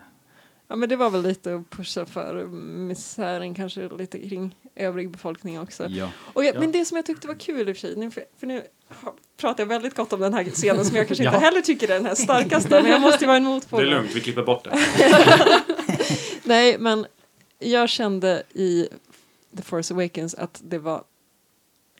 Ja 0.68 0.76
men 0.76 0.88
det 0.88 0.96
var 0.96 1.10
väl 1.10 1.22
lite 1.22 1.54
att 1.54 1.70
pusha 1.70 2.06
för 2.06 2.46
misären 2.46 3.54
kanske 3.54 3.88
lite 3.88 4.18
kring 4.28 4.56
övrig 4.74 5.10
befolkning 5.10 5.60
också. 5.60 5.86
Ja. 5.88 6.10
Och 6.18 6.44
jag, 6.44 6.54
Ja. 6.54 6.60
Men 6.60 6.72
det 6.72 6.84
som 6.84 6.96
jag 6.96 7.06
tyckte 7.06 7.26
var 7.28 7.34
kul 7.34 7.68
i 7.68 7.72
och 7.72 7.76
för 7.76 7.80
sig, 7.80 7.96
nu, 7.96 8.10
för, 8.10 8.24
för 8.38 8.46
nu 8.46 8.62
pratar 9.36 9.62
jag 9.62 9.68
väldigt 9.68 9.94
gott 9.94 10.12
om 10.12 10.20
den 10.20 10.34
här 10.34 10.44
scenen 10.44 10.84
som 10.84 10.96
jag 10.96 11.06
kanske 11.06 11.24
inte 11.24 11.36
Ja. 11.36 11.40
heller 11.40 11.60
tycker 11.60 11.88
är 11.90 11.94
den 11.94 12.06
här 12.06 12.14
starkaste, 12.14 12.82
men 12.82 12.90
jag 12.90 13.00
måste 13.00 13.24
ju 13.24 13.26
vara 13.26 13.36
en 13.36 13.44
Det 13.44 13.48
motpol. 13.50 13.80
är 13.80 13.86
lugnt, 13.86 14.10
vi 14.14 14.20
klipper 14.20 14.42
bort 14.42 14.64
det. 14.64 14.78
Nej, 16.44 16.78
men 16.78 17.06
jag 17.58 17.88
kände 17.88 18.42
i 18.54 18.88
The 19.56 19.62
Force 19.62 19.94
Awakens 19.94 20.34
att 20.34 20.60
det 20.64 20.78
var 20.78 21.04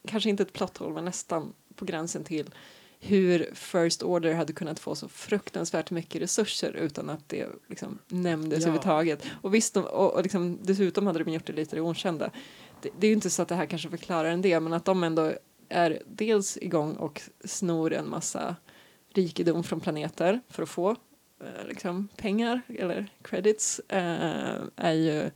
kanske 0.08 0.28
inte 0.30 0.42
ett 0.42 0.52
plot 0.52 0.76
hole, 0.76 0.94
men 0.94 1.04
nästan 1.04 1.52
på 1.74 1.84
gränsen 1.84 2.24
till 2.24 2.50
hur 3.07 3.50
First 3.55 4.02
Order 4.02 4.34
hade 4.34 4.52
kunnat 4.52 4.78
få 4.80 4.94
så 4.94 5.09
fruktansvärt 5.09 5.90
mycket 5.90 6.22
resurser 6.22 6.72
utan 6.72 7.11
att 7.11 7.28
det 7.28 7.46
liksom 7.68 7.98
nämndes 8.09 8.59
Ja. 8.59 8.62
överhuvudtaget. 8.62 9.24
Och 9.42 9.55
visst, 9.55 9.74
de- 9.74 9.84
och, 9.84 10.14
och 10.14 10.22
liksom, 10.22 10.59
dessutom 10.62 11.07
hade 11.07 11.24
de 11.24 11.32
gjort 11.32 11.46
det 11.46 11.52
lite 11.52 11.76
det 11.76 11.82
okända. 11.82 12.30
Det, 12.80 12.90
det 12.98 13.07
är 13.07 13.09
ju 13.09 13.14
inte 13.14 13.30
så 13.30 13.42
att 13.42 13.48
det 13.48 13.55
här 13.55 13.66
kanske 13.66 13.90
förklarar 13.90 14.28
en 14.30 14.42
del, 14.42 14.62
men 14.62 14.72
att 14.72 14.84
de 14.84 15.05
ändå 15.05 15.32
är 15.68 16.02
dels 16.07 16.57
igång 16.57 16.92
och 16.96 17.22
snor 17.44 17.92
en 17.92 18.09
massa 18.09 18.57
rikedom 19.14 19.64
från 19.64 19.80
planeter 19.80 20.40
för 20.48 20.62
att 20.62 20.68
få 20.68 20.90
eh, 20.90 21.66
liksom, 21.68 22.09
pengar 22.16 22.61
eller 22.78 23.07
credits 23.22 23.80
eh, 23.88 24.55
är 24.76 24.92
ju 24.92 25.30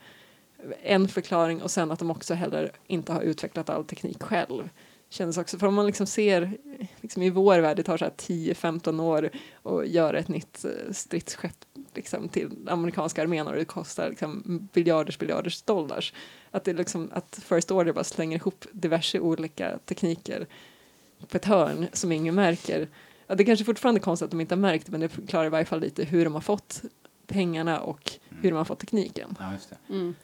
en 0.82 1.08
förklaring 1.08 1.62
och 1.62 1.70
sen 1.70 1.90
att 1.90 1.98
de 1.98 2.10
också 2.10 2.34
heller 2.34 2.72
inte 2.86 3.12
har 3.12 3.20
utvecklat 3.22 3.70
all 3.70 3.84
teknik 3.84 4.22
själv. 4.22 4.68
Känns 5.10 5.38
också, 5.38 5.58
för 5.58 5.66
om 5.66 5.74
man 5.74 5.86
liksom 5.86 6.06
ser 6.06 6.58
liksom 7.00 7.22
i 7.22 7.30
vår 7.30 7.58
värld, 7.58 7.76
det 7.76 7.82
tar 7.82 7.96
så 7.96 8.04
här 8.04 8.12
10-15 8.12 9.02
år 9.02 9.30
att 9.62 9.88
göra 9.88 10.18
ett 10.18 10.28
nytt 10.28 10.64
eh, 10.64 10.92
stridsskepp 10.92 11.64
liksom, 11.94 12.28
till 12.28 12.50
amerikanska 12.68 13.22
armén 13.22 13.46
och 13.46 13.54
det 13.54 13.64
kostar 13.64 14.08
liksom, 14.08 14.68
biljarders 14.72 15.18
biljarders 15.18 15.62
dollars. 15.62 16.14
Att, 16.50 16.64
det 16.64 16.72
liksom, 16.72 17.10
att 17.12 17.40
First 17.44 17.70
Order 17.70 17.92
bara 17.92 18.04
slänger 18.04 18.36
ihop 18.36 18.66
diverse 18.72 19.20
olika 19.20 19.78
tekniker 19.78 20.46
på 21.28 21.36
ett 21.36 21.44
hörn 21.44 21.86
som 21.92 22.12
ingen 22.12 22.34
märker. 22.34 22.88
Ja, 23.26 23.34
det 23.34 23.44
kanske 23.44 23.64
fortfarande 23.64 23.98
är 23.98 24.02
konstigt 24.02 24.24
att 24.24 24.30
de 24.30 24.40
inte 24.40 24.54
har 24.54 24.60
märkt 24.60 24.88
men 24.88 25.00
det 25.00 25.08
förklarar 25.08 25.46
i 25.46 25.48
varje 25.48 25.64
fall 25.64 25.80
lite 25.80 26.04
hur 26.04 26.24
de 26.24 26.34
har 26.34 26.40
fått 26.40 26.82
pengarna 27.26 27.80
och 27.80 28.10
hur 28.28 28.50
de 28.50 28.56
har 28.56 28.64
fått 28.64 28.78
tekniken. 28.78 29.36
Ja, 29.40 29.52
just 29.52 29.70
det. 29.70 29.94
Mm. 29.94 30.14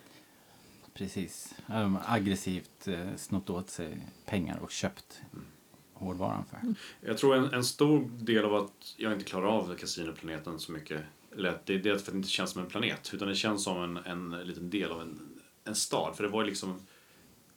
Precis. 0.95 1.55
Ja, 1.67 1.81
de 1.81 1.97
har 1.97 2.17
aggressivt 2.17 2.89
eh, 2.89 3.17
snott 3.17 3.51
åt 3.51 3.71
sig 3.71 3.99
pengar 4.27 4.59
och 4.59 4.71
köpt 4.71 5.23
hårdvaran 5.93 6.45
för. 6.51 6.75
Jag 7.01 7.19
tror 7.19 7.37
en, 7.37 7.53
en 7.53 7.65
stor 7.65 8.11
del 8.19 8.45
av 8.45 8.55
att 8.55 8.95
jag 8.97 9.13
inte 9.13 9.25
klarar 9.25 9.47
av 9.47 9.77
kasinoplaneten 9.77 10.59
så 10.59 10.73
mycket, 10.73 11.01
att 11.31 11.67
det, 11.67 11.79
det 11.79 11.91
är 11.91 11.95
för 11.95 12.01
att 12.01 12.07
det 12.07 12.17
inte 12.17 12.29
känns 12.29 12.51
som 12.51 12.63
en 12.63 12.69
planet, 12.69 13.11
utan 13.15 13.29
det 13.29 13.35
känns 13.35 13.65
som 13.65 13.83
en, 13.83 13.97
en 13.97 14.47
liten 14.47 14.71
del 14.71 14.91
av 14.91 15.01
en, 15.01 15.21
en 15.65 15.75
stad. 15.75 16.17
För 16.17 16.23
det 16.23 16.29
var 16.29 16.43
ju 16.43 16.49
liksom 16.49 16.81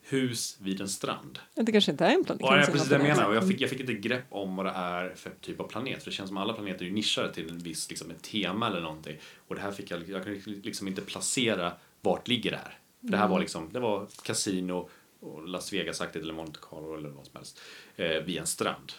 hus 0.02 0.58
vid 0.62 0.82
en 0.82 0.90
strand. 0.90 1.40
Det 1.54 1.72
kanske 1.72 1.92
inte 1.92 2.06
är 2.06 2.14
en 2.14 2.24
planet. 2.24 2.42
Ja, 2.42 2.48
kanske 2.48 2.72
precis 2.72 2.90
det 2.90 2.96
jag 2.96 3.04
menar. 3.04 3.30
Och 3.30 3.36
jag 3.36 3.48
fick, 3.48 3.62
jag 3.62 3.70
fick 3.70 3.80
inte 3.80 3.94
grepp 3.94 4.26
om 4.30 4.56
vad 4.56 4.66
det 4.66 4.72
är 4.72 5.16
för 5.16 5.32
typ 5.42 5.60
av 5.60 5.68
planet. 5.68 6.04
För 6.04 6.12
det 6.12 6.16
känns 6.16 6.28
som 6.28 6.38
alla 6.38 6.54
planeter 6.54 6.82
är 6.82 6.90
ju 6.90 6.94
nischade 6.94 7.34
till 7.34 7.50
en 7.50 7.60
viss, 7.60 7.90
liksom, 7.90 8.12
ett 8.12 8.24
tema 8.24 8.68
eller 8.68 8.82
någonting. 8.82 9.18
Och 9.48 9.56
det 9.56 9.62
här 9.62 9.72
fick 9.72 9.92
jag, 9.92 10.10
jag 10.10 10.24
kunde 10.24 10.40
liksom 10.46 10.88
inte 10.88 11.02
placera 11.02 11.74
vart 12.02 12.28
ligger 12.28 12.52
det 12.52 12.58
här. 12.58 12.78
För 13.02 13.08
det 13.08 13.18
här 13.18 13.28
var 13.28 13.40
liksom, 13.40 13.74
det 13.74 13.80
var 13.80 14.08
kasino 14.24 14.90
och 15.20 15.48
Las 15.48 15.74
Vegas-aktigt 15.74 16.22
eller 16.22 16.34
Monte 16.34 16.60
Carlo 16.62 16.98
eller 16.98 17.10
vad 17.10 17.26
som 17.26 17.36
helst. 17.36 17.62
Eh, 17.96 18.24
vid 18.24 18.38
en 18.38 18.48
strand. 18.48 18.92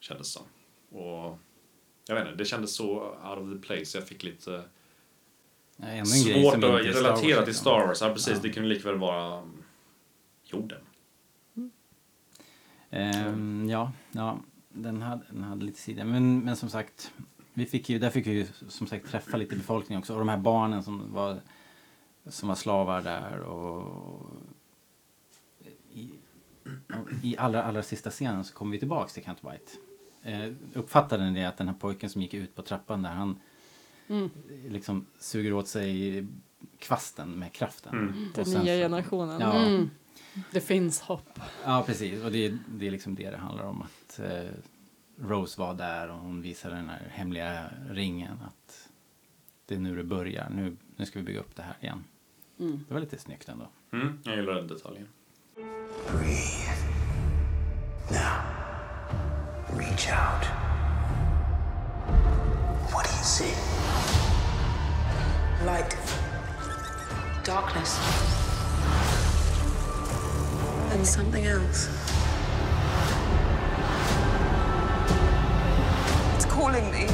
Kändes 0.00 0.32
som. 0.32 0.42
Och 0.98 1.38
jag 2.06 2.14
vet 2.14 2.26
inte, 2.26 2.36
det 2.36 2.44
kändes 2.44 2.74
så 2.74 3.00
out 3.24 3.38
of 3.38 3.52
the 3.52 3.66
place. 3.66 3.98
Jag 3.98 4.08
fick 4.08 4.22
lite 4.22 4.62
grej 5.76 6.06
svårt 6.06 6.54
att 6.54 6.62
relatera 6.62 7.16
till 7.16 7.28
liksom. 7.28 7.54
Star 7.54 7.86
Wars. 7.86 8.00
Ja, 8.00 8.12
precis. 8.12 8.34
Ja. 8.34 8.40
Det 8.42 8.50
kunde 8.50 8.68
lika 8.68 8.88
väl 8.88 8.98
vara 8.98 9.42
jorden. 10.44 10.80
Ehm, 12.90 13.68
ja, 13.70 13.92
ja 14.12 14.38
den, 14.68 15.02
hade, 15.02 15.24
den 15.30 15.42
hade 15.42 15.64
lite 15.64 15.80
sidor. 15.80 16.04
Men, 16.04 16.40
men 16.40 16.56
som 16.56 16.70
sagt, 16.70 17.12
vi 17.54 17.66
fick 17.66 17.88
ju, 17.88 17.98
där 17.98 18.10
fick 18.10 18.26
vi 18.26 18.32
ju 18.32 18.46
som 18.68 18.86
sagt 18.86 19.10
träffa 19.10 19.36
lite 19.36 19.56
befolkning 19.56 19.98
också. 19.98 20.12
Och 20.12 20.18
de 20.18 20.28
här 20.28 20.38
barnen 20.38 20.82
som 20.82 21.12
var, 21.12 21.40
som 22.26 22.48
var 22.48 22.56
slavar 22.56 23.02
där. 23.02 23.38
Och 23.40 24.26
i, 25.92 26.10
i 27.22 27.36
allra, 27.38 27.62
allra 27.62 27.82
sista 27.82 28.10
scenen 28.10 28.44
så 28.44 28.54
kommer 28.54 28.72
vi 28.72 28.78
tillbaks 28.78 29.12
till 29.14 29.24
Kent 29.24 29.38
White. 29.44 29.72
Eh, 30.22 30.52
uppfattade 30.74 31.30
ni 31.30 31.46
att 31.46 31.56
den 31.56 31.68
här 31.68 31.74
pojken 31.74 32.10
som 32.10 32.22
gick 32.22 32.34
ut 32.34 32.54
på 32.54 32.62
trappan 32.62 33.02
där, 33.02 33.10
han 33.10 33.40
Mm. 34.08 34.30
liksom 34.68 35.06
suger 35.18 35.52
åt 35.52 35.68
sig 35.68 36.26
kvasten 36.78 37.38
med 37.38 37.52
kraften. 37.52 37.92
Mm. 37.94 38.28
Den 38.34 38.44
nya 38.48 38.58
så- 38.60 38.64
generationen. 38.64 39.40
Ja. 39.40 39.52
Mm. 39.66 39.90
Det 40.52 40.60
finns 40.60 41.00
hopp. 41.00 41.40
Ja, 41.64 41.82
precis. 41.86 42.22
Och 42.24 42.32
det, 42.32 42.46
är- 42.46 42.58
det 42.68 42.86
är 42.86 42.90
liksom 42.90 43.14
det 43.14 43.30
det 43.30 43.36
handlar 43.36 43.64
om. 43.64 43.82
Att 43.82 44.18
eh, 44.18 44.50
Rose 45.20 45.60
var 45.60 45.74
där 45.74 46.10
och 46.10 46.18
hon 46.18 46.42
visade 46.42 46.74
den 46.76 46.88
här 46.88 47.08
hemliga 47.10 47.70
ringen. 47.90 48.38
Att 48.46 48.88
det 49.66 49.74
är 49.74 49.78
nu 49.78 49.96
det 49.96 50.04
börjar. 50.04 50.50
Nu, 50.50 50.76
nu 50.96 51.06
ska 51.06 51.18
vi 51.18 51.24
bygga 51.24 51.40
upp 51.40 51.56
det 51.56 51.62
här 51.62 51.76
igen. 51.80 52.04
Mm. 52.60 52.84
Det 52.88 52.94
var 52.94 53.00
lite 53.00 53.18
snyggt 53.18 53.48
ändå. 53.48 53.68
Mm, 53.92 54.18
jag 54.24 54.36
gillar 54.36 54.54
den 54.54 54.66
detaljen. 54.68 55.08
Breathe. 56.10 56.70
Now, 58.10 58.42
reach 59.78 60.08
out. 60.08 60.44
What 62.92 63.04
do 63.04 63.10
you 63.16 63.24
see? 63.24 63.54
Light. 65.66 65.96
Darkness. 67.44 67.98
And 70.92 71.06
something 71.06 71.44
else. 71.44 71.88
It's 76.36 76.44
calling 76.46 76.90
me. 76.90 77.08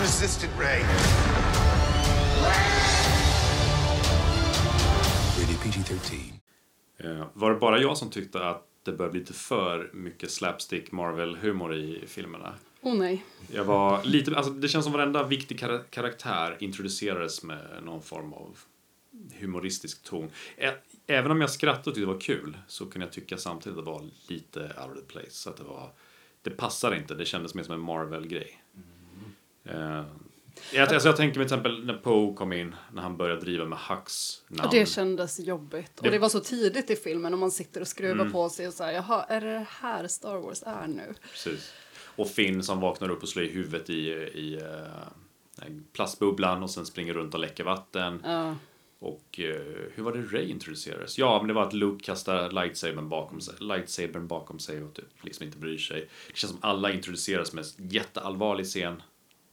Resistant 0.00 0.52
ray. 0.58 0.84
Rated 5.70 5.84
PG-13. 5.84 6.32
Eh, 6.98 7.26
var 7.34 7.50
det 7.50 7.56
bara 7.58 7.80
jag 7.80 7.96
som 7.98 8.10
tyckte 8.10 8.44
att 8.48 8.66
det 8.82 8.92
började 8.92 9.10
bli 9.12 9.20
lite 9.20 9.32
för 9.32 9.90
mycket 9.92 10.30
slapstick 10.30 10.92
Marvel-humor 10.92 11.74
i 11.74 12.04
filmerna? 12.06 12.54
Oh 12.80 12.94
nej. 12.98 13.24
Jag 13.52 13.64
var 13.64 14.04
lite, 14.04 14.36
alltså 14.36 14.52
det 14.52 14.68
känns 14.68 14.84
som 14.84 14.92
varenda 14.92 15.22
viktig 15.26 15.58
kar- 15.60 15.84
karaktär 15.90 16.56
introducerades 16.60 17.42
med 17.42 17.66
någon 17.84 18.02
form 18.02 18.32
av 18.32 18.58
humoristisk 19.40 20.02
ton. 20.02 20.30
Ä- 20.56 20.74
Även 21.06 21.30
om 21.30 21.40
jag 21.40 21.50
skrattade 21.50 21.78
och 21.78 21.84
tyckte 21.94 22.00
det 22.00 22.06
var 22.14 22.20
kul 22.20 22.56
så 22.66 22.86
kunde 22.86 23.06
jag 23.06 23.12
tycka 23.12 23.36
samtidigt 23.36 23.78
att 23.78 23.84
det 23.84 23.90
var 23.90 24.04
lite 24.28 24.60
out 24.60 24.90
of 24.92 24.94
the 24.98 25.04
place. 25.06 25.30
Så 25.30 25.50
att 25.50 25.56
det 25.56 25.64
var, 25.64 25.90
det 26.42 26.50
passade 26.50 26.96
inte, 26.96 27.14
det 27.14 27.24
kändes 27.24 27.54
mer 27.54 27.62
som 27.62 27.74
en 27.74 27.80
Marvel-grej. 27.80 28.62
Eh, 29.64 30.04
jag, 30.72 30.88
alltså 30.94 31.08
jag 31.08 31.16
tänker 31.16 31.38
mig 31.38 31.48
till 31.48 31.56
exempel 31.56 31.84
när 31.86 31.94
Poe 31.94 32.34
kom 32.34 32.52
in, 32.52 32.74
när 32.92 33.02
han 33.02 33.16
började 33.16 33.40
driva 33.40 33.64
med 33.64 33.78
Hux 33.78 34.42
namn. 34.48 34.66
Och 34.68 34.74
det 34.74 34.88
kändes 34.88 35.40
jobbigt. 35.40 35.98
Och 35.98 36.04
Det- 36.04 36.10
det 36.10 36.18
var 36.18 36.28
så 36.28 36.40
tidigt 36.40 36.90
i 36.90 36.96
filmen 36.96 37.32
och 37.32 37.38
man 37.38 37.50
sitter 37.50 37.80
och 37.80 37.88
skruvar 37.88 38.20
Mm. 38.20 38.32
på 38.32 38.48
sig 38.48 38.68
och 38.68 38.74
här, 38.78 38.92
jaha, 38.92 39.24
är 39.24 39.40
det 39.40 39.52
det 39.52 39.66
här 39.70 40.08
Star 40.08 40.36
Wars 40.36 40.62
är 40.66 40.86
nu? 40.88 41.14
Precis. 41.32 41.72
Och 42.16 42.28
Finn 42.28 42.62
som 42.62 42.80
vaknar 42.80 43.10
upp 43.10 43.22
och 43.22 43.28
slår 43.28 43.44
i 43.44 43.48
huvudet 43.48 43.90
i, 43.90 44.00
i 44.34 44.54
eh, 44.62 45.66
plastbubblan 45.92 46.62
och 46.62 46.70
sen 46.70 46.86
springer 46.86 47.14
runt 47.14 47.34
och 47.34 47.40
läcker 47.40 47.64
vatten. 47.64 48.22
Ja. 48.24 48.54
Och 48.98 49.40
eh, 49.40 49.62
hur 49.94 50.02
var 50.02 50.12
det 50.12 50.36
Ray 50.38 50.48
introducerades? 50.50 51.18
Ja, 51.18 51.38
men 51.38 51.48
det 51.48 51.54
var 51.54 51.62
att 51.66 51.72
Luke 51.72 52.04
kastar 52.04 52.50
lightsabern 52.50 53.08
bakom 53.08 53.40
sig, 53.40 53.54
lightsabern 53.60 54.26
bakom 54.26 54.58
sig 54.58 54.82
och 54.82 54.94
typ 54.94 55.24
liksom 55.24 55.46
inte 55.46 55.58
bryr 55.58 55.78
sig. 55.78 56.08
Det 56.28 56.36
känns 56.36 56.50
som 56.52 56.60
alla 56.62 56.92
introduceras 56.92 57.52
med 57.52 57.64
en 57.78 57.88
jätteallvarlig 57.88 58.66
scen 58.66 59.02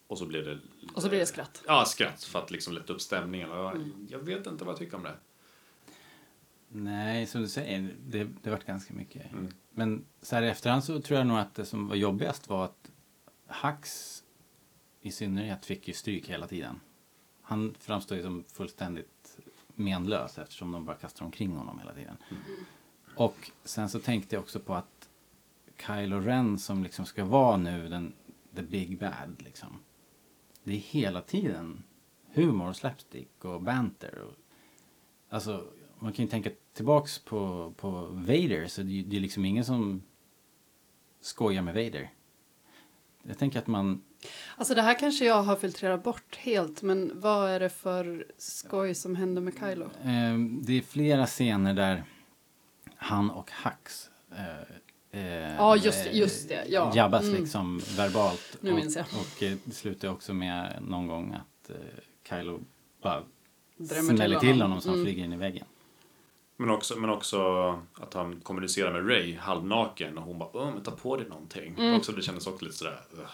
och 0.08 0.18
så 0.18 0.26
blir 0.26 0.41
det... 0.43 0.58
Och 0.94 1.02
så 1.02 1.10
blir 1.10 1.20
det 1.20 1.26
skratt. 1.26 1.64
Ja, 1.68 1.86
skratt 1.86 2.24
för 2.24 2.40
att 2.40 2.52
liksom 2.52 2.74
lätta 2.74 2.94
upp 2.94 3.02
stämningen. 3.02 3.50
Jag, 3.50 3.90
jag 4.10 4.20
vet 4.20 4.48
inte 4.48 4.66
vad 4.66 4.72
jag 4.72 4.80
tycker 4.80 4.98
om 4.98 5.04
det. 5.04 5.16
Nej, 6.70 7.28
som 7.28 7.42
du 7.42 7.48
säger, 7.48 7.96
det, 8.06 8.28
det 8.44 8.50
varit 8.50 8.66
ganska 8.66 8.94
mycket. 8.94 9.32
Mm. 9.32 9.48
Men 9.72 10.06
så 10.22 10.36
här 10.36 10.44
i 10.44 10.50
efterhand 10.50 10.84
så 10.84 11.02
tror 11.02 11.18
jag 11.18 11.28
nog 11.28 11.38
att 11.38 11.56
det 11.56 11.66
som 11.66 11.88
var 11.88 11.96
jobbigast 11.96 12.50
var 12.50 12.66
att 12.66 12.92
Hux 13.48 14.24
i 15.02 15.12
synnerhet 15.12 15.66
fick 15.66 15.88
ju 15.88 15.94
stryk 15.94 16.30
hela 16.30 16.48
tiden. 16.48 16.80
Han 17.42 17.76
framstår 17.80 18.18
ju 18.18 18.24
som 18.24 18.44
fullständigt 18.48 19.38
menlös 19.76 20.38
eftersom 20.38 20.72
de 20.72 20.86
bara 20.86 20.96
kastar 20.96 21.26
omkring 21.26 21.52
honom 21.52 21.80
hela 21.80 21.94
tiden. 21.94 22.18
Och 23.16 23.52
sen 23.64 23.90
så 23.90 24.00
tänkte 24.00 24.36
jag 24.36 24.44
också 24.44 24.60
på 24.60 24.74
att 24.74 25.10
Kylo 25.88 26.20
Ren 26.20 26.60
som 26.60 26.84
liksom 26.84 27.06
ska 27.06 27.26
vara 27.26 27.58
nu 27.58 27.90
den 27.90 28.14
the 28.56 28.62
big 28.62 29.00
bad 29.00 29.36
liksom. 29.38 29.80
Det 30.68 30.74
är 30.74 30.78
hela 30.78 31.22
tiden 31.22 31.84
humor, 32.34 32.74
slapstick 32.74 33.45
och 33.45 33.61
banter. 33.61 34.18
Och, 34.20 34.34
alltså 35.30 35.68
man 35.99 36.13
kan 36.13 36.26
ju 36.26 36.32
tänka 36.32 36.49
tillbaks 36.74 37.20
på, 37.20 37.74
på 37.78 37.89
Vader 38.01 38.68
så 38.68 38.82
det, 38.82 38.99
är- 38.99 39.03
det 39.03 39.15
är 39.18 39.20
liksom 39.20 39.45
ingen 39.45 39.65
som 39.65 40.03
skojar 41.22 41.61
med 41.61 41.74
Vader. 41.74 42.09
Jag 43.24 43.38
tänker 43.38 43.59
att 43.59 43.68
man 43.68 44.03
Alltså 44.57 44.76
det 44.76 44.82
här 44.82 44.99
kanske 44.99 45.26
jag 45.26 45.43
har 45.43 45.55
filtrerat 45.55 46.03
bort 46.03 46.36
helt, 46.36 46.82
men 46.82 47.11
vad 47.22 47.49
är 47.49 47.59
det 47.59 47.70
för 47.70 48.26
skoj 48.38 48.95
som 48.95 49.15
händer 49.15 49.41
med 49.41 49.53
Kylo? 49.59 49.86
Eh, 49.86 50.38
det 50.61 50.74
är 50.78 50.82
flera 50.82 51.26
scener 51.26 51.74
där 51.74 52.03
han 52.95 53.30
och 53.32 53.51
Hux 53.63 54.09
eh, 54.32 54.76
eh, 55.18 55.55
Ja, 55.55 55.76
just 55.76 56.03
det, 56.03 56.11
just 56.11 56.49
det, 56.49 56.65
ja. 56.70 56.91
jabbas 56.95 57.24
Mm. 57.24 57.36
liksom 57.41 57.82
verbalt. 57.97 58.57
Nu 58.61 58.70
och, 58.70 58.76
minns 58.76 58.95
jag. 58.95 59.05
Och 59.11 59.43
eh, 59.43 59.53
det 59.63 59.76
slutar 59.76 60.07
också 60.07 60.34
med 60.34 60.78
någon 60.82 61.07
gång 61.07 61.34
att 61.34 61.70
eh, 61.70 61.76
Kylo 62.30 62.59
bara 63.01 63.24
Drämmer 63.78 64.15
smäller 64.15 64.39
till 64.39 64.61
honom, 64.61 64.82
så 64.82 64.89
han 64.89 64.95
Mm. 64.99 65.05
flyger 65.05 65.24
in 65.24 65.34
i 65.34 65.38
väggen. 65.38 65.65
Men 66.59 66.70
också, 66.70 66.95
men 66.99 67.09
också 67.09 67.39
att 67.93 68.13
han 68.13 68.39
kommunicerar 68.41 68.93
med 69.01 69.09
Ray 69.09 69.36
halvnaken 69.38 70.18
och 70.18 70.24
hon 70.24 70.38
bara 70.39 70.49
Åh, 70.53 70.72
men 70.74 70.84
ta 70.84 70.91
på 70.91 71.18
dig 71.18 71.30
någonting. 71.30 71.76
Mm. 71.78 71.95
Också, 71.95 72.11
det 72.11 72.22
kändes 72.22 72.47
också 72.47 72.65
lite 72.65 72.78
sådär 72.78 72.99
ugh. 73.13 73.26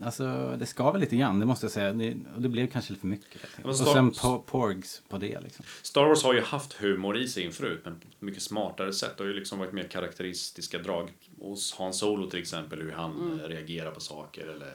Alltså 0.00 0.56
det 0.58 0.66
ska 0.66 0.90
väl 0.90 1.00
lite 1.00 1.16
grann, 1.16 1.40
det 1.40 1.46
måste 1.46 1.64
jag 1.64 1.72
säga. 1.72 1.92
Det, 1.92 2.16
och 2.34 2.42
det 2.42 2.48
blev 2.48 2.66
kanske 2.66 2.92
lite 2.92 3.00
för 3.00 3.08
mycket. 3.08 3.40
Och 3.64 3.76
Star- 3.76 3.92
sen 3.92 4.10
po 4.10 4.42
porgs 4.42 5.02
på 5.08 5.18
det 5.18 5.40
liksom. 5.40 5.64
Star 5.82 6.06
Wars 6.06 6.22
har 6.22 6.34
ju 6.34 6.40
haft 6.40 6.72
humor 6.72 7.16
i 7.16 7.28
sig 7.28 7.52
förut, 7.52 7.80
men 7.84 8.00
på 8.00 8.08
ett 8.08 8.20
mycket 8.20 8.42
smartare 8.42 8.92
sätt. 8.92 9.16
Det 9.16 9.22
har 9.24 9.28
ju 9.28 9.34
liksom 9.34 9.58
varit 9.58 9.72
mer 9.72 9.88
karaktäristiska 9.88 10.78
drag 10.78 11.12
hos 11.38 11.74
Han 11.78 11.94
Solo 11.94 12.30
till 12.30 12.40
exempel, 12.40 12.82
hur 12.82 12.92
han 12.92 13.40
eh, 13.40 13.48
reagerar 13.48 13.90
på 13.90 14.00
saker 14.00 14.46
eller 14.46 14.74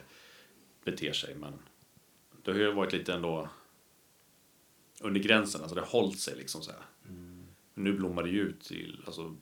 beter 0.85 1.13
sig. 1.13 1.35
Men 1.35 1.53
det 2.43 2.51
har 2.51 2.59
ju 2.59 2.71
varit 2.71 2.93
lite 2.93 3.13
ändå 3.13 3.49
under 5.01 5.19
gränsen, 5.19 5.61
alltså 5.61 5.75
det 5.75 5.81
har 5.81 5.87
hållit 5.87 6.19
sig 6.19 6.35
liksom 6.35 6.61
så 6.61 6.71
här. 6.71 6.81
Men 7.73 7.83
nu 7.85 7.93
blommar 7.93 8.23
det 8.23 8.29
ju 8.29 8.41
ut 8.41 8.61
till 8.61 9.03
alltså, 9.05 9.35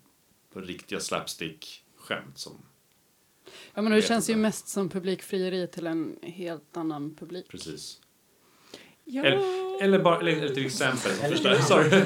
riktiga 0.56 1.00
slapstick-skämt 1.00 2.38
som 2.38 2.66
Ja, 3.74 3.82
men 3.82 3.92
det 3.92 4.02
känns 4.02 4.30
ju 4.30 4.34
inte. 4.34 4.42
mest 4.42 4.68
som 4.68 4.90
publikfrieri 4.90 5.68
till 5.68 5.88
en 5.88 6.16
helt 6.22 6.78
annan 6.78 7.16
publik. 7.16 7.48
Precis. 7.50 8.02
Ja. 9.10 9.24
Eller, 9.24 9.84
eller 9.84 10.00
bara, 10.00 10.20
eller, 10.20 10.32
eller 10.32 10.54
till 10.56 10.66
exempel, 10.66 11.12
förstör, 11.12 11.56
sorry. 11.56 11.90
Nej, 11.90 12.04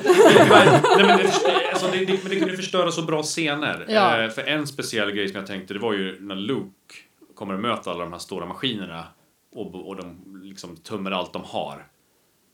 men, 0.97 1.17
det, 1.17 1.31
alltså, 1.71 1.87
det, 1.91 2.05
det, 2.05 2.23
men 2.23 2.29
det 2.29 2.39
kunde 2.39 2.57
förstöra 2.57 2.91
så 2.91 3.01
bra 3.01 3.23
scener. 3.23 3.85
Ja. 3.89 4.21
Eh, 4.21 4.29
för 4.29 4.41
en 4.41 4.67
speciell 4.67 5.11
grej 5.11 5.27
som 5.27 5.37
jag 5.37 5.47
tänkte, 5.47 5.73
det 5.73 5.79
var 5.79 5.93
ju 5.93 6.19
när 6.19 6.35
Luke 6.35 6.95
kommer 7.35 7.53
att 7.53 7.61
möta 7.61 7.91
alla 7.91 8.03
de 8.03 8.11
här 8.11 8.19
stora 8.19 8.45
maskinerna 8.45 9.03
och, 9.51 9.87
och 9.87 9.95
de 9.95 10.39
liksom 10.43 10.77
tömmer 10.77 11.11
allt 11.11 11.33
de 11.33 11.43
har. 11.43 11.87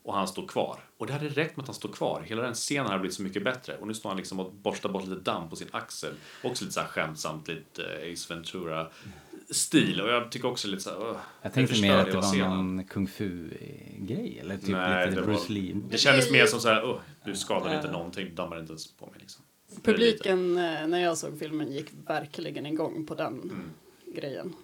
Och 0.08 0.14
han 0.14 0.28
står 0.28 0.46
kvar. 0.46 0.78
Och 0.96 1.06
det 1.06 1.12
hade 1.12 1.28
räckt 1.28 1.56
med 1.56 1.62
att 1.62 1.68
han 1.68 1.74
står 1.74 1.88
kvar. 1.92 2.22
Hela 2.26 2.42
den 2.42 2.54
scenen 2.54 2.86
hade 2.86 2.98
blivit 2.98 3.14
så 3.16 3.22
mycket 3.22 3.44
bättre. 3.44 3.76
Och 3.76 3.86
nu 3.86 3.94
står 3.94 4.08
han 4.10 4.16
liksom 4.16 4.40
och 4.40 4.52
borstar 4.52 4.88
bort 4.88 5.04
lite 5.06 5.20
damm 5.20 5.50
på 5.50 5.56
sin 5.56 5.68
axel. 5.70 6.12
Också 6.42 6.64
lite 6.64 6.74
så 6.74 6.80
här 6.80 6.86
skämtsamt, 6.88 7.48
lite 7.48 7.84
eh, 7.84 8.12
Ace 8.12 8.34
Ventura-stil. 8.34 10.00
Och 10.00 10.08
jag 10.08 10.30
tycker 10.32 10.48
också 10.48 10.68
lite 10.68 10.82
så 10.82 10.90
här, 10.90 10.98
"Åh, 11.10 11.16
Jag 11.42 11.52
tänkte 11.52 11.80
mer 11.80 11.94
att 11.94 12.06
det 12.06 12.12
var 12.12 12.22
scenen." 12.22 12.50
någon 12.76 12.84
kung 12.84 13.06
fu-grej. 13.08 14.38
Eller 14.40 14.56
typ 14.56 14.68
Nej, 14.68 15.06
lite 15.06 15.20
det 15.20 15.26
Bruce 15.26 15.40
var- 15.48 15.54
Lee. 15.54 15.74
Det 15.90 15.98
kändes 15.98 16.30
mer 16.30 16.46
som 16.46 16.60
så 16.60 16.68
här, 16.68 16.84
"Åh, 16.84 17.00
du 17.24 17.36
skadar 17.36 17.76
inte 17.76 17.90
någonting, 17.90 18.34
dammar 18.34 18.60
inte 18.60 18.72
ens 18.72 18.92
på 18.92 19.06
mig 19.06 19.14
liksom. 19.20 19.44
Publiken 19.82 20.58
eh, 20.58 20.86
när 20.86 20.98
jag 21.02 21.18
såg 21.18 21.38
filmen 21.38 21.72
gick 21.72 21.90
verkligen 22.06 22.66
igång 22.66 23.06
på 23.06 23.14
den 23.14 23.32
Mm. 23.42 23.70
grejen. 24.14 24.54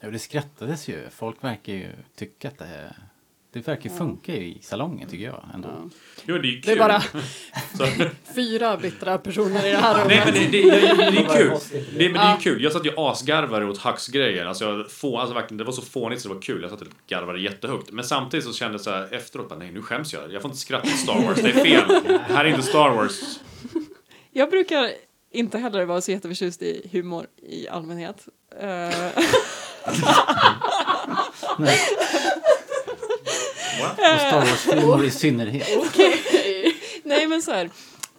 Ja, 0.00 0.10
det 0.10 0.18
skrattades 0.18 0.88
ju. 0.88 1.08
Folk 1.10 1.44
verkar 1.44 1.72
ju 1.72 1.88
tycka 2.14 2.48
att 2.48 2.58
det 2.58 2.64
här... 2.64 2.96
Det 3.54 3.68
verkar 3.68 3.90
funka 3.90 4.32
i 4.32 4.58
salongen 4.62 5.08
tycker 5.08 5.24
jag 5.24 5.44
ändå. 5.54 5.68
Ja. 5.68 5.90
Jo, 6.24 6.38
det 6.38 6.48
är 6.48 6.52
kul. 6.52 6.62
Det 6.64 6.72
är 6.72 6.76
bara 6.76 7.02
fyra 8.34 8.76
bittra 8.76 9.18
personer 9.18 9.66
i 9.66 9.70
det 9.70 9.76
här 9.76 10.06
nej, 10.08 10.20
rummet. 10.20 10.34
men 10.34 10.50
det, 10.52 10.62
det, 10.62 10.70
det, 10.70 11.10
det 11.10 11.18
är 11.18 11.36
kul. 11.36 11.58
Det, 11.98 12.08
men 12.08 12.12
det 12.12 12.18
är 12.18 12.40
kul. 12.40 12.62
Jag 12.62 12.72
satt 12.72 12.86
ju 12.86 12.92
asgarvade 12.96 13.66
åt 13.66 13.78
Hux-grejen. 13.78 14.48
Alltså, 14.48 14.64
jag 14.64 14.90
få, 14.90 15.18
alltså 15.18 15.34
verkligen, 15.34 15.58
det 15.58 15.64
var 15.64 15.72
så 15.72 15.82
fånigt 15.82 16.22
så 16.22 16.28
det 16.28 16.34
var 16.34 16.42
kul. 16.42 16.62
Jag 16.62 16.70
satt 16.70 16.80
och 16.80 16.88
garvade 17.08 17.40
jättehögt. 17.40 17.90
Men 17.90 18.04
samtidigt 18.04 18.46
så 18.46 18.52
kände 18.52 18.74
jag 18.74 18.80
så 18.80 18.90
här 18.90 19.14
efteråt, 19.14 19.52
nej 19.58 19.72
nu 19.72 19.82
skäms 19.82 20.12
jag. 20.12 20.32
Jag 20.32 20.42
får 20.42 20.50
inte 20.50 20.60
skratta 20.60 20.88
åt 20.88 20.98
Star 20.98 21.26
Wars, 21.26 21.38
det 21.42 21.48
är 21.48 21.64
fel. 21.64 22.02
Det 22.06 22.34
här 22.34 22.44
är 22.44 22.48
inte 22.48 22.62
Star 22.62 22.90
Wars. 22.90 23.20
Jag 24.32 24.50
brukar 24.50 24.90
inte 25.30 25.58
heller 25.58 25.84
vara 25.84 26.00
så 26.00 26.10
jätteförtjust 26.10 26.62
i 26.62 26.88
humor 26.92 27.26
i 27.42 27.68
allmänhet. 27.68 28.28
Eh, 28.60 29.24
Och 33.82 33.98
Star 34.58 34.86
Wars-filmer 34.86 35.04
i 35.04 35.10
synnerhet. 35.10 35.68
Nej 37.02 37.26
men 37.26 37.42
så 37.42 37.50
här. 37.50 37.70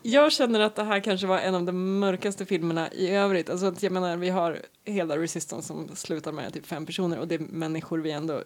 Jag 0.01 0.32
känner 0.32 0.60
att 0.60 0.76
det 0.76 0.84
här 0.84 0.99
kanske 0.99 1.28
var 1.28 1.39
en 1.39 1.56
av 1.56 1.64
de 1.64 1.99
mörkaste 1.99 2.45
filmerna 2.45 2.91
i 2.91 3.10
övrigt. 3.10 3.49
Alltså 3.49 3.74
jag 3.80 3.91
menar 3.91 4.18
vi 4.18 4.30
har 4.30 4.60
hela 4.86 5.18
Resistance 5.18 5.68
som 5.68 5.89
slutar 5.95 6.32
med 6.32 6.53
typ 6.53 6.66
fem 6.66 6.86
personer 6.86 7.20
och 7.20 7.28
det 7.28 7.36
är 7.36 7.39
människor 7.39 7.99
vi 7.99 8.12
ändå 8.12 8.43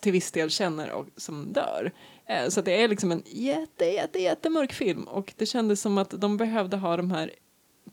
till 0.00 0.12
viss 0.12 0.32
del 0.32 0.50
känner 0.50 0.90
och 0.90 1.06
som 1.16 1.52
dör. 1.52 1.92
Eh, 2.26 2.48
Så 2.48 2.60
att 2.60 2.66
det 2.66 2.82
är 2.82 2.88
liksom 2.88 3.12
en 3.12 3.22
jätte, 3.26 3.84
jätte, 3.84 4.18
jättemörk 4.18 4.72
film 4.72 5.02
och 5.02 5.32
det 5.36 5.46
kändes 5.46 5.80
som 5.80 5.98
att 5.98 6.10
de 6.10 6.36
behövde 6.36 6.76
ha 6.76 6.96
de 6.96 7.10
här 7.10 7.30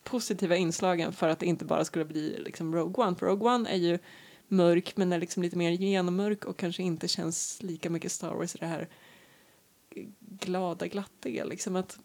positiva 0.04 0.56
inslagen 0.56 1.14
för 1.14 1.28
att 1.30 1.40
det 1.40 1.46
inte 1.46 1.66
bara 1.66 1.86
skulle 1.86 2.06
bli 2.06 2.38
liksom 2.46 2.76
Rogue 2.76 3.06
One. 3.06 3.16
För 3.16 3.26
Rogue 3.26 3.52
One 3.54 3.70
är 3.70 3.78
ju 3.78 4.00
mörk 4.48 4.98
men 4.98 5.14
är 5.14 5.20
liksom 5.20 5.44
lite 5.44 5.58
mer 5.58 5.72
genommörk 5.72 6.46
och 6.46 6.58
kanske 6.58 6.84
inte 6.84 7.08
känns 7.08 7.64
lika 7.64 7.90
mycket 7.90 8.12
Star 8.12 8.34
Wars 8.34 8.56
i 8.56 8.58
det 8.58 8.66
här 8.66 8.90
glada, 10.20 10.88
glattiga. 10.88 11.46
Liksom 11.46 11.76
att 11.76 12.00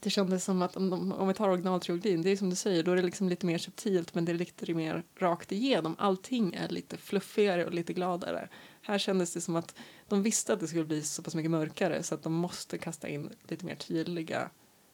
det 0.00 0.10
kändes 0.10 0.44
som 0.44 0.62
att 0.62 0.76
om, 0.76 0.90
de, 0.90 1.12
om 1.12 1.28
vi 1.28 1.34
tar 1.34 1.48
originaltrilogin, 1.48 2.22
det 2.22 2.30
är 2.30 2.36
som 2.36 2.50
du 2.50 2.56
säger, 2.56 2.82
då 2.82 2.92
är 2.92 2.96
det 2.96 3.02
liksom 3.02 3.28
lite 3.28 3.46
mer 3.46 3.58
subtilt 3.58 4.14
men 4.14 4.24
det 4.24 4.32
är 4.32 4.36
lite 4.36 4.74
mer 4.74 5.02
rakt 5.18 5.52
igenom. 5.52 5.96
Allting 5.98 6.54
är 6.54 6.68
lite 6.68 6.96
fluffigare 6.96 7.66
och 7.66 7.74
lite 7.74 7.92
gladare. 7.92 8.48
Här 8.82 8.98
kändes 8.98 9.32
det 9.32 9.40
som 9.40 9.56
att 9.56 9.74
de 10.08 10.22
visste 10.22 10.52
att 10.52 10.60
det 10.60 10.68
skulle 10.68 10.84
bli 10.84 11.02
så 11.02 11.22
pass 11.22 11.34
mycket 11.34 11.50
mörkare 11.50 12.02
så 12.02 12.14
att 12.14 12.22
de 12.22 12.32
måste 12.32 12.78
kasta 12.78 13.08
in 13.08 13.30
lite 13.48 13.64
mer 13.64 13.74
tydliga 13.74 14.50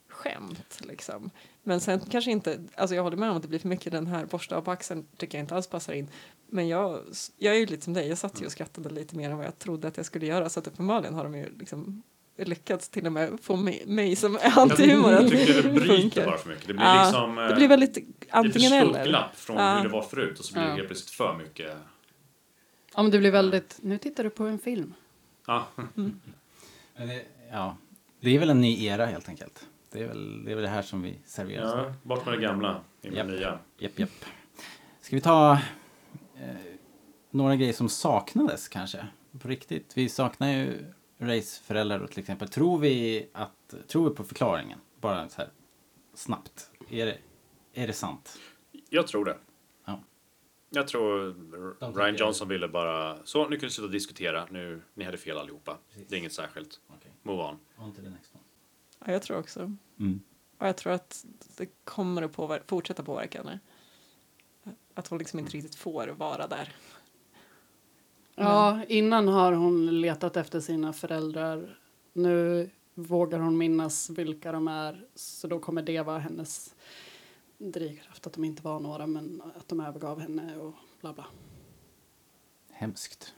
skämt 0.09 0.81
liksom. 0.81 1.31
Men 1.63 1.81
sen 1.81 2.01
kanske 2.01 2.31
inte, 2.31 2.65
alltså 2.75 2.95
jag 2.95 3.03
håller 3.03 3.17
med 3.17 3.31
om 3.31 3.37
att 3.37 3.43
det 3.43 3.49
blir 3.49 3.59
för 3.59 3.69
mycket 3.69 3.93
den 3.93 4.07
här 4.07 4.27
borsta 4.27 4.57
av 4.57 4.63
på 4.63 4.71
axeln 4.71 5.07
tycker 5.17 5.39
jag 5.39 5.45
inte 5.45 5.55
alls 5.55 5.67
passar 5.67 5.93
in. 5.93 6.09
Men 6.55 6.69
jag, 6.69 7.01
jag 7.37 7.55
är 7.55 7.59
ju 7.59 7.67
lite 7.67 7.85
som 7.85 7.95
dig, 7.95 8.09
jag 8.09 8.19
satt 8.19 8.43
ju 8.43 8.47
och 8.47 8.53
skrattade 8.53 8.91
lite 8.91 9.17
mer 9.17 9.31
än 9.31 9.37
vad 9.37 9.47
jag 9.47 9.59
trodde 9.59 9.89
att 9.89 9.97
jag 9.97 10.07
skulle 10.07 10.27
göra 10.27 10.49
så 10.49 10.61
att 10.61 10.67
uppenbarligen 10.67 11.15
har 11.15 11.25
de 11.25 11.35
ju 11.35 11.47
liksom 11.59 12.03
lyckats 12.39 12.89
till 12.89 13.07
och 13.07 13.13
med 13.13 13.39
få 13.43 13.57
mig, 13.57 13.83
mig 13.87 14.17
som 14.17 14.39
antihumor 14.57 15.11
Jag 15.13 15.25
att 15.25 15.31
tycker 15.31 15.63
det 15.63 15.69
bryter 15.69 15.97
funka. 16.01 16.25
bara 16.25 16.39
för 16.39 16.49
mycket. 16.49 16.67
Det 16.67 16.75
blir 16.75 16.85
Ja, 16.85 17.05
liksom... 17.05 17.37
Det 17.37 17.55
blir 17.55 17.69
väldigt 17.69 17.99
antingen 18.31 18.71
det 18.73 18.79
för 18.81 18.87
stort 18.87 18.97
eller. 18.97 19.09
glapp 19.11 19.37
från 19.37 19.57
Ja. 19.57 19.77
hur 19.77 19.83
det 19.83 19.89
var 19.89 20.03
förut 20.03 20.39
och 20.39 20.45
så 20.45 20.53
blir 20.53 20.63
det 20.63 20.69
Ja. 20.69 20.75
helt 20.75 20.87
plötsligt 20.89 21.11
för 21.11 21.37
mycket. 21.39 21.77
Ja, 22.95 23.03
men 23.03 23.11
det 23.13 23.19
blir 23.19 23.31
väldigt, 23.31 23.79
nu 23.83 23.99
tittar 23.99 24.25
du 24.25 24.31
på 24.31 24.45
en 24.45 24.59
film. 24.59 24.95
Ja. 25.47 25.67
Men 26.97 27.09
det, 27.09 27.23
ja, 27.51 27.77
det 28.21 28.31
är 28.35 28.39
väl 28.39 28.51
en 28.51 28.61
ny 28.61 28.85
era 28.85 29.07
helt 29.07 29.29
enkelt. 29.29 29.67
Det 29.93 30.01
är 30.03 30.09
väl 30.09 30.45
det, 30.45 30.51
är 30.51 30.55
väl 30.55 30.63
det 30.65 30.71
här 30.71 30.83
som 30.83 31.03
vi 31.03 31.15
serverar. 31.27 31.85
ja, 31.85 31.95
bort 32.03 32.27
med 32.27 32.35
det 32.35 32.41
gamla, 32.43 32.81
in 33.03 33.13
med 33.13 33.27
det 33.27 33.33
nya. 33.33 33.59
Japp, 33.79 33.99
japp. 33.99 34.11
Ska 35.01 35.17
vi 35.17 35.23
ta 35.23 35.53
eh, 35.53 35.59
några 37.31 37.57
grejer 37.57 37.73
som 37.73 37.89
saknades 37.89 38.69
kanske? 38.69 39.07
På 39.39 39.49
riktigt. 39.49 39.97
Vi 39.97 40.09
saknar 40.09 40.49
ju 40.49 40.85
Rays 41.19 41.59
föräldrar 41.59 41.99
då, 41.99 42.07
till 42.07 42.19
exempel. 42.19 42.49
Tror 42.49 42.79
vi, 42.79 43.29
att, 43.33 43.75
tror 43.89 44.09
vi 44.11 44.15
på 44.17 44.25
förklaringen? 44.25 44.79
Bara 45.01 45.29
så 45.29 45.37
här 45.37 45.51
snabbt. 46.15 46.71
Är 46.91 47.07
det, 47.07 47.19
är 47.75 47.87
det 47.87 47.93
sant? 47.93 48.39
Jag 48.91 49.07
tror 49.07 49.25
det. 49.25 49.37
Ja. 49.85 50.01
Jag 50.71 50.89
tror 50.89 51.35
De 51.81 51.95
Ryan 51.99 52.17
Johnson 52.17 52.49
ville 52.49 52.69
bara, 52.69 53.19
så 53.25 53.49
nu 53.49 53.57
kan 53.57 53.67
ni 53.67 53.71
sluta 53.71 53.93
diskutera, 53.93 54.47
nu, 54.51 54.83
ni 54.95 55.05
hade 55.05 55.19
fel 55.19 55.39
allihopa. 55.39 55.79
Det 56.09 56.15
är 56.15 56.19
inget 56.19 56.33
särskilt. 56.33 56.81
Okej. 56.89 57.13
Move 57.23 57.43
on. 57.43 57.59
On 57.79 57.93
to 57.95 58.03
the 58.03 58.09
next 58.11 58.35
one. 58.35 58.45
Ja, 59.07 59.13
jag 59.13 59.23
tror 59.23 59.39
också. 59.39 59.61
Mm. 60.01 60.21
Och 60.59 60.67
jag 60.67 60.77
tror 60.77 60.93
att 60.93 61.25
det 61.57 61.67
kommer 61.85 62.23
att 62.23 62.33
påver- 62.33 62.63
fortsätta 62.67 63.03
påverka 63.03 63.39
henne. 63.39 63.61
Att 64.95 65.09
hon 65.09 65.19
liksom 65.19 65.39
inte 65.39 65.53
riktigt 65.53 65.75
får 65.75 66.09
vara 66.09 66.47
där. 66.47 66.73
Ja, 68.35 68.81
innan 68.89 69.29
har 69.29 69.53
hon 69.53 70.01
letat 70.01 70.37
efter 70.37 70.61
sina 70.61 70.93
föräldrar. 70.93 71.79
Nu 72.13 72.71
vågar 72.95 73.39
hon 73.39 73.59
minnas 73.59 74.11
vilka 74.11 74.53
de 74.53 74.69
är, 74.69 75.05
så 75.15 75.47
då 75.49 75.59
kommer 75.59 75.83
det 75.83 76.03
vara 76.03 76.19
hennes 76.19 76.75
drivkraft. 77.59 78.27
Att 78.27 78.33
de 78.33 78.45
inte 78.45 78.63
var 78.63 78.81
några, 78.81 79.07
men 79.07 79.43
att 79.57 79.69
de 79.69 79.81
övergav 79.81 80.21
henne 80.21 80.57
och 80.57 80.75
bla 81.01 81.13
bla. 81.13 81.27
Hemskt. 82.71 83.35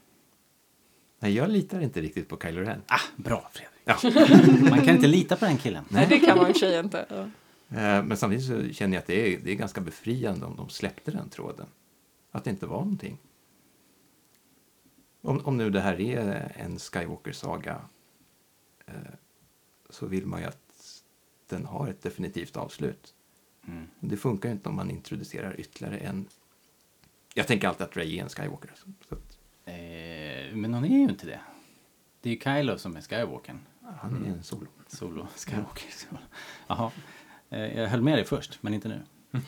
Nej, 1.19 1.33
jag 1.35 1.51
litar 1.51 1.81
inte 1.81 2.01
riktigt 2.01 2.29
på 2.29 2.37
Kylo 2.37 2.61
Ren. 2.61 2.83
Ah, 2.87 3.01
bra 3.17 3.51
Fredrik. 3.53 3.75
Ja. 3.85 4.71
Man 4.71 4.85
kan 4.85 4.95
inte 4.95 5.07
lita 5.07 5.37
på 5.37 5.45
den 5.45 5.59
killen. 5.59 5.85
Nej, 5.89 6.07
det 6.09 6.19
kan 6.19 6.39
man 6.39 6.47
i 6.49 6.53
och 6.53 6.57
för 6.57 6.67
sig 6.67 6.79
inte. 6.85 7.07
Ja. 7.09 7.31
Eh, 7.75 8.05
Men 8.05 8.17
samtidigt 8.17 8.47
så 8.47 8.73
känner 8.73 8.95
jag 8.97 9.01
att 9.01 9.07
det 9.07 9.35
är, 9.35 9.39
det 9.39 9.51
är 9.51 9.55
ganska 9.55 9.81
befriande 9.81 10.47
om 10.47 10.57
de 10.57 10.69
släppte 10.69 11.11
den 11.11 11.29
tråden. 11.29 11.67
Att 12.31 12.45
det 12.45 12.51
inte 12.51 12.67
var 12.67 12.81
någonting. 12.81 13.19
Om, 15.21 15.41
om 15.45 15.57
nu 15.57 15.71
det 15.71 15.81
här 15.81 16.01
är 16.01 16.53
en 16.57 16.79
Skywalker-saga 16.79 17.81
eh, 18.87 18.95
så 19.91 20.07
vill 20.07 20.27
man 20.27 20.41
ju 20.41 20.47
att 20.47 21.03
den 21.49 21.65
har 21.65 21.89
ett 21.89 22.03
definitivt 22.03 22.57
avslut. 22.57 23.15
Mm. 23.67 23.89
Det 24.01 24.17
funkar 24.17 24.49
ju 24.49 24.53
inte 24.53 24.69
om 24.69 24.77
man 24.77 24.91
introducerar 24.91 25.61
ytterligare 25.61 25.99
en... 25.99 26.27
Jag 27.35 27.47
tänker 27.47 27.69
alltid 27.69 27.83
att 27.83 27.97
Ray 27.97 28.19
är 28.19 28.23
en 28.23 28.29
Skywalker. 28.29 28.71
Så 29.09 29.15
att 29.15 29.39
Eh, 29.65 30.55
men 30.55 30.75
hon 30.75 30.85
är 30.85 30.89
ju 30.89 31.03
inte 31.03 31.27
det. 31.27 31.41
Det 32.21 32.29
är 32.31 32.35
ju 32.35 32.41
Kylo 32.41 32.79
som 32.79 32.97
är 32.97 33.01
Skywalkern. 33.01 33.61
han 33.99 34.25
är 34.25 34.31
en 34.31 34.43
solo. 34.43 34.67
Solo 34.87 35.27
Skywalker. 35.37 35.89
Jaha. 36.67 36.91
Eh, 37.55 37.79
jag 37.81 37.89
höll 37.89 38.03
med 38.03 38.19
dig 38.19 38.25
först, 38.25 38.59
men 38.61 38.75
inte 38.75 38.89
nu. 38.89 39.01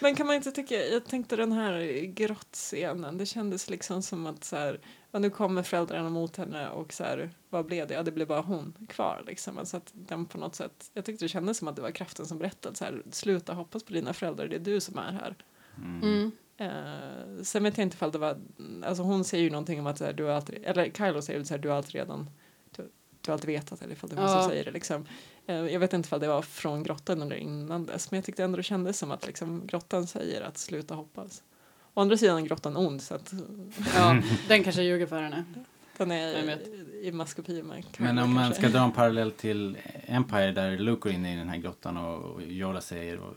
Men 0.00 0.14
kan 0.14 0.26
man 0.26 0.36
inte 0.36 0.50
tycka, 0.52 0.74
jag 0.74 1.04
tänkte 1.04 1.36
den 1.36 1.52
här 1.52 2.04
grottscenen, 2.04 3.18
det 3.18 3.26
kändes 3.26 3.70
liksom 3.70 4.02
som 4.02 4.26
att 4.26 4.44
så 4.44 4.56
här, 4.56 4.80
ja, 5.10 5.18
nu 5.18 5.30
kommer 5.30 5.62
föräldrarna 5.62 6.08
mot 6.10 6.36
henne 6.36 6.68
och 6.68 6.92
så 6.92 7.04
här, 7.04 7.30
vad 7.50 7.66
blev 7.66 7.88
det? 7.88 7.94
Ja, 7.94 8.02
det 8.02 8.12
blev 8.12 8.28
bara 8.28 8.40
hon 8.40 8.74
kvar 8.88 9.22
liksom. 9.26 9.58
Alltså 9.58 9.76
att 9.76 9.90
den 9.92 10.26
på 10.26 10.38
något 10.38 10.54
sätt, 10.54 10.90
jag 10.94 11.04
tyckte 11.04 11.24
det 11.24 11.28
kändes 11.28 11.58
som 11.58 11.68
att 11.68 11.76
det 11.76 11.82
var 11.82 11.90
kraften 11.90 12.26
som 12.26 12.38
berättade 12.38 12.76
så 12.76 12.84
här, 12.84 13.02
sluta 13.10 13.54
hoppas 13.54 13.82
på 13.82 13.92
dina 13.92 14.12
föräldrar, 14.12 14.48
det 14.48 14.56
är 14.56 14.60
du 14.60 14.80
som 14.80 14.98
är 14.98 15.12
här. 15.12 15.34
Mm. 15.76 16.32
Eh, 16.56 17.42
sen 17.42 17.62
vet 17.64 17.78
jag 17.78 17.84
inte 17.84 17.94
ifall 17.94 18.12
det 18.12 18.18
var, 18.18 18.36
alltså 18.84 19.02
hon 19.02 19.24
säger 19.24 19.44
ju 19.44 19.50
någonting 19.50 19.80
om 19.80 19.86
att 19.86 19.98
så 19.98 20.04
här, 20.04 20.12
du 20.12 20.24
har 20.24 20.32
alltid, 20.32 20.64
eller 20.64 20.90
Kylo 20.90 21.22
säger 21.22 21.44
så 21.44 21.54
här, 21.54 21.58
du 21.58 21.68
har 21.68 21.76
alltid 21.76 21.94
redan, 21.94 22.30
du, 22.76 22.82
du 23.20 23.30
har 23.30 23.32
alltid 23.32 23.46
vetat, 23.50 23.82
eller 23.82 23.92
ifall 23.92 24.10
det 24.10 24.16
var 24.16 24.22
hon 24.22 24.32
Ja. 24.32 24.42
som 24.42 24.50
säger 24.50 24.64
det 24.64 24.70
liksom. 24.70 25.06
Eh, 25.46 25.54
jag 25.56 25.80
vet 25.80 25.92
inte 25.92 26.06
ifall 26.06 26.20
det 26.20 26.28
var 26.28 26.42
från 26.42 26.82
grottan 26.82 27.22
eller 27.22 27.36
innan 27.36 27.86
dess, 27.86 28.10
men 28.10 28.18
jag 28.18 28.24
tyckte 28.24 28.44
ändå 28.44 28.56
det 28.56 28.62
kändes 28.62 28.98
som 28.98 29.10
att 29.10 29.26
liksom, 29.26 29.66
grottan 29.66 30.06
säger 30.06 30.40
att 30.40 30.58
sluta 30.58 30.94
hoppas. 30.94 31.42
Å 31.94 32.00
andra 32.00 32.16
sidan 32.16 32.38
är 32.38 32.42
grottan 32.42 32.76
ond, 32.76 33.02
så 33.02 33.14
att 33.14 33.32
Ja, 33.94 34.22
den 34.48 34.64
kanske 34.64 34.82
ljuger 34.82 35.06
för 35.06 35.22
henne. 35.22 35.44
den 35.96 36.10
är 36.10 36.58
i 37.02 37.12
maskopi 37.12 37.62
med 37.62 37.84
Men 37.98 38.18
om 38.18 38.34
man 38.34 38.44
kanske. 38.44 38.62
ska 38.62 38.78
dra 38.78 38.84
en 38.84 38.92
parallell 38.92 39.30
till 39.30 39.76
Empire 40.06 40.52
där 40.52 40.78
Luke 40.78 41.00
går 41.00 41.12
in 41.12 41.26
i 41.26 41.36
den 41.36 41.48
här 41.48 41.56
grottan 41.56 41.96
och 41.96 42.42
Yoda 42.42 42.80
säger 42.80 43.18
och 43.20 43.34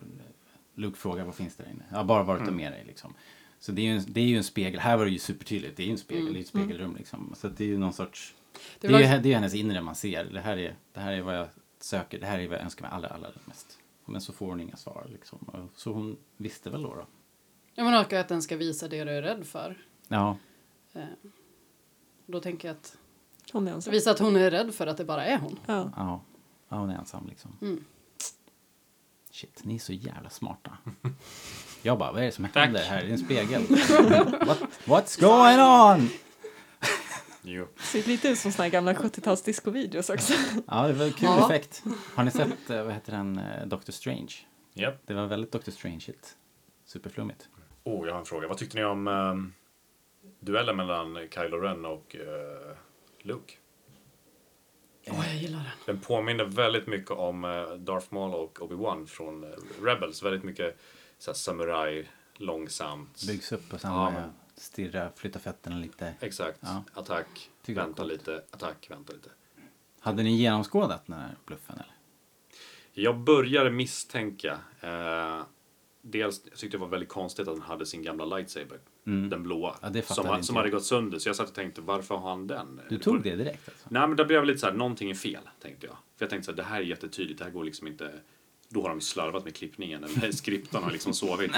Luke 0.75 0.97
frågar 0.97 1.23
vad 1.25 1.35
finns 1.35 1.55
det 1.55 1.63
där 1.63 1.71
inne? 1.71 1.83
Jag 1.89 1.97
har 1.97 2.03
bara 2.03 2.23
varit 2.23 2.45
där 2.45 2.51
med 2.51 2.71
dig 2.71 2.83
liksom. 2.87 3.13
Så 3.59 3.71
det 3.71 3.81
är, 3.81 3.85
ju 3.85 3.91
en, 3.97 4.03
det 4.07 4.19
är 4.21 4.25
ju 4.25 4.37
en 4.37 4.43
spegel. 4.43 4.79
Här 4.79 4.97
var 4.97 5.05
det 5.05 5.11
ju 5.11 5.19
supertydligt. 5.19 5.77
Det 5.77 5.83
är 5.83 5.85
ju 5.85 5.91
en 5.91 5.97
spegel, 5.97 6.33
det 6.33 6.39
är 6.39 6.41
ett 6.41 6.47
spegelrum 6.47 6.95
liksom. 6.95 7.33
Så 7.37 7.47
det 7.47 7.63
är 7.63 7.67
ju 7.67 7.77
någon 7.77 7.93
sorts... 7.93 8.33
Det 8.79 8.87
Det 8.87 8.93
är, 8.93 8.99
ju, 8.99 9.05
det 9.21 9.27
är 9.27 9.29
ju 9.29 9.33
hennes 9.33 9.53
inre 9.53 9.81
man 9.81 9.95
ser. 9.95 10.23
Det 10.25 10.39
här, 10.39 10.57
är, 10.57 10.75
det 10.93 10.99
här 10.99 11.13
är 11.13 11.21
vad 11.21 11.37
jag 11.37 11.47
söker. 11.79 12.19
Det 12.19 12.25
här 12.25 12.39
är 12.39 12.47
vad 12.47 12.57
jag 12.57 12.63
önskar 12.63 12.81
mig 12.85 12.91
allra, 12.93 13.07
allra 13.09 13.29
mest. 13.45 13.79
Men 14.05 14.21
så 14.21 14.33
får 14.33 14.47
hon 14.47 14.59
inga 14.61 14.75
svar 14.75 15.07
liksom. 15.11 15.39
Och 15.39 15.69
Så 15.79 15.93
hon 15.93 16.17
visste 16.37 16.69
väl 16.69 16.81
då. 16.81 16.95
då. 16.95 17.05
Jag 17.73 17.85
menar 17.85 18.13
att 18.19 18.27
den 18.27 18.41
ska 18.41 18.57
visa 18.57 18.87
det 18.87 19.03
du 19.03 19.11
är 19.11 19.21
rädd 19.21 19.45
för. 19.47 19.77
Ja, 20.07 20.37
Eh, 20.93 21.03
Då 22.25 22.39
tänker 22.39 22.67
jag 22.67 22.75
att 22.77 22.97
Hon 23.51 23.67
är 23.67 23.71
ensam. 23.73 23.91
visa 23.91 24.11
att 24.11 24.19
hon 24.19 24.35
är 24.35 24.51
rädd 24.51 24.73
för 24.75 24.87
att 24.87 24.97
det 24.97 25.05
bara 25.05 25.25
är 25.25 25.37
hon. 25.37 25.59
Ja. 25.65 25.91
ja. 25.95 26.21
ja 26.69 26.77
hon 26.77 26.89
är 26.89 26.97
ensam 26.97 27.27
liksom. 27.27 27.57
Mm. 27.61 27.83
Shit, 29.31 29.63
ni 29.63 29.75
är 29.75 29.79
så 29.79 29.93
jävla 29.93 30.29
smarta. 30.29 30.77
Jag 31.81 31.97
bara, 31.97 32.11
vad 32.11 32.21
är 32.21 32.25
det 32.25 32.31
som 32.31 32.45
Tack. 32.45 32.55
händer 32.63 32.81
här? 32.83 33.01
Det 33.01 33.07
är 33.07 33.11
en 33.11 33.17
spegel. 33.17 33.61
What, 34.47 34.59
what's 34.85 35.21
going 35.21 35.59
on? 35.59 36.09
Jo. 37.45 37.67
Ser 37.79 38.03
lite 38.07 38.27
ut 38.29 38.39
som 38.39 38.51
såna 38.51 38.69
gamla 38.69 38.93
70-tals 38.93 39.41
discovideos 39.41 40.09
också. 40.09 40.33
Ja, 40.67 40.87
det 40.87 40.93
var 40.93 41.05
en 41.05 41.11
kul 41.13 41.27
Ja. 41.29 41.45
effekt. 41.45 41.83
Har 42.15 42.23
ni 42.23 42.31
sett, 42.31 42.69
eh, 42.69 42.83
vad 42.83 42.93
heter 42.93 43.11
den, 43.11 43.37
eh, 43.39 43.65
Doctor 43.67 43.93
Strange? 43.93 44.31
Japp. 44.73 45.01
Det 45.05 45.13
var 45.13 45.25
väldigt 45.27 45.51
Doctor 45.51 45.71
Strange-igt. 45.71 46.35
Superflummigt. 46.85 47.49
Oh, 47.83 48.07
jag 48.07 48.13
har 48.13 48.19
en 48.19 48.25
fråga. 48.25 48.47
Vad 48.47 48.57
tyckte 48.57 48.77
ni 48.77 48.83
om 48.83 49.07
ehm, 49.07 49.53
duellen 50.39 50.75
mellan 50.77 51.17
Kylo 51.33 51.57
Ren 51.57 51.85
och 51.85 52.15
eh, 52.15 52.75
Luke? 53.21 53.53
Åh, 55.07 55.25
jag 55.27 55.35
gillar 55.41 55.57
den. 55.59 55.67
Den 55.95 55.99
påminner 55.99 56.45
väldigt 56.45 56.87
mycket 56.87 57.11
om 57.11 57.41
Darth 57.79 58.13
Maul 58.13 58.33
och 58.33 58.59
Obi-Wan 58.59 59.05
från 59.05 59.45
Rebels. 59.83 60.23
Väldigt 60.23 60.43
mycket 60.43 60.77
så 61.17 61.31
här, 61.31 61.35
samurai, 61.35 62.07
långsamt. 62.35 63.23
Byggs 63.27 63.51
upp 63.51 63.73
och 63.73 63.81
sen 63.81 63.91
Ja, 63.91 64.13
stirra, 64.55 65.11
flytta 65.15 65.39
fötterna 65.39 65.77
lite. 65.77 66.13
Exakt. 66.19 66.59
Ja. 66.61 66.83
Attack, 66.93 67.49
Tycker 67.65 67.79
jag 67.81 67.85
vänta 67.87 68.03
lite, 68.03 68.43
attack, 68.51 68.87
vänta 68.89 69.13
lite. 69.13 69.29
Hade 69.99 70.23
ni 70.23 70.35
genomskådat 70.35 71.05
den 71.07 71.15
här 71.15 71.35
bluffen 71.45 71.75
eller? 71.75 71.95
Jag 72.93 73.17
började 73.19 73.71
misstänka. 73.71 74.59
Eh, 74.81 75.41
dels 76.01 76.41
jag 76.49 76.57
tyckte 76.57 76.77
det 76.77 76.81
var 76.81 76.87
väldigt 76.87 77.09
konstigt 77.09 77.47
att 77.47 77.57
han 77.57 77.67
hade 77.67 77.85
sin 77.85 78.03
gamla 78.03 78.25
lightsaber. 78.25 78.79
Den 79.03 79.43
blåa. 79.43 79.75
Mm. 79.83 79.95
Ja, 79.95 80.01
som, 80.01 80.25
ha- 80.25 80.41
som 80.43 80.55
jag. 80.55 80.61
hade 80.61 80.71
gått 80.71 80.85
sönder. 80.85 81.19
Så 81.19 81.29
jag 81.29 81.35
satt 81.35 81.47
och 81.49 81.55
tänkte, 81.55 81.81
varför 81.81 82.15
har 82.15 82.29
han 82.29 82.47
den? 82.47 82.81
Du 82.89 82.97
tog 82.97 83.23
det 83.23 83.35
direkt 83.35 83.69
alltså? 83.69 83.87
Nej, 83.91 84.07
men 84.07 84.17
då 84.17 84.25
blev 84.25 84.37
jag 84.39 84.47
lite 84.47 84.59
så 84.59 84.65
här, 84.65 84.73
någonting 84.73 85.09
är 85.11 85.15
fel, 85.15 85.49
tänkte 85.61 85.85
jag. 85.85 85.95
För 86.17 86.25
jag 86.25 86.29
tänkte 86.29 86.45
så 86.45 86.51
här, 86.51 86.55
det 86.57 86.63
här 86.63 86.77
är 86.77 86.83
jättetydligt, 86.83 87.39
det 87.39 87.45
här 87.45 87.51
går 87.51 87.63
liksom 87.63 87.87
inte... 87.87 88.19
Då 88.75 88.81
har 88.81 88.89
de 88.89 89.01
slarvat 89.01 89.43
med 89.43 89.55
klippningen, 89.55 90.03
eller 90.03 90.31
skriptan 90.31 90.83
har 90.83 90.91
liksom 90.91 91.13
sovit. 91.13 91.51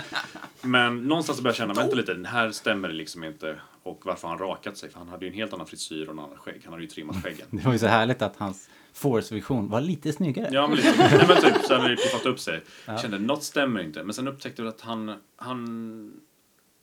Men 0.61 0.97
någonstans 1.07 1.37
så 1.37 1.43
började 1.43 1.59
jag 1.63 1.67
känna, 1.69 1.73
vänta 1.73 1.95
lite, 1.95 2.13
den 2.13 2.25
här 2.25 2.51
stämmer 2.51 2.89
liksom 2.89 3.23
inte. 3.23 3.59
Och 3.83 4.01
varför 4.05 4.27
har 4.27 4.37
han 4.37 4.47
rakat 4.47 4.77
sig? 4.77 4.89
För 4.89 4.99
han 4.99 5.07
hade 5.07 5.25
ju 5.25 5.31
en 5.31 5.37
helt 5.37 5.53
annan 5.53 5.67
frisyr 5.67 6.05
och 6.05 6.13
en 6.13 6.19
annan 6.19 6.37
skägg. 6.37 6.61
Han 6.63 6.73
hade 6.73 6.83
ju 6.83 6.89
trimmat 6.89 7.23
skäggen. 7.23 7.47
Det 7.51 7.65
var 7.65 7.73
ju 7.73 7.79
så 7.79 7.87
härligt 7.87 8.21
att 8.21 8.37
hans 8.37 8.69
Force-vision 8.93 9.69
var 9.69 9.81
lite 9.81 10.13
snyggare. 10.13 10.49
Ja, 10.51 10.67
men, 10.67 10.77
nej, 10.97 11.25
men 11.27 11.41
typ, 11.41 11.65
så 11.65 11.75
hade 11.75 11.89
det 11.89 11.95
piffat 11.95 12.25
upp 12.25 12.39
sig. 12.39 12.63
Jag 12.85 13.01
kände, 13.01 13.19
något 13.19 13.43
stämmer 13.43 13.81
inte. 13.81 14.03
Men 14.03 14.13
sen 14.13 14.27
upptäckte 14.27 14.61
jag 14.61 14.69
att 14.69 14.81
han, 14.81 15.13
han 15.35 16.13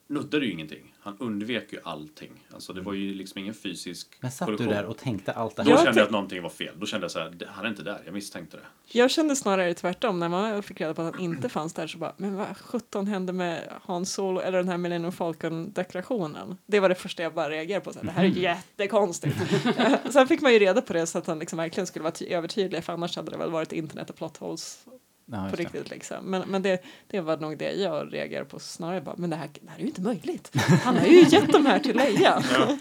nuddade 0.07 0.45
ju 0.45 0.51
ingenting. 0.51 0.93
Han 0.99 1.17
undvek 1.19 1.73
ju 1.73 1.79
allting. 1.83 2.31
Alltså 2.53 2.73
det 2.73 2.81
var 2.81 2.93
ju 2.93 3.13
liksom 3.13 3.39
ingen 3.39 3.53
fysisk 3.53 4.17
Men 4.21 4.31
satt 4.31 4.47
du 4.47 4.57
kollision. 4.57 4.73
där 4.75 4.85
och 4.85 4.97
tänkte 4.97 5.31
allt 5.31 5.55
det 5.55 5.63
Då 5.63 5.69
här? 5.69 5.75
Jag 5.77 5.85
kände 5.85 5.99
jag 5.99 6.05
att 6.05 6.11
någonting 6.11 6.41
var 6.43 6.49
fel. 6.49 6.75
Då 6.79 6.85
kände 6.85 7.03
jag 7.03 7.11
så 7.11 7.19
här, 7.19 7.29
det- 7.29 7.47
han 7.51 7.65
är 7.65 7.69
inte 7.69 7.83
där. 7.83 8.01
Jag 8.05 8.13
misstänkte 8.13 8.57
det. 8.57 8.63
Jag 8.99 9.11
kände 9.11 9.35
snarare 9.35 9.73
tvärtom. 9.73 10.19
När 10.19 10.29
man 10.29 10.63
fick 10.63 10.81
reda 10.81 10.93
på 10.93 11.01
att 11.01 11.13
han 11.13 11.23
inte 11.23 11.49
fanns 11.49 11.73
där 11.73 11.87
så 11.87 11.97
bara, 11.97 12.13
men 12.17 12.35
vad 12.35 12.57
sjutton 12.57 13.07
hände 13.07 13.33
med 13.33 13.61
Han 13.85 14.05
Solo 14.05 14.39
eller 14.39 14.57
den 14.57 14.67
här 14.67 14.77
Millennium 14.77 15.11
Falcon-deklarationen? 15.11 16.57
Det 16.65 16.79
var 16.79 16.89
det 16.89 16.95
första 16.95 17.23
jag 17.23 17.33
bara 17.33 17.49
reagerade 17.49 17.85
på. 17.85 17.93
Så 17.93 17.99
här, 17.99 18.05
det 18.05 18.11
här 18.11 18.23
är 18.23 18.27
jättekonstigt. 18.27 19.35
Eh, 19.77 19.93
Sen 20.11 20.27
fick 20.27 20.41
man 20.41 20.53
ju 20.53 20.59
reda 20.59 20.81
på 20.81 20.93
det 20.93 21.07
så 21.07 21.17
att 21.17 21.27
han 21.27 21.39
liksom 21.39 21.57
verkligen 21.57 21.87
skulle 21.87 22.03
vara 22.03 22.11
ty- 22.13 22.27
övertydlig 22.29 22.83
för 22.83 22.93
annars 22.93 23.15
hade 23.15 23.31
det 23.31 23.37
väl 23.37 23.51
varit 23.51 23.71
internet 23.73 24.09
och 24.09 24.15
plot 24.15 24.37
holes 24.37 24.85
Ja, 25.25 25.49
på 25.49 25.55
riktigt. 25.55 25.89
Liksom. 25.89 26.25
Men, 26.25 26.49
men 26.49 26.61
det, 26.61 26.83
det 27.07 27.21
var 27.21 27.37
nog 27.37 27.57
det 27.57 27.71
jag 27.71 28.13
reagerade 28.13 28.49
på 28.49 28.59
snarare. 28.59 29.01
Bara, 29.01 29.15
men 29.17 29.29
det 29.29 29.35
här, 29.35 29.49
det 29.61 29.69
här 29.69 29.77
är 29.77 29.81
ju 29.81 29.87
inte 29.87 30.01
möjligt. 30.01 30.51
Han 30.83 30.97
har 30.97 31.05
ju 31.05 31.19
gett 31.29 31.51
dem 31.51 31.65
här 31.65 31.79
till 31.79 31.95
Leia. 31.97 32.43
Ja. 32.51 32.77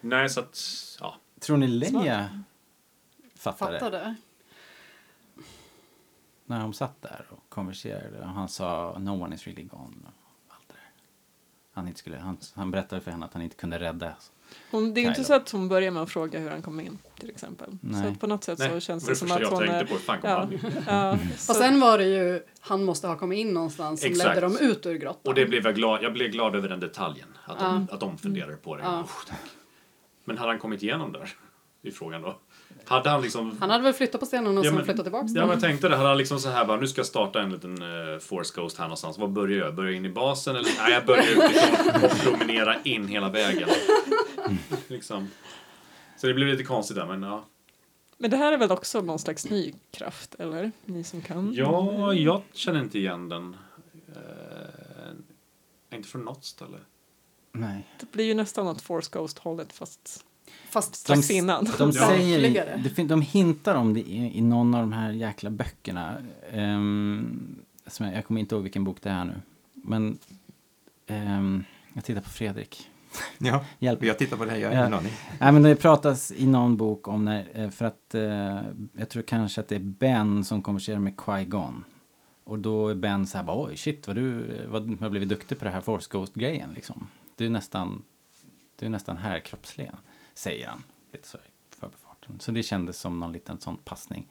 Nej, 0.00 0.28
så 0.28 0.40
att, 0.40 0.58
ja. 1.00 1.16
Tror 1.40 1.56
ni 1.56 1.66
Leia 1.66 2.44
fattade? 3.34 3.80
Fattade. 3.80 4.14
När 6.46 6.60
de 6.60 6.72
satt 6.72 7.02
där 7.02 7.26
och 7.30 7.48
konverserade 7.48 8.20
och 8.20 8.28
han 8.28 8.48
sa 8.48 8.96
no 8.98 9.10
one 9.10 9.34
is 9.34 9.46
really 9.46 9.62
gone. 9.62 9.96
Och 10.06 10.54
allt 10.54 10.68
det 10.68 10.74
där. 10.74 10.90
Han, 11.72 11.88
inte 11.88 11.98
skulle, 11.98 12.16
han, 12.16 12.38
han 12.54 12.70
berättade 12.70 13.00
för 13.02 13.10
henne 13.10 13.26
att 13.26 13.32
han 13.32 13.42
inte 13.42 13.56
kunde 13.56 13.78
rädda. 13.78 14.16
Hon, 14.70 14.94
det 14.94 15.00
är 15.00 15.02
ju 15.02 15.08
inte 15.08 15.24
så 15.24 15.34
att 15.34 15.50
hon 15.50 15.68
börjar 15.68 15.90
med 15.90 16.02
att 16.02 16.10
fråga 16.10 16.38
hur 16.38 16.50
han 16.50 16.62
kom 16.62 16.80
in 16.80 16.98
till 17.20 17.30
exempel. 17.30 17.70
Så 17.70 17.76
Nej. 17.80 18.08
att 18.08 18.20
på 18.20 18.26
något 18.26 18.44
sätt 18.44 18.58
Nej, 18.58 18.70
så 18.70 18.80
känns 18.80 19.06
det 19.06 19.16
som 19.16 19.32
att 19.32 19.44
hon 19.46 19.62
är... 19.68 19.84
på. 19.84 19.94
Fan, 19.94 20.18
Ja, 20.22 20.48
ja, 20.86 21.18
så- 21.38 21.54
sen 21.54 21.80
var 21.80 21.98
det 21.98 22.04
ju, 22.04 22.40
han 22.60 22.84
måste 22.84 23.06
ha 23.08 23.16
kommit 23.18 23.38
in 23.38 23.54
någonstans 23.54 24.00
som 24.00 24.10
Exakt. 24.10 24.28
ledde 24.28 24.40
dem 24.40 24.56
ut 24.60 24.86
ur 24.86 24.94
grottan. 24.94 25.20
Och 25.24 25.34
det 25.34 25.46
blev 25.46 25.64
jag 25.66 25.74
glad, 25.74 26.02
jag 26.02 26.12
blev 26.12 26.30
glad 26.30 26.54
över 26.56 26.68
den 26.68 26.80
detaljen. 26.80 27.28
Att 27.44 27.58
de, 27.58 27.86
Ja. 27.88 27.94
att 27.94 28.00
de 28.00 28.18
funderade 28.18 28.56
på 28.56 28.76
det. 28.76 28.82
Ja. 28.82 29.00
Oh, 29.00 29.06
tack. 29.28 29.38
Men 30.24 30.38
hade 30.38 30.50
han 30.50 30.58
kommit 30.58 30.82
igenom 30.82 31.12
där? 31.12 31.28
Det 31.82 31.88
är 31.88 31.92
frågan 31.92 32.22
då. 32.22 32.36
Hade 32.86 33.10
han 33.10 33.22
liksom... 33.22 33.56
Han 33.60 33.70
hade 33.70 33.84
väl 33.84 33.92
flyttat 33.92 34.20
på 34.20 34.26
stenen 34.26 34.58
och 34.58 34.64
Ja, 34.64 34.68
sen 34.68 34.74
men- 34.76 34.84
flyttat 34.84 35.04
tillbaks 35.04 35.32
Ja 35.34 35.40
men 35.40 35.50
jag 35.50 35.60
tänkte 35.60 35.88
det, 35.88 35.96
hade 35.96 36.08
han 36.08 36.18
liksom 36.18 36.38
så 36.40 36.48
här 36.48 36.64
bara, 36.64 36.80
nu 36.80 36.86
ska 36.86 36.98
jag 36.98 37.06
starta 37.06 37.40
en 37.42 37.50
liten 37.52 37.82
uh, 37.82 38.18
Force 38.18 38.52
Ghost 38.60 38.78
här 38.78 38.84
någonstans. 38.84 39.18
Var 39.18 39.28
börjar 39.28 39.58
jag? 39.64 39.74
Börjar 39.74 39.90
jag 39.90 39.96
in 39.96 40.04
i 40.04 40.08
basen 40.08 40.56
eller? 40.56 40.70
Nej, 40.78 40.92
jag 40.92 41.06
börjar 41.06 41.22
utifrån 41.22 42.04
och 42.04 42.18
promenera 42.38 42.76
in 42.84 43.08
hela 43.08 43.28
vägen. 43.28 43.68
liksom. 44.88 45.30
Så 46.16 46.26
det 46.26 46.34
blev 46.34 46.48
lite 46.48 46.64
konstigt 46.64 46.96
där, 46.96 47.06
men 47.06 47.22
ja. 47.22 47.44
Men 48.18 48.30
det 48.30 48.36
här 48.36 48.52
är 48.52 48.56
väl 48.56 48.70
också 48.70 49.00
någon 49.00 49.18
slags 49.18 49.50
ny 49.50 49.72
kraft, 49.90 50.34
eller? 50.34 50.72
Ni 50.84 51.04
som 51.04 51.20
kan? 51.20 51.54
Ja, 51.54 52.14
jag 52.14 52.42
känner 52.52 52.80
inte 52.80 52.98
igen 52.98 53.28
den. 53.28 53.56
Uh, 54.08 55.96
inte 55.96 56.08
från 56.08 56.22
något 56.22 56.44
ställe. 56.44 56.78
Nej. 57.52 57.88
Det 58.00 58.12
blir 58.12 58.24
ju 58.24 58.34
nästan 58.34 58.64
något 58.64 58.82
Force 58.82 59.10
Ghost-hållet 59.12 59.72
fast 59.72 60.24
Fast 60.70 60.94
strax 60.94 61.30
innan. 61.30 61.68
De, 61.78 61.92
säger, 61.92 62.78
det, 62.96 63.04
de 63.04 63.22
hintar 63.22 63.74
om 63.74 63.94
det 63.94 64.00
i, 64.00 64.38
i 64.38 64.40
någon 64.40 64.74
av 64.74 64.80
de 64.80 64.92
här 64.92 65.12
jäkla 65.12 65.50
böckerna. 65.50 66.16
Som 67.86 68.06
jag, 68.06 68.14
jag 68.14 68.26
kommer 68.26 68.40
inte 68.40 68.54
ihåg 68.54 68.62
vilken 68.62 68.84
bok 68.84 68.96
det 69.02 69.10
är 69.10 69.24
nu. 69.24 69.40
Men 69.72 70.18
ehm, 71.06 71.64
jag 71.92 72.04
tittar 72.04 72.20
på 72.20 72.28
Fredrik. 72.28 72.90
Ja, 73.38 73.64
Hjälp. 73.78 74.02
jag 74.04 74.18
tittar 74.18 74.36
på 74.36 74.44
det 74.44 74.50
här, 74.50 74.58
jag 74.58 74.68
har 74.68 74.74
Ja. 74.76 74.80
ingen 74.80 74.94
aning. 74.98 75.12
Nej, 75.40 75.52
men 75.52 75.62
det 75.62 75.76
pratas 75.76 76.32
i 76.32 76.46
någon 76.46 76.76
bok 76.76 77.08
om 77.08 77.24
när, 77.24 77.48
eh, 77.54 77.70
för 77.70 77.84
att 77.84 78.14
eh, 78.14 78.60
jag 78.92 79.08
tror 79.08 79.22
kanske 79.22 79.60
att 79.60 79.68
det 79.68 79.74
är 79.74 79.80
Ben 79.80 80.44
som 80.44 80.62
konverserar 80.62 80.98
med 80.98 81.16
Qui-Gon. 81.16 81.82
Och 82.44 82.58
då 82.58 82.88
är 82.88 82.94
Ben 82.94 83.26
så 83.26 83.36
här 83.38 83.44
bara, 83.44 83.66
oj 83.66 83.76
shit 83.76 84.06
vad 84.06 84.16
du 84.16 84.56
vad, 84.68 85.00
har 85.00 85.10
blivit 85.10 85.28
duktig 85.28 85.58
på 85.58 85.64
det 85.64 85.70
här 85.70 85.80
Force 85.80 86.08
Ghost-grejen 86.10 86.70
liksom. 86.74 87.06
Du 87.36 87.46
är 87.46 87.50
nästan, 87.50 88.02
du 88.78 88.86
är 88.86 88.90
nästan 88.90 89.16
här 89.16 89.40
kroppsligen, 89.40 89.96
säger 90.34 90.66
han. 90.68 90.82
Lite 91.12 91.28
så 91.28 91.38
i 91.38 91.40
förbifarten. 91.80 92.40
Så 92.40 92.52
det 92.52 92.62
kändes 92.62 92.98
som 92.98 93.20
någon 93.20 93.32
liten 93.32 93.60
sån 93.60 93.76
passning. 93.76 94.26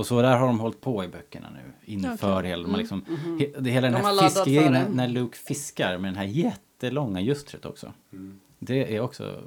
Och 0.00 0.06
så 0.06 0.22
där 0.22 0.36
har 0.36 0.46
de 0.46 0.60
hållit 0.60 0.80
på 0.80 1.04
i 1.04 1.08
böckerna 1.08 1.50
nu, 1.50 1.72
inför 1.84 2.38
Okej. 2.38 2.50
hela, 2.50 2.62
de 2.62 2.70
har 2.70 2.78
liksom, 2.78 3.04
he, 3.40 3.60
det, 3.60 3.70
hela 3.70 3.90
den 3.90 4.02
De 4.02 4.06
här 4.06 4.28
fiskgrejen, 4.28 4.64
för 4.64 4.70
när, 4.70 4.88
när 4.88 5.08
Luke 5.08 5.38
fiskar 5.38 5.98
med 5.98 6.08
den 6.08 6.16
här 6.16 6.24
jättelånga 6.24 7.20
ljustret 7.20 7.64
också. 7.64 7.92
Det 8.58 8.96
är 8.96 9.00
också 9.00 9.42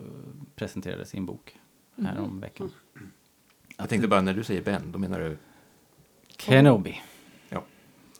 presenterades 0.55 1.13
i 1.13 1.17
en 1.17 1.25
bok 1.25 1.57
här 1.97 2.19
om 2.19 2.39
veckan. 2.39 2.71
Jag 3.77 3.89
tänkte 3.89 4.07
bara 4.07 4.21
när 4.21 4.33
du 4.33 4.43
säger 4.43 4.61
Ben, 4.61 4.91
då 4.91 4.99
menar 4.99 5.19
du... 5.19 5.37
Kenobi. 6.37 7.01
Ja. 7.49 7.63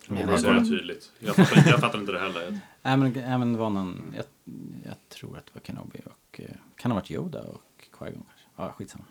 Det 0.07 0.25
var 0.25 0.65
tydligt. 0.65 1.11
Jag 1.19 1.35
fattar, 1.35 1.69
jag 1.69 1.79
fattar 1.79 1.99
inte 1.99 2.11
det 2.11 2.19
heller. 2.19 2.51
Nej 2.81 2.97
men, 2.97 3.13
nej, 3.13 3.37
men 3.37 3.53
det 3.53 3.59
var 3.59 3.69
någon, 3.69 4.13
jag, 4.15 4.25
jag 4.85 4.95
tror 5.09 5.37
att 5.37 5.45
det 5.45 5.51
var 5.53 5.61
Kenobi 5.61 5.99
och 6.05 6.39
eh, 6.39 6.55
kan 6.75 6.91
ha 6.91 6.99
varit 6.99 7.11
Yoda 7.11 7.41
och 7.41 7.87
Qui-Gon 7.91 8.11
kanske. 8.13 8.47
Ja, 8.55 8.71
skitsamma. 8.77 9.05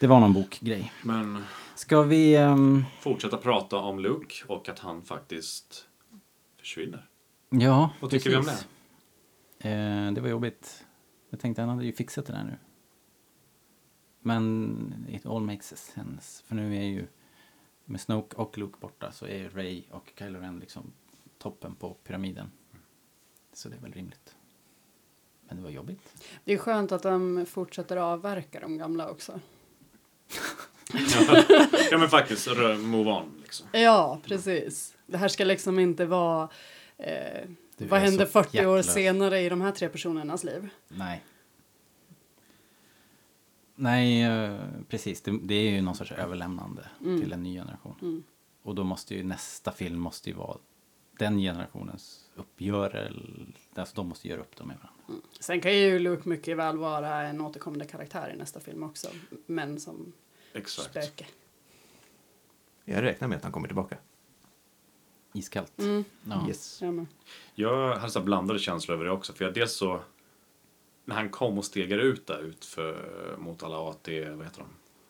Det 0.00 0.06
var 0.06 0.20
någon 0.20 0.32
bokgrej. 0.32 0.92
Men 1.02 1.44
Ska 1.74 2.02
vi... 2.02 2.36
ehm, 2.36 2.84
fortsätta 3.00 3.36
prata 3.36 3.76
om 3.76 3.98
Luke 3.98 4.34
och 4.46 4.68
att 4.68 4.78
han 4.78 5.02
faktiskt 5.02 5.88
försvinner. 6.58 7.08
ja, 7.50 7.90
Vad 8.00 8.10
tycker 8.10 8.30
vi 8.30 8.36
om 8.36 8.44
precis. 8.44 8.66
Eh, 9.58 10.12
det 10.12 10.20
var 10.20 10.28
jobbigt. 10.28 10.84
Jag 11.30 11.40
tänkte 11.40 11.62
han 11.62 11.68
hade 11.68 11.84
ju 11.84 11.92
fixat 11.92 12.26
det 12.26 12.32
där 12.32 12.44
nu. 12.44 12.56
Men 14.20 15.06
it 15.10 15.26
all 15.26 15.42
makes 15.42 15.76
sense. 15.94 16.44
För 16.44 16.54
nu 16.54 16.76
är 16.76 16.82
ju 16.84 17.06
med 17.84 18.00
Snoke 18.00 18.36
och 18.36 18.58
Luke 18.58 18.76
borta 18.80 19.12
så 19.12 19.26
är 19.26 19.50
Ray 19.50 19.82
och 19.90 20.12
Kylo 20.18 20.38
Ren 20.40 20.58
liksom 20.58 20.92
toppen 21.38 21.74
på 21.74 21.94
pyramiden. 21.94 22.50
Så 23.52 23.68
det 23.68 23.76
är 23.76 23.80
väl 23.80 23.92
rimligt. 23.92 24.36
Men 25.48 25.56
det 25.56 25.62
var 25.62 25.70
jobbigt. 25.70 26.24
Det 26.44 26.52
är 26.52 26.58
skönt 26.58 26.92
att 26.92 27.02
de 27.02 27.46
fortsätter 27.46 27.96
avverka 27.96 28.60
de 28.60 28.78
gamla 28.78 29.10
också. 29.10 29.40
Ja 31.90 31.98
men 31.98 32.08
faktiskt, 32.08 32.48
move 32.78 33.10
on. 33.10 33.40
liksom. 33.42 33.66
Ja, 33.72 34.20
precis. 34.24 34.96
Det 35.06 35.16
här 35.18 35.28
ska 35.28 35.44
liksom 35.44 35.78
inte 35.78 36.06
vara... 36.06 36.48
Eh, 36.98 37.48
vad 37.78 38.00
händer 38.00 38.26
så 38.26 38.30
40 38.32 38.66
år 38.66 38.76
hjärtlös. 38.76 38.94
senare 38.94 39.40
i 39.40 39.48
de 39.48 39.60
här 39.60 39.70
tre 39.72 39.88
personernas 39.88 40.44
liv? 40.44 40.68
Nej. 40.88 41.24
Nej, 43.74 44.22
eh, 44.22 44.56
precis. 44.88 45.22
Det, 45.22 45.38
det 45.42 45.54
är 45.54 45.70
ju 45.70 45.80
någon 45.82 45.94
sorts 45.94 46.12
överlämnande 46.12 46.88
Mm. 47.00 47.20
till 47.20 47.32
en 47.32 47.42
ny 47.42 47.54
generation. 47.54 47.94
Mm. 48.02 48.22
Och 48.62 48.74
då 48.74 48.84
måste 48.84 49.14
ju 49.14 49.24
nästa 49.24 49.72
film 49.72 50.00
måste 50.00 50.30
ju 50.30 50.36
vara 50.36 50.56
den 51.18 51.38
generationens 51.38 52.29
uppgörelse. 52.40 53.20
Alltså 53.74 53.94
de 53.96 54.08
måste 54.08 54.28
göra 54.28 54.40
upp 54.40 54.56
dem 54.56 54.68
med 54.68 54.76
varandra. 54.76 55.26
Sen 55.40 55.60
kan 55.60 55.76
ju 55.76 55.98
Luke 55.98 56.28
mycket 56.28 56.56
väl 56.56 56.76
vara 56.76 57.22
en 57.22 57.40
återkommande 57.40 57.84
karaktär 57.84 58.32
i 58.34 58.36
nästa 58.36 58.60
film 58.60 58.82
också. 58.82 59.08
Men 59.46 59.80
som 59.80 60.12
Exakt. 60.52 60.90
spöke. 60.90 61.26
Jag 62.84 63.02
räknar 63.02 63.28
med 63.28 63.36
att 63.36 63.42
han 63.42 63.52
kommer 63.52 63.68
tillbaka. 63.68 63.96
Iskallt. 65.32 65.78
Mm. 65.78 66.04
Ja. 66.24 66.48
Yes. 66.48 66.82
Ja, 66.82 66.90
men. 66.90 67.08
Jag 67.54 67.96
hade 67.96 68.12
så 68.12 68.20
blandade 68.20 68.58
känslor 68.58 68.94
över 68.94 69.04
det 69.04 69.10
också. 69.10 69.32
För 69.32 69.44
jag 69.44 69.54
dels 69.54 69.72
så... 69.72 70.00
När 71.04 71.14
han 71.14 71.28
kom 71.28 71.58
och 71.58 71.64
stegade 71.64 72.02
ut 72.02 72.26
där 72.26 72.42
ut 72.42 72.64
för, 72.64 73.36
mot 73.38 73.62
alla 73.62 73.90
AT, 73.90 74.08
vad 74.08 74.44
heter 74.46 74.58
de? 74.58 74.68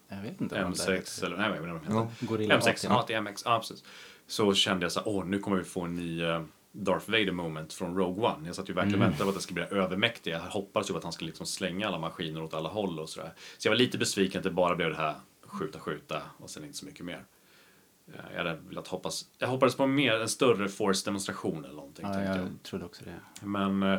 Jag 0.08 0.22
vet 0.22 0.40
inte 0.40 0.62
vad 0.62 0.72
det 0.72 0.84
där 0.86 0.92
M6 0.92 0.96
heter. 0.96 1.26
eller 1.26 1.36
nej, 1.36 1.48
vad 1.48 1.58
heter 1.58 1.90
de? 1.90 1.94
Ja. 1.94 2.10
Gorilla 2.20 2.58
M6, 2.58 2.92
AT. 2.92 3.10
AT, 3.10 3.20
MX, 3.20 3.42
ja 3.44 3.58
precis. 3.58 3.84
Så 4.26 4.54
kände 4.54 4.84
jag 4.84 4.92
så 4.92 5.00
här, 5.00 5.08
åh 5.08 5.24
nu 5.24 5.38
kommer 5.38 5.56
vi 5.56 5.64
få 5.64 5.80
en 5.80 5.96
ny 5.96 6.22
eh, 6.22 6.42
Darth 6.72 7.10
Vader 7.10 7.32
moment 7.32 7.72
från 7.72 7.96
Rogue 7.96 8.24
One. 8.30 8.46
Jag 8.46 8.56
satt 8.56 8.68
ju 8.70 8.72
verkligen 8.74 8.94
och 8.94 9.06
Mm. 9.06 9.10
väntade 9.10 9.24
på 9.24 9.28
att 9.30 9.36
det 9.36 9.42
skulle 9.42 9.66
bli 9.68 9.78
övermäktigt. 9.78 10.26
Jag 10.26 10.40
hoppades 10.40 10.88
ju 10.90 10.92
på 10.92 10.98
att 10.98 11.04
han 11.04 11.12
skulle 11.12 11.28
liksom 11.28 11.46
slänga 11.46 11.86
alla 11.88 11.98
maskiner 11.98 12.42
åt 12.42 12.54
alla 12.54 12.68
håll 12.68 12.98
och 12.98 13.08
sådär. 13.08 13.32
Så 13.58 13.68
jag 13.68 13.72
var 13.72 13.76
lite 13.78 13.98
besviken 13.98 14.38
att 14.38 14.44
det 14.44 14.50
bara 14.50 14.76
blev 14.76 14.90
det 14.90 14.96
här 14.96 15.14
skjuta, 15.46 15.78
skjuta 15.80 16.22
och 16.38 16.50
sen 16.50 16.64
inte 16.64 16.76
så 16.78 16.86
mycket 16.86 17.04
mer. 17.04 17.24
Eh, 18.08 18.14
Jag 18.32 18.38
hade 18.38 18.54
velat 18.68 18.88
hoppas, 18.88 19.28
jag 19.38 19.48
hoppades 19.48 19.74
på 19.76 19.86
mer, 19.86 20.12
en 20.20 20.28
större 20.28 20.68
force-demonstration 20.68 21.64
eller 21.64 21.74
någonting. 21.74 22.06
Ja, 22.06 22.22
jag. 22.24 22.36
jag 22.38 22.48
trodde 22.62 22.84
också 22.84 23.04
det. 23.04 23.46
Men 23.46 23.82
eh, 23.82 23.98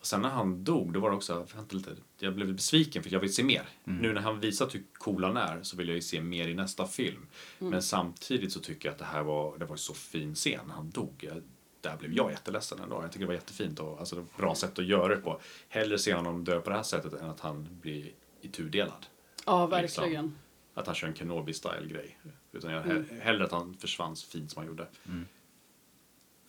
och 0.00 0.06
sen 0.06 0.20
när 0.22 0.28
han 0.28 0.64
dog, 0.64 0.92
då 0.92 1.00
var 1.00 1.10
det 1.10 1.16
också, 1.16 1.46
vänta 1.56 1.76
lite, 1.76 1.90
jag 2.18 2.34
blev 2.34 2.54
besviken 2.54 3.02
för 3.02 3.10
jag 3.12 3.20
vill 3.20 3.34
se 3.34 3.42
mer. 3.44 3.62
Mm. 3.86 3.98
Nu 4.02 4.12
när 4.12 4.20
han 4.20 4.40
visat 4.40 4.74
hur 4.74 4.82
cool 4.92 5.24
han 5.24 5.36
är 5.36 5.62
så 5.62 5.76
vill 5.76 5.88
jag 5.88 5.94
ju 5.94 6.00
se 6.02 6.20
mer 6.20 6.48
i 6.48 6.54
nästa 6.54 6.86
film. 6.86 7.26
Men 7.58 7.82
samtidigt 7.82 8.52
så 8.52 8.60
tycker 8.60 8.88
jag 8.88 8.92
att 8.92 8.98
det 8.98 9.04
här 9.04 9.22
var, 9.22 9.58
det 9.58 9.64
var 9.64 9.72
en 9.72 9.78
så 9.78 9.94
fin 9.94 10.34
scen 10.34 10.60
när 10.66 10.74
han 10.74 10.90
dog. 10.90 11.14
Jag, 11.28 11.42
där 11.82 11.96
blev 11.96 12.12
jag 12.12 12.30
jätteledsen 12.30 12.80
ändå. 12.80 13.02
Jag 13.02 13.12
tycker 13.12 13.20
det 13.20 13.26
var 13.26 13.34
jättefint 13.34 13.78
och 13.80 13.98
alltså, 14.00 14.16
det 14.16 14.24
bra 14.36 14.54
sätt 14.54 14.78
att 14.78 14.84
göra 14.84 15.08
det 15.14 15.20
på. 15.20 15.40
Hellre 15.68 15.98
se 15.98 16.14
honom 16.14 16.44
dö 16.44 16.60
på 16.60 16.70
det 16.70 16.76
här 16.76 16.82
sättet 16.82 17.12
än 17.12 17.30
att 17.30 17.40
han 17.40 17.68
blir 17.80 18.10
itudelad. 18.40 19.06
Ja, 19.46 19.66
Liksom. 19.66 20.02
verkligen. 20.02 20.34
Att 20.74 20.86
han 20.86 20.94
kör 20.94 21.08
en 21.08 21.14
Kenobi-style 21.14 21.86
grej. 21.88 22.18
Utan 22.52 22.72
jag 22.72 22.84
Mm. 22.86 23.04
he- 23.04 23.20
hellre 23.20 23.44
att 23.44 23.52
han 23.52 23.74
försvann 23.80 24.16
så 24.16 24.26
fint 24.26 24.50
som 24.50 24.60
han 24.60 24.66
gjorde. 24.66 24.86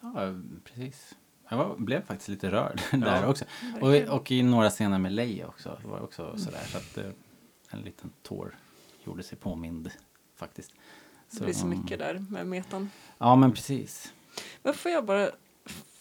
Ja, 0.02 0.34
precis. 0.64 1.16
Jag 1.50 1.58
var, 1.58 1.76
blev 1.78 2.06
faktiskt 2.06 2.30
lite 2.30 2.52
rörd 2.52 2.82
där 2.92 3.22
Ja. 3.22 3.28
också. 3.28 3.46
Och, 3.82 3.94
och 3.96 4.32
i 4.32 4.44
några 4.44 4.70
scener 4.70 5.00
med 5.00 5.12
Leia 5.12 5.48
också. 5.48 5.78
Det 5.82 5.88
var 5.88 6.00
också 6.02 6.38
sådär. 6.38 6.64
Så 6.72 6.78
att 6.78 6.98
eh, 6.98 7.12
en 7.70 7.80
liten 7.82 8.10
tår 8.22 8.56
gjorde 9.04 9.24
sig 9.24 9.38
påmind 9.38 9.92
faktiskt. 10.36 10.72
Det 11.32 11.44
blir 11.44 11.54
så 11.54 11.66
mycket 11.68 12.00
där 12.00 12.26
med 12.30 12.48
metan. 12.48 12.90
Ja, 13.18 13.36
men 13.36 13.52
precis. 13.54 14.14
Men 14.62 14.74
får 14.74 14.92
jag 14.92 15.06
bara 15.06 15.32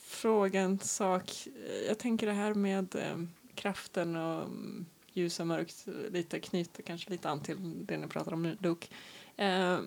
fråga 0.02 0.60
en 0.60 0.78
sak? 0.78 1.48
Jag 1.88 1.98
tänker 1.98 2.26
det 2.26 2.32
här 2.32 2.54
med 2.54 2.94
eh, 2.94 3.18
kraften 3.54 4.16
och 4.16 4.42
mm, 4.42 4.86
ljus 5.12 5.40
och 5.40 5.46
mörkt 5.46 5.86
lite 6.10 6.40
knyter 6.40 6.82
kanske 6.82 7.10
lite 7.10 7.30
an 7.30 7.40
till 7.40 7.86
det 7.86 7.98
ni 7.98 8.06
pratar 8.06 8.32
om 8.32 8.42
nu, 8.42 8.56
Luke. 8.60 8.88
Eh, 9.36 9.78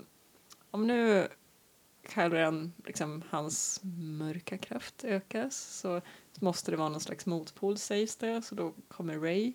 om 0.71 0.87
nu 0.87 1.27
Kylo 2.13 2.35
Ren, 2.35 2.73
liksom 2.85 3.23
hans 3.29 3.79
mörka 4.17 4.57
kraft 4.57 5.03
ökas 5.03 5.57
så 5.57 6.01
måste 6.39 6.71
det 6.71 6.77
vara 6.77 6.89
någon 6.89 7.01
slags 7.01 7.25
motpol 7.25 7.77
sägs 7.77 8.15
det, 8.15 8.41
så 8.41 8.55
då 8.55 8.73
kommer 8.87 9.19
Ray 9.19 9.53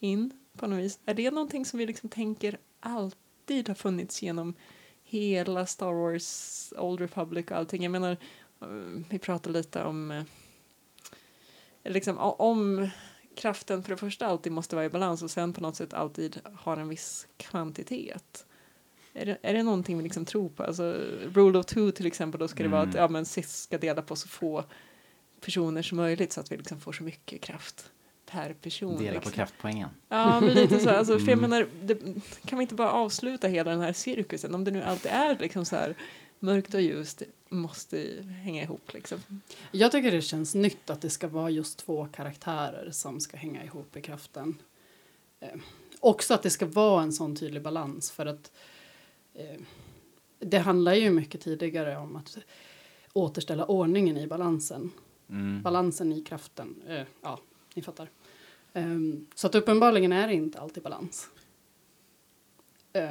in 0.00 0.30
på 0.56 0.66
något 0.66 0.78
vis. 0.78 1.00
Är 1.04 1.14
det 1.14 1.30
någonting 1.30 1.64
som 1.64 1.78
vi 1.78 1.86
liksom 1.86 2.08
tänker 2.08 2.58
alltid 2.80 3.68
har 3.68 3.74
funnits 3.74 4.22
genom 4.22 4.54
hela 5.12 5.66
Star 5.66 5.92
Wars, 5.92 6.72
Old 6.78 7.00
Republic 7.00 7.46
och 7.46 7.56
allting? 7.56 7.82
Jag 7.82 7.92
menar, 7.92 8.16
eh, 8.60 8.66
vi 9.10 9.18
pratade 9.18 9.58
lite 9.58 9.82
om 9.82 10.10
eh, 10.10 10.24
liksom, 11.84 12.18
om 12.18 12.88
kraften 13.36 13.82
för 13.82 13.90
det 13.90 13.96
första 13.96 14.26
alltid 14.26 14.52
måste 14.52 14.76
vara 14.76 14.86
i 14.86 14.90
balans 14.90 15.22
och 15.22 15.30
sen 15.30 15.52
på 15.52 15.60
något 15.60 15.76
sätt 15.76 15.94
alltid 15.94 16.40
har 16.54 16.76
en 16.76 16.88
viss 16.88 17.26
kvantitet. 17.36 18.46
Är 19.12 19.26
det, 19.26 19.38
är 19.42 19.54
det 19.54 19.62
någonting 19.62 19.96
vi 19.96 20.02
liksom 20.02 20.24
tror 20.24 20.48
på? 20.48 20.62
Alltså, 20.62 20.92
rule 21.34 21.58
of 21.58 21.66
two 21.66 21.90
till 21.90 22.06
exempel, 22.06 22.38
då 22.38 22.48
ska 22.48 22.62
det 22.62 22.68
vara 22.68 22.82
att 22.82 22.94
Mm. 22.94 22.98
ja, 22.98 23.08
men 23.08 23.24
ska 23.26 23.78
dela 23.78 24.02
på 24.02 24.16
så 24.16 24.28
få 24.28 24.64
personer 25.40 25.82
som 25.82 25.96
möjligt 25.96 26.32
så 26.32 26.40
att 26.40 26.52
vi 26.52 26.56
liksom 26.56 26.80
får 26.80 26.92
så 26.92 27.02
mycket 27.02 27.40
kraft 27.40 27.91
per 28.32 28.52
person. 28.52 28.98
Dela 28.98 29.10
på 29.10 29.14
liksom. 29.14 29.32
kraftpoängen. 29.32 29.88
Ja, 30.08 30.40
men 30.40 30.54
lite 30.54 30.78
så. 30.78 30.90
Alltså, 30.90 31.18
för 31.18 31.28
jag 31.28 31.38
Mm. 31.38 31.50
menar, 31.50 31.66
det, 31.82 31.98
kan 32.44 32.58
vi 32.58 32.62
inte 32.62 32.74
bara 32.74 32.92
avsluta 32.92 33.48
hela 33.48 33.70
den 33.70 33.80
här 33.80 33.92
cirkusen? 33.92 34.54
Om 34.54 34.64
det 34.64 34.70
nu 34.70 34.82
alltid 34.82 35.10
är 35.12 35.38
liksom 35.38 35.64
så 35.64 35.76
här 35.76 35.94
mörkt 36.38 36.74
och 36.74 36.80
ljust, 36.80 37.22
måste 37.48 38.08
hänga 38.42 38.62
ihop 38.62 38.92
liksom. 38.92 39.18
Jag 39.70 39.92
tycker 39.92 40.10
det 40.10 40.22
känns 40.22 40.54
nytt 40.54 40.90
att 40.90 41.00
det 41.00 41.10
ska 41.10 41.28
vara 41.28 41.50
just 41.50 41.78
två 41.78 42.08
karaktärer 42.12 42.90
som 42.90 43.20
ska 43.20 43.36
hänga 43.36 43.64
ihop 43.64 43.96
i 43.96 44.00
kraften. 44.00 44.58
Eh, 45.40 45.48
också 46.00 46.34
att 46.34 46.42
det 46.42 46.50
ska 46.50 46.66
vara 46.66 47.02
en 47.02 47.12
sån 47.12 47.36
tydlig 47.36 47.62
balans 47.62 48.10
för 48.10 48.26
att 48.26 48.52
eh, 49.34 49.60
det 50.38 50.58
handlar 50.58 50.94
ju 50.94 51.10
mycket 51.10 51.40
tidigare 51.40 51.96
om 51.96 52.16
att 52.16 52.38
återställa 53.12 53.64
ordningen 53.64 54.16
i 54.16 54.26
balansen. 54.26 54.90
Mm. 55.30 55.62
Balansen 55.62 56.12
i 56.12 56.22
kraften. 56.22 56.82
Eh, 56.88 57.02
ja, 57.22 57.38
ni 57.74 57.82
fattar. 57.82 58.08
Ehm, 58.74 59.26
så 59.34 59.46
att 59.46 59.54
uppenbarligen 59.54 60.12
är 60.12 60.28
det 60.28 60.34
inte 60.34 60.60
alltid 60.60 60.82
balans. 60.82 61.28
Ja, 62.92 63.08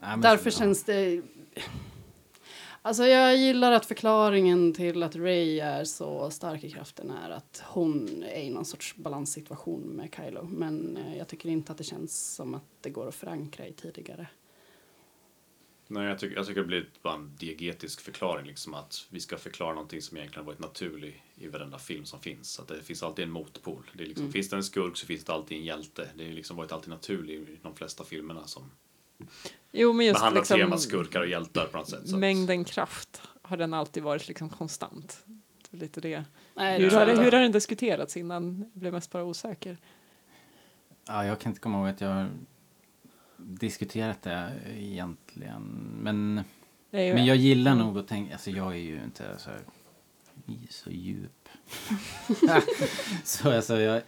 men 0.00 0.20
Därför 0.20 0.50
så- 0.50 0.58
känns 0.58 0.84
det... 0.84 1.22
Alltså 2.84 3.04
jag 3.04 3.36
gillar 3.36 3.72
att 3.72 3.86
förklaringen 3.86 4.72
till 4.74 5.02
att 5.02 5.16
Ray 5.16 5.60
är 5.60 5.84
så 5.84 6.30
stark 6.30 6.64
i 6.64 6.70
kraften 6.70 7.10
är 7.10 7.30
att 7.30 7.62
hon 7.66 8.22
är 8.22 8.40
i 8.42 8.50
någon 8.50 8.64
sorts 8.64 8.96
balanssituation 8.96 9.80
med 9.82 10.14
Kylo. 10.16 10.42
Men 10.42 10.96
eh, 10.96 11.16
jag 11.18 11.28
tycker 11.28 11.48
inte 11.48 11.72
att 11.72 11.78
det 11.78 11.84
känns 11.84 12.34
som 12.34 12.54
att 12.54 12.64
det 12.80 12.90
går 12.90 13.08
att 13.08 13.14
förankra 13.14 13.66
i 13.66 13.72
tidigare. 13.72 14.26
Nej, 15.92 16.06
jag 16.06 16.18
tycker, 16.18 16.36
jag 16.36 16.46
tycker 16.46 16.60
det 16.60 16.66
blir 16.66 16.88
bara 17.02 17.14
en 17.14 17.36
diegetisk 17.36 18.00
förklaring. 18.00 18.46
Liksom 18.46 18.74
att 18.74 19.06
vi 19.10 19.20
ska 19.20 19.36
förklara 19.36 19.74
någonting 19.74 20.02
som 20.02 20.16
egentligen 20.16 20.46
varit 20.46 20.58
naturligt 20.58 21.14
i 21.34 21.48
varenda 21.48 21.78
film 21.78 22.04
som 22.04 22.20
finns. 22.20 22.60
Att 22.60 22.68
det 22.68 22.82
finns 22.82 23.02
alltid 23.02 23.22
en 23.24 23.30
motpol. 23.30 23.90
Det 23.92 24.02
är 24.02 24.06
liksom, 24.06 24.22
Mm. 24.22 24.32
Finns 24.32 24.50
det 24.50 24.56
en 24.56 24.64
skurk 24.64 24.96
så 24.96 25.06
finns 25.06 25.24
det 25.24 25.32
alltid 25.32 25.58
en 25.58 25.64
hjälte. 25.64 26.08
Det 26.14 26.24
har 26.24 26.32
liksom 26.32 26.56
varit 26.56 26.72
alltid 26.72 26.90
naturligt 26.90 27.48
i 27.48 27.58
de 27.62 27.74
flesta 27.74 28.04
filmerna 28.04 28.46
som 28.46 28.70
Jo, 29.72 29.92
men 29.92 30.06
just 30.06 30.20
behandlar 30.20 30.40
liksom, 30.40 30.58
temat 30.58 30.80
skurkar 30.80 31.20
och 31.20 31.26
hjältar 31.26 31.66
på 31.66 31.78
något 31.78 31.90
sätt. 31.90 32.08
Så 32.08 32.16
mängden 32.16 32.64
kraft 32.64 33.22
har 33.42 33.56
den 33.56 33.74
alltid 33.74 34.02
varit 34.02 34.28
liksom 34.28 34.48
konstant. 34.48 35.24
Det 35.70 35.76
lite 35.76 36.00
det. 36.00 36.24
Nej, 36.54 36.80
Hur 36.82 36.90
har, 36.90 37.06
det, 37.06 37.16
hur 37.16 37.32
har 37.32 37.40
den 37.40 37.52
diskuterats 37.52 38.16
innan? 38.16 38.58
Jag 38.72 38.80
blev 38.80 38.92
mest 38.92 39.10
bara 39.10 39.24
osäker. 39.24 39.78
Ja, 41.06 41.26
jag 41.26 41.40
kan 41.40 41.50
inte 41.50 41.60
komma 41.60 41.78
ihåg 41.78 41.88
att 41.88 42.00
jag 42.00 42.28
diskuterat 43.46 44.22
det 44.22 44.52
egentligen. 44.76 45.62
Men, 46.02 46.44
ju- 46.90 47.14
men 47.14 47.24
jag 47.26 47.36
gillar 47.36 47.72
Mm. 47.72 47.86
nog 47.86 47.98
att 47.98 48.08
tänka, 48.08 48.32
alltså 48.32 48.50
jag 48.50 48.72
är 48.72 48.76
ju 48.78 49.02
inte 49.04 49.38
så, 49.38 49.50
här, 49.50 49.60
så 50.70 50.90
djup. 50.90 51.48
så 53.24 53.52
alltså 53.56 53.80
jag, 53.80 54.02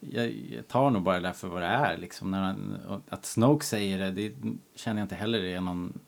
jag, 0.00 0.30
jag 0.30 0.68
tar 0.68 0.90
nog 0.90 1.02
bara 1.02 1.20
det 1.20 1.32
för 1.32 1.48
vad 1.48 1.62
det 1.62 1.66
är 1.68 1.96
liksom. 1.98 2.30
När 2.30 2.42
han, 2.42 2.76
och 2.88 3.00
att 3.08 3.24
Snoke 3.26 3.64
säger 3.66 3.98
det, 3.98 4.10
det 4.10 4.32
känner 4.74 5.00
jag 5.00 5.04
inte 5.04 5.14
heller 5.14 5.42
är 5.44 5.60
någon, 5.60 5.98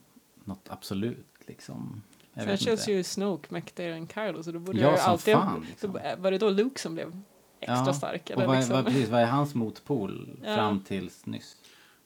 något 0.45 0.67
absolut 0.71 1.27
liksom. 1.47 2.03
Jag 2.35 2.45
Sen 2.45 2.57
känns 2.57 2.89
ju 2.89 3.03
Snoke 3.03 3.47
mäktigare 3.51 3.95
än 3.95 4.09
Kylo 4.09 4.43
så 4.43 4.53
då 4.53 4.59
borde 4.59 4.81
Ja, 4.81 4.91
jag 4.91 4.99
alltid... 5.01 5.35
fan, 5.35 5.67
liksom. 5.71 5.93
då, 5.93 6.01
var 6.19 6.31
det 6.31 6.39
då 6.39 6.51
Luke 6.51 6.81
som 6.81 6.95
blev 6.95 7.21
extra 7.61 7.87
Ja, 7.87 7.93
stark? 7.93 8.23
Och 8.25 8.31
Eller 8.31 8.47
vad, 8.47 8.57
är- 8.57 8.61
liksom? 8.61 8.77
vad, 8.77 8.85
precis, 8.87 9.09
vad 9.09 9.21
är 9.21 9.27
hans 9.27 9.55
motpol 9.55 10.39
Ja. 10.45 10.55
fram 10.55 10.81
tills 10.81 11.27
nyss? 11.27 11.57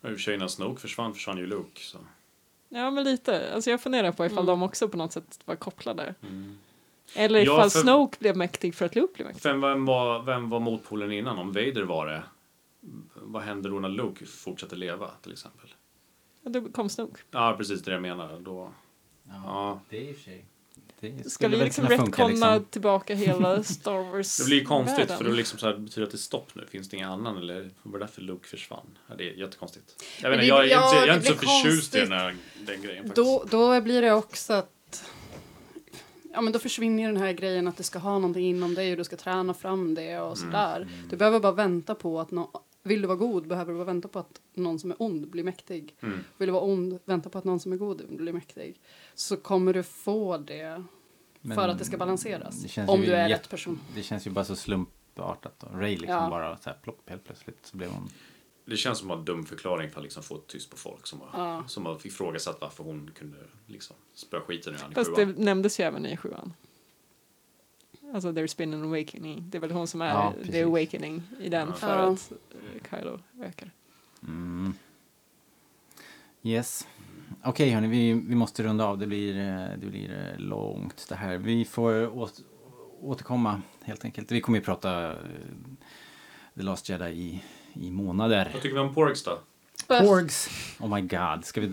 Och 0.02 0.08
I 0.10 0.12
och 0.12 0.16
för 0.16 0.22
sig 0.22 0.34
innan 0.34 0.48
Snoke 0.48 0.80
försvann, 0.80 1.14
försvann 1.14 1.38
ju 1.38 1.46
Luke. 1.46 1.80
Så. 1.80 1.98
Ja, 2.68 2.90
men 2.90 3.04
lite. 3.04 3.54
Alltså 3.54 3.70
jag 3.70 3.80
funderar 3.80 4.12
på 4.12 4.26
ifall 4.26 4.38
Mm. 4.38 4.46
de 4.46 4.62
också 4.62 4.88
på 4.88 4.96
något 4.96 5.12
sätt 5.12 5.40
var 5.44 5.56
kopplade. 5.56 6.14
Eller 7.14 7.38
Ja, 7.38 7.42
ifall 7.56 7.70
för- 7.70 7.78
Snoke 7.78 8.16
blev 8.20 8.36
mäktig 8.36 8.74
för 8.74 8.86
att 8.86 8.94
Luke 8.94 9.12
blev 9.14 9.26
mäktig. 9.26 9.42
Vem, 9.48 9.60
vem, 9.60 9.84
var, 9.86 10.22
vem 10.22 10.48
var 10.50 10.60
motpolen 10.60 11.12
innan? 11.12 11.38
Om 11.38 11.52
Vader 11.52 11.82
var 11.82 12.06
det, 12.06 12.22
vad 13.14 13.42
hände 13.42 13.68
då 13.68 13.78
när 13.80 13.88
Luke 13.88 14.26
fortsatte 14.26 14.76
leva 14.76 15.10
till 15.22 15.32
exempel? 15.32 15.68
Ja, 16.42 16.50
då 16.50 16.68
kom 16.72 16.88
Snoke. 16.88 17.20
Ja, 17.30 17.54
precis 17.58 17.82
det 17.82 17.92
jag 17.92 18.02
menar. 18.02 18.38
Då, 18.40 18.72
Ja, 19.28 19.32
Ja. 19.44 19.80
det 19.88 19.96
är 19.96 20.10
i 20.10 20.12
och 20.12 20.16
för 20.16 20.22
sig. 20.24 20.44
Det 21.02 21.30
Ska 21.30 21.48
vi 21.48 21.56
liksom 21.56 21.88
retconna 21.88 22.28
liksom. 22.28 22.64
tillbaka 22.64 23.14
hela 23.14 23.62
Star 23.62 24.12
Wars 24.12 24.36
Det 24.36 24.44
blir 24.44 24.58
ju 24.58 24.64
konstigt 24.64 24.98
världen? 24.98 25.18
för 25.18 25.24
det 25.24 25.32
liksom 25.32 25.58
så 25.58 25.66
här, 25.66 25.76
betyder 25.76 26.06
att 26.06 26.10
det 26.10 26.16
är 26.16 26.18
stopp 26.18 26.54
nu. 26.54 26.66
Finns 26.70 26.88
det 26.88 26.96
ingen 26.96 27.08
annan 27.08 27.36
eller 27.36 27.70
var 27.82 27.98
det 27.98 28.04
därför 28.04 28.22
Luke 28.22 28.48
försvann? 28.48 28.98
Ja, 29.08 29.14
det 29.14 29.30
är 29.30 29.34
jättekonstigt. 29.34 30.04
Jag, 30.22 30.34
inte, 30.34 30.46
jag, 30.46 30.64
är 30.64 30.70
ja, 30.70 30.84
inte, 30.84 30.96
jag 30.96 31.02
är 31.02 31.08
det 31.08 31.14
inte 31.14 31.26
så 31.26 31.34
blir 31.34 31.48
förtjust 31.48 31.94
i 31.94 31.98
den, 31.98 32.12
här, 32.12 32.36
den 32.66 32.82
grejen 32.82 33.08
faktiskt. 33.08 33.16
Då, 33.16 33.44
då 33.50 33.80
blir 33.80 34.02
det 34.02 34.12
också 34.12 34.52
att 34.52 35.04
ja, 36.32 36.40
men 36.40 36.52
då 36.52 36.58
försvinner 36.58 37.02
ju 37.02 37.08
den 37.08 37.22
här 37.22 37.32
grejen 37.32 37.68
att 37.68 37.76
du 37.76 37.82
ska 37.82 37.98
ha 37.98 38.14
någonting 38.14 38.46
inom 38.46 38.74
dig 38.74 38.90
och 38.90 38.96
du 38.96 39.04
ska 39.04 39.16
träna 39.16 39.54
fram 39.54 39.94
det 39.94 40.18
och 40.18 40.38
sådär. 40.38 40.88
Du 41.10 41.16
behöver 41.16 41.40
bara 41.40 41.52
vänta 41.52 41.94
på 41.94 42.20
att 42.20 42.30
nå 42.30 42.50
vill 42.82 43.02
du 43.02 43.08
vara 43.08 43.16
god 43.18 43.48
behöver 43.48 43.72
du 43.72 43.78
bara 43.78 43.84
vänta 43.84 44.08
på 44.08 44.18
att 44.18 44.40
någon 44.54 44.78
som 44.78 44.90
är 44.90 45.02
ond 45.02 45.28
blir 45.30 45.44
mäktig. 45.44 45.96
Mm. 46.00 46.18
Vill 46.38 46.46
du 46.46 46.52
vara 46.52 46.62
ond, 46.64 46.98
vänta 47.04 47.30
på 47.30 47.38
att 47.38 47.44
någon 47.44 47.60
som 47.60 47.72
är 47.72 47.76
god 47.76 48.02
blir 48.16 48.32
mäktig. 48.32 48.80
Så 49.14 49.36
kommer 49.36 49.72
du 49.74 49.82
få 49.82 50.38
det 50.38 50.84
Men 51.40 51.56
för 51.56 51.68
att 51.68 51.78
det 51.78 51.84
ska 51.84 51.96
balanseras. 51.96 52.62
det 52.74 52.88
om 52.88 53.00
du 53.00 53.12
är 53.14 53.28
rätt 53.28 53.50
person. 53.50 53.80
Det 53.94 54.02
känns 54.02 54.26
ju 54.26 54.30
bara 54.30 54.44
så 54.44 54.56
slumpartat. 54.56 55.54
Då. 55.58 55.66
Ray 55.66 55.90
liksom 55.96 56.16
Ja. 56.16 56.30
bara 56.30 56.56
så 56.56 56.70
här 56.70 56.78
plopp 56.82 57.10
helt 57.10 57.24
plötsligt 57.24 57.66
så 57.66 57.76
blev 57.76 57.90
hon... 57.90 58.08
Det 58.64 58.76
känns 58.76 58.98
som 58.98 59.10
en 59.10 59.24
dum 59.24 59.44
förklaring 59.46 59.90
för 59.90 60.00
att 60.00 60.04
liksom 60.04 60.22
få 60.22 60.36
tyst 60.38 60.70
på 60.70 60.76
folk 60.76 61.06
som 61.06 61.20
har, 61.20 61.44
Ja. 61.44 61.64
som 61.68 61.86
har 61.86 62.06
ifrågasatt 62.06 62.58
varför 62.60 62.84
hon 62.84 63.10
kunde 63.14 63.36
liksom 63.66 63.96
spöa 64.14 64.40
skiten 64.40 64.74
ur 64.74 64.94
Fast 64.94 65.16
det 65.16 65.26
nämndes 65.26 65.80
ju 65.80 65.84
även 65.84 66.06
i 66.06 66.16
sjuan. 66.16 66.52
Alltså 68.12 68.28
There's 68.32 68.56
been 68.58 68.74
an 68.74 68.82
awakening. 68.84 69.44
Det 69.50 69.58
är 69.58 69.60
väl 69.60 69.70
hon 69.70 69.86
som 69.86 70.02
är 70.02 70.08
Ja, 70.08 70.34
the 70.52 70.62
awakening 70.62 71.22
i 71.40 71.48
den 71.48 71.68
Ja. 71.68 71.74
för 71.74 71.96
Ja. 71.98 72.10
att 72.12 72.32
Kylo 72.90 73.18
ökar. 73.42 73.70
Mm. 74.22 74.74
Yes. 76.42 76.86
Okej 77.44 77.70
hörni, 77.70 77.88
vi, 77.88 78.12
vi 78.12 78.34
måste 78.34 78.62
runda 78.62 78.84
av. 78.84 78.98
Det 78.98 79.06
blir, 79.06 79.38
eh, 79.38 79.78
det 79.80 79.86
blir 79.86 80.10
eh, 80.32 80.40
långt 80.40 81.06
det 81.08 81.14
här. 81.14 81.36
Vi 81.38 81.64
får 81.64 82.18
åt, 82.18 82.40
återkomma 83.00 83.62
helt 83.82 84.04
enkelt. 84.04 84.32
Vi 84.32 84.40
kommer 84.40 84.58
ju 84.58 84.64
prata 84.64 85.10
eh, 85.10 85.16
The 86.56 86.62
Last 86.62 86.88
Jedi 86.88 87.10
i, 87.10 87.42
i 87.72 87.90
månader. 87.90 88.50
Vad 88.52 88.62
tycker 88.62 88.74
vi 88.74 88.80
om 88.80 88.94
Porgs 88.94 89.24
då? 89.24 89.38
Porgs! 89.88 90.50
Oh 90.80 90.94
my 90.94 91.00
god, 91.00 91.44
ska 91.44 91.60
vi... 91.60 91.72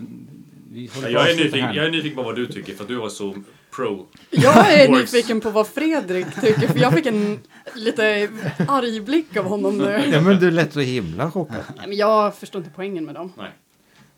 vi 0.70 0.90
Jag 1.02 1.30
är, 1.30 1.36
nyfiken, 1.36 1.74
jag 1.74 1.86
är 1.86 1.90
nyfiken 1.90 2.16
på 2.16 2.22
vad 2.22 2.36
du 2.36 2.46
tycker 2.46 2.74
för 2.74 2.84
du 2.84 2.96
var 2.96 3.08
så 3.08 3.34
pro. 3.70 4.06
Jag 4.30 4.72
är 4.80 4.88
nyfiken 4.88 5.40
på 5.40 5.50
vad 5.50 5.66
Fredrik 5.66 6.40
tycker 6.40 6.68
för 6.68 6.78
jag 6.78 6.94
fick 6.94 7.06
en 7.06 7.38
lite 7.74 8.28
arg 8.68 9.00
blick 9.00 9.36
av 9.36 9.44
honom 9.44 9.78
nu. 9.78 10.08
Ja, 10.12 10.20
men 10.20 10.40
du 10.40 10.50
lät 10.50 10.72
så 10.72 10.80
himla 10.80 11.30
chockad. 11.30 11.64
Nej, 11.76 11.88
men 11.88 11.96
jag 11.96 12.34
förstår 12.34 12.58
inte 12.58 12.72
poängen 12.76 13.04
med 13.04 13.14
dem. 13.14 13.32
Nej. 13.36 13.50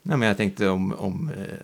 Nej, 0.02 0.16
men 0.18 0.28
jag 0.28 0.36
tänkte 0.36 0.68
om, 0.68 0.92
om, 0.92 1.30
eh, 1.36 1.56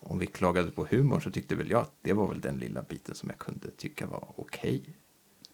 om 0.00 0.18
vi 0.18 0.26
klagade 0.26 0.70
på 0.70 0.86
humor 0.90 1.20
så 1.20 1.30
tyckte 1.30 1.54
väl 1.54 1.70
jag 1.70 1.80
att 1.80 1.94
det 2.02 2.12
var 2.12 2.28
väl 2.28 2.40
den 2.40 2.58
lilla 2.58 2.82
biten 2.82 3.14
som 3.14 3.28
jag 3.28 3.38
kunde 3.38 3.70
tycka 3.70 4.06
var 4.06 4.28
okej. 4.36 4.82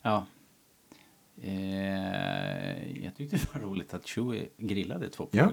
Ja. 0.03 0.27
Eh, 1.43 3.05
jag 3.05 3.17
tyckte 3.17 3.37
det 3.37 3.55
var 3.55 3.61
roligt 3.61 3.95
att 3.95 4.07
Chewie 4.07 4.49
grillade 4.57 5.09
två 5.09 5.29
Ja. 5.31 5.53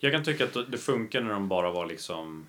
Jag 0.00 0.12
kan 0.12 0.24
tycka 0.24 0.44
att 0.44 0.70
det 0.70 0.78
funkar 0.78 1.20
när 1.20 1.30
de 1.30 1.48
bara 1.48 1.70
var 1.70 1.86
liksom 1.86 2.46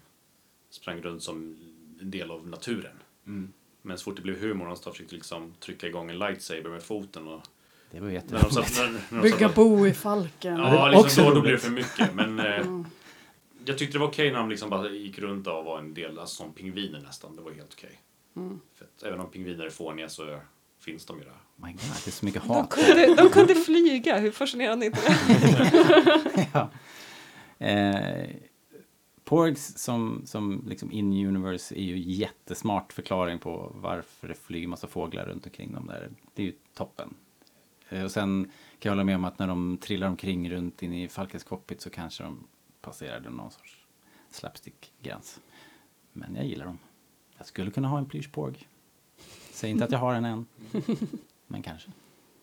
sprang 0.70 1.02
runt 1.02 1.24
som 1.24 1.58
en 2.02 2.12
del 2.12 2.32
av 2.32 2.48
naturen. 2.48 2.96
Mm. 3.28 3.54
Men 3.82 3.98
så 3.98 4.04
fort 4.04 4.16
det 4.16 4.22
blev 4.22 4.40
humor 4.40 4.68
och 4.68 4.78
de 4.84 4.92
försökte 4.92 5.16
liksom 5.16 5.54
trycka 5.60 5.88
igång 5.88 6.10
en 6.10 6.20
lightsaber 6.20 6.70
med 6.70 6.84
foten 6.84 7.28
och 7.28 7.42
Det 7.92 8.00
var 8.00 8.08
de 8.08 8.14
jätteroligt. 8.14 8.54
satt, 8.54 8.90
de 9.10 9.22
Bygga 9.22 9.50
bo 9.50 9.88
i 9.88 9.94
falken. 9.94 10.58
Ja, 10.58 10.92
liksom 11.04 11.24
då, 11.26 11.34
då 11.34 11.42
blev 11.42 11.54
det 11.54 11.60
för 11.60 11.72
mycket. 11.72 12.14
Men 12.14 12.40
eh, 12.40 12.46
Mm. 12.60 12.86
jag 13.66 13.78
tyckte 13.78 13.96
det 13.98 14.00
var 14.00 14.08
okej 14.08 14.32
när 14.32 14.40
de 14.40 14.50
liksom 14.50 14.70
bara 14.70 14.90
gick 14.90 15.20
runt 15.20 15.48
och 15.48 15.66
var 15.66 15.80
en 15.80 15.94
del, 15.94 16.20
alltså 16.20 16.36
som 16.44 16.54
pingviner 16.54 17.00
nästan. 17.00 17.36
Det 17.36 17.42
var 17.42 17.52
helt 17.52 17.74
okej. 17.74 18.00
Mm. 18.36 18.60
För 18.76 18.86
att 18.86 19.04
även 19.04 19.20
om 19.20 19.32
pingviner 19.32 19.66
är 19.66 19.70
fåniga 19.70 20.10
så 20.10 20.40
finns 20.80 21.06
de 21.06 21.18
ju 21.20 21.24
där. 21.24 21.34
My 21.56 21.72
god, 21.72 21.82
det 21.82 22.10
är 22.10 22.12
så 22.12 22.26
mycket 22.26 22.42
De 22.44 22.50
hat. 22.50 22.70
kunde, 22.70 23.16
de 23.16 23.30
kunde 23.30 23.56
flyga, 23.56 24.18
hur 24.18 24.32
fascinerande 24.32 24.86
är 24.86 24.88
inte 24.88 25.02
det? 25.02 26.48
ja. 26.54 26.70
eh, 27.66 28.30
Porgs 29.28 29.78
som, 29.78 30.22
som 30.26 30.64
liksom 30.68 30.92
in-universe 30.92 31.76
är 31.76 31.84
ju 31.84 31.98
jättesmart 31.98 32.94
förklaring 32.94 33.40
på 33.40 33.72
varför 33.76 34.28
det 34.28 34.34
flyger 34.34 34.68
massa 34.68 34.88
fåglar 34.88 35.26
runt 35.26 35.46
omkring 35.46 35.74
dem 35.74 35.88
där. 35.88 36.10
Det 36.34 36.42
är 36.42 36.46
ju 36.46 36.54
toppen. 36.74 37.14
Eh, 37.90 38.04
och 38.04 38.12
sen 38.12 38.44
kan 38.80 38.90
jag 38.90 38.92
hålla 38.92 39.04
med 39.04 39.16
om 39.16 39.26
att 39.26 39.40
när 39.40 39.48
de 39.48 39.78
trillar 39.78 40.08
omkring 40.08 40.52
runt 40.52 40.84
in 40.84 40.94
i 40.94 41.08
Falkens 41.08 41.44
cockpit 41.44 41.82
så 41.82 41.90
kanske 41.90 42.24
de 42.24 42.48
passerade 42.82 43.30
någon 43.30 43.52
sorts 43.52 43.78
slapstick-gräns. 44.32 45.40
Men 46.14 46.36
jag 46.36 46.46
gillar 46.46 46.66
dem. 46.66 46.78
Jag 47.38 47.48
skulle 47.48 47.72
kunna 47.72 47.88
ha 47.88 47.98
en 47.98 48.06
plyschporg. 48.06 48.68
Säg 49.52 49.70
inte 49.70 49.86
att 49.86 49.92
jag 49.92 50.00
har 50.00 50.14
en 50.14 50.26
än. 50.26 50.46
Men 51.48 51.64
kanske. 51.64 51.92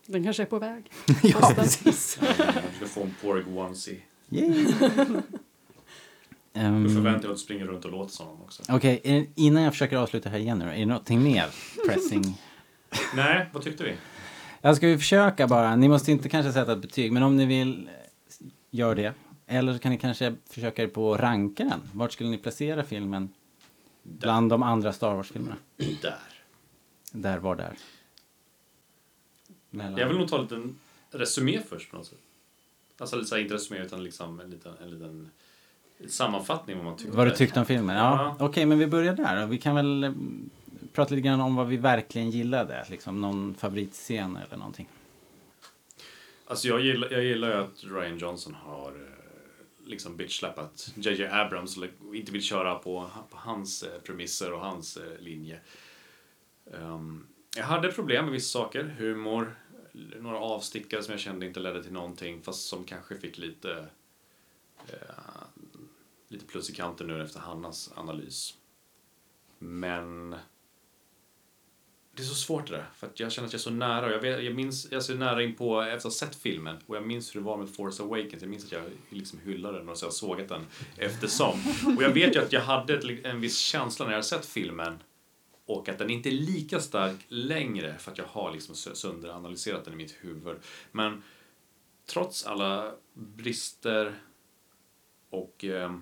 Den 0.05 0.23
kanske 0.23 0.43
är 0.43 0.47
på 0.47 0.59
väg. 0.59 0.91
ja, 1.23 1.51
precis. 1.55 2.19
Jag 2.37 2.75
ska 2.75 2.85
få 2.85 3.03
en 3.03 3.15
Porg 3.21 3.57
onesie. 3.57 4.01
Yay. 4.29 4.65
Då 6.55 6.61
Ehm, 6.61 6.83
förväntar 6.89 7.11
jag 7.11 7.21
mig 7.21 7.31
att 7.31 7.35
du 7.35 7.37
springer 7.37 7.65
runt 7.65 7.85
och 7.85 7.91
låter 7.91 8.11
som 8.13 8.25
dem 8.27 8.41
också. 8.41 8.63
Okej, 8.69 9.01
är- 9.03 9.25
innan 9.35 9.63
jag 9.63 9.73
försöker 9.73 9.97
avsluta 9.97 10.29
här 10.29 10.37
igen 10.39 10.59
nu, 10.59 10.65
är 10.65 10.77
det 10.77 10.85
någonting 10.85 11.23
mer 11.23 11.45
pressing? 11.87 12.41
Nej, 13.15 13.49
vad 13.53 13.63
tyckte 13.63 13.83
vi? 13.83 13.95
Jag 14.61 14.77
ska 14.77 14.87
vi 14.87 14.97
försöka 14.97 15.47
bara, 15.47 15.75
ni 15.75 15.87
måste 15.87 16.11
inte 16.11 16.29
kanske 16.29 16.51
sätta 16.53 16.73
ett 16.73 16.81
betyg, 16.81 17.11
men 17.11 17.23
om 17.23 17.37
ni 17.37 17.45
vill, 17.45 17.87
eh, 17.87 18.47
gör 18.71 18.95
det. 18.95 19.13
Eller 19.47 19.73
så 19.73 19.79
kan 19.79 19.91
ni 19.91 19.97
kanske 19.97 20.35
försöka 20.49 20.83
er 20.83 20.87
på 20.87 21.13
att 21.13 21.19
ranka 21.19 21.63
den. 21.63 21.81
Vart 21.93 22.11
skulle 22.13 22.29
ni 22.29 22.37
placera 22.37 22.83
filmen 22.83 23.29
bland 24.03 24.49
de 24.49 24.63
andra 24.63 24.93
Star 24.93 25.15
Wars-filmerna? 25.15 25.55
Där. 26.01 26.15
Där 27.11 27.37
var 27.37 27.55
där. 27.55 27.73
Mellan. 29.69 29.97
Jag 29.99 30.07
vill 30.07 30.17
nog 30.17 30.27
ta 30.29 30.35
en 30.35 30.41
liten 30.43 30.75
resumé 31.11 31.59
först 31.69 31.91
på 31.91 31.97
något 31.97 32.05
sätt. 32.07 32.17
Alltså 32.97 33.15
lite 33.15 33.27
så 33.29 33.35
här, 33.35 33.41
inte 33.41 33.53
resumé 33.55 33.79
utan 33.79 34.03
liksom 34.03 34.39
en 34.39 34.49
liten, 34.49 34.73
en 34.83 34.89
liten 34.91 35.29
sammanfattning 36.09 36.77
vad 36.77 36.85
man 36.85 36.97
tyckte. 36.97 37.17
Vad 37.17 37.27
du 37.27 37.31
tyckte 37.31 37.59
om 37.59 37.65
filmen? 37.65 37.95
Ja, 37.95 38.35
Ja. 38.39 38.45
okej, 38.45 38.65
men 38.65 38.79
vi 38.79 38.87
börjar 38.87 39.13
där. 39.13 39.45
Vi 39.45 39.57
kan 39.57 39.75
väl 39.75 40.03
eh, 40.03 40.11
prata 40.93 41.15
lite 41.15 41.27
grann 41.27 41.41
om 41.41 41.55
vad 41.55 41.67
vi 41.67 41.77
verkligen 41.77 42.29
gillade. 42.29 42.85
Liksom 42.89 43.21
någon 43.21 43.55
favoritscen 43.55 44.37
eller 44.37 44.57
någonting. 44.57 44.87
Alltså 46.47 46.67
jag 46.67 46.81
gillar, 46.81 47.11
jag 47.11 47.23
gillar 47.23 47.47
ju 47.47 47.53
att 47.53 47.83
Ryan 47.83 48.17
Johnson 48.17 48.53
har 48.53 48.87
eh, 48.91 49.87
liksom 49.89 50.17
bitchslappat 50.17 50.91
JJ 50.95 51.25
Abrams 51.27 51.77
och 51.77 52.15
inte 52.15 52.31
vill 52.31 52.43
köra 52.43 52.75
på, 52.75 53.09
på 53.29 53.37
hans 53.37 53.83
eh, 53.83 53.99
premisser 54.01 54.53
och 54.53 54.59
hans 54.59 54.97
linje. 55.19 55.59
Ehm, 56.73 57.27
jag 57.57 57.63
hade 57.63 57.91
problem 57.91 58.25
med 58.25 58.33
vissa 58.33 58.59
saker, 58.59 58.95
humor, 58.97 59.55
några 60.19 60.37
avstickare 60.39 61.03
som 61.03 61.11
jag 61.11 61.19
kände 61.21 61.45
inte 61.45 61.59
ledde 61.59 61.83
till 61.83 61.93
någonting 61.93 62.41
fast 62.41 62.67
som 62.67 62.83
kanske 62.83 63.17
fick 63.17 63.37
lite 63.37 63.85
lite 66.27 66.45
plus 66.45 66.69
i 66.69 66.73
kanten 66.73 67.07
nu 67.07 67.23
efter 67.23 67.39
Hannas 67.39 67.93
analys. 67.95 68.57
Men 69.59 70.35
det 72.15 72.21
är 72.21 72.25
så 72.25 72.35
svårt 72.35 72.67
det 72.67 72.75
där, 72.75 72.85
för 72.95 73.07
att 73.07 73.19
jag 73.19 73.31
känner 73.31 73.47
att 73.47 73.53
jag 73.53 73.59
är 73.59 73.63
så 73.63 73.69
nära. 73.69 74.11
Jag, 74.11 74.19
vet, 74.19 74.43
jag 74.43 74.55
minns, 74.55 74.87
jag 74.91 74.97
är 74.97 75.01
så 75.01 75.13
nära 75.13 75.43
in 75.43 75.55
på 75.55 75.81
efter 75.81 75.95
att 75.95 76.03
ha 76.03 76.11
sett 76.11 76.35
filmen 76.35 76.77
och 76.85 76.95
jag 76.95 77.07
minns 77.07 77.35
hur 77.35 77.39
det 77.39 77.45
var 77.45 77.57
med 77.57 77.69
Force 77.69 78.03
Awakens. 78.03 78.41
Jag 78.41 78.49
minns 78.49 78.65
att 78.65 78.71
jag 78.71 78.83
liksom 79.09 79.39
hyllade 79.39 79.77
den 79.77 79.89
och 79.89 79.97
så 79.97 80.05
jag 80.05 80.13
sågat 80.13 80.49
den 80.49 80.65
eftersom. 80.97 81.59
Och 81.97 82.03
jag 82.03 82.09
vet 82.09 82.35
ju 82.35 82.41
att 82.41 82.53
jag 82.53 82.61
hade 82.61 83.19
en 83.23 83.41
viss 83.41 83.57
känsla 83.57 84.05
när 84.05 84.11
jag 84.11 84.17
hade 84.17 84.27
sett 84.27 84.45
filmen 84.45 84.97
och 85.65 85.89
att 85.89 85.97
den 85.97 86.09
inte 86.09 86.29
är 86.29 86.31
lika 86.31 86.79
stark 86.79 87.25
längre 87.27 87.97
för 87.97 88.11
att 88.11 88.17
jag 88.17 88.25
har 88.25 88.51
liksom 88.51 88.75
sönderanalyserat 88.75 89.85
den 89.85 89.93
i 89.93 89.97
mitt 89.97 90.15
huvud. 90.19 90.57
Men 90.91 91.23
trots 92.05 92.45
alla 92.45 92.91
brister 93.13 94.19
och 95.29 95.65
eh, 95.65 95.97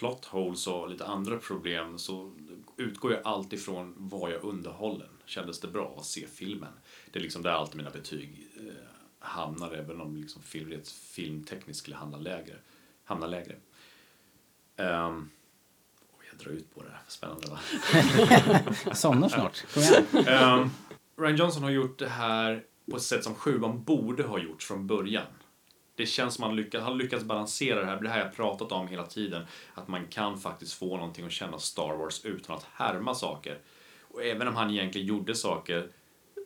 plot 0.00 0.24
holes 0.24 0.66
och 0.66 0.90
lite 0.90 1.06
andra 1.06 1.38
problem 1.38 1.98
så 1.98 2.32
utgår 2.76 3.12
jag 3.12 3.20
alltid 3.24 3.58
ifrån 3.58 3.94
var 3.96 4.30
jag 4.30 4.44
underhållen. 4.44 5.08
Kändes 5.24 5.60
det 5.60 5.68
bra 5.68 5.96
att 5.98 6.04
se 6.04 6.26
filmen? 6.26 6.72
Det 7.10 7.18
är 7.18 7.22
liksom 7.22 7.42
där 7.42 7.50
alltid 7.50 7.76
mina 7.76 7.90
betyg 7.90 8.48
eh, 8.56 8.72
hamnar 9.18 9.72
även 9.72 10.00
om 10.00 10.16
liksom 10.16 10.42
film, 10.42 10.82
filmtekniskt 10.84 11.82
skulle 11.82 11.96
hamna 11.96 12.16
lägre. 12.16 12.54
Hamna 13.04 13.26
lägre. 13.26 13.56
Um, 14.76 15.30
jag 16.30 16.38
drar 16.38 16.52
ut 16.52 16.74
på 16.74 16.82
det 16.82 16.90
här, 16.90 17.02
spännande 17.08 17.46
va? 17.50 17.58
Jag 18.86 18.96
somnar 18.96 19.28
snart. 19.28 19.64
Kom 19.74 19.82
igen. 19.82 20.26
Ehm, 20.26 20.70
Ryan 21.16 21.36
Johnson 21.36 21.62
har 21.62 21.70
gjort 21.70 21.98
det 21.98 22.08
här 22.08 22.64
på 22.90 22.96
ett 22.96 23.02
sätt 23.02 23.24
som 23.24 23.34
sjuan 23.34 23.84
borde 23.84 24.22
ha 24.22 24.38
gjort 24.38 24.62
från 24.62 24.86
början. 24.86 25.26
Det 26.00 26.06
känns 26.06 26.34
som 26.34 26.44
att 26.44 26.48
han 26.50 26.56
lyckats, 26.56 26.84
han 26.84 26.98
lyckats 26.98 27.24
balansera 27.24 27.80
det 27.80 27.86
här. 27.86 28.00
Det 28.00 28.08
här 28.08 28.18
jag 28.18 28.34
pratat 28.36 28.72
om 28.72 28.88
hela 28.88 29.06
tiden. 29.06 29.46
Att 29.74 29.88
man 29.88 30.06
kan 30.06 30.38
faktiskt 30.40 30.72
få 30.74 30.96
någonting 30.96 31.26
att 31.26 31.32
känna 31.32 31.58
Star 31.58 31.96
Wars 31.96 32.24
utan 32.24 32.56
att 32.56 32.66
härma 32.72 33.14
saker. 33.14 33.58
Och 34.10 34.24
även 34.24 34.48
om 34.48 34.56
han 34.56 34.70
egentligen 34.70 35.06
gjorde 35.06 35.34
saker 35.34 35.88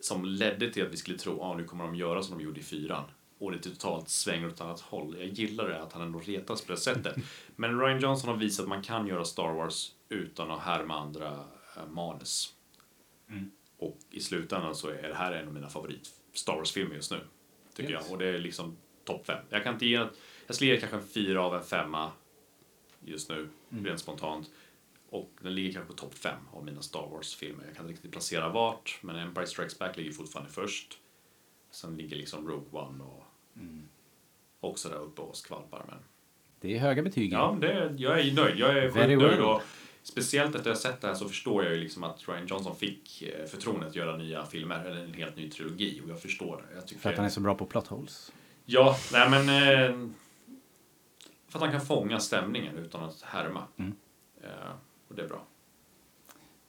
som 0.01 0.25
ledde 0.25 0.69
till 0.73 0.85
att 0.85 0.93
vi 0.93 0.97
skulle 0.97 1.17
tro 1.17 1.33
att 1.33 1.41
ah, 1.41 1.53
nu 1.57 1.63
kommer 1.63 1.83
de 1.83 1.95
göra 1.95 2.23
som 2.23 2.37
de 2.37 2.43
gjorde 2.43 2.59
i 2.59 2.63
fyran. 2.63 3.03
Och 3.39 3.51
det 3.51 3.59
totalt 3.59 4.09
svänger 4.09 4.47
åt 4.47 4.53
ett 4.53 4.61
annat 4.61 4.79
håll. 4.79 5.15
Jag 5.19 5.27
gillar 5.27 5.67
det 5.69 5.81
att 5.81 5.93
han 5.93 6.01
ändå 6.01 6.19
retas 6.19 6.65
på 6.65 6.71
det 6.71 6.77
sättet. 6.77 7.15
Men 7.55 7.79
Ryan 7.79 7.99
Johnson 7.99 8.29
har 8.29 8.37
visat 8.37 8.63
att 8.63 8.69
man 8.69 8.81
kan 8.81 9.07
göra 9.07 9.25
Star 9.25 9.53
Wars 9.53 9.91
utan 10.09 10.51
att 10.51 10.59
härma 10.61 10.99
andra 10.99 11.31
eh, 11.77 11.87
manus. 11.89 12.53
Och 13.77 13.97
i 14.11 14.19
slutändan 14.19 14.75
så 14.75 14.87
är 14.89 15.07
det 15.07 15.15
här 15.15 15.31
en 15.31 15.47
av 15.47 15.53
mina 15.53 15.69
favorit 15.69 16.09
Star 16.33 16.55
Wars-filmer 16.55 16.95
just 16.95 17.11
nu. 17.11 17.19
Tycker 17.75 17.91
Yes. 17.91 18.01
jag. 18.03 18.11
Och 18.11 18.17
det 18.17 18.25
är 18.27 18.39
liksom 18.39 18.77
topp 19.05 19.25
fem. 19.27 19.45
Jag 19.49 19.63
kan 19.63 19.73
inte 19.73 19.85
ge, 19.85 20.07
jag 20.47 20.55
skulle 20.55 20.71
ge 20.71 20.77
kanske 20.79 20.97
en 20.97 21.07
fyra 21.07 21.43
av 21.43 21.55
en 21.55 21.63
femma 21.63 22.11
just 23.05 23.29
nu, 23.29 23.49
rent 23.69 23.99
spontant. 23.99 24.51
Och 25.09 25.31
den 25.41 25.55
ligger 25.55 25.73
kanske 25.73 25.87
på 25.93 25.97
topp 25.97 26.13
fem 26.13 26.39
av 26.53 26.65
mina 26.65 26.81
Star 26.81 27.07
Wars-filmer. 27.11 27.63
Jag 27.67 27.75
kan 27.75 27.85
inte 27.85 27.93
riktigt 27.93 28.11
placera 28.11 28.49
vart, 28.49 28.99
men 29.01 29.15
Empire 29.15 29.47
Strikes 29.47 29.79
Back 29.79 29.97
ligger 29.97 30.11
fortfarande 30.11 30.51
först. 30.51 30.97
Sen 31.71 31.97
ligger 31.97 32.15
liksom 32.15 32.47
Rogue 32.47 32.79
One 32.81 33.03
och 33.03 33.23
också 34.59 34.89
där 34.89 34.97
uppe 34.97 35.21
och 35.21 35.35
skvalpar. 35.35 35.85
Men 35.87 35.97
Det 36.59 36.75
är 36.75 36.79
höga 36.79 37.03
betyg. 37.03 37.33
ja, 37.33 37.57
det, 37.61 37.95
jag 37.97 38.19
är 38.19 38.33
nöjd. 38.33 38.59
Jag 38.59 38.77
är 38.77 38.91
sjukt 38.91 39.21
nöjd. 39.21 39.39
Och 39.39 39.61
speciellt 40.03 40.55
efter 40.55 40.59
att 40.59 40.65
jag 40.65 40.77
sett 40.77 41.01
det 41.01 41.07
här 41.07 41.15
så 41.15 41.29
förstår 41.29 41.63
jag 41.63 41.73
ju 41.73 41.79
liksom 41.79 42.03
att 42.03 42.27
Ryan 42.27 42.47
Johnson 42.47 42.75
fick 42.75 43.21
eh, 43.21 43.45
förtroendet 43.45 43.89
att 43.89 43.95
göra 43.95 44.17
nya 44.17 44.45
filmer, 44.45 44.85
eller 44.85 45.03
en 45.03 45.13
helt 45.13 45.37
ny 45.37 45.49
trilogi. 45.49 46.01
Och 46.05 46.09
jag 46.09 46.21
förstår 46.21 46.65
det. 46.69 46.75
Jag 46.75 46.87
tycker 46.87 47.01
För 47.01 47.09
att 47.09 47.17
han 47.17 47.25
är 47.25 47.29
så 47.29 47.39
bra 47.41 47.55
på 47.55 47.65
plot 47.65 47.87
holes. 47.87 48.31
Ja, 48.65 48.97
nej 49.11 49.29
men... 49.29 49.49
Eh, 49.49 50.09
för 51.47 51.59
att 51.59 51.63
han 51.63 51.71
kan 51.71 51.87
fånga 51.87 52.19
stämningen 52.19 52.77
utan 52.77 53.03
att 53.03 53.21
härma. 53.21 53.63
Mm. 53.77 53.95
Eh, 54.43 54.71
och 55.07 55.15
det 55.15 55.21
är 55.21 55.27
bra. 55.27 55.43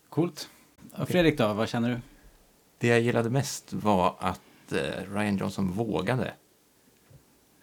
Coolt. 0.09 0.51
Och 0.93 1.09
Fredrik 1.09 1.39
då, 1.39 1.52
vad 1.52 1.68
känner 1.68 1.90
du? 1.90 2.01
Det 2.78 2.89
jag 2.89 3.01
gillade 3.01 3.31
mest 3.31 3.73
var 3.73 4.16
att 4.18 4.73
eh, 4.73 5.14
Ryan 5.14 5.36
Johnson 5.36 5.73
vågade. 5.73 6.35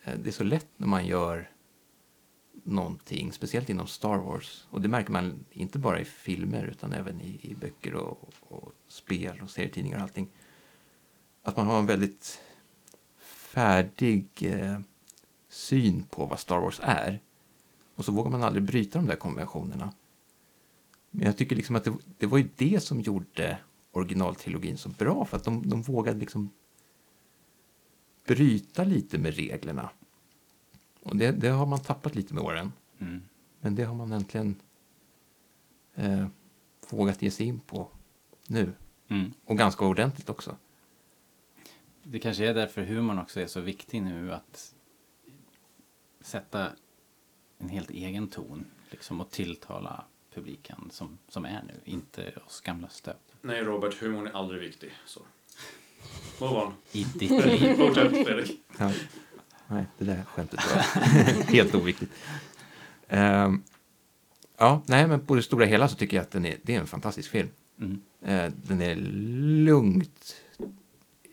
Eh, 0.03 0.13
det 0.23 0.29
är 0.29 0.31
så 0.31 0.43
lätt 0.43 0.67
när 0.77 0.87
man 0.87 1.05
gör 1.05 1.49
någonting, 2.63 3.31
speciellt 3.31 3.69
inom 3.69 3.87
Star 3.87 4.17
Wars. 4.17 4.67
Och 4.69 4.81
det 4.81 4.87
märker 4.87 5.11
man 5.11 5.45
inte 5.51 5.79
bara 5.79 5.99
i 5.99 6.05
filmer 6.05 6.63
utan 6.63 6.93
även 6.93 7.21
i, 7.21 7.39
i 7.41 7.55
böcker 7.55 7.93
och, 7.93 8.29
och 8.39 8.71
spel 8.87 9.41
och 9.43 9.49
serietidningar 9.49 9.97
och 9.97 10.03
allting. 10.03 10.29
Att 11.43 11.57
man 11.57 11.67
har 11.67 11.79
en 11.79 11.85
väldigt 11.85 12.41
färdig 13.53 14.27
eh, 14.41 14.79
syn 15.49 16.03
på 16.03 16.25
vad 16.25 16.39
Star 16.39 16.59
Wars 16.59 16.79
är. 16.83 17.19
Och 17.95 18.05
så 18.05 18.11
vågar 18.11 18.31
man 18.31 18.43
aldrig 18.43 18.63
bryta 18.63 18.99
de 18.99 19.07
där 19.07 19.15
konventionerna. 19.15 19.93
Men 21.11 21.25
jag 21.25 21.37
tycker 21.37 21.55
liksom 21.55 21.75
att 21.75 21.83
det, 21.83 21.93
det 22.17 22.25
var 22.25 22.37
ju 22.37 22.49
det 22.55 22.83
som 22.83 23.01
gjorde 23.01 23.57
originaltrilogin 23.91 24.77
så 24.77 24.89
bra. 24.89 25.25
För 25.25 25.37
att 25.37 25.43
de, 25.43 25.69
de 25.69 25.81
vågade 25.81 26.19
liksom 26.19 26.49
bryta 28.25 28.83
lite 28.83 29.17
med 29.17 29.35
reglerna. 29.35 29.89
Och 31.03 31.15
det, 31.15 31.31
det 31.31 31.49
har 31.49 31.65
man 31.65 31.79
tappat 31.79 32.15
lite 32.15 32.33
med 32.33 32.43
åren. 32.43 32.71
Mm. 32.99 33.21
Men 33.61 33.75
det 33.75 33.83
har 33.83 33.95
man 33.95 34.11
äntligen 34.11 34.55
eh, 35.95 36.27
vågat 36.89 37.21
ge 37.21 37.31
sig 37.31 37.45
in 37.45 37.59
på 37.59 37.87
nu. 38.47 38.73
Mm. 39.07 39.33
Och 39.45 39.57
ganska 39.57 39.85
ordentligt 39.85 40.29
också. 40.29 40.57
Det 42.03 42.19
kanske 42.19 42.45
är 42.45 42.53
därför 42.53 42.83
humorn 42.83 43.19
också 43.19 43.39
är 43.39 43.47
så 43.47 43.59
viktig 43.61 44.01
nu 44.01 44.33
att 44.33 44.73
sätta 46.21 46.71
en 47.57 47.69
helt 47.69 47.89
egen 47.89 48.27
ton 48.27 48.65
liksom 48.89 49.21
och 49.21 49.31
tilltala 49.31 50.03
publiken 50.33 50.89
som, 50.91 51.17
som 51.27 51.45
är 51.45 51.63
nu, 51.67 51.73
inte 51.85 52.33
oss 52.45 52.61
gamla 52.61 52.89
stöt. 52.89 53.35
Nej 53.41 53.63
Robert, 53.63 54.01
humorn 54.01 54.27
är 54.27 54.31
aldrig 54.31 54.61
viktig. 54.61 54.91
Så. 55.05 55.21
Move 56.39 56.55
on. 56.55 56.73
I 56.91 57.03
ditt 57.03 57.45
liv. 57.45 57.75
Fortsätt 57.77 58.25
Fredrik. 58.25 58.59
Ja. 58.79 58.91
Nej, 59.67 59.85
det 59.97 60.05
där 60.05 60.23
skämtet 60.23 60.59
var 60.65 60.81
helt 61.51 61.75
oviktigt. 61.75 62.11
Ehm, 63.07 63.63
ja, 64.57 64.81
nej, 64.85 65.07
men 65.07 65.25
på 65.25 65.35
det 65.35 65.43
stora 65.43 65.65
hela 65.65 65.87
så 65.87 65.95
tycker 65.95 66.17
jag 66.17 66.21
att 66.23 66.31
den 66.31 66.45
är, 66.45 66.57
det 66.63 66.75
är 66.75 66.79
en 66.79 66.87
fantastisk 66.87 67.31
film. 67.31 67.49
Mm. 67.79 68.01
Eh, 68.21 68.51
den 68.67 68.81
är 68.81 68.95
lugnt... 69.65 70.35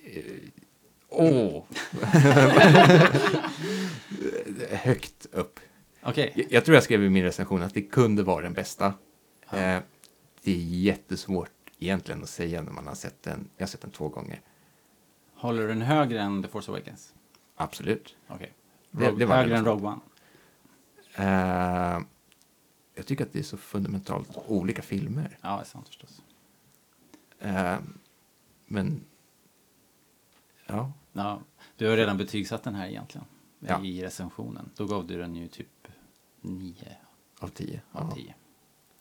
eh, 0.04 0.22
Åh! 1.10 1.64
Högt 4.70 5.26
upp. 5.32 5.60
Okej, 6.02 6.32
Jag, 6.36 6.46
jag 6.52 6.64
tror 6.64 6.74
jag 6.74 6.84
skrev 6.84 7.04
i 7.04 7.08
min 7.08 7.22
recension 7.24 7.62
att 7.62 7.74
det 7.74 7.82
kunde 7.82 8.22
vara 8.22 8.42
den 8.42 8.52
bästa. 8.52 8.86
Eh, 9.50 9.78
det 10.42 10.50
är 10.52 10.56
jättesvårt 10.56 11.50
egentligen 11.78 12.22
att 12.22 12.28
säga 12.28 12.62
när 12.62 12.72
man 12.72 12.86
har 12.86 12.94
sett 12.94 13.22
den. 13.22 13.48
Jag 13.56 13.66
har 13.66 13.68
sett 13.70 13.80
den 13.80 13.90
två 13.90 14.08
gånger. 14.08 14.40
håller 15.34 15.62
du 15.62 15.68
den 15.68 15.82
högre 15.82 16.20
än 16.20 16.42
The 16.42 16.48
Force 16.48 16.70
Awakens? 16.70 17.14
Absolut. 17.56 18.16
Det- 18.28 18.34
Rogue- 18.90 19.18
det 19.18 19.26
var 19.26 19.36
högre 19.36 19.50
det 19.50 19.56
än. 19.58 19.64
Rogue 19.64 19.88
One? 19.88 20.00
Eh, 21.14 22.00
jag 22.94 23.06
tycker 23.06 23.24
att 23.24 23.32
det 23.32 23.38
är 23.38 23.42
så 23.42 23.56
fundamentalt 23.56 24.28
olika 24.46 24.82
filmer. 24.82 25.38
Ja, 25.40 25.54
det 25.56 25.62
är 25.62 25.64
sant 25.64 25.88
förstås. 25.88 26.22
Eh, 27.40 27.76
men... 28.66 29.04
Ja, 30.66 30.92
Ja, 31.12 31.40
du 31.76 31.88
har 31.88 31.96
redan 31.96 32.16
betygsatt 32.16 32.62
den 32.62 32.74
här 32.74 32.86
egentligen. 32.88 33.26
Ja. 33.60 33.84
I 33.84 34.02
recensionen. 34.02 34.70
Då 34.76 34.86
gav 34.86 35.06
du 35.06 35.18
den 35.18 35.36
ju 35.36 35.48
typ 35.48 35.88
9 36.40 36.74
av 37.38 37.48
tio. 37.48 37.82
av 37.92 38.06
Ja. 38.10 38.14
10. 38.14 38.34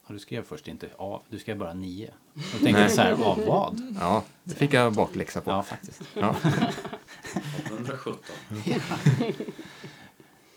Och 0.03 0.13
du 0.13 0.19
skrev 0.19 0.43
först 0.43 0.67
inte 0.67 0.89
av, 0.97 1.23
du 1.29 1.39
skrev 1.39 1.57
bara 1.57 1.73
9. 1.73 2.13
Då 2.33 2.41
tänkte 2.57 2.81
jag 2.81 2.91
så 2.91 3.01
här, 3.01 3.11
av 3.11 3.45
vad? 3.47 3.95
ja, 3.99 4.23
det 4.43 4.55
fick 4.55 4.73
jag 4.73 4.93
bakläxa 4.93 5.41
på. 5.41 5.51
Ja, 5.51 5.63
faktiskt. 5.63 6.01
Ja. 6.13 6.35
117. 7.65 8.13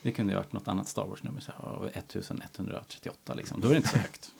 Det 0.03 0.12
kunde 0.12 0.33
ju 0.33 0.37
ha 0.37 0.43
varit 0.43 0.53
något 0.53 0.69
annat 0.69 0.89
Star 0.89 1.07
Wars-nummer, 1.07 1.41
så 1.41 1.53
här, 1.53 1.59
av 1.69 1.87
1138 1.95 3.35
liksom. 3.35 3.61
Då 3.61 3.69
är 3.69 3.70
det 3.73 3.77
inte 3.77 3.89
så 3.89 3.97
högt. 3.99 4.31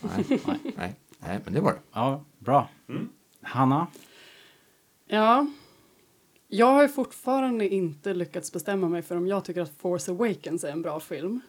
Nej, 0.00 0.24
Nej. 0.28 0.60
nej, 0.76 0.94
nej, 1.18 1.40
men 1.44 1.54
det 1.54 1.60
var 1.60 1.72
det. 1.72 1.80
Ja, 1.92 2.24
bra. 2.38 2.68
Mm. 2.88 3.08
Hanna? 3.42 3.86
Ja. 5.06 5.46
Jag 6.48 6.66
har 6.66 6.88
fortfarande 6.88 7.68
inte 7.68 8.14
lyckats 8.14 8.52
bestämma 8.52 8.88
mig 8.88 9.02
för 9.02 9.16
om 9.16 9.26
jag 9.26 9.44
tycker 9.44 9.60
att 9.60 9.78
Force 9.78 10.10
Awakens 10.12 10.64
är 10.64 10.72
en 10.72 10.82
bra 10.82 11.00
film. 11.00 11.40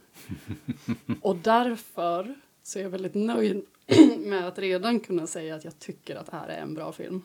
Och 1.22 1.36
därför 1.36 2.36
så 2.64 2.80
är 2.80 2.84
jag 2.84 2.90
väldigt 2.90 3.16
nöjd 3.16 3.66
med 4.18 4.48
att 4.48 4.60
redan 4.60 5.00
kunna 5.00 5.28
säga 5.28 5.56
att 5.56 5.64
jag 5.64 5.80
tycker 5.80 6.16
att 6.16 6.26
det 6.26 6.38
här 6.38 6.48
är 6.48 6.62
en 6.62 6.74
bra 6.74 6.92
film. 6.92 7.22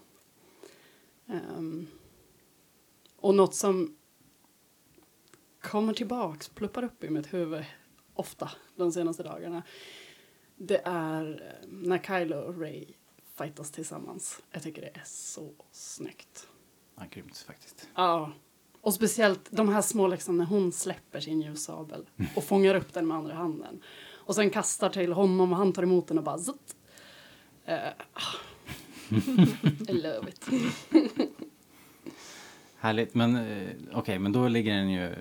Ehm, 1.27 1.86
och 3.16 3.35
något 3.35 3.55
som 3.55 3.97
kommer 5.61 5.94
tillbaks, 5.94 6.49
pluppar 6.49 6.85
upp 6.85 7.05
i 7.05 7.11
mitt 7.11 7.32
huvud 7.32 7.65
ofta 8.15 8.51
de 8.77 8.93
senaste 8.93 9.23
dagarna. 9.23 9.62
Det 10.57 10.81
är 10.85 11.57
eh, 11.62 11.69
när 11.69 11.99
Kylo 11.99 12.36
och 12.36 12.61
Ray 12.61 12.86
fightas 13.35 13.70
tillsammans. 13.70 14.43
Jag 14.51 14.62
tycker 14.62 14.82
det 14.82 14.90
är 14.94 15.03
så 15.05 15.51
snyggt. 15.70 16.49
Ja, 17.02 17.08
grymt 17.10 17.38
faktiskt. 17.38 17.88
Ja. 17.94 18.32
Och 18.80 18.94
speciellt 18.94 19.48
de 19.50 19.68
här 19.68 19.82
små 19.82 20.08
liksom 20.08 20.36
när 20.36 20.44
hon 20.44 20.72
släpper 20.72 21.20
sin 21.20 21.40
ljussabel 21.40 22.06
och 22.36 22.44
fångar 22.44 22.74
upp 22.74 22.92
den 22.92 23.06
med 23.06 23.16
andra 23.16 23.34
handen. 23.34 23.82
Och 24.10 24.34
sen 24.34 24.50
kastar 24.50 24.90
till 24.90 25.12
honom 25.12 25.52
och 25.52 25.58
han 25.58 25.72
tar 25.72 25.82
emot 25.82 26.08
den 26.08 26.18
och 26.18 26.24
bara 26.24 26.38
zutt. 26.38 26.76
Ah. 27.66 28.20
I 29.88 29.92
love 29.92 30.28
it. 30.28 30.46
Härligt, 32.78 33.14
men 33.14 33.36
eh, 33.36 33.68
okej, 33.92 34.18
men 34.18 34.32
då 34.32 34.48
ligger 34.48 34.74
den 34.74 34.90
ju 34.90 35.14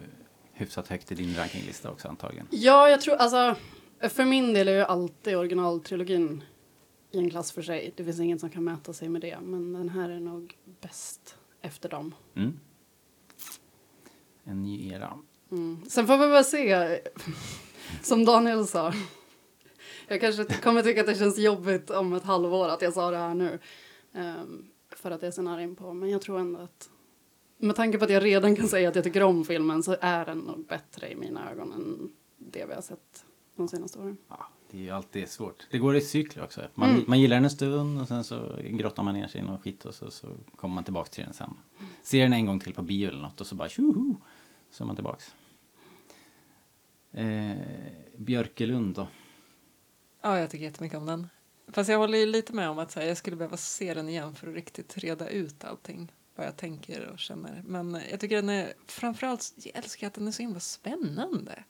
hyfsat 0.53 0.87
högt 0.87 1.11
i 1.11 1.15
din 1.15 1.35
rankinglista 1.35 1.91
också 1.91 2.07
antagligen. 2.07 2.47
Ja, 2.51 2.89
jag 2.89 3.01
tror 3.01 3.15
alltså 3.15 3.55
för 4.09 4.25
min 4.25 4.53
del 4.53 4.67
är 4.67 4.75
ju 4.75 4.81
alltid 4.81 5.37
originaltrilogin 5.37 6.43
i 7.11 7.17
en 7.17 7.29
klass 7.29 7.51
för 7.51 7.61
sig. 7.61 7.93
Det 7.95 8.03
finns 8.03 8.19
ingen 8.19 8.39
som 8.39 8.49
kan 8.49 8.63
mäta 8.63 8.93
sig 8.93 9.09
med 9.09 9.21
det, 9.21 9.37
men 9.41 9.73
den 9.73 9.89
här 9.89 10.09
är 10.09 10.19
nog 10.19 10.57
bäst 10.81 11.37
efter 11.61 11.89
dem. 11.89 12.15
Mm. 12.35 12.59
En 14.43 14.63
ny 14.63 14.91
era. 14.93 15.19
Mm. 15.51 15.85
Sen 15.89 16.07
får 16.07 16.17
vi 16.17 16.27
väl 16.27 16.45
se, 16.45 16.99
som 18.01 18.25
Daniel 18.25 18.67
sa. 18.67 18.93
Jag 20.07 20.21
kanske 20.21 20.45
kommer 20.45 20.81
tycka 20.81 21.01
att 21.01 21.07
det 21.07 21.15
känns 21.15 21.37
jobbigt 21.37 21.89
om 21.89 22.13
ett 22.13 22.23
halvår 22.23 22.69
att 22.69 22.81
jag 22.81 22.93
sa 22.93 23.11
det 23.11 23.17
här 23.17 23.33
nu. 23.33 23.59
Ehm, 24.13 24.65
för 24.89 25.11
att 25.11 25.21
jag 25.21 25.27
är 25.27 25.31
så 25.31 25.41
nära 25.41 25.61
in 25.61 25.75
på. 25.75 25.93
Men 25.93 26.09
jag 26.09 26.21
tror 26.21 26.39
ändå 26.39 26.59
att 26.59 26.89
med 27.57 27.75
tanke 27.75 27.97
på 27.97 28.05
att 28.05 28.11
jag 28.11 28.23
redan 28.23 28.55
kan 28.55 28.67
säga 28.67 28.89
att 28.89 28.95
jag 28.95 29.03
tycker 29.03 29.23
om 29.23 29.45
filmen 29.45 29.83
så 29.83 29.95
är 30.01 30.25
den 30.25 30.39
nog 30.39 30.65
bättre 30.65 31.11
i 31.11 31.15
mina 31.15 31.51
ögon 31.51 31.73
än 31.73 32.11
det 32.37 32.65
vi 32.65 32.73
har 32.73 32.81
sett 32.81 33.25
de 33.55 33.67
senaste 33.67 33.99
åren. 33.99 34.17
Ja, 34.27 34.47
det 34.71 34.87
är 34.89 34.93
alltid 34.93 35.29
svårt. 35.29 35.67
Det 35.71 35.77
går 35.77 35.95
i 35.95 36.01
cykler 36.01 36.43
också. 36.43 36.61
Man, 36.75 36.89
Mm. 36.89 37.03
man 37.07 37.19
gillar 37.19 37.35
den 37.35 37.43
en 37.43 37.49
stund 37.51 38.01
och 38.01 38.07
sen 38.07 38.23
så 38.23 38.55
grottar 38.63 39.03
man 39.03 39.13
ner 39.13 39.27
sig 39.27 39.41
i 39.41 39.43
någon 39.43 39.59
skit 39.59 39.85
och 39.85 39.95
så, 39.95 40.11
så 40.11 40.27
kommer 40.55 40.75
man 40.75 40.83
tillbaka 40.83 41.09
till 41.09 41.23
den 41.23 41.33
sen. 41.33 41.53
Ser 42.03 42.23
den 42.23 42.33
en 42.33 42.45
gång 42.45 42.59
till 42.59 42.73
på 42.73 42.81
bio 42.81 43.07
eller 43.09 43.21
något 43.21 43.41
och 43.41 43.47
så 43.47 43.55
bara 43.55 43.69
tjoho! 43.69 44.15
Så 44.71 44.83
är 44.83 44.85
man 44.87 44.95
tillbaks. 44.95 45.35
Eh, 47.11 47.57
Björkelund 48.17 48.95
då? 48.95 49.07
Ja, 50.21 50.39
jag 50.39 50.49
tycker 50.49 50.65
jättemycket 50.65 50.97
om 50.97 51.05
den. 51.05 51.27
Fast 51.67 51.89
jag 51.89 51.97
håller 51.97 52.17
ju 52.17 52.25
lite 52.25 52.53
med 52.53 52.69
om 52.69 52.79
att 52.79 52.93
här, 52.93 53.05
jag 53.05 53.17
skulle 53.17 53.35
behöva 53.35 53.57
se 53.57 53.93
den 53.93 54.09
igen 54.09 54.35
för 54.35 54.47
att 54.47 54.55
riktigt 54.55 54.97
reda 54.97 55.29
ut 55.29 55.63
allting. 55.63 56.11
Vad 56.35 56.45
jag 56.47 56.57
tänker 56.57 57.07
och 57.07 57.19
känner. 57.19 57.63
Men 57.65 58.01
jag 58.11 58.19
tycker 58.19 58.35
den 58.35 58.49
är, 58.49 58.73
framförallt, 58.87 59.53
jag 59.57 59.75
älskar 59.75 60.07
att 60.07 60.13
den 60.13 60.27
är 60.27 60.31
så 60.31 60.41
himla 60.41 60.59
spännande. 60.59 61.63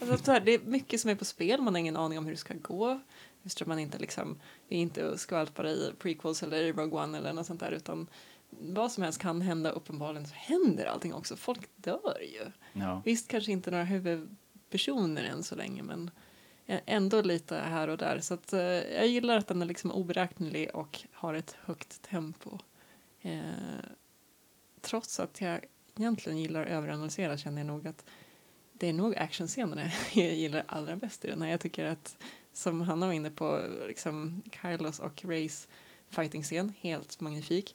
Alltså, 0.00 0.32
här, 0.32 0.40
det 0.40 0.54
är 0.54 0.58
mycket 0.58 1.00
som 1.00 1.10
är 1.10 1.14
på 1.14 1.24
spel, 1.24 1.60
man 1.60 1.74
har 1.74 1.78
ingen 1.80 1.96
aning 1.96 2.18
om 2.18 2.24
hur 2.24 2.32
det 2.32 2.38
ska 2.38 2.54
gå. 2.54 3.00
Just 3.42 3.62
att 3.62 3.68
man 3.68 3.78
inte 3.78 3.98
liksom, 3.98 4.40
är 4.68 4.78
inte 4.78 5.18
skvalpar 5.18 5.66
i 5.66 5.92
prequels 5.98 6.42
eller 6.42 6.62
i 6.62 6.72
Rogue 6.72 7.02
One 7.02 7.18
eller 7.18 7.32
något 7.32 7.46
sånt 7.46 7.60
där 7.60 7.72
utan 7.72 8.06
vad 8.50 8.92
som 8.92 9.02
helst 9.02 9.18
kan 9.18 9.40
hända, 9.40 9.70
uppenbarligen 9.70 10.26
så 10.26 10.34
händer 10.34 10.86
allting 10.86 11.14
också. 11.14 11.36
Folk 11.36 11.68
dör 11.76 12.18
ju. 12.20 12.44
Ja. 12.72 13.02
Visst 13.04 13.28
kanske 13.28 13.52
inte 13.52 13.70
några 13.70 13.84
huvudpersoner 13.84 15.24
än 15.24 15.42
så 15.42 15.54
länge 15.54 15.82
men 15.82 16.10
ändå 16.66 17.22
lite 17.22 17.56
här 17.56 17.88
och 17.88 17.98
där. 17.98 18.20
Så 18.20 18.34
att, 18.34 18.52
eh, 18.52 18.60
jag 18.60 19.06
gillar 19.06 19.36
att 19.36 19.46
den 19.46 19.62
är 19.62 19.66
liksom 19.66 19.92
oberäknelig 19.92 20.70
och 20.74 21.00
har 21.12 21.34
ett 21.34 21.56
högt 21.64 22.02
tempo. 22.02 22.58
Eh, 23.22 23.40
trots 24.80 25.20
att 25.20 25.40
jag 25.40 25.60
egentligen 25.96 26.38
gillar 26.38 26.62
att 26.62 26.68
överanalysera 26.68 27.36
känner 27.36 27.58
jag 27.58 27.66
nog 27.66 27.88
att 27.88 28.04
det 28.78 28.88
är 28.88 28.92
nog 28.92 29.16
actionscenerna 29.16 29.82
jag 30.12 30.34
gillar 30.34 30.64
allra 30.66 30.96
bäst 30.96 31.24
i 31.24 31.28
den 31.28 31.42
här. 31.42 31.50
Jag 31.50 31.60
tycker 31.60 31.84
att, 31.84 32.16
som 32.52 32.80
Hanna 32.80 33.06
var 33.06 33.12
inne 33.12 33.30
på, 33.30 33.60
liksom 33.86 34.42
Kylos 34.62 35.00
och 35.00 35.24
Rays 35.24 35.68
fighting-scen, 36.10 36.72
helt 36.80 37.20
magnifik. 37.20 37.74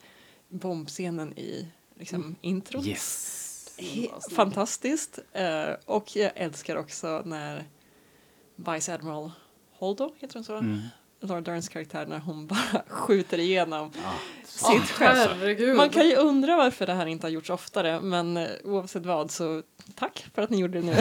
Bombscenen 0.50 1.34
i 1.38 1.68
liksom, 1.96 2.36
introt. 2.42 2.86
Yes. 2.86 3.36
Fantastiskt. 4.32 5.20
Eh, 5.34 5.70
och 5.86 6.16
jag 6.16 6.32
älskar 6.36 6.76
också 6.76 7.22
när 7.26 7.64
Vice 8.56 8.94
Admiral 8.94 9.32
Holdo, 9.72 10.16
heter 10.20 10.34
hon 10.34 10.44
så? 10.44 10.56
Mm. 10.56 10.80
Laura 11.20 11.42
Derns 11.42 11.70
karaktär 11.70 12.06
när 12.06 12.20
hon 12.20 12.48
bara 12.48 12.84
skjuter 12.88 13.38
igenom 13.38 13.92
Ja, 14.04 14.14
sitt. 14.46 14.90
Herregud. 15.00 15.76
Man 15.76 15.90
kan 15.90 16.08
ju 16.08 16.16
undra 16.16 16.58
varför 16.58 16.86
det 16.86 16.94
här 16.94 17.06
inte 17.06 17.28
har 17.28 17.32
gjorts 17.32 17.50
oftare 17.50 18.02
men 18.02 18.38
eh, 18.38 18.48
oavsett 18.64 19.06
vad 19.06 19.32
så 19.32 19.64
tack 19.96 20.26
för 20.34 20.42
att 20.42 20.50
ni 20.50 20.60
gjorde 20.60 20.82
det 20.82 20.86
nu. 20.86 20.94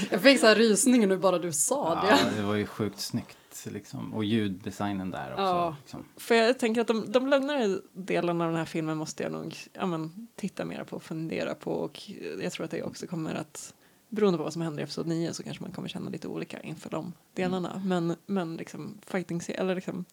Jag 0.10 0.22
fick 0.22 0.40
så 0.40 0.46
här 0.46 0.54
rysning 0.54 1.08
nu 1.08 1.16
bara 1.16 1.38
du 1.38 1.52
sa 1.52 2.00
ja, 2.02 2.16
det. 2.16 2.36
det 2.36 2.42
var 2.42 2.54
ju 2.54 2.66
sjukt 2.66 3.00
snyggt. 3.00 3.38
Liksom. 3.64 4.14
Och 4.14 4.24
ljuddesignen 4.24 5.10
där 5.10 5.30
också. 5.32 5.42
Ja. 5.42 5.76
Liksom. 5.80 6.04
för 6.16 6.34
jag 6.34 6.58
tänker 6.58 6.80
att 6.80 6.86
de, 6.86 7.12
de 7.12 7.28
lugnare 7.28 7.78
delarna 7.92 8.44
av 8.44 8.50
den 8.50 8.58
här 8.58 8.64
filmen 8.64 8.96
måste 8.96 9.22
jag 9.22 9.32
nog 9.32 9.56
ja, 9.72 9.86
men, 9.86 10.28
titta 10.36 10.64
mer 10.64 10.84
på 10.84 10.96
och 10.96 11.02
fundera 11.02 11.54
på 11.54 11.72
och 11.72 12.10
jag 12.42 12.52
tror 12.52 12.64
att 12.64 12.70
det 12.70 12.82
också 12.82 13.06
kommer 13.06 13.34
att 13.34 13.74
beroende 14.08 14.38
på 14.38 14.44
vad 14.44 14.52
som 14.52 14.62
händer 14.62 14.80
i 14.80 14.82
episod 14.82 15.06
9 15.06 15.32
så 15.34 15.42
kanske 15.42 15.62
man 15.64 15.72
kommer 15.72 15.88
känna 15.88 16.10
lite 16.10 16.28
olika 16.28 16.60
inför 16.60 16.90
de 16.90 17.12
delarna. 17.34 17.82
Men, 17.84 18.16
men 18.26 18.56
liksom 18.56 18.98
fighting 19.06 19.40
eller 19.48 19.74
liksom 19.74 20.04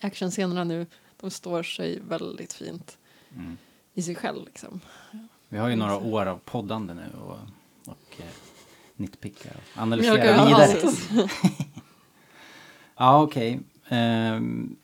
actionscenerna 0.00 0.64
nu, 0.64 0.86
de 1.20 1.30
står 1.30 1.62
sig 1.62 2.00
väldigt 2.00 2.52
fint 2.52 2.98
Mm. 3.36 3.56
i 3.94 4.02
sig 4.02 4.14
själv 4.14 4.44
liksom. 4.44 4.80
Vi 5.48 5.58
har 5.58 5.68
ju 5.68 5.76
några 5.76 5.96
år 5.98 6.26
av 6.26 6.38
poddande 6.44 6.94
nu 6.94 7.06
och, 7.20 7.38
och 7.86 8.20
eh, 8.20 8.24
nitpickar 8.96 9.56
och 9.76 9.82
ut 9.98 10.04
vidare. 10.04 10.34
allt. 10.34 11.10
Ja, 12.96 13.22
okej. 13.22 13.60
Ehm, 13.88 14.76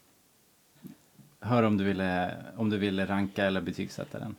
hör 1.40 1.62
om 1.62 1.76
du, 1.76 1.84
ville, 1.84 2.36
om 2.56 2.70
du 2.70 2.78
ville 2.78 3.06
ranka 3.06 3.44
eller 3.44 3.60
betygsätta 3.60 4.18
den. 4.18 4.34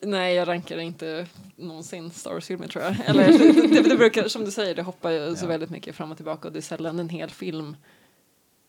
Nej, 0.00 0.34
jag 0.34 0.48
rankar 0.48 0.78
inte 0.78 1.26
någonsin 1.56 2.10
Star 2.10 2.32
Wars-filmer 2.32 2.68
tror 2.68 2.84
jag. 2.84 2.96
Eller 3.06 3.38
det, 3.82 3.88
det 3.88 3.96
brukar, 3.96 4.28
som 4.28 4.44
du 4.44 4.50
säger, 4.50 4.74
det 4.74 4.82
hoppar 4.82 5.10
ju 5.10 5.36
så 5.36 5.44
Ja. 5.44 5.48
väldigt 5.48 5.70
mycket 5.70 5.94
fram 5.96 6.10
och 6.10 6.16
tillbaka 6.16 6.48
och 6.48 6.52
det 6.52 6.58
är 6.58 6.60
sällan 6.60 6.98
en 6.98 7.08
hel 7.08 7.30
film 7.30 7.76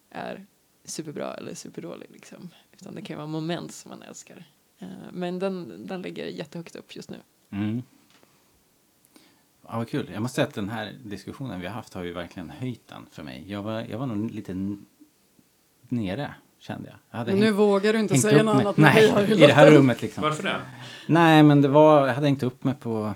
är 0.10 0.46
superbra 0.84 1.34
eller 1.34 1.54
superdålig 1.56 2.08
liksom. 2.14 2.50
Utan 2.74 2.96
det 2.96 3.02
kan 3.02 3.14
ju 3.14 3.18
vara 3.18 3.28
moment 3.28 3.72
som 3.74 3.90
man 3.90 4.02
älskar. 4.02 4.44
Eh, 4.80 4.88
Men 5.12 5.40
den, 5.40 5.88
den 5.88 6.02
ligger 6.02 6.26
jättehögt 6.26 6.76
upp 6.76 6.96
just 6.96 7.10
nu. 7.10 7.18
Mm. 7.50 7.84
Ja, 9.68 9.78
vad 9.78 9.90
kul. 9.90 10.10
Jag 10.14 10.22
måste 10.22 10.36
säga 10.36 10.48
att 10.48 10.54
den 10.54 10.70
här 10.70 10.96
diskussionen 11.04 11.60
vi 11.62 11.68
har 11.68 11.74
haft 11.74 11.94
har 11.94 12.04
ju 12.04 12.14
verkligen 12.14 12.50
höjt 12.50 12.88
den 12.88 13.06
för 13.12 13.24
mig. 13.24 13.44
Jag 13.48 13.64
var, 13.64 13.82
jag 13.82 13.98
var 13.98 14.06
nog 14.06 14.32
lite 14.32 14.78
nere, 15.90 16.34
kände 16.60 16.90
jag. 16.90 16.98
jag 17.12 17.18
hade 17.18 17.32
Men 17.32 17.40
nu 17.40 17.46
hängt- 17.46 17.58
vågar 17.58 17.94
du 17.94 18.00
inte 18.00 18.18
säga 18.18 18.44
något 18.44 18.56
annat 18.56 18.78
Nej, 18.78 19.14
i 19.32 19.36
det 19.36 19.54
här 19.54 19.72
rummet 19.72 20.02
liksom. 20.02 20.22
Varför 20.24 20.44
det? 20.44 20.56
Nej, 21.08 21.44
men 21.44 21.62
det 21.62 21.68
var, 21.68 22.08
jag 22.08 22.14
hade 22.14 22.28
hängt 22.28 22.44
upp 22.44 22.64
mig 22.64 22.74
på, 22.80 23.14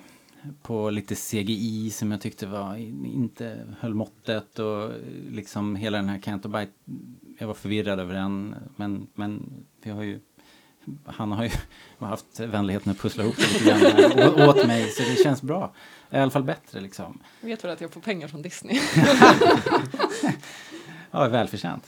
på 0.61 0.90
lite 0.90 1.15
CGI 1.15 1.90
som 1.90 2.11
jag 2.11 2.22
tyckte 2.22 2.45
var, 2.45 2.76
inte 3.06 3.65
höll 3.80 3.94
måttet 3.94 4.60
och 4.60 4.91
liksom 5.30 5.76
hela 5.76 5.98
den 5.98 6.10
här 6.10 6.20
Canto 6.20 6.49
Bite, 6.49 6.72
jag 7.40 7.48
var 7.48 7.53
förvirrad 7.53 7.99
över 7.99 8.14
den. 8.14 8.56
Men, 8.76 9.07
men 9.14 9.44
vi 9.84 9.91
har 9.91 10.03
ju, 10.03 10.20
han 11.06 11.32
har 11.32 11.44
ju 11.44 11.49
haft 11.99 12.40
vänligheten 12.40 12.91
att 12.91 12.98
pussla 12.99 13.24
ihop 13.24 13.36
det 13.38 13.53
lite 13.53 13.65
grann 14.20 14.49
åt 14.49 14.68
mig, 14.68 14.90
så 14.90 15.03
det 15.03 15.24
känns 15.24 15.41
bra. 15.41 15.74
I 16.11 16.15
alla 16.18 16.32
fall 16.32 16.44
bättre 16.44 16.82
liksom. 16.82 17.20
Jag 17.41 17.48
vet 17.48 17.64
väl 17.64 17.72
att 17.72 17.82
jag 17.82 17.91
får 17.91 18.02
pengar 18.02 18.28
från 18.28 18.41
Disney. 18.41 18.80
Ja, 21.15 21.28
välförtjänt. 21.28 21.84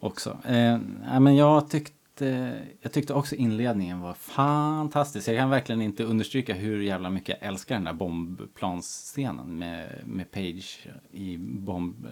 Också. 0.00 0.38
Eh, 0.44 0.78
men 1.20 1.36
jag 1.36 1.70
tyckte, 1.70 2.60
jag 2.80 2.92
tyckte 2.92 3.14
också 3.14 3.34
inledningen 3.34 4.00
var 4.00 4.14
fantastisk. 4.14 5.28
Jag 5.28 5.36
kan 5.36 5.50
verkligen 5.50 5.82
inte 5.82 6.04
understryka 6.04 6.54
hur 6.54 6.80
jävla 6.80 7.10
mycket 7.10 7.38
jag 7.40 7.48
älskar 7.48 7.74
den 7.74 7.84
där 7.84 7.92
bombplansscenen 7.92 9.58
med, 9.58 9.88
med 10.04 10.30
Page 10.30 10.86
i 11.10 11.36
bomb, 11.38 12.06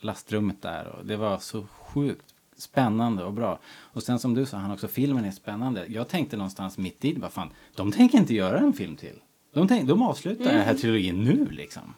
lastrummet 0.00 0.62
där. 0.62 0.86
Och 0.86 1.06
det 1.06 1.16
var 1.16 1.38
så 1.38 1.66
sjukt 1.66 2.34
spännande 2.56 3.24
och 3.24 3.32
bra. 3.32 3.58
Och 3.66 4.02
sen 4.02 4.18
som 4.18 4.34
du 4.34 4.46
sa, 4.46 4.56
han 4.56 4.70
också, 4.70 4.88
filmen 4.88 5.24
är 5.24 5.30
spännande. 5.30 5.86
Jag 5.88 6.08
tänkte 6.08 6.36
någonstans 6.36 6.78
mitt 6.78 7.04
i 7.04 7.14
bara 7.14 7.30
fan, 7.30 7.50
de 7.74 7.92
tänker 7.92 8.18
inte 8.18 8.34
göra 8.34 8.58
en 8.58 8.72
film 8.72 8.96
till. 8.96 9.20
De, 9.54 9.68
tänk, 9.68 9.88
de 9.88 10.02
avslutar 10.02 10.44
den 10.44 10.60
här 10.60 10.74
trilogin 10.74 11.24
nu 11.24 11.46
liksom. 11.50 11.94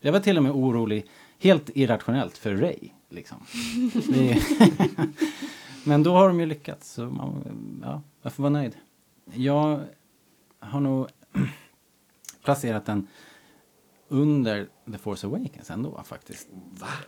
Jag 0.00 0.12
var 0.12 0.20
till 0.20 0.36
och 0.36 0.42
med 0.42 0.52
orolig, 0.52 1.06
helt 1.38 1.70
irrationellt, 1.74 2.38
för 2.38 2.56
Ray. 2.56 2.88
Liksom. 3.10 3.38
Men 5.84 6.02
då 6.02 6.12
har 6.12 6.28
de 6.28 6.40
ju 6.40 6.46
lyckats, 6.46 6.92
så 6.92 7.04
man, 7.04 7.44
ja, 7.84 8.02
jag 8.22 8.32
får 8.32 8.42
vara 8.42 8.52
nöjd. 8.52 8.76
Jag 9.32 9.80
har 10.58 10.80
nog 10.80 11.08
placerat 12.44 12.86
den 12.86 13.06
under 14.12 14.68
The 14.92 14.98
Force 14.98 15.26
Awakens 15.26 15.70
ändå 15.70 16.02
faktiskt. 16.04 16.48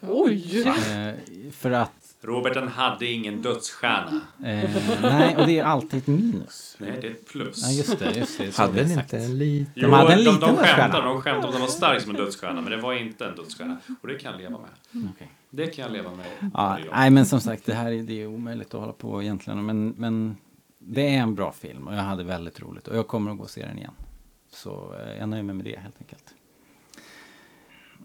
Oj! 0.01 0.63
Eh, 0.69 1.15
för 1.53 1.71
att, 1.71 1.93
Robert, 2.23 2.55
den 2.55 2.69
hade 2.69 3.07
ingen 3.07 3.43
dödsstjärna. 3.43 4.21
eh, 4.45 4.71
nej, 5.03 5.37
och 5.37 5.47
det 5.47 5.59
är 5.59 5.65
alltid 5.65 5.99
ett 5.99 6.07
minus. 6.07 6.77
Nej, 6.79 6.99
det 7.01 7.07
är 7.07 7.11
ett 7.11 7.29
plus. 7.29 7.63
Ja, 7.63 7.71
just 7.71 7.99
det, 7.99 8.11
just 8.17 8.39
det. 8.39 8.57
Hade 8.57 8.83
den 8.83 8.91
inte 8.91 9.19
en 9.19 9.39
liten... 9.39 9.73
Jo, 9.77 9.89
De 9.89 9.93
hade 9.95 10.13
en 10.13 10.19
de, 10.19 10.25
liten 10.25 10.41
de, 10.41 10.47
dödsstjärna. 10.47 10.83
skämtade, 10.83 11.09
de 11.09 11.21
skämtade 11.23 11.47
om 11.47 11.53
den 11.53 11.61
var 11.61 11.69
stark 11.69 12.03
som 12.03 12.11
en 12.11 12.17
dödsstjärna, 12.17 12.61
men 12.61 12.71
det 12.71 12.77
var 12.77 12.93
inte 12.93 13.27
en 13.27 13.37
dödsstjärna. 13.37 13.77
Och 14.03 14.09
det 14.09 14.15
kan 14.19 14.33
jag 14.33 14.41
leva 14.41 14.59
med. 14.59 15.05
Okej. 15.15 15.31
Det 15.51 15.67
kan 15.67 15.83
jag 15.83 15.93
leva 15.93 16.11
med. 16.15 16.27
Ja, 16.55 16.79
nej, 16.93 17.11
men 17.11 17.27
som 17.27 17.41
sagt, 17.41 17.67
det 17.67 17.75
här 17.75 17.93
är, 17.93 18.03
det 18.03 18.23
är 18.23 18.27
omöjligt 18.27 18.75
att 18.75 18.81
hålla 18.81 18.93
på 18.93 19.23
egentligen. 19.23 19.67
Men, 19.67 19.89
men 19.89 20.37
det 20.79 21.15
är 21.15 21.19
en 21.21 21.35
bra 21.35 21.53
film 21.53 21.89
och 21.89 21.95
jag 21.95 22.03
hade 22.03 22.25
väldigt 22.25 22.61
roligt. 22.61 22.89
Och 22.89 22.97
jag 22.97 23.09
kommer 23.09 23.31
att 23.31 23.37
gå 23.37 23.43
och 23.45 23.51
se 23.51 23.67
den 23.67 23.79
igen. 23.79 23.95
Så 24.51 24.95
eh, 25.07 25.19
jag 25.19 25.29
nöjer 25.29 25.43
mig 25.43 25.55
med 25.55 25.65
det 25.65 25.79
helt 25.79 25.97
enkelt. 25.99 26.25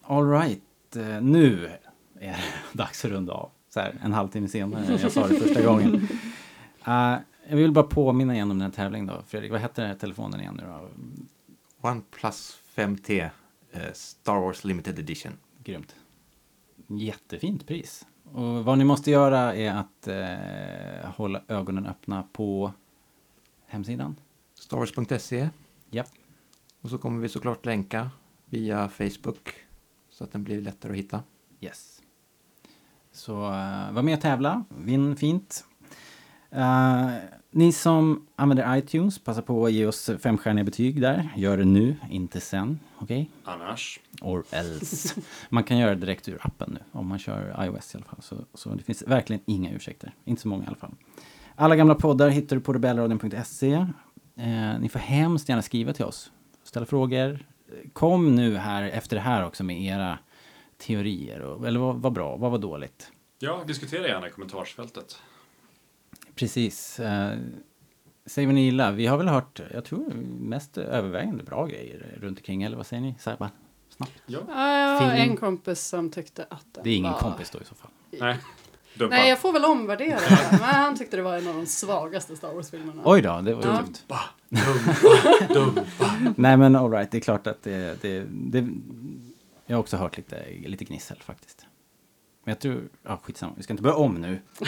All 0.10 0.30
right, 0.30 0.96
eh, 0.96 1.22
nu 1.22 1.66
är 1.66 1.80
det 2.20 2.38
dags 2.74 3.06
att 3.06 3.12
runda 3.12 3.34
av. 3.34 3.52
Så 3.70 3.80
här, 3.80 3.96
en 4.04 4.14
halvtimme 4.14 4.48
senare 4.48 4.86
än 4.86 4.98
jag 5.02 5.12
sa 5.12 5.28
det 5.28 5.36
första 5.36 5.62
gången. 5.62 6.08
Eh, 6.88 7.18
jag 7.50 7.58
vill 7.58 7.72
bara 7.72 7.86
påminna 7.86 8.34
igen 8.34 8.52
om 8.52 8.60
den 8.60 8.72
här 8.72 8.76
tävlingen 8.76 9.08
då. 9.08 9.22
Fredrik, 9.28 9.52
vad 9.52 9.62
hette 9.62 9.82
den 9.82 9.90
här 9.90 9.98
telefonen 9.98 10.40
igen 10.40 10.62
nu 10.62 10.64
då? 10.68 10.90
OnePlus 11.90 12.60
5T 12.76 13.30
eh, 13.72 13.82
Star 13.94 14.40
Wars 14.40 14.64
Limited 14.64 15.00
Edition. 15.00 15.32
Grymt. 15.64 15.96
Jättefint 16.88 17.68
pris. 17.68 18.06
Och 18.34 18.66
vad 18.66 18.78
ni 18.78 18.84
måste 18.84 19.12
göra 19.12 19.56
är 19.56 19.72
att 19.72 20.08
eh, 20.08 21.10
hålla 21.12 21.42
ögonen 21.48 21.86
öppna 21.86 22.24
på 22.32 22.74
hemsidan. 23.66 24.16
Starwars.se. 24.54 25.50
Japp. 25.92 26.08
Och 26.82 26.90
så 26.90 26.98
kommer 26.98 27.22
vi 27.22 27.30
såklart 27.30 27.66
länka 27.66 28.12
via 28.46 28.90
Facebook 28.90 29.67
så 30.18 30.24
att 30.24 30.32
den 30.32 30.44
blir 30.44 30.62
lättare 30.62 30.92
att 30.92 30.98
hitta. 30.98 31.24
Yes. 31.62 32.02
Så 33.12 33.34
uh, 33.34 33.92
var 33.92 34.02
med 34.02 34.14
och 34.14 34.22
tävla. 34.22 34.64
Vinn 34.70 35.16
fint. 35.16 35.66
Eh, 36.50 37.10
ni 37.52 37.72
som 37.72 38.28
använder 38.36 38.78
iTunes, 38.78 39.20
passa 39.20 39.42
på 39.42 39.66
att 39.66 39.72
ge 39.72 39.86
oss 39.86 40.10
femstjärniga 40.20 40.64
betyg 40.64 41.02
där. 41.02 41.30
Gör 41.36 41.58
det 41.58 41.66
nu, 41.66 41.96
inte 42.10 42.40
sen. 42.40 42.80
Okej? 43.00 43.32
Annars. 43.44 44.00
Or 44.22 44.44
else. 44.52 45.22
Man 45.50 45.64
kan 45.64 45.78
göra 45.78 45.96
det 45.96 46.02
direkt 46.02 46.30
ur 46.30 46.40
appen 46.42 46.70
nu, 46.74 46.80
om 47.00 47.08
man 47.08 47.20
kör 47.20 47.66
iOS 47.66 47.96
i 47.96 47.98
alla 47.98 48.06
fall. 48.06 48.22
Så, 48.22 48.36
så 48.54 48.70
det 48.70 48.84
finns 48.84 49.04
verkligen 49.08 49.42
inga 49.46 49.72
ursäkter. 49.72 50.14
Inte 50.26 50.42
så 50.42 50.48
många 50.48 50.64
i 50.64 50.68
alla 50.68 50.76
fall. 50.76 50.96
Alla 51.56 51.76
gamla 51.76 51.96
poddar 51.96 52.30
hittar 52.30 52.56
du 52.56 52.62
på 52.62 52.74
rebellradion.se. 52.74 53.74
Eh, 54.36 54.80
ni 54.80 54.90
får 54.90 55.00
hemskt 55.00 55.50
gärna 55.50 55.62
skriva 55.62 55.94
till 55.94 56.06
oss. 56.06 56.32
Ställa 56.64 56.86
frågor. 56.86 57.46
Kom 57.94 58.36
nu 58.36 58.58
här 58.58 58.84
efter 58.84 59.16
det 59.16 59.22
här 59.22 59.46
också 59.46 59.64
med 59.64 59.82
era 59.82 60.20
teorier. 60.78 61.40
Och, 61.40 61.68
eller 61.68 61.80
vad 61.80 61.96
var 61.96 62.12
bra, 62.12 62.36
vad 62.36 62.52
var 62.52 62.58
dåligt? 62.58 63.12
Ja, 63.40 63.64
diskutera 63.68 64.08
gärna 64.08 64.28
i 64.28 64.32
kommentarsfältet. 64.32 65.22
Precis. 66.36 67.00
Eh, 67.00 67.38
säg 68.26 68.46
vad 68.46 68.56
ni 68.56 68.62
gillar. 68.62 68.92
Vi 68.92 69.08
har 69.08 69.18
väl 69.18 69.28
hört, 69.28 69.62
jag 69.74 69.86
tror 69.86 70.14
mest 70.40 70.78
övervägande 70.78 71.44
bra 71.44 71.66
grejer 71.66 72.18
runt 72.22 72.40
omkring. 72.40 72.64
Eller 72.64 72.78
vad 72.78 72.88
säger 72.88 73.02
ni? 73.02 73.16
Bara 73.26 73.52
snabbt. 73.90 74.14
Ja. 74.26 74.40
Ja, 74.48 74.80
jag 74.80 75.00
har 75.00 75.12
en 75.12 75.38
kompis 75.38 75.88
som 75.88 76.12
tyckte 76.12 76.46
att 76.50 76.74
den 76.74 76.84
Det 76.84 76.90
är 76.90 76.96
ingen 76.96 77.12
var 77.12 77.20
kompis 77.20 77.50
då 77.50 77.62
i 77.62 77.66
så 77.66 77.76
fall. 77.76 77.92
Nej. 78.12 78.38
Dumpa. 78.98 79.16
Nej, 79.16 79.30
jag 79.30 79.40
får 79.40 79.54
väl 79.54 79.66
omvärdera 79.66 80.20
det. 80.30 80.48
Men 80.52 80.60
han 80.62 80.98
tyckte 80.98 81.18
det 81.18 81.24
var 81.24 81.38
en 81.38 81.48
av 81.48 81.56
de 81.56 81.66
svagaste 81.66 82.36
Star 82.36 82.54
Wars-filmerna. 82.54 83.02
Oj 83.06 83.22
då, 83.22 83.42
det 83.42 83.54
var 83.54 83.64
Ja. 83.66 83.78
tufft. 83.78 84.04
Dumpa. 84.08 85.54
Dumpa. 85.54 85.84
Nej 86.36 86.58
men 86.58 86.76
alright, 86.76 87.12
det 87.12 87.18
är 87.18 87.22
klart 87.22 87.48
att 87.48 87.64
det, 87.64 88.02
det, 88.02 88.26
det... 88.30 88.68
Jag 89.66 89.76
har 89.76 89.80
också 89.80 89.98
hört 89.98 90.18
lite, 90.18 90.46
lite 90.66 90.86
gnissel 90.86 91.18
faktiskt. 91.26 91.66
Men 92.44 92.52
jag 92.52 92.60
tror... 92.60 92.82
Ja, 93.04 93.20
skitsamma. 93.24 93.54
Vi 93.58 93.64
ska 93.64 93.74
inte 93.74 93.84
börja 93.84 93.96
om 93.96 94.16
nu. 94.16 94.40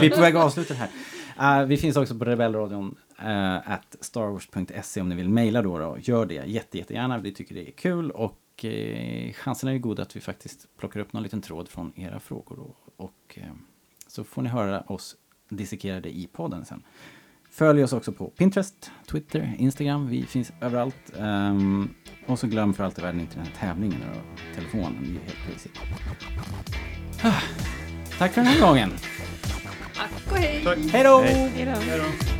Vi 0.00 0.06
är 0.06 0.10
på 0.14 0.20
väg 0.20 0.36
att 0.36 0.44
avsluta 0.44 0.74
det 0.74 0.80
här. 0.80 1.60
Eh, 1.60 1.66
vi 1.66 1.76
finns 1.76 1.96
också 1.96 2.18
på 2.18 2.24
Rebellradion 2.24 2.94
uh, 3.22 3.70
at 3.72 3.96
starwars.se 4.00 5.00
om 5.00 5.08
ni 5.08 5.14
vill 5.14 5.28
mejla 5.28 5.62
då, 5.62 5.78
då. 5.78 5.96
Gör 6.00 6.26
det 6.26 6.34
jätte, 6.34 6.78
jättegärna. 6.78 7.18
Vi 7.18 7.32
tycker 7.34 7.54
det 7.54 7.68
är 7.68 7.72
kul 7.72 8.10
och 8.10 8.38
uh, 8.64 9.32
chansen 9.32 9.68
är 9.68 9.72
ju 9.72 9.78
god 9.78 10.00
att 10.00 10.16
vi 10.16 10.20
faktiskt 10.20 10.68
plockar 10.78 11.00
upp 11.00 11.12
någon 11.12 11.22
liten 11.22 11.42
tråd 11.42 11.68
från 11.68 11.92
era 11.96 12.20
frågor. 12.20 12.56
då. 12.56 12.76
Och 12.96 13.38
eh, 13.38 13.52
så 14.06 14.24
får 14.24 14.42
ni 14.42 14.48
höra 14.48 14.80
oss 14.80 15.16
dissekerade 15.48 16.08
i 16.08 16.26
podden 16.32 16.64
sen. 16.64 16.82
Följ 17.50 17.84
oss 17.84 17.92
också 17.92 18.12
på 18.12 18.30
Pinterest, 18.30 18.90
Twitter, 19.06 19.54
Instagram. 19.58 20.08
Vi 20.08 20.26
finns 20.26 20.52
överallt. 20.60 21.12
Ehm, 21.18 21.88
och 22.26 22.38
så 22.38 22.46
glöm 22.46 22.74
för 22.74 22.84
allt 22.84 22.98
i 22.98 23.02
världen 23.02 23.20
inte 23.20 23.34
den 23.36 23.46
här 23.46 23.54
tävlingen 23.54 24.00
och 24.10 24.54
telefonen. 24.54 24.96
Det 25.02 25.08
är 25.08 25.24
helt 25.24 25.38
crazy. 25.46 25.70
Ah, 27.22 27.42
tack 28.18 28.32
för 28.32 28.40
den 28.40 28.50
här 28.50 28.68
gången. 28.68 28.90
Tack 29.94 30.32
och 30.32 30.38
hej! 30.38 30.64
Tack. 30.64 30.78
Hej 30.78 31.04
då. 31.04 32.35